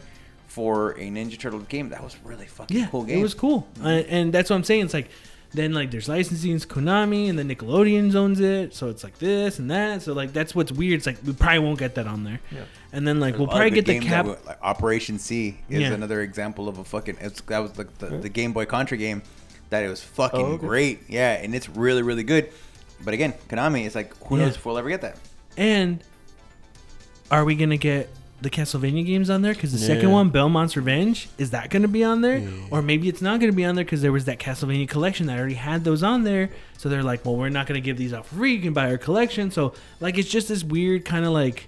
For 0.48 0.92
a 0.92 1.10
Ninja 1.10 1.40
Turtle 1.40 1.62
game, 1.62 1.90
that 1.90 2.04
was 2.04 2.16
really 2.24 2.46
fucking 2.46 2.78
yeah, 2.78 2.88
cool 2.88 3.06
game. 3.06 3.18
it 3.18 3.24
was 3.24 3.34
cool, 3.34 3.68
uh, 3.84 3.88
and 3.88 4.32
that's 4.32 4.52
what 4.52 4.58
I'm 4.58 4.64
saying. 4.64 4.86
It's 4.86 4.94
like 4.94 5.10
then 5.54 5.74
like 5.74 5.90
there's 5.90 6.08
licensing, 6.08 6.56
it's 6.56 6.68
Konami, 6.68 7.30
and 7.30 7.40
then 7.40 7.50
Nickelodeon 7.50 8.14
owns 8.16 8.40
it, 8.40 8.76
so 8.76 8.90
it's 8.90 9.04
like 9.04 9.18
this 9.18 9.58
and 9.58 9.72
that. 9.72 10.04
So 10.04 10.14
like 10.14 10.34
that's 10.34 10.54
what's 10.54 10.72
weird. 10.72 10.98
It's 10.98 11.08
like 11.08 11.18
we 11.26 11.34
probably 11.34 11.60
won't 11.60 11.80
get 11.80 11.96
that 11.96 12.06
on 12.06 12.24
there, 12.24 12.40
and 12.94 13.08
then 13.08 13.20
like 13.20 13.34
There's 13.34 13.40
we'll 13.40 13.48
a 13.48 13.50
lot 13.50 13.54
of 13.56 13.58
probably 13.60 13.70
good 13.72 13.76
get 13.76 13.86
the 13.86 13.94
games 13.94 14.06
cap. 14.06 14.26
that 14.26 14.32
were- 14.42 14.48
like 14.48 14.60
Operation 14.62 15.20
C 15.20 15.60
is 15.70 15.82
Yeah. 15.82 15.94
another 15.94 16.22
example 16.22 16.68
of 16.68 16.78
a 16.80 16.84
fucking. 16.84 17.18
It's, 17.22 17.42
that 17.42 17.60
was 17.60 17.78
like 17.78 17.98
the, 18.00 18.08
the 18.08 18.30
Game 18.30 18.54
Boy 18.54 18.66
Contra 18.66 18.98
game 18.98 19.22
that 19.70 19.84
it 19.84 19.90
was 19.90 20.02
fucking 20.02 20.40
Oh, 20.40 20.46
okay. 20.54 20.66
great. 20.68 21.00
Yeah, 21.08 21.34
and 21.34 21.54
it's 21.54 21.70
really 21.70 22.02
really 22.02 22.24
good. 22.24 22.50
But 23.04 23.14
again, 23.14 23.34
Konami, 23.48 23.86
it's 23.86 23.96
like 23.96 24.16
who 24.26 24.38
Yeah. 24.38 24.46
knows 24.46 24.56
if 24.56 24.66
we'll 24.66 24.78
ever 24.78 24.90
get 24.90 25.02
that. 25.02 25.18
And 25.58 26.04
are 27.32 27.46
we 27.46 27.56
gonna 27.56 27.78
get 27.78 28.10
the 28.42 28.50
Castlevania 28.50 29.06
games 29.06 29.30
on 29.30 29.42
there? 29.42 29.54
Because 29.54 29.72
the 29.74 29.78
second 29.78 30.12
one, 30.12 30.30
Belmont's 30.30 30.76
Revenge, 30.78 31.28
is 31.38 31.52
that 31.52 31.70
gonna 31.70 31.88
be 31.90 32.04
on 32.04 32.22
there? 32.22 32.42
Or 32.72 32.82
maybe 32.82 33.10
it's 33.10 33.22
not 33.22 33.40
gonna 33.40 33.52
be 33.52 33.66
on 33.66 33.76
there 33.76 33.84
because 33.84 34.02
there 34.02 34.12
was 34.14 34.26
that 34.26 34.40
Castlevania 34.40 34.88
collection 34.88 35.28
that 35.28 35.38
already 35.38 35.56
had 35.56 35.84
those 35.84 36.04
on 36.04 36.24
there. 36.24 36.50
So 36.78 36.88
they're 36.90 37.04
like, 37.04 37.26
well, 37.26 37.36
we're 37.36 37.50
not 37.50 37.68
gonna 37.68 37.82
give 37.82 37.98
these 37.98 38.14
out 38.14 38.26
for 38.26 38.36
free. 38.36 38.54
You 38.56 38.62
can 38.62 38.74
buy 38.74 38.90
our 38.90 38.98
collection. 38.98 39.52
So 39.52 39.74
like, 40.00 40.18
it's 40.18 40.30
just 40.30 40.48
this 40.48 40.64
weird 40.64 41.06
kind 41.06 41.26
of 41.26 41.32
like. 41.32 41.68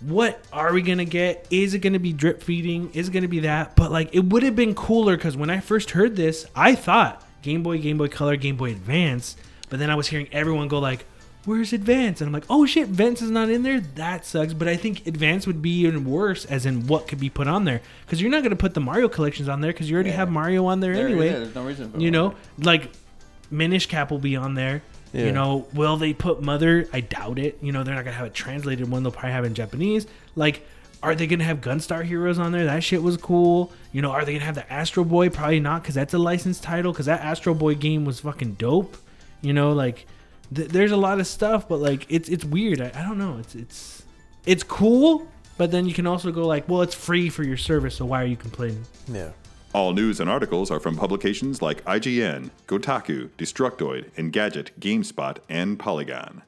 What 0.00 0.40
are 0.52 0.72
we 0.72 0.82
gonna 0.82 1.04
get? 1.04 1.46
Is 1.50 1.74
it 1.74 1.80
gonna 1.80 1.98
be 1.98 2.12
drip 2.12 2.42
feeding? 2.42 2.90
Is 2.94 3.08
it 3.08 3.12
gonna 3.12 3.28
be 3.28 3.40
that? 3.40 3.74
But 3.74 3.90
like, 3.90 4.14
it 4.14 4.20
would 4.20 4.42
have 4.44 4.54
been 4.54 4.74
cooler 4.74 5.16
because 5.16 5.36
when 5.36 5.50
I 5.50 5.60
first 5.60 5.90
heard 5.90 6.14
this, 6.16 6.46
I 6.54 6.74
thought 6.74 7.24
Game 7.42 7.62
Boy, 7.62 7.78
Game 7.78 7.98
Boy 7.98 8.08
Color, 8.08 8.36
Game 8.36 8.56
Boy 8.56 8.70
Advance. 8.70 9.36
But 9.70 9.78
then 9.80 9.90
I 9.90 9.96
was 9.96 10.06
hearing 10.08 10.28
everyone 10.30 10.68
go 10.68 10.78
like, 10.78 11.04
"Where's 11.44 11.72
Advance?" 11.72 12.20
And 12.20 12.28
I'm 12.28 12.32
like, 12.32 12.44
"Oh 12.48 12.64
shit, 12.64 12.84
Advance 12.88 13.22
is 13.22 13.30
not 13.30 13.50
in 13.50 13.64
there. 13.64 13.80
That 13.80 14.24
sucks." 14.24 14.52
But 14.52 14.68
I 14.68 14.76
think 14.76 15.06
Advance 15.06 15.46
would 15.46 15.60
be 15.60 15.80
even 15.80 16.04
worse, 16.04 16.44
as 16.44 16.64
in 16.64 16.86
what 16.86 17.08
could 17.08 17.18
be 17.18 17.28
put 17.28 17.48
on 17.48 17.64
there, 17.64 17.80
because 18.06 18.20
you're 18.22 18.30
not 18.30 18.44
gonna 18.44 18.56
put 18.56 18.74
the 18.74 18.80
Mario 18.80 19.08
collections 19.08 19.48
on 19.48 19.60
there 19.60 19.72
because 19.72 19.90
you 19.90 19.96
already 19.96 20.10
have 20.10 20.30
Mario 20.30 20.64
on 20.66 20.78
there, 20.80 20.92
anyway. 20.94 21.30
there's 21.30 21.54
no 21.54 21.64
reason. 21.64 21.90
For 21.90 21.98
You 21.98 22.10
know, 22.12 22.34
like 22.58 22.90
Minish 23.50 23.86
Cap 23.86 24.10
will 24.10 24.18
be 24.18 24.36
on 24.36 24.54
there. 24.54 24.82
Yeah. 25.12 25.26
You 25.26 25.32
know, 25.32 25.66
will 25.72 25.96
they 25.96 26.12
put 26.12 26.42
Mother? 26.42 26.88
I 26.92 27.00
doubt 27.00 27.38
it. 27.38 27.58
You 27.62 27.72
know, 27.72 27.82
they're 27.82 27.94
not 27.94 28.04
gonna 28.04 28.16
have 28.16 28.26
it 28.26 28.34
translated 28.34 28.90
one. 28.90 29.02
They'll 29.02 29.12
probably 29.12 29.32
have 29.32 29.44
it 29.44 29.48
in 29.48 29.54
Japanese. 29.54 30.06
Like, 30.36 30.66
are 31.02 31.14
they 31.14 31.26
gonna 31.26 31.44
have 31.44 31.60
Gunstar 31.60 32.04
Heroes 32.04 32.38
on 32.38 32.52
there? 32.52 32.64
That 32.66 32.82
shit 32.82 33.02
was 33.02 33.16
cool. 33.16 33.72
You 33.92 34.02
know, 34.02 34.10
are 34.10 34.24
they 34.24 34.32
gonna 34.34 34.44
have 34.44 34.54
the 34.54 34.70
Astro 34.72 35.04
Boy? 35.04 35.30
Probably 35.30 35.60
not, 35.60 35.82
because 35.82 35.94
that's 35.94 36.12
a 36.14 36.18
licensed 36.18 36.62
title. 36.62 36.92
Because 36.92 37.06
that 37.06 37.20
Astro 37.20 37.54
Boy 37.54 37.74
game 37.74 38.04
was 38.04 38.20
fucking 38.20 38.54
dope. 38.54 38.96
You 39.40 39.52
know, 39.52 39.72
like 39.72 40.06
th- 40.54 40.68
there's 40.68 40.92
a 40.92 40.96
lot 40.96 41.20
of 41.20 41.26
stuff, 41.26 41.68
but 41.68 41.78
like 41.78 42.06
it's 42.08 42.28
it's 42.28 42.44
weird. 42.44 42.80
I, 42.80 42.90
I 42.94 43.02
don't 43.02 43.18
know. 43.18 43.38
It's 43.38 43.54
it's 43.54 44.02
it's 44.44 44.62
cool, 44.62 45.26
but 45.56 45.70
then 45.70 45.86
you 45.86 45.94
can 45.94 46.06
also 46.06 46.30
go 46.32 46.46
like, 46.46 46.68
well, 46.68 46.82
it's 46.82 46.94
free 46.94 47.28
for 47.28 47.44
your 47.44 47.56
service, 47.56 47.94
so 47.96 48.04
why 48.04 48.22
are 48.22 48.26
you 48.26 48.36
complaining? 48.36 48.84
Yeah. 49.06 49.30
All 49.78 49.92
news 49.92 50.18
and 50.18 50.28
articles 50.28 50.72
are 50.72 50.80
from 50.80 50.96
publications 50.96 51.62
like 51.62 51.84
IGN, 51.84 52.50
Kotaku, 52.66 53.28
Destructoid, 53.38 54.10
Engadget, 54.16 54.70
GameSpot, 54.80 55.36
and 55.48 55.78
Polygon. 55.78 56.42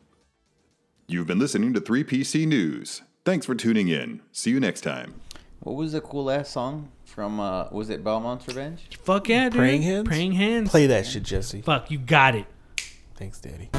You've 1.07 1.29
been 1.29 1.39
listening 1.39 1.73
to 1.75 1.81
3PC 1.81 2.45
News. 2.45 3.03
Thanks 3.25 3.47
for 3.47 3.55
tuning 3.55 3.87
in. 3.87 4.21
See 4.33 4.51
you 4.51 4.59
next 4.59 4.81
time. 4.81 5.15
What 5.61 5.77
was 5.77 5.93
the 5.93 6.01
cool 6.01 6.29
ass 6.29 6.49
song 6.49 6.91
from? 7.05 7.39
uh 7.39 7.69
Was 7.71 7.89
it 7.89 8.03
Belmont's 8.03 8.49
Revenge? 8.49 8.89
Fuck 9.01 9.29
yeah, 9.29 9.45
dude. 9.49 9.59
Praying 9.59 9.83
hands. 9.83 10.09
Praying 10.09 10.33
hands. 10.33 10.71
Play 10.71 10.89
that 10.89 11.07
shit, 11.07 11.23
Jesse. 11.23 11.63
Fuck, 11.63 11.89
you 11.93 11.99
got 11.99 12.35
it. 12.35 12.47
Thanks, 13.15 13.41
Daddy. 13.41 13.71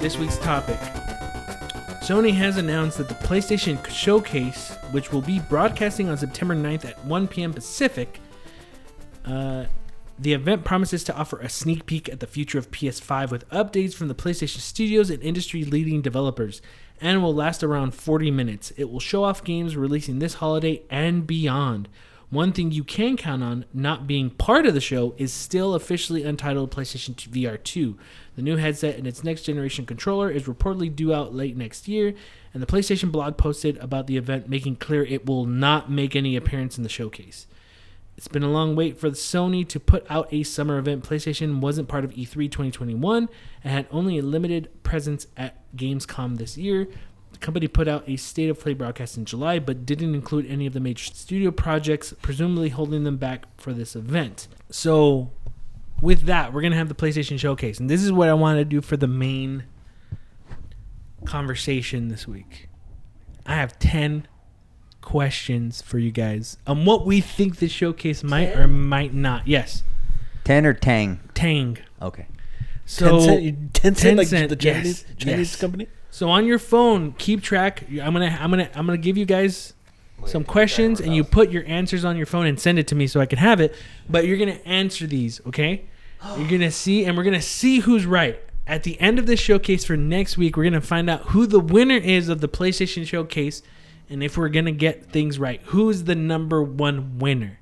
This 0.00 0.16
week's 0.16 0.38
topic. 0.38 0.78
Sony 2.02 2.32
has 2.32 2.56
announced 2.56 2.98
that 2.98 3.08
the 3.08 3.14
PlayStation 3.16 3.84
Showcase, 3.88 4.76
which 4.92 5.12
will 5.12 5.20
be 5.20 5.40
broadcasting 5.40 6.08
on 6.08 6.16
September 6.16 6.54
9th 6.54 6.84
at 6.84 7.04
1 7.04 7.28
p.m. 7.28 7.52
Pacific, 7.52 8.20
uh, 9.24 9.64
the 10.18 10.32
event 10.32 10.64
promises 10.64 11.02
to 11.04 11.16
offer 11.16 11.38
a 11.40 11.48
sneak 11.48 11.84
peek 11.84 12.08
at 12.08 12.20
the 12.20 12.26
future 12.26 12.58
of 12.58 12.70
PS5 12.70 13.30
with 13.30 13.48
updates 13.50 13.94
from 13.94 14.08
the 14.08 14.14
PlayStation 14.14 14.58
studios 14.58 15.10
and 15.10 15.22
industry 15.22 15.64
leading 15.64 16.00
developers, 16.00 16.62
and 17.00 17.22
will 17.22 17.34
last 17.34 17.62
around 17.62 17.94
40 17.94 18.30
minutes. 18.30 18.72
It 18.76 18.90
will 18.90 19.00
show 19.00 19.24
off 19.24 19.44
games 19.44 19.76
releasing 19.76 20.18
this 20.18 20.34
holiday 20.34 20.82
and 20.88 21.26
beyond. 21.26 21.88
One 22.30 22.52
thing 22.52 22.72
you 22.72 22.84
can 22.84 23.16
count 23.16 23.42
on 23.42 23.64
not 23.72 24.06
being 24.06 24.28
part 24.28 24.66
of 24.66 24.74
the 24.74 24.82
show 24.82 25.14
is 25.16 25.32
still 25.32 25.74
officially 25.74 26.24
untitled 26.24 26.70
PlayStation 26.70 27.14
VR 27.14 27.62
2. 27.62 27.96
The 28.36 28.42
new 28.42 28.56
headset 28.56 28.98
and 28.98 29.06
its 29.06 29.24
next 29.24 29.44
generation 29.44 29.86
controller 29.86 30.30
is 30.30 30.42
reportedly 30.42 30.94
due 30.94 31.14
out 31.14 31.34
late 31.34 31.56
next 31.56 31.88
year, 31.88 32.12
and 32.52 32.62
the 32.62 32.66
PlayStation 32.66 33.10
blog 33.10 33.38
posted 33.38 33.78
about 33.78 34.06
the 34.08 34.18
event, 34.18 34.46
making 34.46 34.76
clear 34.76 35.04
it 35.04 35.24
will 35.24 35.46
not 35.46 35.90
make 35.90 36.14
any 36.14 36.36
appearance 36.36 36.76
in 36.76 36.82
the 36.82 36.90
showcase. 36.90 37.46
It's 38.18 38.28
been 38.28 38.42
a 38.42 38.50
long 38.50 38.76
wait 38.76 38.98
for 38.98 39.08
Sony 39.10 39.66
to 39.68 39.80
put 39.80 40.04
out 40.10 40.28
a 40.30 40.42
summer 40.42 40.76
event. 40.76 41.08
PlayStation 41.08 41.60
wasn't 41.60 41.88
part 41.88 42.04
of 42.04 42.12
E 42.12 42.26
E3 42.26 42.50
2021 42.50 43.28
and 43.64 43.72
had 43.72 43.86
only 43.90 44.18
a 44.18 44.22
limited 44.22 44.68
presence 44.82 45.28
at 45.36 45.62
Gamescom 45.76 46.36
this 46.36 46.58
year. 46.58 46.88
The 47.32 47.38
company 47.38 47.68
put 47.68 47.88
out 47.88 48.04
a 48.08 48.16
state 48.16 48.48
of 48.48 48.58
play 48.58 48.74
broadcast 48.74 49.16
in 49.16 49.24
July, 49.24 49.58
but 49.58 49.86
didn't 49.86 50.14
include 50.14 50.46
any 50.46 50.66
of 50.66 50.72
the 50.72 50.80
major 50.80 51.12
studio 51.12 51.50
projects, 51.50 52.14
presumably 52.22 52.70
holding 52.70 53.04
them 53.04 53.16
back 53.16 53.44
for 53.56 53.72
this 53.72 53.94
event. 53.94 54.48
So, 54.70 55.30
with 56.00 56.22
that, 56.22 56.52
we're 56.52 56.62
going 56.62 56.72
to 56.72 56.78
have 56.78 56.88
the 56.88 56.94
PlayStation 56.94 57.38
Showcase. 57.38 57.78
And 57.80 57.88
this 57.88 58.02
is 58.02 58.12
what 58.12 58.28
I 58.28 58.34
want 58.34 58.58
to 58.58 58.64
do 58.64 58.80
for 58.80 58.96
the 58.96 59.06
main 59.06 59.64
conversation 61.24 62.08
this 62.08 62.26
week. 62.26 62.68
I 63.46 63.54
have 63.54 63.78
10 63.78 64.26
questions 65.00 65.80
for 65.80 65.98
you 65.98 66.10
guys 66.10 66.58
on 66.66 66.84
what 66.84 67.06
we 67.06 67.20
think 67.20 67.56
the 67.56 67.68
showcase 67.68 68.22
might 68.22 68.56
or 68.56 68.68
might 68.68 69.14
not. 69.14 69.48
Yes, 69.48 69.82
Ten 70.48 70.64
or 70.64 70.72
Tang? 70.72 71.20
Tang. 71.34 71.76
Okay. 72.00 72.26
So 72.86 73.18
Tencent, 73.18 73.42
you- 73.42 73.52
Tencent, 73.72 74.16
like 74.16 74.28
the 74.48 74.56
Chinese 74.56 75.04
yes, 75.06 75.16
Chinese 75.18 75.52
yes. 75.52 75.56
company. 75.56 75.88
So 76.18 76.28
on 76.30 76.46
your 76.46 76.58
phone, 76.58 77.12
keep 77.12 77.44
track. 77.44 77.84
I'm 77.90 78.12
gonna 78.12 78.36
I'm 78.40 78.50
gonna 78.50 78.68
I'm 78.74 78.86
gonna 78.86 78.98
give 78.98 79.16
you 79.16 79.24
guys 79.24 79.74
some 80.26 80.42
questions, 80.42 81.00
and 81.00 81.14
you 81.14 81.22
put 81.22 81.52
your 81.52 81.62
answers 81.64 82.04
on 82.04 82.16
your 82.16 82.26
phone 82.26 82.46
and 82.46 82.58
send 82.58 82.76
it 82.76 82.88
to 82.88 82.96
me 82.96 83.06
so 83.06 83.20
I 83.20 83.26
can 83.26 83.38
have 83.38 83.60
it. 83.60 83.72
But 84.10 84.26
you're 84.26 84.36
gonna 84.36 84.58
answer 84.64 85.06
these, 85.06 85.40
okay? 85.46 85.84
You're 86.36 86.48
gonna 86.50 86.72
see, 86.72 87.04
and 87.04 87.16
we're 87.16 87.22
gonna 87.22 87.40
see 87.40 87.78
who's 87.78 88.04
right. 88.04 88.36
At 88.66 88.82
the 88.82 89.00
end 89.00 89.20
of 89.20 89.26
this 89.26 89.38
showcase 89.38 89.84
for 89.84 89.96
next 89.96 90.36
week, 90.36 90.56
we're 90.56 90.64
gonna 90.64 90.80
find 90.80 91.08
out 91.08 91.20
who 91.26 91.46
the 91.46 91.60
winner 91.60 91.98
is 91.98 92.28
of 92.28 92.40
the 92.40 92.48
PlayStation 92.48 93.06
Showcase, 93.06 93.62
and 94.10 94.20
if 94.20 94.36
we're 94.36 94.48
gonna 94.48 94.72
get 94.72 95.12
things 95.12 95.38
right, 95.38 95.62
who's 95.66 96.02
the 96.02 96.16
number 96.16 96.60
one 96.60 97.20
winner. 97.20 97.60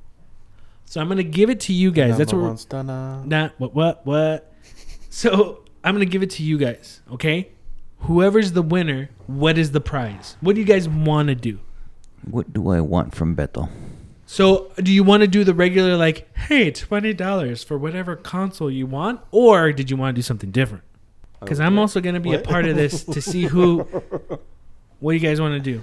So 0.87 1.03
I'm 1.03 1.09
gonna 1.09 1.25
give 1.25 1.51
it 1.51 1.61
to 1.61 1.75
you 1.75 1.91
guys. 1.91 2.17
That's 2.17 2.33
what 2.33 2.43
we're, 2.43 2.57
Stunner. 2.57 3.23
Nah, 3.27 3.51
what, 3.59 3.75
what, 3.75 4.07
what? 4.07 4.53
So 5.11 5.63
I'm 5.85 5.95
gonna 5.95 6.07
give 6.07 6.23
it 6.23 6.31
to 6.31 6.43
you 6.43 6.57
guys, 6.57 7.03
okay? 7.13 7.51
Whoever's 8.01 8.53
the 8.53 8.63
winner, 8.63 9.11
what 9.27 9.59
is 9.59 9.73
the 9.73 9.81
prize? 9.81 10.37
What 10.41 10.55
do 10.55 10.61
you 10.61 10.67
guys 10.67 10.89
want 10.89 11.29
to 11.29 11.35
do? 11.35 11.59
What 12.29 12.53
do 12.53 12.71
I 12.71 12.81
want 12.81 13.15
from 13.15 13.35
Beto? 13.35 13.69
So, 14.27 14.73
do 14.77 14.93
you 14.93 15.05
want 15.05 15.21
to 15.23 15.29
do 15.29 15.45
the 15.45 15.55
regular, 15.55 15.97
like, 15.97 16.29
hey, 16.37 16.71
twenty 16.73 17.15
dollars 17.15 17.63
for 17.63 17.79
whatever 17.79 18.17
console 18.17 18.71
you 18.71 18.87
want, 18.87 19.21
or 19.31 19.73
did 19.73 19.91
you 19.91 19.97
want 19.97 20.15
to 20.15 20.19
do 20.19 20.23
something 20.23 20.51
different? 20.51 20.83
Because 21.41 21.61
I'm 21.61 21.79
also 21.79 22.01
gonna 22.01 22.19
be 22.21 22.33
a 22.35 22.41
part 22.41 22.67
of 22.67 22.75
this 22.77 23.05
to 23.05 23.21
see 23.23 23.45
who. 23.45 23.87
What 24.99 25.13
do 25.13 25.19
you 25.19 25.23
guys 25.29 25.39
want 25.43 25.53
to 25.53 25.61
do 25.61 25.83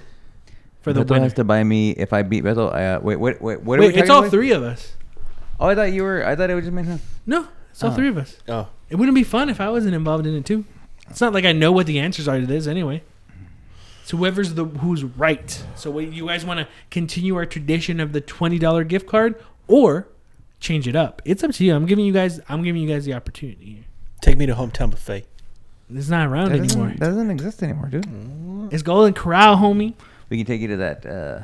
for 0.82 0.92
the 0.92 1.04
Beto 1.04 1.10
winner? 1.10 1.22
has 1.22 1.34
to 1.34 1.44
buy 1.44 1.62
me 1.62 1.92
if 1.92 2.12
I 2.12 2.22
beat 2.22 2.42
Beto. 2.42 2.74
Uh, 2.74 3.00
wait, 3.00 3.14
wait, 3.14 3.40
wait. 3.40 3.62
What 3.62 3.78
are 3.78 3.82
Wait, 3.82 3.94
we 3.94 4.00
it's 4.00 4.08
talking 4.08 4.10
all 4.10 4.18
about? 4.22 4.30
three 4.32 4.50
of 4.50 4.64
us. 4.64 4.94
Oh, 5.60 5.68
I 5.68 5.76
thought 5.76 5.92
you 5.92 6.02
were. 6.02 6.26
I 6.26 6.34
thought 6.34 6.50
it 6.50 6.54
was 6.56 6.64
just 6.64 6.74
me. 6.74 6.82
huh? 6.82 6.98
No, 7.24 7.46
it's 7.70 7.84
all 7.84 7.92
Oh. 7.92 7.94
three 7.94 8.08
of 8.08 8.18
us. 8.18 8.36
Oh, 8.48 8.66
It 8.90 8.96
wouldn't 8.96 9.14
be 9.14 9.22
fun 9.22 9.48
if 9.50 9.60
I 9.60 9.70
wasn't 9.70 9.94
involved 9.94 10.26
in 10.26 10.34
it 10.34 10.44
too. 10.44 10.64
It's 11.10 11.20
not 11.20 11.32
like 11.32 11.44
I 11.44 11.52
know 11.52 11.70
what 11.72 11.86
the 11.86 11.98
answers 11.98 12.26
are 12.28 12.40
to 12.40 12.46
this 12.46 12.66
anyway. 12.66 13.02
So 14.04 14.16
whoever's 14.16 14.54
the 14.54 14.64
who's 14.66 15.04
right. 15.04 15.62
So 15.76 15.90
what 15.90 16.12
you 16.12 16.26
guys 16.26 16.44
want 16.44 16.60
to 16.60 16.68
continue 16.90 17.36
our 17.36 17.46
tradition 17.46 18.00
of 18.00 18.12
the 18.12 18.20
twenty 18.20 18.58
dollar 18.58 18.84
gift 18.84 19.06
card 19.06 19.34
or 19.68 20.08
change 20.60 20.86
it 20.88 20.94
up? 20.96 21.22
It's 21.24 21.42
up 21.42 21.52
to 21.52 21.64
you. 21.64 21.74
I'm 21.74 21.86
giving 21.86 22.04
you 22.04 22.12
guys. 22.12 22.40
I'm 22.48 22.62
giving 22.62 22.82
you 22.82 22.88
guys 22.88 23.04
the 23.06 23.14
opportunity 23.14 23.64
here. 23.64 23.84
take 24.20 24.36
me 24.36 24.46
to 24.46 24.54
hometown 24.54 24.90
buffet. 24.90 25.26
It's 25.90 26.08
not 26.08 26.26
around 26.28 26.50
That 26.52 26.60
anymore. 26.60 26.86
doesn't, 26.86 27.00
that 27.00 27.06
doesn't 27.06 27.30
exist 27.30 27.62
anymore, 27.62 27.88
dude. 27.88 28.06
It's 28.72 28.82
Golden 28.82 29.12
Corral, 29.12 29.56
homie. 29.56 29.94
We 30.30 30.38
can 30.38 30.46
take 30.46 30.60
you 30.62 30.68
to 30.68 30.76
that. 30.78 31.04
Uh, 31.06 31.42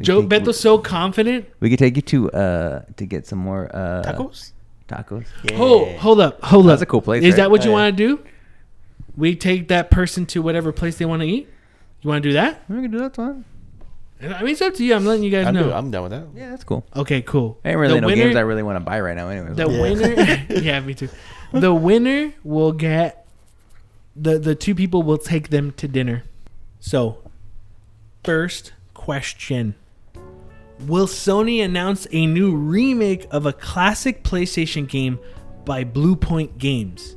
Joe 0.00 0.20
can 0.22 0.30
take- 0.30 0.44
Beto's 0.44 0.58
so 0.60 0.78
confident. 0.78 1.46
We 1.60 1.68
could 1.70 1.78
take 1.78 1.96
you 1.96 2.02
to 2.02 2.30
uh 2.32 2.82
to 2.96 3.06
get 3.06 3.26
some 3.26 3.38
more 3.38 3.70
uh 3.74 4.02
Tacos. 4.04 4.52
Tacos. 4.88 5.26
Oh, 5.52 5.84
hold 5.98 6.20
up, 6.20 6.42
hold 6.42 6.66
up. 6.66 6.70
That's 6.70 6.82
a 6.82 6.86
cool 6.86 7.02
place, 7.02 7.22
Is 7.22 7.32
right? 7.32 7.36
that 7.42 7.50
what 7.50 7.64
you 7.64 7.70
Oh, 7.70 7.76
yeah. 7.76 7.82
want 7.84 7.96
to 7.96 8.16
do? 8.16 8.24
We 9.20 9.36
take 9.36 9.68
that 9.68 9.90
person 9.90 10.26
to 10.26 10.40
whatever 10.42 10.72
place 10.72 10.96
they 10.98 11.04
want 11.04 11.20
to 11.22 11.28
eat. 11.28 11.48
You 12.00 12.08
want 12.08 12.22
to 12.22 12.28
do 12.30 12.32
that? 12.32 12.62
We 12.68 12.80
can 12.82 12.90
do 12.90 12.98
that 12.98 13.16
one. 13.18 13.44
I 14.22 14.42
mean, 14.42 14.52
it's 14.52 14.60
up 14.62 14.74
to 14.74 14.84
you. 14.84 14.94
I'm 14.94 15.04
letting 15.06 15.22
you 15.24 15.30
guys 15.30 15.46
I'm, 15.46 15.54
know. 15.54 15.64
do- 15.64 15.72
I'm 15.72 15.90
done 15.90 16.02
with 16.04 16.12
that. 16.12 16.26
Yeah, 16.34 16.50
that's 16.50 16.64
cool. 16.64 16.86
okay, 16.96 17.22
cool. 17.22 17.58
I 17.64 17.70
Ain't 17.70 17.78
really 17.78 17.94
The 17.94 18.00
no 18.00 18.06
winner- 18.08 18.24
games 18.24 18.36
I 18.36 18.40
really 18.40 18.62
want 18.62 18.76
to 18.76 18.80
buy 18.80 19.00
right 19.00 19.16
now, 19.16 19.28
anyway. 19.28 19.54
The 19.54 19.68
winner, 20.48 20.60
yeah, 20.62 20.80
me 20.80 20.94
too. 20.94 21.08
The 21.52 21.72
winner 21.74 22.32
will 22.44 22.72
get 22.72 23.26
the 24.16 24.38
the 24.38 24.54
two 24.54 24.74
people 24.74 25.02
will 25.02 25.18
take 25.18 25.48
them 25.50 25.72
to 25.72 25.86
dinner. 25.88 26.24
So, 26.80 27.18
first 28.24 28.72
question: 28.94 29.74
Will 30.86 31.06
Sony 31.06 31.64
announce 31.64 32.06
a 32.12 32.26
new 32.26 32.54
remake 32.56 33.26
of 33.30 33.46
a 33.46 33.52
classic 33.52 34.22
PlayStation 34.22 34.86
game 34.88 35.18
by 35.64 35.84
Bluepoint 35.84 36.58
Games? 36.58 37.16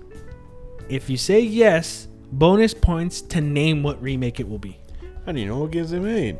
If 0.90 1.10
you 1.10 1.18
say 1.18 1.40
yes, 1.40 2.08
bonus 2.32 2.74
points 2.74 3.22
to 3.22 3.42
name 3.42 3.84
what 3.84 4.02
remake 4.02 4.40
it 4.40 4.48
will 4.48 4.60
be. 4.60 4.78
How 5.26 5.32
do 5.32 5.40
you 5.40 5.46
know 5.46 5.60
what 5.60 5.72
games 5.72 5.92
they 5.92 6.00
made? 6.00 6.38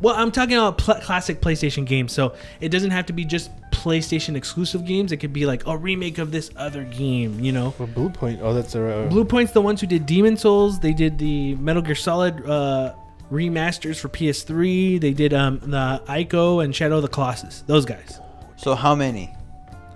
Well, 0.00 0.14
I'm 0.14 0.30
talking 0.30 0.56
about 0.56 0.78
pl- 0.78 1.00
classic 1.00 1.40
PlayStation 1.40 1.86
games, 1.86 2.12
so 2.12 2.34
it 2.60 2.68
doesn't 2.68 2.90
have 2.90 3.06
to 3.06 3.12
be 3.12 3.24
just 3.24 3.50
PlayStation 3.70 4.36
exclusive 4.36 4.84
games. 4.84 5.10
It 5.10 5.18
could 5.18 5.32
be 5.32 5.46
like 5.46 5.66
a 5.66 5.76
remake 5.76 6.18
of 6.18 6.32
this 6.32 6.50
other 6.56 6.84
game, 6.84 7.40
you 7.40 7.52
know. 7.52 7.74
Well, 7.78 7.88
Bluepoint. 7.88 8.40
Oh, 8.42 8.52
that's 8.52 8.74
a. 8.74 8.86
Uh, 8.86 9.08
Bluepoint's 9.10 9.52
the 9.52 9.62
ones 9.62 9.80
who 9.80 9.86
did 9.86 10.04
Demon 10.04 10.36
Souls. 10.36 10.80
They 10.80 10.92
did 10.92 11.18
the 11.18 11.54
Metal 11.56 11.80
Gear 11.80 11.94
Solid 11.94 12.46
uh, 12.48 12.94
remasters 13.30 13.98
for 13.98 14.08
PS3. 14.08 15.00
They 15.00 15.12
did 15.12 15.32
um, 15.32 15.60
the 15.60 16.02
Ico 16.06 16.62
and 16.62 16.74
Shadow 16.74 16.96
of 16.96 17.02
the 17.02 17.08
Colossus. 17.08 17.62
Those 17.66 17.84
guys. 17.84 18.20
So 18.56 18.74
how 18.74 18.94
many? 18.94 19.34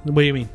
What 0.05 0.15
do 0.15 0.23
you 0.23 0.35
mean? 0.35 0.49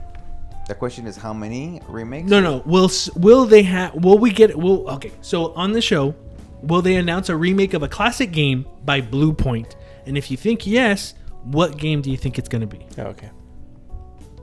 The 0.67 0.75
question 0.75 1.05
is 1.05 1.15
how 1.15 1.33
many 1.33 1.81
remakes? 1.87 2.29
No, 2.29 2.39
no. 2.39 2.63
Will 2.65 2.89
will 3.15 3.45
they 3.45 3.63
have? 3.63 3.93
Will 3.93 4.17
we 4.17 4.31
get? 4.31 4.55
Will 4.57 4.89
okay. 4.91 5.11
So 5.21 5.53
on 5.53 5.73
the 5.73 5.81
show, 5.81 6.15
will 6.63 6.81
they 6.81 6.95
announce 6.95 7.29
a 7.29 7.35
remake 7.35 7.73
of 7.73 7.83
a 7.83 7.87
classic 7.87 8.31
game 8.31 8.65
by 8.83 9.01
Bluepoint? 9.01 9.75
And 10.07 10.17
if 10.17 10.31
you 10.31 10.37
think 10.37 10.65
yes, 10.65 11.13
what 11.43 11.77
game 11.77 12.01
do 12.01 12.09
you 12.09 12.17
think 12.17 12.39
it's 12.39 12.49
going 12.49 12.61
to 12.61 12.67
be? 12.67 12.85
oh, 12.97 13.03
okay. 13.03 13.29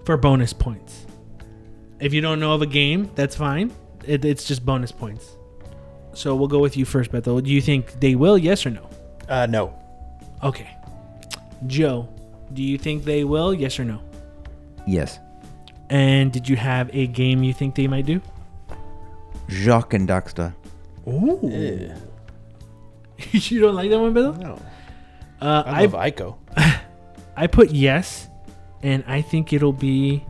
for 0.05 0.17
bonus 0.17 0.53
points. 0.53 1.07
If 2.01 2.13
you 2.13 2.21
don't 2.21 2.41
know 2.41 2.53
of 2.53 2.63
a 2.63 2.67
game, 2.67 3.11
that's 3.15 3.37
fine. 3.37 3.73
It, 4.05 4.25
it's 4.25 4.45
just 4.45 4.65
bonus 4.65 4.91
points. 4.93 5.37
So 6.15 6.35
we'll 6.35 6.49
go 6.49 6.59
with 6.59 6.77
you 6.77 6.85
first, 6.85 7.11
Bethel. 7.11 7.41
Do 7.41 7.51
you 7.51 7.61
think 7.61 8.01
they 8.01 8.15
will? 8.17 8.37
Yes 8.37 8.67
or 8.67 8.71
no? 8.71 8.89
Uh, 9.29 9.47
no. 9.47 9.73
Okay. 10.43 10.77
Joe, 11.67 12.09
do 12.53 12.63
you 12.63 12.77
think 12.77 13.05
they 13.05 13.25
will? 13.25 13.55
Yes 13.55 13.79
or 13.79 13.85
no? 13.85 14.01
Yes. 14.87 15.19
And 15.93 16.33
did 16.33 16.49
you 16.49 16.57
have 16.57 16.89
a 16.95 17.07
game 17.07 17.43
you 17.43 17.53
think 17.53 17.75
they 17.75 17.87
might 17.87 18.07
do? 18.07 18.23
Jak 19.49 19.93
and 19.93 20.09
Daxter. 20.09 20.55
Ooh. 21.07 21.39
Yeah. 21.43 21.99
you 23.33 23.61
don't 23.61 23.75
like 23.75 23.91
that 23.91 24.01
one, 24.01 24.15
Bethel? 24.15 24.33
No. 24.33 24.59
Uh, 25.39 25.63
I 25.67 25.83
I, 25.83 25.85
love 25.85 25.93
Ico. 25.93 26.37
I 27.37 27.47
put 27.47 27.73
yes, 27.73 28.29
and 28.83 29.05
I 29.07 29.21
think 29.21 29.53
it'll 29.53 29.75
be 29.75 30.25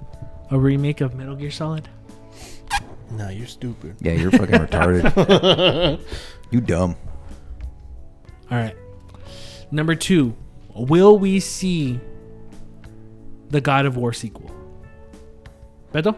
a 0.51 0.59
remake 0.59 1.01
of 1.01 1.15
Metal 1.15 1.37
Gear 1.37 1.53
Solid. 1.53 1.89
No, 3.13 3.29
you're 3.29 3.47
stupid. 3.47 3.95
Yeah, 4.01 4.15
you're 4.15 4.33
fucking 4.33 4.57
retarded. 4.57 6.01
You 6.51 6.61
dumb. 6.61 6.97
All 8.51 8.59
right. 8.59 8.77
Number 9.71 9.95
two, 9.95 10.37
will 10.75 11.19
we 11.19 11.41
see 11.41 11.99
the 13.49 13.63
God 13.63 13.87
of 13.87 13.97
War 13.97 14.13
sequel? 14.13 14.52
Beto? 15.93 16.17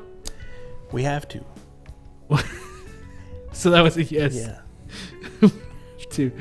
We 0.92 1.02
have 1.02 1.26
to. 1.28 1.44
So 3.52 3.70
that 3.70 3.82
was 3.82 3.96
a 3.96 4.02
yes. 4.02 4.34
Yeah. 4.34 5.48
Two. 6.10 6.32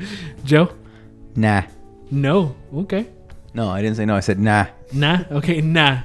Joe? 0.44 0.68
Nah. 1.36 1.62
No. 2.10 2.56
Okay. 2.74 3.06
No, 3.54 3.68
I 3.68 3.82
didn't 3.82 3.96
say 3.96 4.04
no. 4.04 4.16
I 4.16 4.20
said 4.20 4.40
nah. 4.40 4.66
Nah. 4.92 5.22
Okay. 5.30 5.60
Nah. 5.60 6.00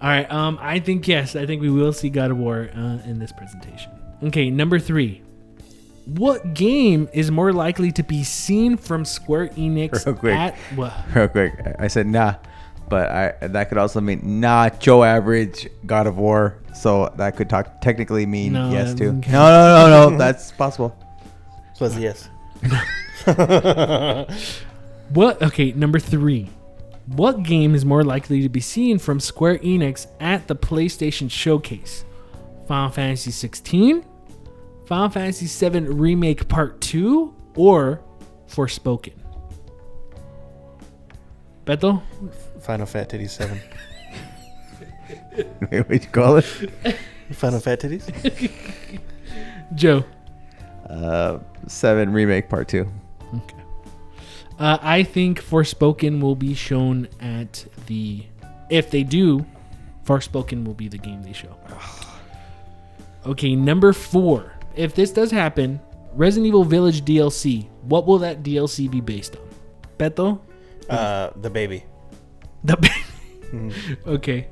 All 0.00 0.08
right. 0.08 0.30
Um, 0.30 0.58
I 0.62 0.78
think 0.78 1.08
yes. 1.08 1.34
I 1.34 1.46
think 1.46 1.62
we 1.62 1.68
will 1.68 1.92
see 1.92 2.10
God 2.10 2.30
of 2.30 2.36
War 2.38 2.70
uh, 2.76 2.98
in 3.04 3.18
this 3.18 3.32
presentation. 3.32 3.90
Okay. 4.22 4.50
Number 4.50 4.78
three. 4.78 5.20
What 6.06 6.54
game 6.54 7.08
is 7.12 7.32
more 7.32 7.52
likely 7.52 7.90
to 7.92 8.02
be 8.04 8.22
seen 8.22 8.76
from 8.76 9.04
Square 9.04 9.48
Enix 9.50 10.06
Real 10.06 10.14
quick. 10.14 10.34
at 10.34 10.54
what? 10.76 10.92
Real 11.14 11.28
quick, 11.28 11.54
I- 11.64 11.84
I 11.84 11.88
said 11.88 12.06
nah, 12.06 12.34
but 12.92 13.08
I 13.08 13.48
that 13.48 13.70
could 13.70 13.78
also 13.78 14.02
mean 14.02 14.38
not 14.38 14.78
Joe 14.78 15.02
Average, 15.02 15.66
God 15.86 16.06
of 16.06 16.18
War. 16.18 16.58
So 16.74 17.10
that 17.16 17.36
could 17.36 17.48
talk 17.48 17.80
technically 17.80 18.26
mean 18.26 18.52
No, 18.52 18.70
yes 18.70 18.90
that 18.90 18.98
too. 18.98 19.12
No, 19.12 19.20
doesn't 19.20 19.30
no, 19.30 19.88
no, 19.88 20.10
no. 20.10 20.18
That's 20.18 20.52
possible. 20.52 20.94
So 21.74 21.86
it's 21.86 21.96
a 21.96 22.00
yes. 22.00 22.28
What? 25.14 25.42
Okay, 25.42 25.72
number 25.72 25.98
three. 25.98 26.50
What 27.06 27.42
game 27.42 27.74
is 27.74 27.86
more 27.86 28.04
likely 28.04 28.42
to 28.42 28.50
be 28.50 28.60
seen 28.60 28.98
from 28.98 29.20
Square 29.20 29.58
Enix 29.58 30.06
at 30.20 30.48
the 30.48 30.56
PlayStation 30.56 31.30
Showcase? 31.30 32.04
Final 32.68 32.90
Fantasy 32.90 33.30
16, 33.30 34.04
Final 34.86 35.08
Fantasy 35.08 35.46
7 35.46 35.98
Remake 35.98 36.48
Part 36.48 36.80
2, 36.80 37.34
or 37.56 38.00
Forspoken? 38.48 39.14
Beto? 41.66 42.02
Final 42.62 42.86
Fat 42.86 43.10
Titties 43.10 43.30
7. 43.30 43.60
Wait, 45.70 45.88
what 45.88 45.90
you 45.90 46.10
call 46.10 46.36
it? 46.36 46.44
Final 47.32 47.60
Fat 47.60 47.80
Titties? 47.80 48.50
Joe? 49.74 50.04
Uh, 50.88 51.38
seven 51.66 52.12
remake 52.12 52.48
part 52.48 52.68
two. 52.68 52.86
Uh, 54.58 54.78
I 54.80 55.02
think 55.02 55.42
Forspoken 55.42 56.20
will 56.20 56.36
be 56.36 56.54
shown 56.54 57.08
at 57.20 57.64
the. 57.86 58.24
If 58.70 58.90
they 58.90 59.02
do, 59.02 59.44
Forspoken 60.04 60.64
will 60.64 60.74
be 60.74 60.88
the 60.88 60.98
game 60.98 61.22
they 61.22 61.32
show. 61.32 61.56
Okay, 63.24 63.54
number 63.54 63.92
four. 63.92 64.52
If 64.74 64.96
this 64.96 65.12
does 65.12 65.30
happen, 65.30 65.80
Resident 66.12 66.48
Evil 66.48 66.64
Village 66.64 67.04
DLC. 67.04 67.68
What 67.82 68.04
will 68.04 68.18
that 68.18 68.42
DLC 68.42 68.90
be 68.90 69.00
based 69.00 69.36
on? 69.36 69.48
Beto? 69.96 70.40
Uh, 70.90 71.30
the 71.36 71.48
baby. 71.48 71.84
The 72.64 72.76
baby 72.76 73.94
okay. 74.06 74.48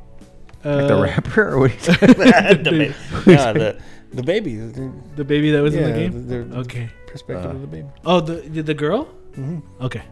Like 0.64 0.88
the 0.88 0.98
Uh, 0.98 1.02
rapper, 1.02 1.48
or 1.54 1.58
what? 1.60 1.70
Is 1.72 1.86
the 1.86 2.62
baby. 2.70 2.94
Nah, 3.26 3.52
the, 3.54 3.80
the 4.12 4.22
baby. 4.22 4.56
The, 4.56 4.92
the 5.16 5.24
baby 5.24 5.50
that 5.52 5.62
was 5.62 5.74
in 5.74 5.82
the 5.84 5.88
yeah, 5.90 5.96
game. 5.96 6.26
the- 6.28 6.44
the 6.44 6.58
Okay. 6.60 6.88
perspective 7.06 7.50
of 7.50 7.60
the 7.62 7.66
baby. 7.66 7.88
Oh, 8.04 8.20
the 8.20 8.34
the, 8.42 8.62
the 8.62 8.74
girl. 8.74 9.08
Mhm. 9.36 9.62
Okay. 9.80 10.02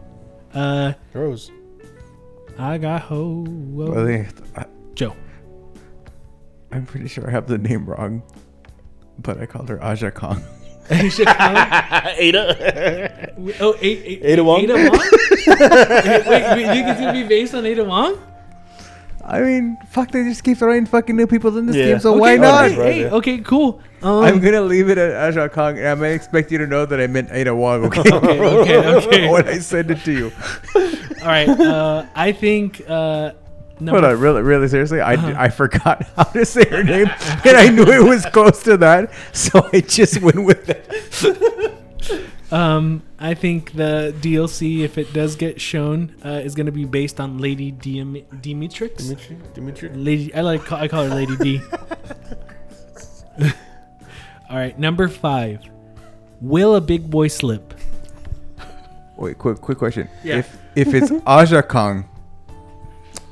Uh, 0.53 0.93
Rose. 1.13 1.51
I 2.57 2.77
got 2.79 3.01
ho. 3.03 3.45
Well, 3.47 3.89
whoa. 3.93 4.05
they- 4.05 4.27
I- 4.55 4.65
Joe. 4.95 5.15
I'm 6.71 6.85
pretty 6.85 7.07
sure 7.07 7.27
I 7.27 7.31
have 7.31 7.47
the 7.47 7.57
name 7.57 7.85
wrong, 7.85 8.21
but 9.19 9.37
I 9.39 9.45
called 9.45 9.69
her 9.69 9.81
Aja 9.83 10.09
Kong. 10.11 10.41
Ada. 12.17 12.41
Oh, 13.61 13.75
eight, 13.79 14.01
eight, 14.05 14.21
Ada 14.25 14.43
Wong? 14.43 14.63
Ada 14.63 14.73
Wong? 14.73 14.89
wait, 15.47 16.27
wait, 16.27 16.57
you 16.57 16.65
think 16.73 16.87
it's 16.89 16.99
gonna 16.99 17.13
be 17.13 17.23
based 17.23 17.53
on 17.53 17.65
Ada 17.65 17.85
Wong? 17.85 18.17
I 19.23 19.41
mean, 19.41 19.77
fuck, 19.89 20.09
they 20.09 20.23
just 20.23 20.43
keep 20.43 20.57
throwing 20.57 20.87
fucking 20.87 21.15
new 21.15 21.27
people 21.27 21.55
in 21.59 21.67
this 21.67 21.75
Yeah. 21.75 21.85
game, 21.85 21.99
so 21.99 22.11
Okay, 22.13 22.19
why 22.19 22.31
okay, 22.33 22.41
not? 22.41 22.61
Right, 22.61 22.73
Hey, 22.93 23.01
yeah. 23.01 23.13
okay, 23.21 23.37
cool. 23.39 23.79
Um, 24.01 24.23
I'm 24.23 24.39
gonna 24.39 24.61
leave 24.65 24.89
it 24.89 24.97
at 24.97 25.13
Aja 25.13 25.47
Kong, 25.49 25.77
and 25.77 25.87
I 25.87 25.93
may 25.93 26.15
expect 26.15 26.51
you 26.51 26.57
to 26.57 26.65
know 26.65 26.85
that 26.85 26.99
I 26.99 27.05
meant 27.05 27.29
Ada 27.31 27.53
Wong, 27.53 27.85
okay? 27.85 27.99
okay, 28.13 28.39
okay, 28.41 28.77
okay. 29.05 29.29
when 29.29 29.47
I 29.47 29.59
send 29.59 29.91
it 29.91 29.99
to 30.05 30.11
you. 30.11 30.31
All 31.21 31.27
right. 31.27 31.49
Uh, 31.49 32.05
I 32.15 32.31
think. 32.31 32.81
Uh, 32.87 33.33
number 33.79 34.01
Hold 34.01 34.13
on, 34.13 34.19
really, 34.19 34.41
really 34.41 34.67
seriously, 34.67 35.01
I, 35.01 35.13
Uh-huh. 35.15 35.33
I 35.37 35.49
forgot 35.49 36.05
how 36.15 36.23
to 36.23 36.45
say 36.45 36.67
her 36.69 36.83
name, 36.83 37.07
and 37.45 37.57
I 37.57 37.69
knew 37.69 37.83
it 37.83 38.03
was 38.03 38.25
close 38.27 38.63
to 38.63 38.77
that, 38.77 39.11
so 39.33 39.67
I 39.73 39.81
just 39.81 40.21
went 40.21 40.43
with 40.43 40.69
it. 40.69 41.75
Um, 42.51 43.03
I 43.19 43.35
think 43.35 43.73
the 43.73 44.11
DLC, 44.21 44.79
if 44.79 44.97
it 44.97 45.13
does 45.13 45.35
get 45.35 45.61
shown, 45.61 46.15
uh, 46.25 46.29
is 46.43 46.55
going 46.55 46.65
to 46.65 46.71
be 46.71 46.83
based 46.83 47.19
on 47.19 47.37
Lady 47.37 47.69
Dim- 47.69 48.25
Dimitrix. 48.41 48.97
Dimitri. 48.97 49.37
Dimitri. 49.53 49.89
Lady, 49.89 50.33
I 50.33 50.41
like 50.41 50.71
I 50.71 50.87
call 50.87 51.03
her 51.03 51.13
Lady 51.13 51.35
D. 51.35 51.61
All 54.49 54.57
right, 54.57 54.77
number 54.79 55.07
five. 55.07 55.61
Will 56.41 56.73
a 56.75 56.81
big 56.81 57.07
boy 57.09 57.27
slip? 57.27 57.73
Wait, 59.15 59.37
quick, 59.37 59.61
quick 59.61 59.77
question. 59.77 60.09
Yeah. 60.23 60.37
If 60.39 60.57
if 60.75 60.93
it's 60.95 61.11
Aja 61.27 61.61
Kong, 61.61 62.09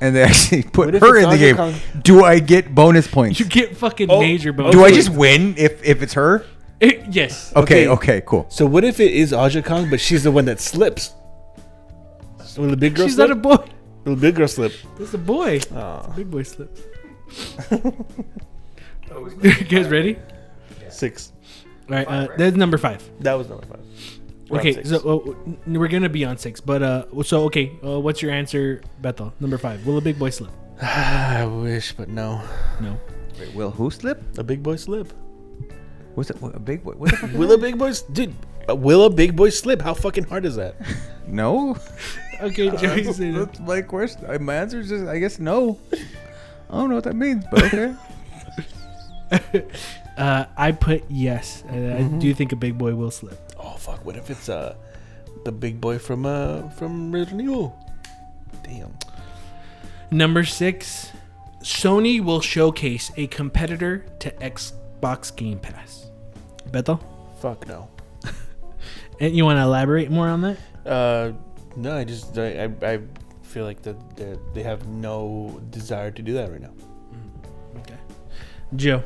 and 0.00 0.14
they 0.14 0.22
actually 0.30 0.62
put 0.62 0.86
What 0.86 0.94
if 0.96 1.00
her 1.02 1.16
it's 1.16 1.24
in 1.24 1.30
the 1.30 1.36
Aja 1.36 1.38
game, 1.38 1.56
Kong? 1.56 2.02
do 2.02 2.24
I 2.24 2.38
get 2.38 2.74
bonus 2.74 3.06
points? 3.08 3.38
You 3.40 3.46
get 3.46 3.76
fucking 3.76 4.10
Oh, 4.10 4.20
major 4.20 4.52
bonus. 4.52 4.72
do 4.74 4.84
I 4.84 4.90
just 4.92 5.10
win 5.10 5.54
if 5.56 5.82
if 5.84 6.02
it's 6.02 6.14
her? 6.14 6.44
Eh, 6.80 7.04
yes. 7.10 7.52
Okay, 7.56 7.88
Okay. 7.88 7.88
okay, 7.88 8.22
cool. 8.26 8.46
So 8.50 8.64
what 8.66 8.84
if 8.84 9.00
it 9.00 9.12
is 9.12 9.32
Aja 9.32 9.62
Kong, 9.62 9.90
but 9.90 10.00
she's 10.00 10.22
the 10.22 10.30
one 10.30 10.44
that 10.44 10.60
slips? 10.60 11.12
Will 12.56 12.68
the 12.70 12.76
big 12.76 12.94
girl 12.96 13.06
She's 13.06 13.14
slip? 13.14 13.28
not 13.28 13.36
a 13.38 13.40
boy. 13.40 13.56
Will 14.04 14.14
the 14.16 14.20
big 14.20 14.34
girl 14.34 14.48
slip? 14.48 14.72
It's 14.98 15.14
a 15.14 15.18
boy. 15.18 15.60
Oh, 15.72 16.12
Big 16.16 16.28
boy 16.30 16.42
slips. 16.42 16.80
you 19.42 19.52
guys 19.68 19.88
ready? 19.88 20.18
six. 20.88 21.32
All 21.88 21.94
right, 21.96 22.06
uh, 22.08 22.28
that's 22.36 22.56
number 22.56 22.78
five. 22.78 23.02
That 23.20 23.34
was 23.34 23.48
number 23.48 23.66
five. 23.66 23.80
We're 24.48 24.58
Okay, 24.60 24.72
six. 24.74 24.88
so 24.90 24.96
uh, 25.36 25.52
we're 25.66 25.88
gonna 25.88 26.08
be 26.08 26.24
on 26.24 26.38
six, 26.38 26.60
but 26.60 26.82
uh, 26.82 27.04
so 27.22 27.44
okay, 27.44 27.72
uh, 27.84 28.00
what's 28.00 28.22
your 28.22 28.32
answer, 28.32 28.80
Bethel? 29.00 29.32
Number 29.40 29.58
five. 29.58 29.86
Will 29.86 29.98
a 29.98 30.00
big 30.00 30.18
boy 30.18 30.30
slip? 30.30 30.50
I 30.82 31.44
wish, 31.44 31.92
but 31.92 32.08
no. 32.08 32.42
No. 32.80 32.98
Wait, 33.38 33.54
will 33.54 33.70
who 33.70 33.90
slip? 33.90 34.22
A 34.38 34.42
big 34.44 34.62
boy 34.62 34.76
slip. 34.76 35.12
What's 36.14 36.30
it? 36.30 36.40
What, 36.40 36.56
a 36.56 36.58
big 36.58 36.82
boy? 36.82 36.92
What 36.92 37.10
the 37.10 37.16
fuck? 37.18 37.32
Will 37.34 37.52
a 37.52 37.58
big 37.58 37.78
boy, 37.78 37.92
dude? 38.12 38.34
uh, 38.68 38.74
Will 38.74 39.04
a 39.04 39.10
big 39.10 39.36
boy 39.36 39.50
slip? 39.50 39.80
How 39.82 39.94
fucking 39.94 40.24
hard 40.24 40.44
is 40.44 40.56
that? 40.56 40.74
no. 41.26 41.76
Okay, 42.40 42.70
Joey 42.70 43.02
That's, 43.02 43.16
said 43.16 43.34
it. 43.34 43.34
that's 43.34 43.58
my 43.58 43.82
question. 43.82 44.44
My 44.44 44.54
answer 44.54 44.78
is 44.78 44.90
just, 44.90 45.06
I 45.06 45.18
guess, 45.18 45.40
no. 45.40 45.76
I 46.70 46.78
don't 46.78 46.88
know 46.88 46.94
what 46.94 47.02
that 47.02 47.16
means, 47.16 47.44
but 47.50 47.64
okay. 47.64 47.94
Uh, 50.16 50.44
I 50.56 50.70
put 50.70 51.02
yes. 51.08 51.64
Uh, 51.68 51.96
I 51.98 52.02
do 52.18 52.32
think 52.34 52.52
a 52.52 52.56
big 52.56 52.78
boy 52.78 52.94
will 52.94 53.10
slip. 53.10 53.36
Oh 53.68 53.76
fuck! 53.76 54.04
What 54.04 54.16
if 54.16 54.30
it's 54.30 54.48
uh 54.48 54.74
the 55.44 55.52
big 55.52 55.80
boy 55.80 55.98
from 55.98 56.24
uh 56.24 56.68
from 56.70 57.12
Resident 57.12 57.42
Evil? 57.42 57.78
Damn. 58.62 58.96
Number 60.10 60.44
six. 60.44 61.12
Sony 61.62 62.22
will 62.22 62.40
showcase 62.40 63.10
a 63.16 63.26
competitor 63.26 64.06
to 64.20 64.30
Xbox 64.30 65.34
Game 65.34 65.58
Pass. 65.58 66.06
Bethel, 66.70 67.00
Fuck 67.40 67.66
no. 67.66 67.88
and 69.20 69.36
you 69.36 69.44
want 69.44 69.58
to 69.58 69.62
elaborate 69.62 70.08
more 70.10 70.28
on 70.28 70.40
that? 70.42 70.56
Uh, 70.86 71.32
no. 71.76 71.96
I 71.96 72.04
just 72.04 72.38
I 72.38 72.64
I, 72.64 72.92
I 72.92 73.00
feel 73.42 73.64
like 73.64 73.82
that 73.82 74.16
they 74.16 74.38
they 74.54 74.62
have 74.62 74.86
no 74.88 75.60
desire 75.70 76.10
to 76.10 76.22
do 76.22 76.32
that 76.34 76.50
right 76.50 76.60
now. 76.62 76.72
Okay. 77.80 77.98
Joe, 78.76 79.02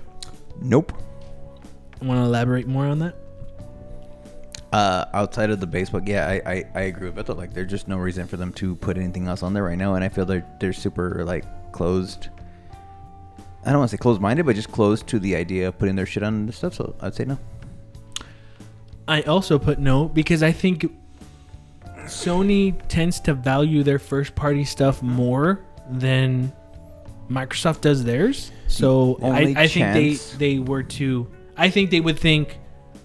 nope. 0.60 0.92
want 2.00 2.20
to 2.20 2.24
elaborate 2.24 2.68
more 2.68 2.86
on 2.86 3.00
that? 3.00 3.16
Uh, 4.72 5.04
outside 5.12 5.50
of 5.50 5.60
the 5.60 5.66
base, 5.66 5.90
but 5.90 6.08
yeah, 6.08 6.26
I, 6.26 6.50
I, 6.50 6.64
I 6.74 6.80
agree 6.82 7.10
with 7.10 7.26
Beto. 7.26 7.36
Like, 7.36 7.52
there's 7.52 7.70
just 7.70 7.88
no 7.88 7.98
reason 7.98 8.26
for 8.26 8.38
them 8.38 8.54
to 8.54 8.74
put 8.76 8.96
anything 8.96 9.28
else 9.28 9.42
on 9.42 9.52
there 9.52 9.64
right 9.64 9.76
now, 9.76 9.96
and 9.96 10.02
I 10.02 10.08
feel 10.08 10.24
they're 10.24 10.46
they're 10.60 10.72
super 10.72 11.24
like 11.26 11.44
closed. 11.72 12.28
I 13.64 13.70
don't 13.70 13.80
want 13.80 13.90
to 13.90 13.96
say 13.96 14.00
closed-minded, 14.00 14.46
but 14.46 14.56
just 14.56 14.72
closed 14.72 15.06
to 15.08 15.18
the 15.18 15.36
idea 15.36 15.68
of 15.68 15.78
putting 15.78 15.94
their 15.94 16.06
shit 16.06 16.22
on 16.22 16.46
the 16.46 16.52
stuff. 16.54 16.72
So 16.72 16.96
I'd 17.02 17.14
say 17.14 17.26
no. 17.26 17.38
I 19.06 19.20
also 19.22 19.58
put 19.58 19.78
no 19.78 20.08
because 20.08 20.42
I 20.42 20.52
think 20.52 20.90
Sony 22.04 22.80
tends 22.88 23.20
to 23.20 23.34
value 23.34 23.82
their 23.82 23.98
first 23.98 24.34
party 24.34 24.64
stuff 24.64 25.02
more 25.02 25.60
than 25.90 26.52
Microsoft 27.28 27.82
does 27.82 28.04
theirs. 28.04 28.52
So 28.68 29.18
I, 29.22 29.54
I 29.56 29.66
think 29.66 29.92
they 29.92 30.14
they 30.38 30.58
were 30.58 30.82
to 30.82 31.30
I 31.56 31.68
think 31.68 31.90
they 31.90 32.00
would 32.00 32.18
think 32.18 32.58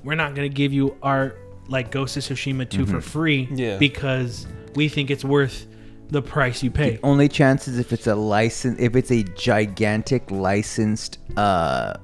we're 0.03 0.15
not 0.15 0.33
gonna 0.33 0.49
give 0.49 0.71
you 0.71 0.95
our 1.03 1.35
like 1.69 1.91
Ghost 1.91 2.17
of 2.17 2.23
Tsushima 2.23 2.69
2 2.69 2.85
for 2.85 3.01
free 3.01 3.47
Yeah. 3.51 3.77
because 3.77 4.47
we 4.75 4.87
think 4.89 5.09
it's 5.11 5.23
worth 5.25 5.67
the 6.09 6.21
price 6.21 6.63
you 6.63 6.71
pay. 6.71 6.99
Only 7.03 7.27
chance 7.27 7.67
is 7.67 7.77
if 7.79 7.91
it's 7.91 8.07
a 8.07 8.15
license, 8.15 8.79
if 8.79 8.95
it's 8.95 9.11
a 9.11 9.23
gigantic 9.23 10.31
licensed 10.31 11.19
uh 11.35 11.95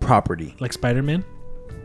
property. 0.00 0.54
Like 0.60 0.72
Spider 0.72 1.02
Man? 1.02 1.24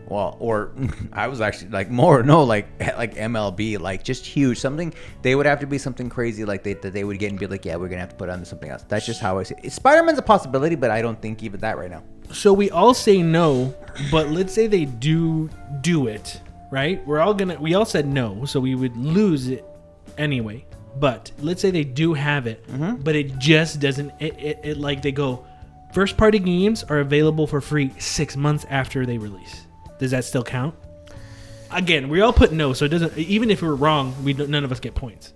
Well, 0.07 0.38
or 0.40 0.72
I 1.14 1.27
was 1.27 1.41
actually 1.41 1.72
like 1.72 1.90
more 1.90 2.23
no 2.23 2.44
like 2.44 2.68
like 2.98 3.15
MLB 3.15 3.80
like 3.80 4.03
just 4.03 4.26
huge 4.26 4.60
something. 4.60 4.94
They 5.22 5.35
would 5.35 5.45
have 5.45 5.60
to 5.61 5.68
be 5.68 5.77
something 5.77 6.10
crazy 6.10 6.45
like 6.45 6.64
they 6.64 6.73
that 6.76 6.94
they 6.94 7.03
would 7.03 7.19
get 7.19 7.31
and 7.31 7.40
be 7.40 7.48
like, 7.48 7.65
yeah, 7.65 7.76
we're 7.76 7.88
gonna 7.90 8.02
have 8.02 8.10
to 8.10 8.15
put 8.15 8.30
on 8.30 8.44
something 8.45 8.69
else. 8.69 8.84
That's 8.88 9.06
just 9.06 9.19
how 9.19 9.40
I 9.40 9.44
see. 9.44 9.56
it. 9.64 9.72
Spider 9.72 10.03
Man's 10.03 10.19
a 10.19 10.22
possibility, 10.23 10.76
but 10.76 10.91
I 10.91 11.02
don't 11.02 11.22
think 11.22 11.44
even 11.44 11.60
that 11.61 11.77
right 11.77 11.90
now. 11.91 12.03
So 12.31 12.53
we 12.53 12.69
all 12.72 12.94
say 12.94 13.22
no, 13.22 13.76
but 14.11 14.30
let's 14.30 14.53
say 14.53 14.68
they 14.68 14.85
do 14.85 15.49
do 15.81 16.07
it, 16.07 16.40
right? 16.73 17.05
We're 17.05 17.19
all 17.19 17.33
gonna 17.33 17.59
we 17.59 17.75
all 17.75 17.85
said 17.85 18.07
no, 18.07 18.45
so 18.45 18.59
we 18.59 18.73
would 18.75 18.97
lose 18.97 19.47
it 19.47 19.63
anyway. 20.17 20.65
But 20.95 21.31
let's 21.39 21.61
say 21.61 21.71
they 21.71 21.83
do 21.83 22.13
have 22.13 22.47
it, 22.47 22.67
mm-hmm. 22.67 22.97
but 22.97 23.15
it 23.15 23.37
just 23.37 23.79
doesn't. 23.79 24.11
It, 24.19 24.37
it, 24.39 24.59
it 24.63 24.77
like 24.77 25.01
they 25.01 25.11
go, 25.11 25.45
first 25.93 26.17
party 26.17 26.39
games 26.39 26.83
are 26.83 26.99
available 26.99 27.47
for 27.47 27.61
free 27.61 27.91
six 27.99 28.35
months 28.35 28.65
after 28.69 29.05
they 29.05 29.17
release. 29.17 29.65
Does 29.99 30.11
that 30.11 30.25
still 30.25 30.43
count? 30.43 30.75
again, 31.73 32.09
we 32.09 32.21
all 32.21 32.33
put 32.33 32.51
no, 32.51 32.73
so 32.73 32.85
it 32.85 32.89
doesn't. 32.89 33.17
Even 33.17 33.49
if 33.49 33.61
we're 33.61 33.73
wrong, 33.75 34.13
we 34.23 34.33
don't, 34.33 34.49
none 34.49 34.63
of 34.63 34.71
us 34.71 34.79
get 34.79 34.95
points. 34.95 35.33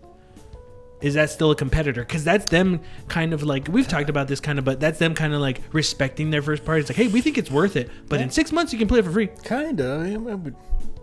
Is 1.01 1.13
that 1.13 1.29
still 1.29 1.51
a 1.51 1.55
competitor? 1.55 2.01
Because 2.01 2.23
that's 2.23 2.45
them 2.45 2.81
kind 3.07 3.33
of 3.33 3.43
like 3.43 3.67
we've 3.67 3.87
talked 3.87 4.09
about 4.09 4.27
this 4.27 4.39
kind 4.39 4.57
of, 4.57 4.65
but 4.65 4.79
that's 4.79 4.97
them 4.97 5.13
kind 5.13 5.33
of 5.33 5.41
like 5.41 5.61
respecting 5.71 6.31
their 6.31 6.41
first 6.41 6.65
party. 6.65 6.81
It's 6.81 6.89
like, 6.89 6.97
hey, 6.97 7.07
we 7.07 7.21
think 7.21 7.37
it's 7.37 7.51
worth 7.51 7.75
it, 7.75 7.89
but 8.07 8.21
in 8.21 8.31
six 8.31 8.51
months 8.51 8.73
you 8.73 8.79
can 8.79 8.87
play 8.87 8.99
it 8.99 9.05
for 9.05 9.11
free. 9.11 9.29
Kinda. 9.43 10.03
I, 10.03 10.13
I 10.13 10.35
would, 10.35 10.55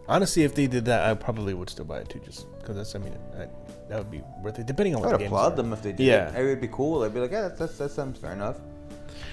honestly, 0.09 0.43
if 0.45 0.55
they 0.55 0.67
did 0.67 0.85
that, 0.87 1.09
I 1.09 1.15
probably 1.15 1.55
would 1.55 1.71
still 1.71 1.85
buy 1.85 2.01
it 2.01 2.09
too, 2.09 2.21
just 2.21 2.47
because 2.59 2.77
that's. 2.77 2.95
I 2.95 2.99
mean, 2.99 3.17
I, 3.39 3.47
that 3.89 3.99
would 3.99 4.11
be 4.11 4.23
worth 4.43 4.59
it, 4.59 4.67
depending 4.67 4.95
on 4.95 5.03
I 5.03 5.05
what 5.07 5.13
would 5.13 5.15
the 5.21 5.25
games 5.25 5.29
applaud 5.33 5.53
are. 5.53 5.57
them 5.57 5.73
if 5.73 5.83
they 5.83 5.93
did. 5.93 6.07
Yeah. 6.07 6.31
it. 6.35 6.41
it 6.41 6.45
would 6.47 6.61
be 6.61 6.69
cool. 6.69 7.03
I'd 7.03 7.13
be 7.15 7.21
like, 7.21 7.31
yeah, 7.33 7.43
that's, 7.43 7.59
that's, 7.59 7.79
that 7.79 7.91
sounds 7.91 8.19
fair 8.19 8.33
enough. 8.33 8.57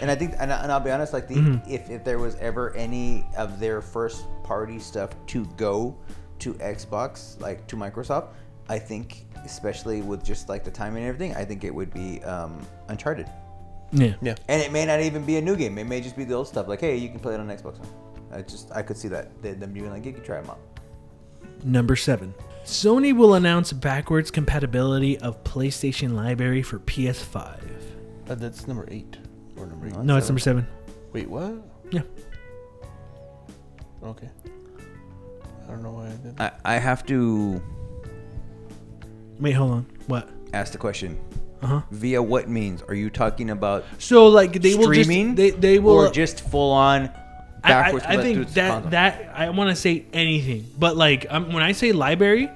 And 0.01 0.09
I 0.11 0.15
think, 0.15 0.33
and, 0.39 0.51
I- 0.51 0.63
and 0.63 0.71
I'll 0.71 0.79
be 0.79 0.91
honest, 0.91 1.13
like, 1.13 1.27
the, 1.27 1.35
Mm-hmm. 1.35 1.71
if 1.71 1.89
if 1.89 2.03
there 2.03 2.19
was 2.19 2.35
ever 2.35 2.75
any 2.75 3.25
of 3.37 3.59
their 3.59 3.81
first 3.81 4.25
party 4.43 4.79
stuff 4.79 5.11
to 5.27 5.45
go 5.57 5.95
to 6.39 6.53
Xbox, 6.55 7.39
like 7.39 7.65
to 7.67 7.75
Microsoft, 7.75 8.29
I 8.67 8.79
think, 8.79 9.25
especially 9.45 10.01
with 10.01 10.23
just 10.23 10.49
like 10.49 10.63
the 10.63 10.71
timing 10.71 11.03
and 11.03 11.09
everything, 11.13 11.35
I 11.35 11.45
think 11.45 11.63
it 11.63 11.73
would 11.73 11.93
be 11.93 12.21
um, 12.23 12.65
Uncharted. 12.89 13.27
Yeah. 13.91 14.13
Yeah. 14.21 14.35
And 14.47 14.61
it 14.61 14.71
may 14.71 14.85
not 14.85 15.01
even 15.01 15.25
be 15.25 15.37
a 15.37 15.41
new 15.41 15.55
game. 15.55 15.77
It 15.77 15.83
may 15.85 15.99
just 16.01 16.15
be 16.15 16.23
the 16.23 16.33
old 16.33 16.47
stuff. 16.47 16.67
Like, 16.67 16.79
hey, 16.79 16.95
you 16.95 17.09
can 17.09 17.19
play 17.19 17.33
it 17.33 17.39
on 17.39 17.47
Xbox. 17.47 17.77
I 18.33 18.41
just, 18.41 18.71
I 18.71 18.81
could 18.81 18.97
see 18.97 19.07
that 19.09 19.41
They- 19.41 19.53
them 19.53 19.73
being 19.73 19.89
like, 19.89 20.05
you 20.05 20.13
can 20.13 20.23
try 20.23 20.39
them 20.41 20.49
out. 20.49 20.59
Number 21.63 21.95
seven. 21.95 22.33
Sony 22.63 23.15
will 23.15 23.33
announce 23.35 23.73
backwards 23.73 24.29
compatibility 24.31 25.17
of 25.19 25.43
PlayStation 25.43 26.13
Library 26.13 26.61
for 26.61 26.79
PS5. 26.79 27.59
Uh, 28.29 28.35
that's 28.35 28.67
number 28.67 28.87
eight 28.91 29.17
or 29.57 29.65
number 29.65 29.87
eight. 29.87 29.97
No, 29.97 30.15
it's 30.17 30.27
number 30.29 30.39
seven. 30.39 30.65
Wait, 31.11 31.27
what? 31.29 31.53
Yeah. 31.91 32.01
Okay. 34.03 34.29
I 35.67 35.71
don't 35.71 35.83
know 35.83 35.91
why 35.91 36.07
I 36.07 36.15
did. 36.15 36.39
I, 36.39 36.51
I 36.65 36.73
have 36.77 37.05
to 37.07 37.61
Wait, 39.39 39.51
hold 39.53 39.71
on. 39.71 39.85
What? 40.07 40.29
ask 40.53 40.71
the 40.71 40.77
question. 40.77 41.19
Uh 41.61 41.67
huh. 41.67 41.81
Via 41.91 42.21
what 42.21 42.49
means? 42.49 42.81
Are 42.83 42.93
you 42.93 43.09
talking 43.09 43.51
about 43.51 43.85
So 43.99 44.27
like 44.27 44.53
they 44.61 44.75
will 44.75 44.83
streaming? 44.85 45.35
just 45.35 45.37
they 45.37 45.49
they 45.75 45.79
will 45.79 45.93
or 46.07 46.11
just 46.11 46.41
full 46.41 46.71
on 46.71 47.03
I, 47.03 47.20
backwards? 47.61 48.05
I, 48.05 48.09
I 48.09 48.15
compatibility 48.15 48.43
think 48.45 48.53
that 48.55 48.91
that 48.91 49.31
I 49.35 49.49
want 49.49 49.69
to 49.69 49.75
say 49.75 50.05
anything, 50.13 50.67
but 50.77 50.95
like 50.97 51.25
um, 51.29 51.51
when 51.53 51.63
I 51.63 51.71
say 51.71 51.91
library, 51.91 52.49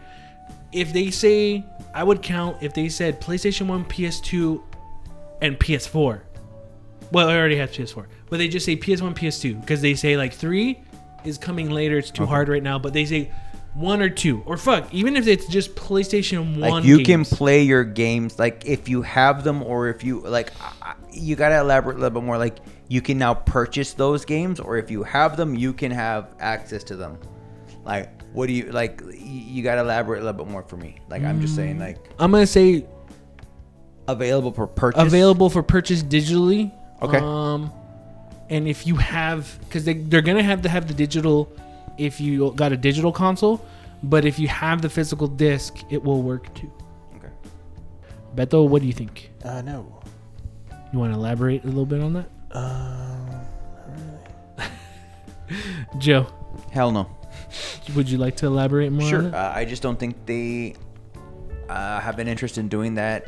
if 0.72 0.94
they 0.94 1.12
say 1.12 1.64
I 1.94 2.04
would 2.04 2.22
count 2.22 2.58
if 2.62 2.74
they 2.74 2.90
said 2.90 3.22
PlayStation 3.22 3.68
One, 3.68 3.86
PS2, 3.86 4.62
and 5.42 5.60
PS4. 5.60 6.22
Well, 7.12 7.30
I 7.30 7.38
already 7.38 7.58
have 7.58 7.72
PS4, 7.72 8.08
but 8.30 8.38
they 8.38 8.48
just 8.48 8.66
say 8.66 8.76
PS1, 8.76 9.16
PS2 9.16 9.62
because 9.62 9.82
they 9.82 9.94
say 9.94 10.18
like 10.18 10.34
three 10.34 10.80
is 11.24 11.38
coming 11.38 11.70
later. 11.70 11.98
It's 11.98 12.12
too 12.12 12.26
hard 12.26 12.50
right 12.50 12.64
now, 12.64 12.80
but 12.80 12.94
they 12.94 13.06
say 13.06 13.32
one 13.76 14.02
or 14.02 14.10
two 14.10 14.42
or 14.46 14.56
fuck 14.56 14.92
even 14.94 15.18
if 15.18 15.28
it's 15.28 15.48
just 15.48 15.76
PlayStation 15.76 16.52
One. 16.58 16.62
like 16.62 16.84
you 16.86 17.04
can 17.04 17.26
play 17.26 17.62
your 17.64 17.84
games 17.84 18.40
like 18.40 18.64
if 18.66 18.88
you 18.88 19.02
have 19.02 19.44
them 19.44 19.62
or 19.62 19.90
if 19.90 20.02
you 20.02 20.22
like 20.22 20.54
I- 20.62 20.72
I- 20.82 20.94
you 21.12 21.36
gotta 21.36 21.60
elaborate 21.60 21.96
a 21.98 22.00
little 22.00 22.22
bit 22.22 22.26
more 22.26 22.38
like 22.38 22.56
you 22.88 23.02
can 23.02 23.18
now 23.18 23.34
purchase 23.34 23.94
those 23.94 24.26
games 24.26 24.60
or 24.60 24.78
if 24.78 24.92
you 24.92 25.04
have 25.04 25.38
them 25.38 25.56
you 25.56 25.74
can 25.74 25.92
have 25.92 26.36
access 26.40 26.84
to 26.84 26.96
them 26.96 27.18
like 27.84 28.22
what 28.34 28.48
do 28.48 28.54
you 28.54 28.72
like 28.72 29.02
you 29.14 29.64
gotta 29.64 29.82
elaborate 29.82 30.22
a 30.22 30.26
little 30.26 30.46
bit 30.46 30.52
more 30.52 30.64
for 30.64 30.78
me 30.78 30.98
like 31.10 31.24
i'm 31.24 31.40
just 31.42 31.56
saying 31.56 31.80
like 31.80 31.98
I'm 32.20 32.32
gonna 32.32 32.46
say 32.46 32.86
available 34.08 34.52
for 34.52 34.68
purchase 34.68 35.02
available 35.02 35.50
for 35.50 35.64
purchase 35.64 36.04
digitally. 36.04 36.72
Okay. 37.02 37.18
Um, 37.18 37.72
and 38.50 38.68
if 38.68 38.86
you 38.86 38.96
have, 38.96 39.58
because 39.62 39.86
they 39.86 39.94
they're 39.94 40.22
gonna 40.22 40.44
have 40.44 40.62
to 40.64 40.70
have 40.70 40.88
the 40.88 40.94
digital, 40.94 41.52
if 41.98 42.20
you 42.20 42.52
got 42.52 42.72
a 42.72 42.78
digital 42.78 43.12
console, 43.12 43.66
but 44.04 44.26
if 44.26 44.38
you 44.40 44.48
have 44.48 44.82
the 44.82 44.90
physical 44.90 45.28
disc, 45.28 45.78
it 45.90 46.04
will 46.04 46.22
work 46.22 46.54
too. 46.54 46.72
Okay. 47.18 47.30
Beto, 48.36 48.68
what 48.68 48.82
do 48.82 48.88
you 48.88 48.94
think? 48.94 49.32
Uh, 49.44 49.62
no. 49.62 49.92
You 50.94 51.00
want 51.00 51.14
to 51.14 51.20
elaborate 51.20 51.64
a 51.64 51.68
little 51.68 51.86
bit 51.86 52.02
on 52.02 52.14
that, 52.14 52.30
Um, 52.56 53.42
Joe? 55.98 56.28
hell 56.72 56.92
no 56.92 57.10
Would 57.96 58.10
you 58.10 58.18
like 58.18 58.36
to 58.38 58.48
elaborate 58.48 58.92
more? 58.92 59.08
Sure. 59.08 59.20
On 59.20 59.26
it? 59.28 59.34
Uh, 59.34 59.52
I 59.56 59.66
just 59.66 59.82
don't 59.82 60.00
think 60.00 60.26
they 60.26 60.76
uh, 61.70 62.00
have 62.00 62.20
an 62.20 62.28
interest 62.28 62.58
in 62.58 62.68
doing 62.68 62.96
that 62.96 63.28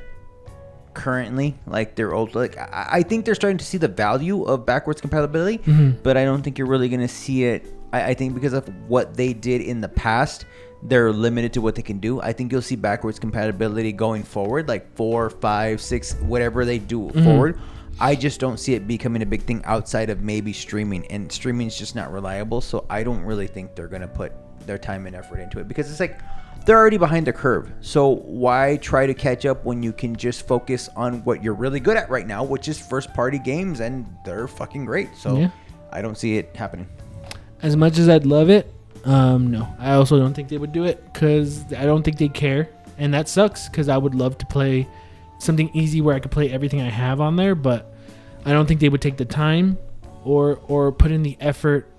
currently. 0.94 1.56
Like 1.66 1.96
they're 1.96 2.14
old. 2.14 2.36
Like 2.36 2.58
I, 2.58 2.88
I 2.92 3.04
think 3.04 3.26
they're 3.26 3.36
starting 3.36 3.58
to 3.58 3.66
see 3.66 3.78
the 3.78 3.88
value 3.88 4.44
of 4.44 4.66
backwards 4.66 5.00
compatibility, 5.00 5.58
but 6.04 6.18
I 6.18 6.26
don't 6.26 6.42
think 6.42 6.58
you're 6.58 6.68
really 6.68 6.90
going 6.90 7.02
to 7.02 7.08
see 7.08 7.46
it. 7.46 7.68
I, 7.94 8.10
I 8.10 8.14
think 8.14 8.34
because 8.34 8.54
of 8.54 8.68
what 8.88 9.16
they 9.16 9.34
did 9.34 9.62
in 9.62 9.80
the 9.80 9.90
past, 9.90 10.46
they're 10.84 11.12
limited 11.12 11.54
to 11.54 11.62
what 11.62 11.76
they 11.76 11.82
can 11.82 12.00
do. 12.00 12.20
I 12.22 12.34
think 12.34 12.52
you'll 12.52 12.62
see 12.62 12.76
backwards 12.76 13.20
compatibility 13.20 13.94
going 13.94 14.24
forward, 14.24 14.68
like 14.68 14.94
four, 14.96 15.30
five, 15.30 15.82
six, 15.82 16.16
whatever 16.16 16.66
they 16.66 16.80
do 16.80 17.10
forward. 17.24 17.60
I 18.00 18.16
just 18.16 18.40
don't 18.40 18.58
see 18.58 18.74
it 18.76 18.88
becoming 18.88 19.22
a 19.22 19.26
big 19.26 19.44
thing 19.44 19.62
outside 19.66 20.10
of 20.10 20.22
maybe 20.22 20.54
streaming, 20.54 21.06
and 21.08 21.32
streaming 21.32 21.68
is 21.68 21.78
just 21.78 21.96
not 21.96 22.12
reliable. 22.12 22.62
So 22.62 22.86
I 22.90 23.04
don't 23.04 23.22
really 23.22 23.48
think 23.48 23.76
they're 23.76 23.88
gonna 23.88 24.08
put 24.08 24.34
their 24.66 24.78
time 24.78 25.08
and 25.08 25.16
effort 25.16 25.40
into 25.40 25.60
it 25.60 25.68
because 25.68 25.90
it's 25.90 26.00
like 26.00 26.20
they're 26.66 26.78
already 26.78 26.98
behind 26.98 27.26
the 27.26 27.34
curve. 27.34 27.72
So 27.82 28.10
why 28.10 28.78
try 28.78 29.08
to 29.08 29.14
catch 29.14 29.46
up 29.46 29.64
when 29.64 29.82
you 29.82 29.94
can 29.94 30.16
just 30.16 30.46
focus 30.46 30.90
on 30.96 31.24
what 31.24 31.44
you're 31.44 31.54
really 31.54 31.80
good 31.80 31.96
at 31.98 32.10
right 32.10 32.28
now, 32.28 32.44
which 32.44 32.68
is 32.68 32.78
first 32.78 33.14
party 33.14 33.40
games, 33.40 33.80
and 33.80 34.06
they're 34.26 34.48
fucking 34.48 34.86
great. 34.86 35.10
So 35.16 35.38
Yeah. 35.38 35.50
I 35.92 36.02
don't 36.02 36.18
see 36.18 36.38
it 36.38 36.56
happening. 36.56 36.88
As 37.64 37.76
much 37.76 37.98
as 37.98 38.10
I'd 38.10 38.26
love 38.26 38.50
it, 38.50 38.72
um, 39.06 39.50
no, 39.50 39.68
I 39.80 39.94
also 39.94 40.20
don't 40.20 40.34
think 40.34 40.50
they 40.50 40.58
would 40.58 40.74
do 40.74 40.84
it 40.84 41.02
because 41.14 41.64
I 41.74 41.86
don't 41.86 42.04
think 42.04 42.18
they 42.18 42.28
care, 42.28 42.70
and 42.98 43.14
that 43.14 43.30
sucks 43.30 43.70
because 43.70 43.88
I 43.88 43.98
would 43.98 44.14
love 44.14 44.38
to 44.40 44.46
play 44.48 44.88
something 45.40 45.70
easy 45.74 46.02
where 46.02 46.16
I 46.16 46.20
could 46.20 46.32
play 46.32 46.52
everything 46.52 46.82
I 46.82 46.90
have 46.90 47.22
on 47.22 47.36
there, 47.36 47.56
but 47.56 47.94
I 48.46 48.52
don't 48.52 48.66
think 48.66 48.80
they 48.80 48.90
would 48.90 49.02
take 49.02 49.18
the 49.18 49.26
time 49.26 49.78
or 50.24 50.60
or 50.68 50.92
put 50.92 51.12
in 51.12 51.24
the 51.24 51.38
effort 51.40 51.90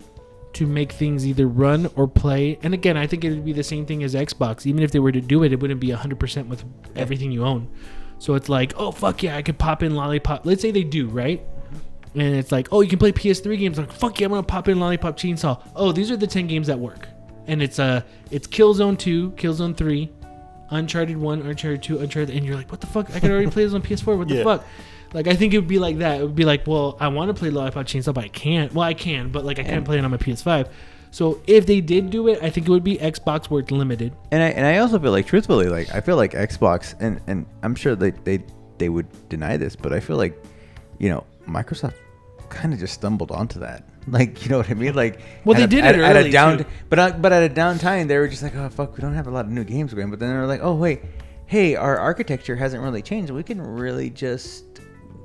to 0.55 0.67
make 0.67 0.93
things 0.93 1.27
either 1.27 1.47
run 1.47 1.91
or 1.95 2.09
play. 2.09 2.59
And 2.63 2.75
again, 2.75 2.97
I 2.97 3.07
think 3.07 3.25
it 3.25 3.31
would 3.31 3.45
be 3.45 3.53
the 3.53 3.63
same 3.63 3.87
thing 3.87 4.03
as 4.03 4.15
Xbox. 4.15 4.67
Even 4.67 4.83
if 4.83 4.91
they 4.91 4.99
were 4.99 5.13
to 5.13 5.21
do 5.21 5.43
it, 5.45 5.53
it 5.53 5.61
wouldn't 5.61 5.81
be 5.81 5.89
100% 5.89 6.49
with 6.49 6.65
everything 6.97 7.31
you 7.31 7.45
own. 7.45 7.69
So 8.19 8.35
it's 8.35 8.49
like, 8.49 8.73
oh 8.77 8.91
fuck 8.91 9.23
yeah, 9.23 9.37
I 9.37 9.43
could 9.43 9.59
pop 9.59 9.83
in 9.83 9.95
Lollipop. 9.95 10.45
Let's 10.45 10.63
say 10.63 10.71
they 10.71 10.85
do, 10.85 11.09
right? 11.09 11.45
And 12.15 12.35
it's 12.35 12.51
like, 12.51 12.69
oh, 12.73 12.81
you 12.81 12.89
can 12.89 12.99
play 12.99 13.13
PS3 13.13 13.59
games. 13.59 13.79
Like, 13.79 13.93
fuck 13.93 14.19
yeah, 14.19 14.27
I'm 14.27 14.33
gonna 14.33 14.43
pop 14.43 14.69
in 14.69 14.81
Lollipop 14.81 15.17
Chainsaw. 15.17 15.63
Oh, 15.77 15.93
these 15.93 16.11
are 16.11 16.17
the 16.17 16.27
10 16.27 16.47
games 16.47 16.67
that 16.67 16.79
work. 16.79 17.09
And 17.47 17.63
it's 17.63 17.79
uh, 17.79 18.03
it's 18.31 18.47
Killzone 18.47 18.99
2, 18.99 19.33
Killzone 19.33 19.77
3, 19.77 20.11
Uncharted 20.71 21.17
1, 21.17 21.43
Uncharted 21.43 21.83
2, 21.83 21.99
Uncharted, 21.99 22.35
and 22.37 22.45
you're 22.45 22.57
like, 22.57 22.71
what 22.71 22.81
the 22.81 22.87
fuck? 22.87 23.15
I 23.15 23.21
can 23.21 23.31
already 23.31 23.51
play 23.51 23.65
this 23.65 23.75
on 23.75 23.83
PS4. 23.83 24.17
What 24.19 24.29
the 24.29 24.37
Yeah. 24.37 24.45
fuck? 24.45 24.65
Like, 25.15 25.27
I 25.27 25.35
think 25.35 25.55
it 25.55 25.59
would 25.59 25.69
be 25.69 25.79
like 25.79 25.99
that. 25.99 26.21
It 26.21 26.25
would 26.25 26.35
be 26.35 26.45
like, 26.45 26.67
well, 26.67 26.97
I 27.01 27.09
want 27.09 27.29
to 27.29 27.35
play 27.35 27.49
Lollipop 27.51 27.87
Chainsaw, 27.87 28.13
but 28.13 28.25
I 28.25 28.29
can't. 28.29 28.75
Well, 28.75 28.85
I 28.85 28.93
can, 28.95 29.31
but 29.31 29.45
like, 29.45 29.59
I 29.59 29.63
can't 29.63 29.85
play 29.85 29.97
it 29.99 30.05
on 30.05 30.11
my 30.11 30.19
PS5. 30.19 30.69
So 31.11 31.41
if 31.47 31.65
they 31.65 31.81
did 31.81 32.11
do 32.11 32.29
it, 32.29 32.39
I 32.43 32.51
think 32.51 32.69
it 32.69 32.71
would 32.71 32.85
be 32.85 32.99
Xbox 32.99 33.47
where 33.47 33.61
it's 33.61 33.71
limited. 33.71 34.13
And 34.31 34.43
I 34.43 34.49
and 34.49 34.67
I 34.67 34.77
also 34.77 34.99
feel 34.99 35.11
like 35.11 35.27
truthfully, 35.27 35.67
like 35.71 35.95
I 35.95 36.03
feel 36.03 36.17
like 36.17 36.33
Xbox 36.33 36.95
and 37.01 37.19
and 37.27 37.47
I'm 37.63 37.75
sure 37.75 37.97
they 37.97 38.11
they 38.11 38.43
they 38.77 38.91
would 38.91 39.07
deny 39.31 39.57
this, 39.57 39.75
but 39.75 39.95
I 39.95 40.01
feel 40.01 40.19
like 40.19 40.39
you 40.99 41.09
know 41.09 41.25
Microsoft 41.49 41.95
kind 42.51 42.73
of 42.73 42.81
just 42.81 42.95
stumbled 42.95 43.31
onto 43.31 43.61
that. 43.61 43.89
Like 44.09 44.43
you 44.43 44.49
know 44.51 44.57
what 44.59 44.71
I 44.71 44.75
mean? 44.75 44.95
Like 44.95 45.21
Well, 45.45 45.55
they 45.59 45.65
a- 45.65 45.67
did 45.67 45.85
at, 45.85 45.95
it 45.95 46.01
at 46.01 46.17
early, 46.17 46.31
a 46.31 46.33
down, 46.33 46.59
too. 46.59 46.65
but 46.89 46.99
uh, 46.99 47.11
but 47.21 47.31
at 47.31 47.43
a 47.51 47.55
downtime 47.55 48.09
they 48.09 48.17
were 48.17 48.27
just 48.29 48.43
like, 48.43 48.55
oh 48.57 48.71
fuck, 48.71 48.97
we 48.97 49.03
don't 49.03 49.13
have 49.13 49.27
a 49.27 49.31
lot 49.31 49.45
of 49.45 49.51
new 49.51 49.65
games 49.65 49.93
going. 49.93 50.09
But 50.09 50.19
then 50.19 50.31
they 50.31 50.37
were 50.37 50.47
like, 50.47 50.61
oh 50.63 50.75
wait, 50.75 51.03
hey, 51.45 51.77
our 51.77 51.99
architecture 51.99 52.57
hasn't 52.57 52.83
really 52.83 53.03
changed. 53.03 53.31
We 53.31 53.43
can 53.43 53.61
really 53.61 54.09
just 54.09 54.65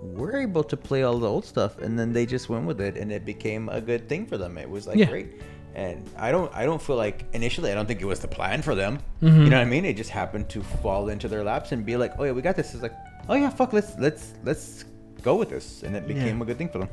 we're 0.01 0.35
able 0.41 0.65
to 0.65 0.75
play 0.75 1.03
all 1.03 1.17
the 1.17 1.27
old 1.29 1.45
stuff, 1.45 1.77
and 1.79 1.97
then 1.97 2.11
they 2.11 2.25
just 2.25 2.49
went 2.49 2.65
with 2.65 2.81
it, 2.81 2.97
and 2.97 3.09
it 3.09 3.23
became 3.23 3.69
a 3.69 3.79
good 3.79 4.09
thing 4.09 4.25
for 4.25 4.37
them. 4.37 4.57
It 4.57 4.69
was 4.69 4.85
like 4.85 4.97
Yeah. 4.97 5.05
great. 5.05 5.41
And 5.75 6.07
I 6.17 6.29
don't, 6.31 6.53
I 6.53 6.65
don't 6.65 6.81
feel 6.81 6.97
like 6.97 7.23
initially, 7.33 7.71
I 7.71 7.73
don't 7.73 7.87
think 7.87 8.01
it 8.01 8.05
was 8.05 8.19
the 8.19 8.27
plan 8.27 8.61
for 8.61 8.75
them. 8.75 8.99
Mm-hmm. 9.21 9.43
You 9.45 9.49
know 9.49 9.57
what 9.57 9.65
I 9.65 9.69
mean? 9.69 9.85
It 9.85 9.95
just 9.95 10.11
happened 10.11 10.47
to 10.49 10.61
fall 10.61 11.07
into 11.09 11.27
their 11.29 11.43
laps 11.43 11.71
and 11.71 11.83
be 11.85 11.95
like, 11.95 12.13
oh 12.19 12.25
yeah, 12.25 12.31
we 12.33 12.41
got 12.43 12.55
this. 12.57 12.73
It's 12.73 12.83
like, 12.83 12.93
oh 13.29 13.33
yeah, 13.35 13.49
fuck, 13.49 13.71
let's 13.71 13.97
let's 13.97 14.33
let's 14.43 14.83
go 15.21 15.35
with 15.37 15.49
this, 15.49 15.83
and 15.83 15.95
it 15.95 16.05
became 16.05 16.37
Yeah. 16.37 16.43
a 16.43 16.45
good 16.45 16.57
thing 16.57 16.67
for 16.69 16.79
them. 16.79 16.89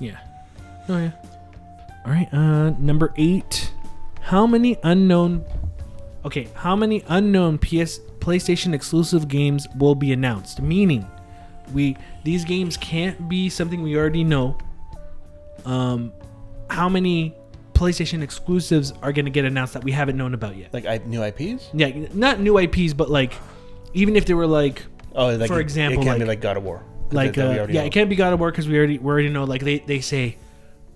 Yeah. 0.00 0.16
Oh 0.88 0.98
yeah. 0.98 1.10
All 2.04 2.12
right. 2.12 2.28
Uh, 2.32 2.70
number 2.78 3.12
eight. 3.16 3.72
How 4.20 4.46
many 4.46 4.76
unknown? 4.82 5.44
Okay, 6.24 6.48
how 6.54 6.74
many 6.74 7.04
unknown 7.08 7.58
PS 7.58 8.00
PlayStation 8.20 8.74
exclusive 8.74 9.28
games 9.28 9.66
will 9.78 9.94
be 9.94 10.12
announced? 10.12 10.60
Meaning, 10.60 11.06
we 11.72 11.96
these 12.24 12.44
games 12.44 12.76
can't 12.76 13.28
be 13.28 13.48
something 13.48 13.82
we 13.82 13.96
already 13.96 14.24
know. 14.24 14.56
Um, 15.64 16.12
how 16.70 16.88
many 16.88 17.34
PlayStation 17.74 18.22
exclusives 18.22 18.92
are 19.02 19.12
going 19.12 19.24
to 19.26 19.30
get 19.30 19.44
announced 19.44 19.74
that 19.74 19.84
we 19.84 19.92
haven't 19.92 20.16
known 20.16 20.34
about 20.34 20.56
yet? 20.56 20.72
like 20.72 20.86
I, 20.86 20.98
new 21.06 21.22
IPs? 21.22 21.68
Yeah, 21.72 21.90
not 22.14 22.40
new 22.40 22.58
IPs, 22.58 22.92
but 22.92 23.10
like, 23.10 23.32
even 23.94 24.16
if 24.16 24.26
they 24.26 24.34
were 24.34 24.46
like 24.46 24.82
Oh, 25.14 25.34
like 25.36 25.48
For 25.48 25.58
it- 25.58 25.62
example, 25.62 26.02
it 26.02 26.04
can't 26.04 26.18
be 26.18 26.24
like- 26.24 26.36
like 26.38 26.40
God 26.40 26.56
of 26.56 26.64
War. 26.64 26.82
'Cause 27.06 27.14
like 27.14 27.34
that- 27.34 27.48
that 27.48 27.60
uh, 27.60 27.66
yeah, 27.68 27.80
know. 27.80 27.86
it 27.86 27.92
can't 27.92 28.08
be 28.10 28.16
God 28.16 28.32
of 28.32 28.40
War 28.40 28.50
because 28.50 28.68
we 28.68 28.76
already 28.76 28.98
we 28.98 29.06
already 29.10 29.28
know. 29.28 29.44
Like 29.44 29.62
they, 29.62 29.78
they 29.80 30.00
say, 30.00 30.36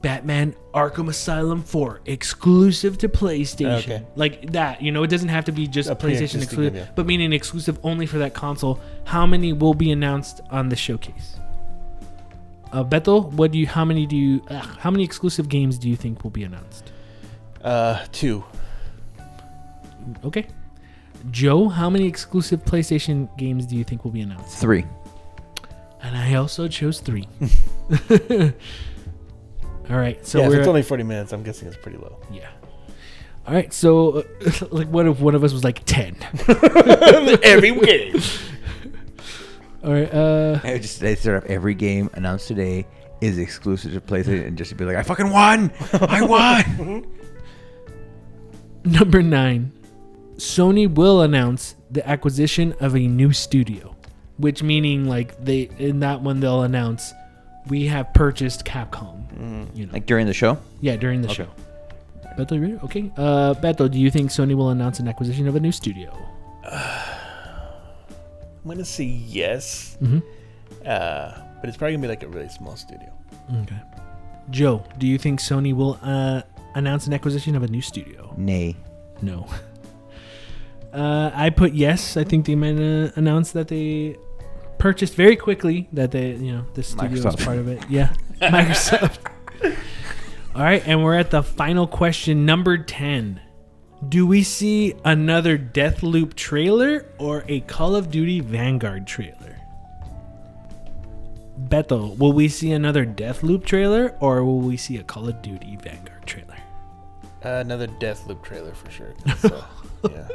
Batman 0.03 0.55
Arkham 0.75 1.09
Asylum 1.09 1.63
4 1.63 2.01
exclusive 2.07 2.97
to 2.99 3.09
PlayStation. 3.09 3.79
Okay. 3.81 4.03
Like 4.17 4.53
that, 4.53 4.81
you 4.83 4.93
know, 4.93 5.03
it 5.03 5.09
doesn't 5.11 5.29
have 5.29 5.45
to 5.47 5.53
be 5.53 5.67
just 5.67 5.91
A 5.91 5.95
PlayStation 5.95 6.37
exclusive, 6.43 6.73
game, 6.75 6.83
yeah. 6.85 6.91
but 6.95 7.05
meaning 7.07 7.33
exclusive 7.33 7.79
only 7.83 8.07
for 8.07 8.19
that 8.19 8.33
console. 8.35 8.81
How 9.05 9.27
many 9.27 9.53
will 9.53 9.75
be 9.75 9.91
announced 9.91 10.41
on 10.51 10.69
the 10.71 10.77
showcase? 10.77 11.37
Uh, 12.73 12.83
Bethel, 12.85 13.31
what 13.31 13.51
do 13.53 13.59
you? 13.59 13.67
How 13.67 13.85
many 13.85 14.07
do 14.07 14.17
you? 14.17 14.43
Uh, 14.49 14.61
how 14.61 14.91
many 14.91 15.05
exclusive 15.05 15.49
games 15.49 15.77
do 15.77 15.89
you 15.89 15.97
think 15.97 16.23
will 16.25 16.31
be 16.31 16.45
announced? 16.45 16.93
Uh, 17.63 18.05
two. 18.13 18.43
Okay, 20.25 20.47
Joe, 21.31 21.69
how 21.69 21.91
many 21.91 22.07
exclusive 22.07 22.65
PlayStation 22.65 23.29
games 23.37 23.67
do 23.67 23.77
you 23.77 23.85
think 23.85 24.05
will 24.05 24.13
be 24.13 24.23
announced? 24.23 24.59
Three. 24.59 24.85
And 26.03 26.17
I 26.17 26.35
also 26.35 26.67
chose 26.69 27.01
three. 27.01 27.29
All 29.91 29.97
right, 29.97 30.25
so 30.25 30.39
yeah, 30.39 30.47
if 30.49 30.55
it's 30.55 30.69
only 30.69 30.83
40 30.83 31.03
minutes, 31.03 31.33
I'm 31.33 31.43
guessing 31.43 31.69
it's 31.69 31.77
pretty 31.77 31.99
low. 31.99 32.19
yeah. 32.33 32.49
All 33.47 33.55
right, 33.55 33.73
so 33.73 34.19
uh, 34.19 34.23
like, 34.71 34.89
what 34.89 35.07
if 35.07 35.19
one 35.19 35.35
of 35.35 35.43
us 35.43 35.53
was 35.53 35.65
like 35.65 35.83
ten? 35.85 36.15
Every 37.43 37.73
game. 37.81 38.21
All 39.83 39.93
right, 39.93 40.13
uh, 40.13 40.61
I 40.63 40.73
would 40.75 40.83
just 40.83 41.01
they 41.01 41.15
start 41.15 41.43
up 41.43 41.51
every 41.51 41.75
game 41.75 42.11
announced 42.13 42.49
today 42.49 42.87
is 43.23 43.39
exclusive 43.39 43.93
to 43.95 44.01
PlayStation, 44.01 44.47
and 44.47 44.59
just 44.59 44.69
to 44.71 44.77
be 44.77 44.85
like, 44.85 44.97
I 44.97 45.03
fucking 45.03 45.31
won! 45.31 45.73
I 45.95 46.23
won! 46.23 47.07
number 48.85 49.23
nine. 49.23 49.73
Sony 50.37 50.93
will 50.93 51.23
announce 51.23 51.77
the 51.91 52.07
acquisition 52.09 52.75
of 52.81 52.95
a 52.95 53.01
new 53.01 53.33
studio, 53.33 53.97
which 54.41 54.63
meaning 54.63 55.07
like 55.07 55.43
they 55.45 55.71
in 55.79 56.01
that 56.01 56.23
one 56.23 56.41
they'll 56.41 56.63
announce 56.63 57.13
we 57.69 57.87
have 57.87 58.13
purchased 58.15 58.65
Capcom. 58.65 59.17
You 59.77 59.87
know, 59.87 59.93
Like 59.93 60.07
during 60.07 60.27
the 60.27 60.33
show? 60.35 60.59
yeah, 60.81 60.97
during 60.97 61.23
the 61.23 61.29
show. 61.29 61.47
Beto, 62.39 62.53
you? 62.59 62.81
Okay. 62.85 63.11
Uh, 63.17 63.55
Beto, 63.55 63.91
do 63.91 63.99
you 63.99 64.11
think 64.11 64.31
Sony 64.31 64.55
will 64.55 64.71
announce 64.71 64.99
an 64.99 65.09
acquisition 65.09 65.47
of 65.49 65.57
a 65.57 65.61
new 65.61 65.73
studio? 65.73 66.11
I'm 68.63 68.69
gonna 68.69 68.85
say 68.85 69.05
yes. 69.05 69.97
Mhm. 70.03 70.23
Uh, 70.87 71.33
but 71.61 71.69
it's 71.69 71.77
probably 71.77 71.95
gonna 71.97 72.03
be 72.03 72.09
like 72.09 72.23
a 72.23 72.29
really 72.29 72.49
small 72.49 72.77
studio. 72.77 73.11
Okay. 73.63 73.81
Joe, 74.51 74.83
do 74.99 75.07
you 75.07 75.19
think 75.19 75.41
Sony 75.41 75.75
will 75.75 75.99
uh, 76.03 76.43
announce 76.75 77.07
an 77.07 77.13
acquisition 77.13 77.55
of 77.57 77.63
a 77.63 77.69
new 77.69 77.83
studio? 77.83 78.33
Nay. 78.37 78.77
No. 79.23 79.47
Uh, 80.93 81.31
I 81.33 81.51
put 81.51 81.73
yes. 81.73 82.17
I 82.17 82.25
think 82.25 82.47
they 82.47 82.57
might 82.57 82.75
uh, 82.77 83.13
announce 83.15 83.53
that 83.53 83.69
they 83.69 84.17
purchased 84.81 85.15
very 85.15 85.37
quickly 85.37 85.89
that 85.93 86.11
they, 86.11 86.33
you 86.33 86.53
know, 86.53 86.65
the 86.75 86.83
studio 86.83 87.19
is 87.19 87.25
Microsoft. 87.25 87.45
part 87.45 87.59
of 87.59 87.69
it. 87.69 87.83
Yeah, 87.89 88.13
Microsoft. 88.41 89.19
All 90.55 90.63
right, 90.63 90.83
and 90.87 91.05
we're 91.05 91.17
at 91.17 91.31
the 91.31 91.43
final 91.43 91.87
question, 91.87 92.45
number 92.45 92.77
ten. 92.79 93.41
Do 94.09 94.27
we 94.27 94.43
see 94.43 94.95
another 95.05 95.59
Deathloop 95.59 96.35
trailer 96.35 97.07
or 97.19 97.45
a 97.49 97.61
Call 97.61 97.95
of 97.95 98.11
Duty 98.11 98.41
Vanguard 98.41 99.07
trailer? 99.07 99.59
Beto, 101.69 102.17
will 102.17 102.33
we 102.33 102.49
see 102.49 102.73
another 102.73 103.05
Deathloop 103.05 103.65
trailer 103.67 104.17
or 104.21 104.43
will 104.43 104.61
we 104.61 104.79
see 104.79 104.97
a 104.97 105.03
Call 105.03 105.29
of 105.29 105.43
Duty 105.43 105.77
Vanguard 105.77 106.25
trailer? 106.25 106.57
Uh, 107.45 107.61
another 107.61 107.87
Deathloop 107.87 108.43
trailer 108.43 108.73
for 108.73 108.91
sure. 108.91 109.15
So, 109.37 109.63
yeah. 110.11 110.29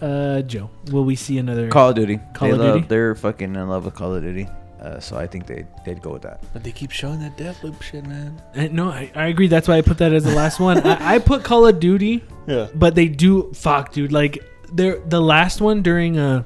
Uh, 0.00 0.42
Joe, 0.42 0.70
will 0.90 1.04
we 1.04 1.16
see 1.16 1.38
another? 1.38 1.68
Call 1.68 1.90
of 1.90 1.94
Duty. 1.96 2.20
Call 2.34 2.48
they 2.48 2.54
of 2.54 2.60
love, 2.60 2.74
Duty? 2.76 2.86
They're 2.88 3.14
fucking 3.14 3.54
in 3.54 3.68
love 3.68 3.84
with 3.84 3.94
Call 3.94 4.14
of 4.14 4.22
Duty. 4.22 4.48
Uh, 4.80 5.00
so 5.00 5.16
I 5.16 5.26
think 5.26 5.46
they, 5.46 5.66
they'd 5.84 6.02
go 6.02 6.12
with 6.12 6.22
that. 6.22 6.44
But 6.52 6.62
they 6.62 6.70
keep 6.70 6.90
showing 6.90 7.18
that 7.20 7.36
Deathloop 7.38 7.80
shit, 7.82 8.06
man. 8.06 8.40
Uh, 8.54 8.68
no, 8.70 8.90
I, 8.90 9.10
I 9.14 9.26
agree. 9.28 9.48
That's 9.48 9.66
why 9.68 9.78
I 9.78 9.82
put 9.82 9.98
that 9.98 10.12
as 10.12 10.24
the 10.24 10.34
last 10.34 10.60
one. 10.60 10.86
I, 10.86 11.14
I 11.14 11.18
put 11.18 11.42
Call 11.44 11.66
of 11.66 11.80
Duty, 11.80 12.22
Yeah. 12.46 12.68
but 12.74 12.94
they 12.94 13.08
do 13.08 13.52
fuck, 13.54 13.92
dude. 13.92 14.12
Like 14.12 14.44
they're 14.72 14.98
the 15.00 15.20
last 15.20 15.60
one 15.60 15.82
during 15.82 16.18
uh 16.18 16.44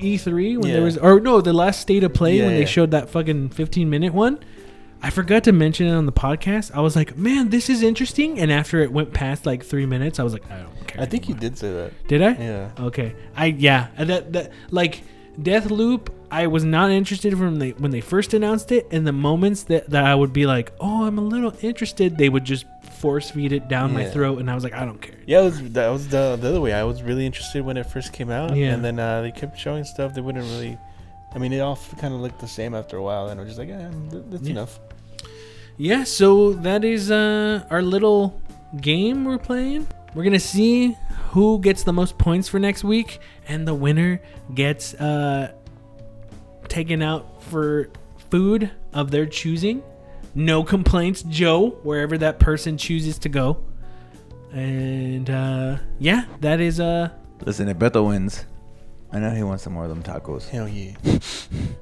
E3 0.00 0.58
when 0.58 0.66
Yeah. 0.68 0.74
there 0.74 0.82
was, 0.84 0.98
or 0.98 1.20
no, 1.20 1.40
the 1.40 1.52
last 1.52 1.80
state 1.80 2.04
of 2.04 2.12
play 2.14 2.40
when 2.40 2.50
they 2.50 2.60
yeah. 2.60 2.66
showed 2.66 2.90
that 2.92 3.10
fucking 3.10 3.50
15 3.50 3.88
minute 3.90 4.14
one. 4.14 4.38
I 5.02 5.10
forgot 5.10 5.44
to 5.44 5.52
mention 5.52 5.86
it 5.88 5.94
on 5.94 6.06
the 6.06 6.12
podcast. 6.12 6.70
I 6.74 6.80
was 6.80 6.96
like, 6.96 7.16
man, 7.16 7.50
this 7.50 7.68
is 7.68 7.82
interesting. 7.82 8.38
And 8.38 8.50
after 8.52 8.80
it 8.80 8.90
went 8.92 9.12
past 9.12 9.46
like 9.46 9.64
three 9.64 9.86
minutes, 9.86 10.18
I 10.18 10.22
was 10.22 10.32
like, 10.32 10.50
I 10.50 10.58
don't 10.58 10.75
care. 10.96 11.04
I 11.04 11.08
think 11.08 11.28
you 11.28 11.34
did 11.34 11.56
say 11.58 11.72
that. 11.72 12.08
Did 12.08 12.22
I? 12.22 12.30
Yeah. 12.32 12.70
Okay. 12.80 13.14
I 13.36 13.46
yeah. 13.46 13.88
uh, 13.98 14.04
That 14.04 14.32
that 14.32 14.52
like 14.70 15.02
Deathloop. 15.40 16.08
I 16.28 16.48
was 16.48 16.64
not 16.64 16.90
interested 16.90 17.38
from 17.38 17.60
the 17.60 17.70
when 17.74 17.92
they 17.92 18.00
first 18.00 18.34
announced 18.34 18.72
it. 18.72 18.88
And 18.90 19.06
the 19.06 19.12
moments 19.12 19.62
that 19.64 19.88
that 19.90 20.04
I 20.04 20.14
would 20.14 20.32
be 20.32 20.44
like, 20.46 20.72
oh, 20.80 21.04
I'm 21.06 21.18
a 21.18 21.22
little 21.22 21.54
interested, 21.62 22.18
they 22.18 22.28
would 22.28 22.44
just 22.44 22.66
force 22.98 23.30
feed 23.30 23.52
it 23.52 23.68
down 23.68 23.92
my 23.92 24.06
throat, 24.06 24.38
and 24.40 24.50
I 24.50 24.54
was 24.54 24.64
like, 24.64 24.72
I 24.72 24.84
don't 24.84 25.00
care. 25.00 25.14
Yeah, 25.26 25.42
it 25.42 25.44
was, 25.44 25.70
that 25.72 25.88
was 25.88 26.08
the, 26.08 26.36
the 26.40 26.48
other 26.48 26.60
way. 26.60 26.72
I 26.72 26.82
was 26.82 27.02
really 27.02 27.26
interested 27.26 27.62
when 27.64 27.76
it 27.76 27.84
first 27.84 28.12
came 28.12 28.30
out. 28.30 28.56
Yeah. 28.56 28.72
And 28.72 28.84
then 28.84 28.98
uh, 28.98 29.20
they 29.22 29.30
kept 29.30 29.58
showing 29.58 29.84
stuff 29.84 30.14
they 30.14 30.20
wouldn't 30.20 30.44
really. 30.46 30.78
I 31.34 31.38
mean, 31.38 31.52
it 31.52 31.60
all 31.60 31.78
kind 31.98 32.12
of 32.14 32.20
looked 32.20 32.40
the 32.40 32.48
same 32.48 32.74
after 32.74 32.96
a 32.96 33.02
while. 33.02 33.28
And 33.28 33.38
I 33.38 33.42
was 33.44 33.50
just 33.54 33.58
like, 33.60 33.68
yeah, 33.68 33.90
that's 34.30 34.42
Yeah. 34.44 34.50
enough. 34.50 34.80
Yeah. 35.76 36.04
So 36.04 36.54
that 36.54 36.82
is 36.84 37.10
uh 37.10 37.64
our 37.70 37.82
little 37.82 38.40
game 38.80 39.24
we're 39.26 39.38
playing. 39.38 39.86
We're 40.14 40.24
gonna 40.24 40.38
see 40.40 40.96
who 41.30 41.58
gets 41.60 41.82
the 41.82 41.92
most 41.92 42.16
points 42.18 42.48
for 42.48 42.58
next 42.58 42.84
week, 42.84 43.18
and 43.48 43.66
the 43.68 43.74
winner 43.74 44.20
gets 44.54 44.94
uh 44.94 45.52
taken 46.68 47.02
out 47.02 47.42
for 47.42 47.90
food 48.30 48.70
of 48.92 49.10
their 49.10 49.26
choosing. 49.26 49.82
No 50.34 50.62
complaints, 50.64 51.22
Joe, 51.22 51.70
wherever 51.82 52.18
that 52.18 52.38
person 52.38 52.76
chooses 52.76 53.18
to 53.20 53.28
go. 53.28 53.62
And 54.52 55.28
uh 55.28 55.78
yeah, 55.98 56.24
that 56.40 56.60
is 56.60 56.80
uh 56.80 57.10
Listen, 57.44 57.68
if 57.68 57.76
Beto 57.76 58.08
wins, 58.08 58.46
I 59.16 59.18
know 59.18 59.30
he 59.30 59.42
wants 59.42 59.64
some 59.64 59.72
more 59.72 59.84
of 59.84 59.88
them 59.88 60.02
tacos. 60.02 60.46
Hell 60.46 60.68
yeah. 60.68 60.92
I'm 61.04 61.10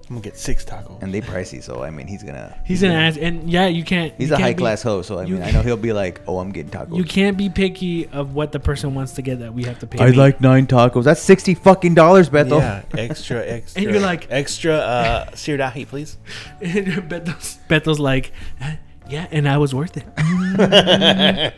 going 0.09 0.21
to 0.23 0.29
get 0.31 0.37
six 0.39 0.65
tacos. 0.65 1.03
And 1.03 1.13
they 1.13 1.21
pricey, 1.21 1.61
so 1.61 1.83
I 1.83 1.91
mean, 1.91 2.07
he's 2.07 2.23
gonna. 2.23 2.57
he's 2.65 2.83
gonna 2.83 2.95
ask 2.95 3.19
and 3.21 3.51
yeah, 3.51 3.67
you 3.67 3.83
can't 3.83 4.15
He's 4.17 4.29
you 4.29 4.35
a 4.35 4.39
can't 4.39 4.45
high 4.49 4.53
be- 4.55 4.59
class 4.61 4.83
host, 4.83 5.09
so 5.09 5.19
I 5.19 5.25
mean, 5.25 5.43
I 5.43 5.51
know 5.51 5.63
he'll 5.63 5.77
be 5.77 5.93
like, 5.93 6.21
"Oh, 6.29 6.39
I'm 6.39 6.53
getting 6.53 6.71
tacos." 6.71 6.97
You 6.97 7.03
can't 7.03 7.37
be 7.37 7.49
picky 7.49 8.07
of 8.09 8.35
what 8.35 8.53
the 8.53 8.61
person 8.61 8.95
wants 8.95 9.15
to 9.15 9.23
get 9.23 9.41
that 9.41 9.53
we 9.53 9.65
have 9.65 9.81
to 9.81 9.87
pay. 9.89 9.99
I'd 9.99 10.13
me. 10.13 10.17
like 10.17 10.41
nine 10.41 10.69
tacos. 10.69 11.03
That's 11.05 11.21
sixty 11.21 11.55
fucking 11.55 11.95
dollars, 11.95 12.31
Beto. 12.31 12.61
Yeah, 12.61 12.83
extra, 12.97 13.45
extra. 13.45 13.83
And 13.83 13.91
you're 13.91 14.01
like- 14.01 14.29
extra 14.31 14.75
uh, 14.75 15.31
seared 15.35 15.61
ahi, 15.61 15.87
please. 15.87 16.17
Beto's, 16.61 17.59
Beto's 17.69 17.99
like, 17.99 18.33
"Uh, 18.61 18.73
yeah, 19.09 19.27
and 19.33 19.49
I 19.49 19.59
was 19.59 19.75
worth 19.75 19.97
it. 19.97 21.55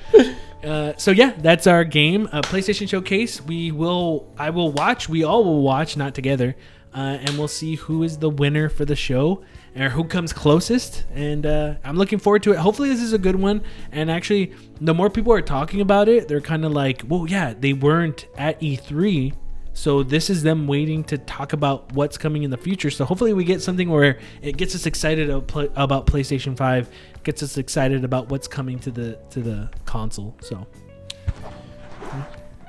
Uh, 0.67 0.97
so 0.97 1.13
yeah, 1.13 1.33
that's 1.39 1.67
our 1.67 1.85
game, 1.85 2.29
uh, 2.33 2.43
PlayStation 2.43 2.89
Showcase. 2.89 3.41
We 3.41 3.71
will, 3.71 4.33
I 4.37 4.51
will 4.51 4.73
watch. 4.73 5.09
We 5.09 5.23
all 5.23 5.45
will 5.45 5.63
watch, 5.63 5.97
not 5.97 6.15
together, 6.15 6.57
uh, 6.93 7.19
and 7.21 7.39
we'll 7.39 7.47
see 7.47 7.77
who 7.77 8.03
is 8.03 8.19
the 8.19 8.31
winner 8.31 8.69
for 8.69 8.85
the 8.85 8.97
show 8.97 9.45
or 9.77 9.91
who 9.91 10.03
comes 10.05 10.33
closest. 10.33 11.05
And 11.15 11.47
uh, 11.47 11.75
I'm 11.85 11.97
looking 11.97 12.19
forward 12.19 12.43
to 12.45 12.53
it. 12.53 12.59
Hopefully, 12.59 12.89
this 12.89 13.01
is 13.01 13.13
a 13.13 13.19
good 13.19 13.37
one. 13.37 13.63
And 13.93 14.11
actually, 14.11 14.55
the 14.81 14.93
more 14.93 15.09
people 15.09 15.33
are 15.33 15.43
talking 15.43 15.81
about 15.81 16.09
it, 16.09 16.27
they're 16.27 16.41
kind 16.41 16.65
of 16.65 16.73
like, 16.73 17.03
well, 17.07 17.27
yeah, 17.29 17.55
they 17.57 17.73
weren't 17.73 18.27
at 18.37 18.61
E3. 18.61 19.35
So 19.77 20.03
this 20.03 20.31
is 20.31 20.43
them 20.43 20.67
waiting 20.67 21.05
to 21.05 21.19
talk 21.19 21.53
about 21.53 21.93
what's 21.93 22.17
coming 22.17 22.45
in 22.45 22.51
the 22.51 22.57
future. 22.57 22.91
So 22.91 23.05
hopefully 23.05 23.35
we 23.35 23.45
get 23.45 23.61
something 23.61 23.91
where 23.91 24.19
it 24.41 24.57
gets 24.57 24.75
us 24.75 24.87
excited 24.87 25.29
about 25.29 26.07
PlayStation 26.07 26.57
5, 26.57 26.89
gets 27.27 27.43
us 27.43 27.59
excited 27.59 28.05
about 28.05 28.29
what's 28.31 28.47
coming 28.47 28.79
to 28.79 28.91
the 28.93 29.19
to 29.31 29.41
the 29.41 29.69
console. 29.85 30.35
So 30.41 30.65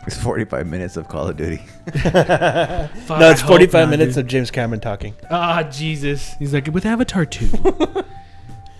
It's 0.07 0.17
forty-five 0.21 0.65
minutes 0.67 0.97
of 0.97 1.07
Call 1.07 1.27
of 1.27 1.37
Duty. 1.37 1.61
no, 2.05 2.89
it's 3.31 3.41
45 3.41 3.89
minutes 3.89 4.17
of 4.17 4.25
James 4.25 4.49
Cameron 4.51 4.79
talking. 4.81 5.13
Ah, 5.29 5.63
Jesus. 5.63 6.33
He's 6.39 6.53
like 6.53 6.67
with 6.67 6.85
Avatar 6.85 7.25
2. 7.25 8.03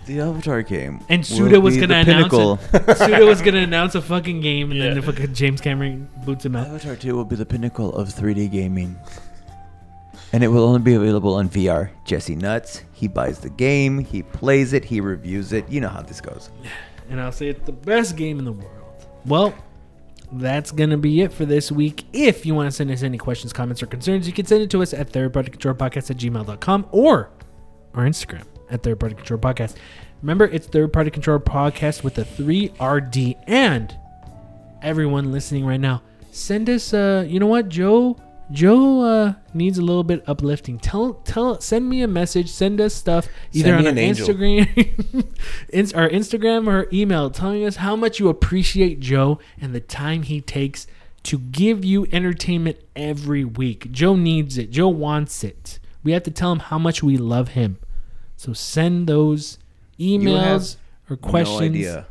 The 0.06 0.22
Avatar 0.22 0.62
game. 0.62 1.00
And 1.10 1.20
will 1.20 1.26
Suda 1.36 1.60
was 1.60 1.74
be 1.74 1.82
gonna 1.82 2.02
the 2.02 2.10
announce 2.12 2.30
pinnacle. 2.34 2.58
it. 2.72 2.96
Suda 2.96 3.26
was 3.26 3.42
gonna 3.42 3.58
announce 3.58 3.94
a 3.94 4.00
fucking 4.00 4.40
game, 4.40 4.70
and 4.72 4.80
then 4.80 4.94
the 4.94 5.02
fucking 5.02 5.34
James 5.34 5.60
Cameron 5.60 6.08
boots 6.24 6.46
him 6.46 6.56
out. 6.56 6.66
Avatar 6.66 6.96
2 6.96 7.14
will 7.14 7.26
be 7.26 7.36
the 7.36 7.44
pinnacle 7.44 7.94
of 7.94 8.08
3D 8.08 8.50
gaming. 8.50 8.96
And 10.32 10.44
it 10.44 10.48
will 10.48 10.64
only 10.64 10.80
be 10.80 10.94
available 10.94 11.34
on 11.34 11.48
VR. 11.48 11.90
Jesse 12.04 12.36
Nuts, 12.36 12.82
he 12.92 13.08
buys 13.08 13.38
the 13.40 13.48
game, 13.50 13.98
he 14.04 14.22
plays 14.22 14.72
it, 14.74 14.84
he 14.84 15.00
reviews 15.00 15.52
it. 15.52 15.68
You 15.70 15.80
know 15.80 15.88
how 15.88 16.02
this 16.02 16.20
goes. 16.20 16.50
and 17.08 17.20
I'll 17.20 17.32
say 17.32 17.48
it's 17.48 17.64
the 17.64 17.72
best 17.72 18.16
game 18.16 18.38
in 18.38 18.44
the 18.44 18.52
world. 18.52 19.06
Well, 19.24 19.54
that's 20.32 20.70
gonna 20.70 20.98
be 20.98 21.22
it 21.22 21.32
for 21.32 21.46
this 21.46 21.72
week. 21.72 22.04
If 22.12 22.44
you 22.44 22.54
want 22.54 22.66
to 22.68 22.70
send 22.70 22.90
us 22.90 23.02
any 23.02 23.16
questions, 23.16 23.52
comments, 23.54 23.82
or 23.82 23.86
concerns, 23.86 24.26
you 24.26 24.32
can 24.34 24.44
send 24.44 24.62
it 24.62 24.70
to 24.70 24.82
us 24.82 24.92
at 24.92 25.10
thirdpartycontrolpodcast 25.10 26.10
at 26.10 26.16
gmail.com 26.18 26.86
or 26.92 27.30
our 27.94 28.04
Instagram 28.04 28.44
at 28.70 28.82
Third 28.82 29.00
Party 29.00 29.14
Control 29.14 29.40
Podcast. 29.40 29.76
Remember, 30.20 30.44
it's 30.44 30.66
Third 30.66 30.92
Party 30.92 31.10
Control 31.10 31.38
Podcast 31.38 32.02
with 32.04 32.18
a 32.18 32.24
3RD. 32.24 33.36
And 33.46 33.96
everyone 34.82 35.32
listening 35.32 35.64
right 35.64 35.80
now, 35.80 36.02
send 36.32 36.68
us, 36.68 36.92
uh, 36.92 37.24
you 37.26 37.40
know 37.40 37.46
what, 37.46 37.68
Joe 37.70 38.16
Joe 38.50 39.02
uh, 39.02 39.34
needs 39.52 39.78
a 39.78 39.82
little 39.82 40.04
bit 40.04 40.24
uplifting. 40.26 40.78
Tell, 40.78 41.14
tell, 41.14 41.60
send 41.60 41.88
me 41.88 42.02
a 42.02 42.08
message. 42.08 42.50
Send 42.50 42.80
us 42.80 42.94
stuff 42.94 43.28
either 43.52 43.74
on 43.74 43.86
an. 43.86 43.96
Instagram, 43.96 45.26
ins- 45.72 45.92
our 45.92 46.08
Instagram 46.08 46.66
or 46.66 46.88
email, 46.92 47.30
telling 47.30 47.64
us 47.64 47.76
how 47.76 47.94
much 47.94 48.18
you 48.18 48.28
appreciate 48.28 49.00
Joe 49.00 49.38
and 49.60 49.74
the 49.74 49.80
time 49.80 50.22
he 50.22 50.40
takes 50.40 50.86
to 51.24 51.38
give 51.38 51.84
you 51.84 52.06
entertainment 52.10 52.78
every 52.96 53.44
week. 53.44 53.92
Joe 53.92 54.16
needs 54.16 54.56
it. 54.56 54.70
Joe 54.70 54.88
wants 54.88 55.44
it. 55.44 55.78
We 56.02 56.12
have 56.12 56.22
to 56.22 56.30
tell 56.30 56.52
him 56.52 56.60
how 56.60 56.78
much 56.78 57.02
we 57.02 57.18
love 57.18 57.48
him. 57.48 57.78
So 58.36 58.52
send 58.52 59.08
those 59.08 59.58
emails 59.98 60.76
or 61.10 61.16
questions. 61.16 61.60
No 61.60 61.66
idea 61.66 62.06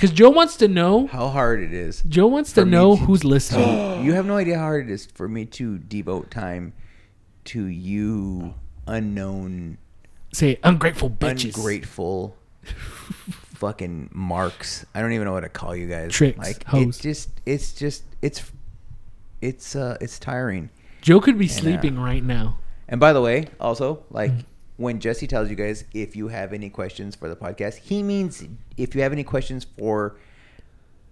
Because 0.00 0.12
Joe 0.16 0.30
wants 0.30 0.56
to 0.56 0.66
know. 0.68 1.08
how 1.08 1.28
hard 1.28 1.60
it 1.60 1.74
is. 1.74 2.02
Joe 2.08 2.26
wants 2.26 2.54
to 2.54 2.64
know 2.64 2.96
to- 2.96 3.02
who's 3.02 3.22
listening. 3.22 4.02
you 4.04 4.14
have 4.14 4.24
no 4.24 4.38
idea 4.38 4.56
how 4.56 4.62
hard 4.62 4.88
it 4.88 4.90
is 4.92 5.04
for 5.04 5.28
me 5.28 5.44
to 5.44 5.76
devote 5.76 6.30
time 6.30 6.72
to 7.44 7.66
you 7.66 8.54
unknown 8.86 9.76
Say 10.32 10.58
ungrateful 10.64 11.10
bitches. 11.10 11.54
ungrateful 11.54 12.34
fucking 13.54 14.08
marks. 14.12 14.86
I 14.94 15.02
don't 15.02 15.12
even 15.12 15.26
know 15.26 15.32
what 15.32 15.40
to 15.40 15.50
call 15.50 15.76
you 15.76 15.86
guys. 15.86 16.12
Tricks, 16.12 16.38
Like 16.38 16.64
hoes. 16.64 16.86
it's 16.88 16.98
just 17.00 17.28
it's 17.44 17.72
just 17.74 18.04
it's 18.22 18.50
it's 19.42 19.76
uh 19.76 19.98
it's 20.00 20.18
tiring. 20.18 20.70
Joe 21.02 21.20
could 21.20 21.36
be 21.38 21.44
uh, 21.44 21.50
sleeping 21.50 21.98
right 21.98 22.24
now. 22.24 22.58
And 22.88 22.98
by 23.00 23.12
the 23.12 23.20
way, 23.20 23.48
also 23.60 24.02
like 24.10 24.30
Mm. 24.32 24.44
When 24.80 24.98
Jesse 24.98 25.26
tells 25.26 25.50
you 25.50 25.56
guys 25.56 25.84
if 25.92 26.16
you 26.16 26.28
have 26.28 26.54
any 26.54 26.70
questions 26.70 27.14
for 27.14 27.28
the 27.28 27.36
podcast, 27.36 27.76
he 27.76 28.02
means 28.02 28.42
if 28.78 28.94
you 28.94 29.02
have 29.02 29.12
any 29.12 29.22
questions 29.22 29.66
for 29.76 30.16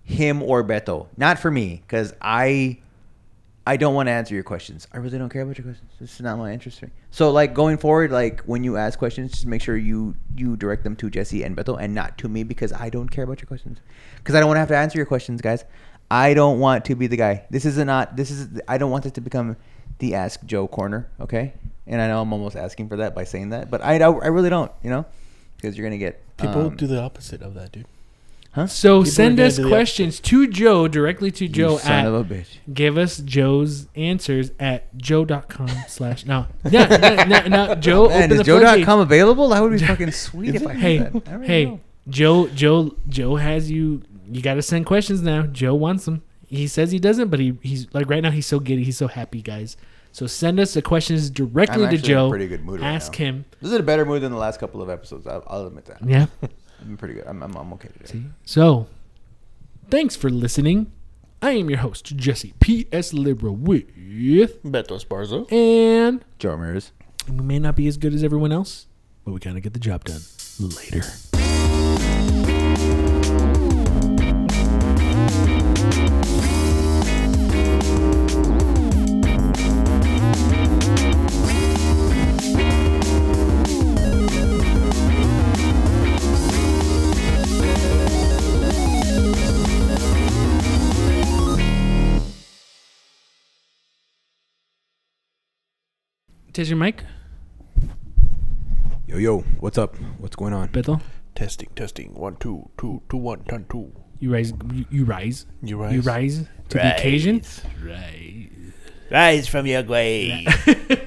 him 0.04 0.42
or 0.42 0.64
Beto, 0.64 1.06
not 1.18 1.38
for 1.38 1.50
me, 1.50 1.82
because 1.86 2.14
I 2.22 2.78
I 3.66 3.76
don't 3.76 3.94
want 3.94 4.06
to 4.06 4.12
answer 4.12 4.34
your 4.34 4.42
questions. 4.42 4.88
I 4.90 4.96
really 4.96 5.18
don't 5.18 5.28
care 5.28 5.42
about 5.42 5.58
your 5.58 5.66
questions. 5.66 5.90
This 6.00 6.14
is 6.14 6.20
not 6.22 6.38
my 6.38 6.50
interest. 6.50 6.82
So 7.10 7.30
like 7.30 7.52
going 7.52 7.76
forward, 7.76 8.10
like 8.10 8.40
when 8.44 8.64
you 8.64 8.78
ask 8.78 8.98
questions, 8.98 9.32
just 9.32 9.44
make 9.44 9.60
sure 9.60 9.76
you 9.76 10.16
you 10.34 10.56
direct 10.56 10.82
them 10.82 10.96
to 10.96 11.10
Jesse 11.10 11.42
and 11.42 11.54
Beto 11.54 11.76
and 11.78 11.94
not 11.94 12.16
to 12.18 12.28
me 12.30 12.44
because 12.44 12.72
I 12.72 12.88
don't 12.88 13.10
care 13.10 13.24
about 13.24 13.42
your 13.42 13.48
questions. 13.48 13.80
Because 14.16 14.34
I 14.34 14.40
don't 14.40 14.48
want 14.48 14.56
to 14.56 14.60
have 14.60 14.68
to 14.68 14.78
answer 14.78 14.98
your 14.98 15.04
questions, 15.04 15.42
guys. 15.42 15.66
I 16.10 16.32
don't 16.32 16.58
want 16.58 16.86
to 16.86 16.94
be 16.94 17.06
the 17.06 17.18
guy. 17.18 17.44
This 17.50 17.66
is 17.66 17.76
not. 17.76 18.16
This 18.16 18.30
is. 18.30 18.62
I 18.66 18.78
don't 18.78 18.90
want 18.90 19.04
this 19.04 19.12
to 19.12 19.20
become 19.20 19.58
the 19.98 20.14
Ask 20.14 20.42
Joe 20.46 20.66
corner. 20.66 21.10
Okay. 21.20 21.52
And 21.88 22.00
I 22.00 22.06
know 22.08 22.20
I'm 22.20 22.32
almost 22.32 22.54
asking 22.56 22.88
for 22.88 22.96
that 22.98 23.14
by 23.14 23.24
saying 23.24 23.50
that, 23.50 23.70
but 23.70 23.82
I 23.82 23.94
I 23.96 24.28
really 24.28 24.50
don't. 24.50 24.70
You 24.82 24.90
know, 24.90 25.06
because 25.56 25.76
you're 25.76 25.86
gonna 25.86 25.98
get 25.98 26.22
People 26.36 26.66
um, 26.66 26.76
do 26.76 26.86
the 26.86 27.00
opposite 27.02 27.42
of 27.42 27.54
that, 27.54 27.72
dude. 27.72 27.86
Huh? 28.52 28.66
So 28.66 29.00
People 29.00 29.10
send 29.12 29.40
us 29.40 29.58
questions 29.58 30.20
to 30.20 30.46
Joe 30.48 30.88
directly 30.88 31.30
to 31.32 31.44
you 31.46 31.50
Joe 31.52 31.78
son 31.78 31.92
at 31.92 32.06
of 32.06 32.14
a 32.14 32.24
bitch. 32.24 32.46
give 32.72 32.96
us 32.96 33.18
Joe's 33.18 33.88
answers 33.94 34.50
at 34.60 34.96
joe.com 34.96 35.68
slash 35.88 36.24
no. 36.26 36.46
No, 36.64 36.86
no, 36.86 37.24
no, 37.24 37.46
no, 37.46 37.74
Joe 37.74 38.08
Man, 38.08 38.22
open 38.24 38.32
is 38.32 38.38
the 38.38 38.44
Joe.com 38.44 38.84
floodgates. 38.84 39.02
available? 39.02 39.48
That 39.50 39.62
would 39.62 39.72
be 39.72 39.78
fucking 39.86 40.10
sweet 40.12 40.54
if 40.54 40.66
I 40.66 40.72
had 40.74 40.80
Hey, 40.80 40.98
that. 40.98 41.28
I 41.28 41.44
hey, 41.46 41.64
know. 41.66 41.80
Joe, 42.08 42.48
Joe, 42.48 42.96
Joe 43.08 43.36
has 43.36 43.70
you. 43.70 44.02
You 44.30 44.40
got 44.42 44.54
to 44.54 44.62
send 44.62 44.86
questions 44.86 45.20
now. 45.22 45.42
Joe 45.42 45.74
wants 45.74 46.04
them. 46.06 46.22
He 46.46 46.66
says 46.66 46.90
he 46.90 46.98
doesn't, 46.98 47.28
but 47.28 47.40
he 47.40 47.58
he's 47.62 47.86
like 47.94 48.08
right 48.08 48.22
now. 48.22 48.30
He's 48.30 48.46
so 48.46 48.60
giddy. 48.60 48.82
He's 48.84 48.96
so 48.96 49.08
happy, 49.08 49.42
guys. 49.42 49.76
So 50.18 50.26
send 50.26 50.58
us 50.58 50.74
the 50.74 50.82
questions 50.82 51.30
directly 51.30 51.84
I'm 51.84 51.90
to 51.90 51.94
actually 51.94 51.98
in 51.98 52.18
Joe. 52.18 52.28
pretty 52.28 52.48
good 52.48 52.64
mood 52.64 52.80
right 52.80 52.92
Ask 52.92 53.12
now. 53.12 53.18
him. 53.26 53.44
This 53.62 53.70
is 53.70 53.78
a 53.78 53.84
better 53.84 54.04
mood 54.04 54.20
than 54.20 54.32
the 54.32 54.38
last 54.38 54.58
couple 54.58 54.82
of 54.82 54.90
episodes. 54.90 55.28
I'll, 55.28 55.44
I'll 55.46 55.66
admit 55.68 55.84
that. 55.84 55.98
Yeah. 56.04 56.26
I'm 56.82 56.96
pretty 56.96 57.14
good. 57.14 57.24
I'm, 57.28 57.40
I'm, 57.40 57.54
I'm 57.54 57.72
okay 57.74 57.88
today. 58.04 58.24
So, 58.44 58.88
thanks 59.90 60.16
for 60.16 60.28
listening. 60.28 60.90
I 61.40 61.52
am 61.52 61.70
your 61.70 61.78
host, 61.78 62.16
Jesse 62.16 62.52
P.S. 62.58 63.12
Libra 63.12 63.52
with, 63.52 63.94
Beto 63.94 64.98
Esparzo. 64.98 65.52
and 65.52 66.24
Joe 66.40 66.50
Ramirez. 66.50 66.90
we 67.30 67.36
may 67.36 67.60
not 67.60 67.76
be 67.76 67.86
as 67.86 67.96
good 67.96 68.12
as 68.12 68.24
everyone 68.24 68.50
else, 68.50 68.88
but 69.24 69.30
we 69.30 69.38
kind 69.38 69.56
of 69.56 69.62
get 69.62 69.72
the 69.72 69.78
job 69.78 70.02
done. 70.02 70.22
Later. 70.58 71.04
Test 96.58 96.70
your 96.70 96.76
mic, 96.76 97.04
Yo, 99.06 99.16
yo, 99.16 99.42
what's 99.60 99.78
up? 99.78 99.94
What's 100.18 100.34
going 100.34 100.52
on? 100.52 100.66
Beto. 100.70 101.00
Testing, 101.36 101.68
testing. 101.76 102.12
One, 102.14 102.34
two, 102.34 102.68
two, 102.76 103.00
two, 103.08 103.16
one, 103.16 103.44
ten, 103.44 103.64
two. 103.70 103.92
You 104.18 104.32
rise. 104.32 104.52
You, 104.74 104.84
you 104.90 105.04
rise. 105.04 105.46
You 105.62 105.76
rise. 105.76 105.94
You 105.94 106.00
rise 106.00 106.48
to 106.70 106.78
the 106.78 106.96
occasion. 106.96 107.42
Rise. 107.80 108.72
Rise 109.08 109.46
from 109.46 109.66
your 109.66 109.84
grave. 109.84 110.48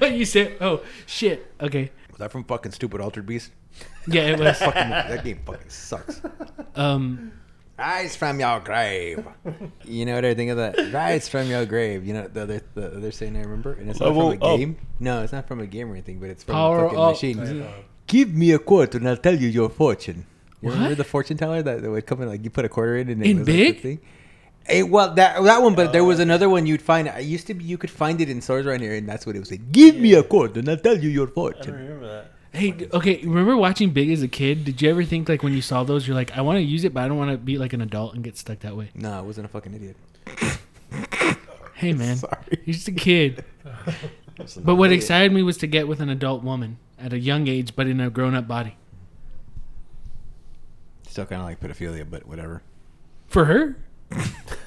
you 0.00 0.24
said, 0.24 0.56
"Oh 0.62 0.80
shit." 1.04 1.52
Okay. 1.60 1.90
Was 2.08 2.20
that 2.20 2.32
from 2.32 2.44
fucking 2.44 2.72
Stupid 2.72 3.02
Altered 3.02 3.26
Beast? 3.26 3.50
Yeah, 4.06 4.28
it 4.28 4.40
was. 4.40 4.56
Fucking, 4.58 4.88
that 4.88 5.22
game 5.22 5.40
fucking 5.44 5.68
sucks. 5.68 6.22
um. 6.76 7.30
Rise 7.82 8.14
from 8.14 8.38
your 8.38 8.60
grave. 8.60 9.24
You 9.84 10.06
know 10.06 10.14
what 10.14 10.24
I 10.24 10.34
think 10.34 10.50
of 10.52 10.56
that? 10.58 10.92
Rise 10.92 11.28
from 11.28 11.48
your 11.48 11.64
grave. 11.66 12.06
You 12.06 12.14
know 12.14 12.28
the 12.28 12.42
other 12.46 12.60
the 12.74 12.86
other 12.98 13.10
saying 13.18 13.36
I 13.36 13.40
remember, 13.40 13.72
and 13.78 13.90
it's 13.90 13.98
not 14.00 14.06
oh, 14.10 14.12
Level 14.12 14.30
from 14.32 14.42
a 14.42 14.52
up. 14.52 14.58
game. 14.58 14.76
No, 15.00 15.22
it's 15.24 15.32
not 15.32 15.48
from 15.48 15.58
a 15.60 15.66
game 15.66 15.88
or 15.90 15.94
anything, 15.98 16.20
but 16.20 16.30
it's 16.30 16.44
from 16.44 16.54
Power 16.54 16.84
a 16.86 16.88
fucking 16.88 16.98
up. 17.00 17.12
machine. 17.12 17.66
Give 18.06 18.32
me 18.42 18.52
a 18.52 18.58
quarter 18.70 18.98
and 18.98 19.08
I'll 19.08 19.16
tell 19.28 19.34
you 19.44 19.48
your 19.48 19.68
fortune. 19.68 20.26
You 20.60 20.68
remember 20.70 20.90
What? 20.90 20.98
the 20.98 21.04
fortune 21.04 21.36
teller 21.36 21.60
that, 21.62 21.82
that 21.82 21.90
would 21.90 22.06
come 22.06 22.22
in 22.22 22.28
like 22.28 22.44
you 22.44 22.50
put 22.50 22.64
a 22.64 22.68
quarter 22.68 22.96
in 22.98 23.08
and 23.08 23.20
it 23.24 23.30
In 23.30 23.38
was 23.40 23.48
like 23.48 23.56
big? 23.56 23.76
the 23.76 23.82
thing? 23.82 24.00
Hey, 24.64 24.82
well, 24.84 25.12
that 25.14 25.42
that 25.42 25.60
one, 25.62 25.74
but 25.74 25.92
there 25.92 26.04
was 26.04 26.20
uh, 26.20 26.22
another 26.28 26.48
one 26.48 26.66
you'd 26.66 26.82
find. 26.92 27.08
It 27.08 27.24
used 27.24 27.48
to 27.48 27.54
be 27.54 27.64
you 27.64 27.78
could 27.78 27.90
find 27.90 28.20
it 28.20 28.28
in 28.30 28.40
stores 28.40 28.64
around 28.64 28.80
here, 28.82 28.94
and 28.94 29.08
that's 29.08 29.26
what 29.26 29.34
it 29.34 29.40
was 29.40 29.50
like. 29.50 29.72
Give 29.72 29.96
me 29.96 30.14
a 30.14 30.22
quarter 30.22 30.60
and 30.60 30.68
I'll 30.68 30.76
tell 30.88 30.96
you 30.96 31.10
your 31.10 31.26
fortune. 31.26 31.74
remember 31.74 32.06
that. 32.06 32.26
Hey, 32.52 32.88
okay. 32.92 33.20
Remember 33.22 33.56
watching 33.56 33.90
Big 33.90 34.10
as 34.10 34.22
a 34.22 34.28
kid? 34.28 34.64
Did 34.64 34.82
you 34.82 34.90
ever 34.90 35.04
think 35.04 35.28
like 35.28 35.42
when 35.42 35.54
you 35.54 35.62
saw 35.62 35.84
those, 35.84 36.06
you're 36.06 36.14
like, 36.14 36.36
I 36.36 36.42
want 36.42 36.58
to 36.58 36.62
use 36.62 36.84
it, 36.84 36.92
but 36.92 37.02
I 37.02 37.08
don't 37.08 37.16
want 37.16 37.30
to 37.30 37.38
be 37.38 37.56
like 37.56 37.72
an 37.72 37.80
adult 37.80 38.14
and 38.14 38.22
get 38.22 38.36
stuck 38.36 38.58
that 38.60 38.76
way. 38.76 38.90
No, 38.94 39.10
I 39.12 39.20
wasn't 39.22 39.46
a 39.46 39.48
fucking 39.48 39.74
idiot. 39.74 39.96
Hey, 41.74 41.94
man, 41.94 42.16
Sorry. 42.16 42.36
you're 42.64 42.74
just 42.74 42.86
a 42.86 42.92
kid. 42.92 43.44
But 44.64 44.76
what 44.76 44.92
excited 44.92 45.32
me 45.32 45.42
was 45.42 45.56
to 45.56 45.66
get 45.66 45.88
with 45.88 45.98
an 45.98 46.10
adult 46.10 46.44
woman 46.44 46.78
at 46.96 47.12
a 47.12 47.18
young 47.18 47.48
age, 47.48 47.74
but 47.74 47.88
in 47.88 47.98
a 48.00 48.08
grown-up 48.08 48.46
body. 48.46 48.76
Still 51.08 51.26
kind 51.26 51.40
of 51.42 51.48
like 51.48 51.58
pedophilia, 51.58 52.08
but 52.08 52.24
whatever. 52.24 52.62
For 53.26 53.46
her, 53.46 53.76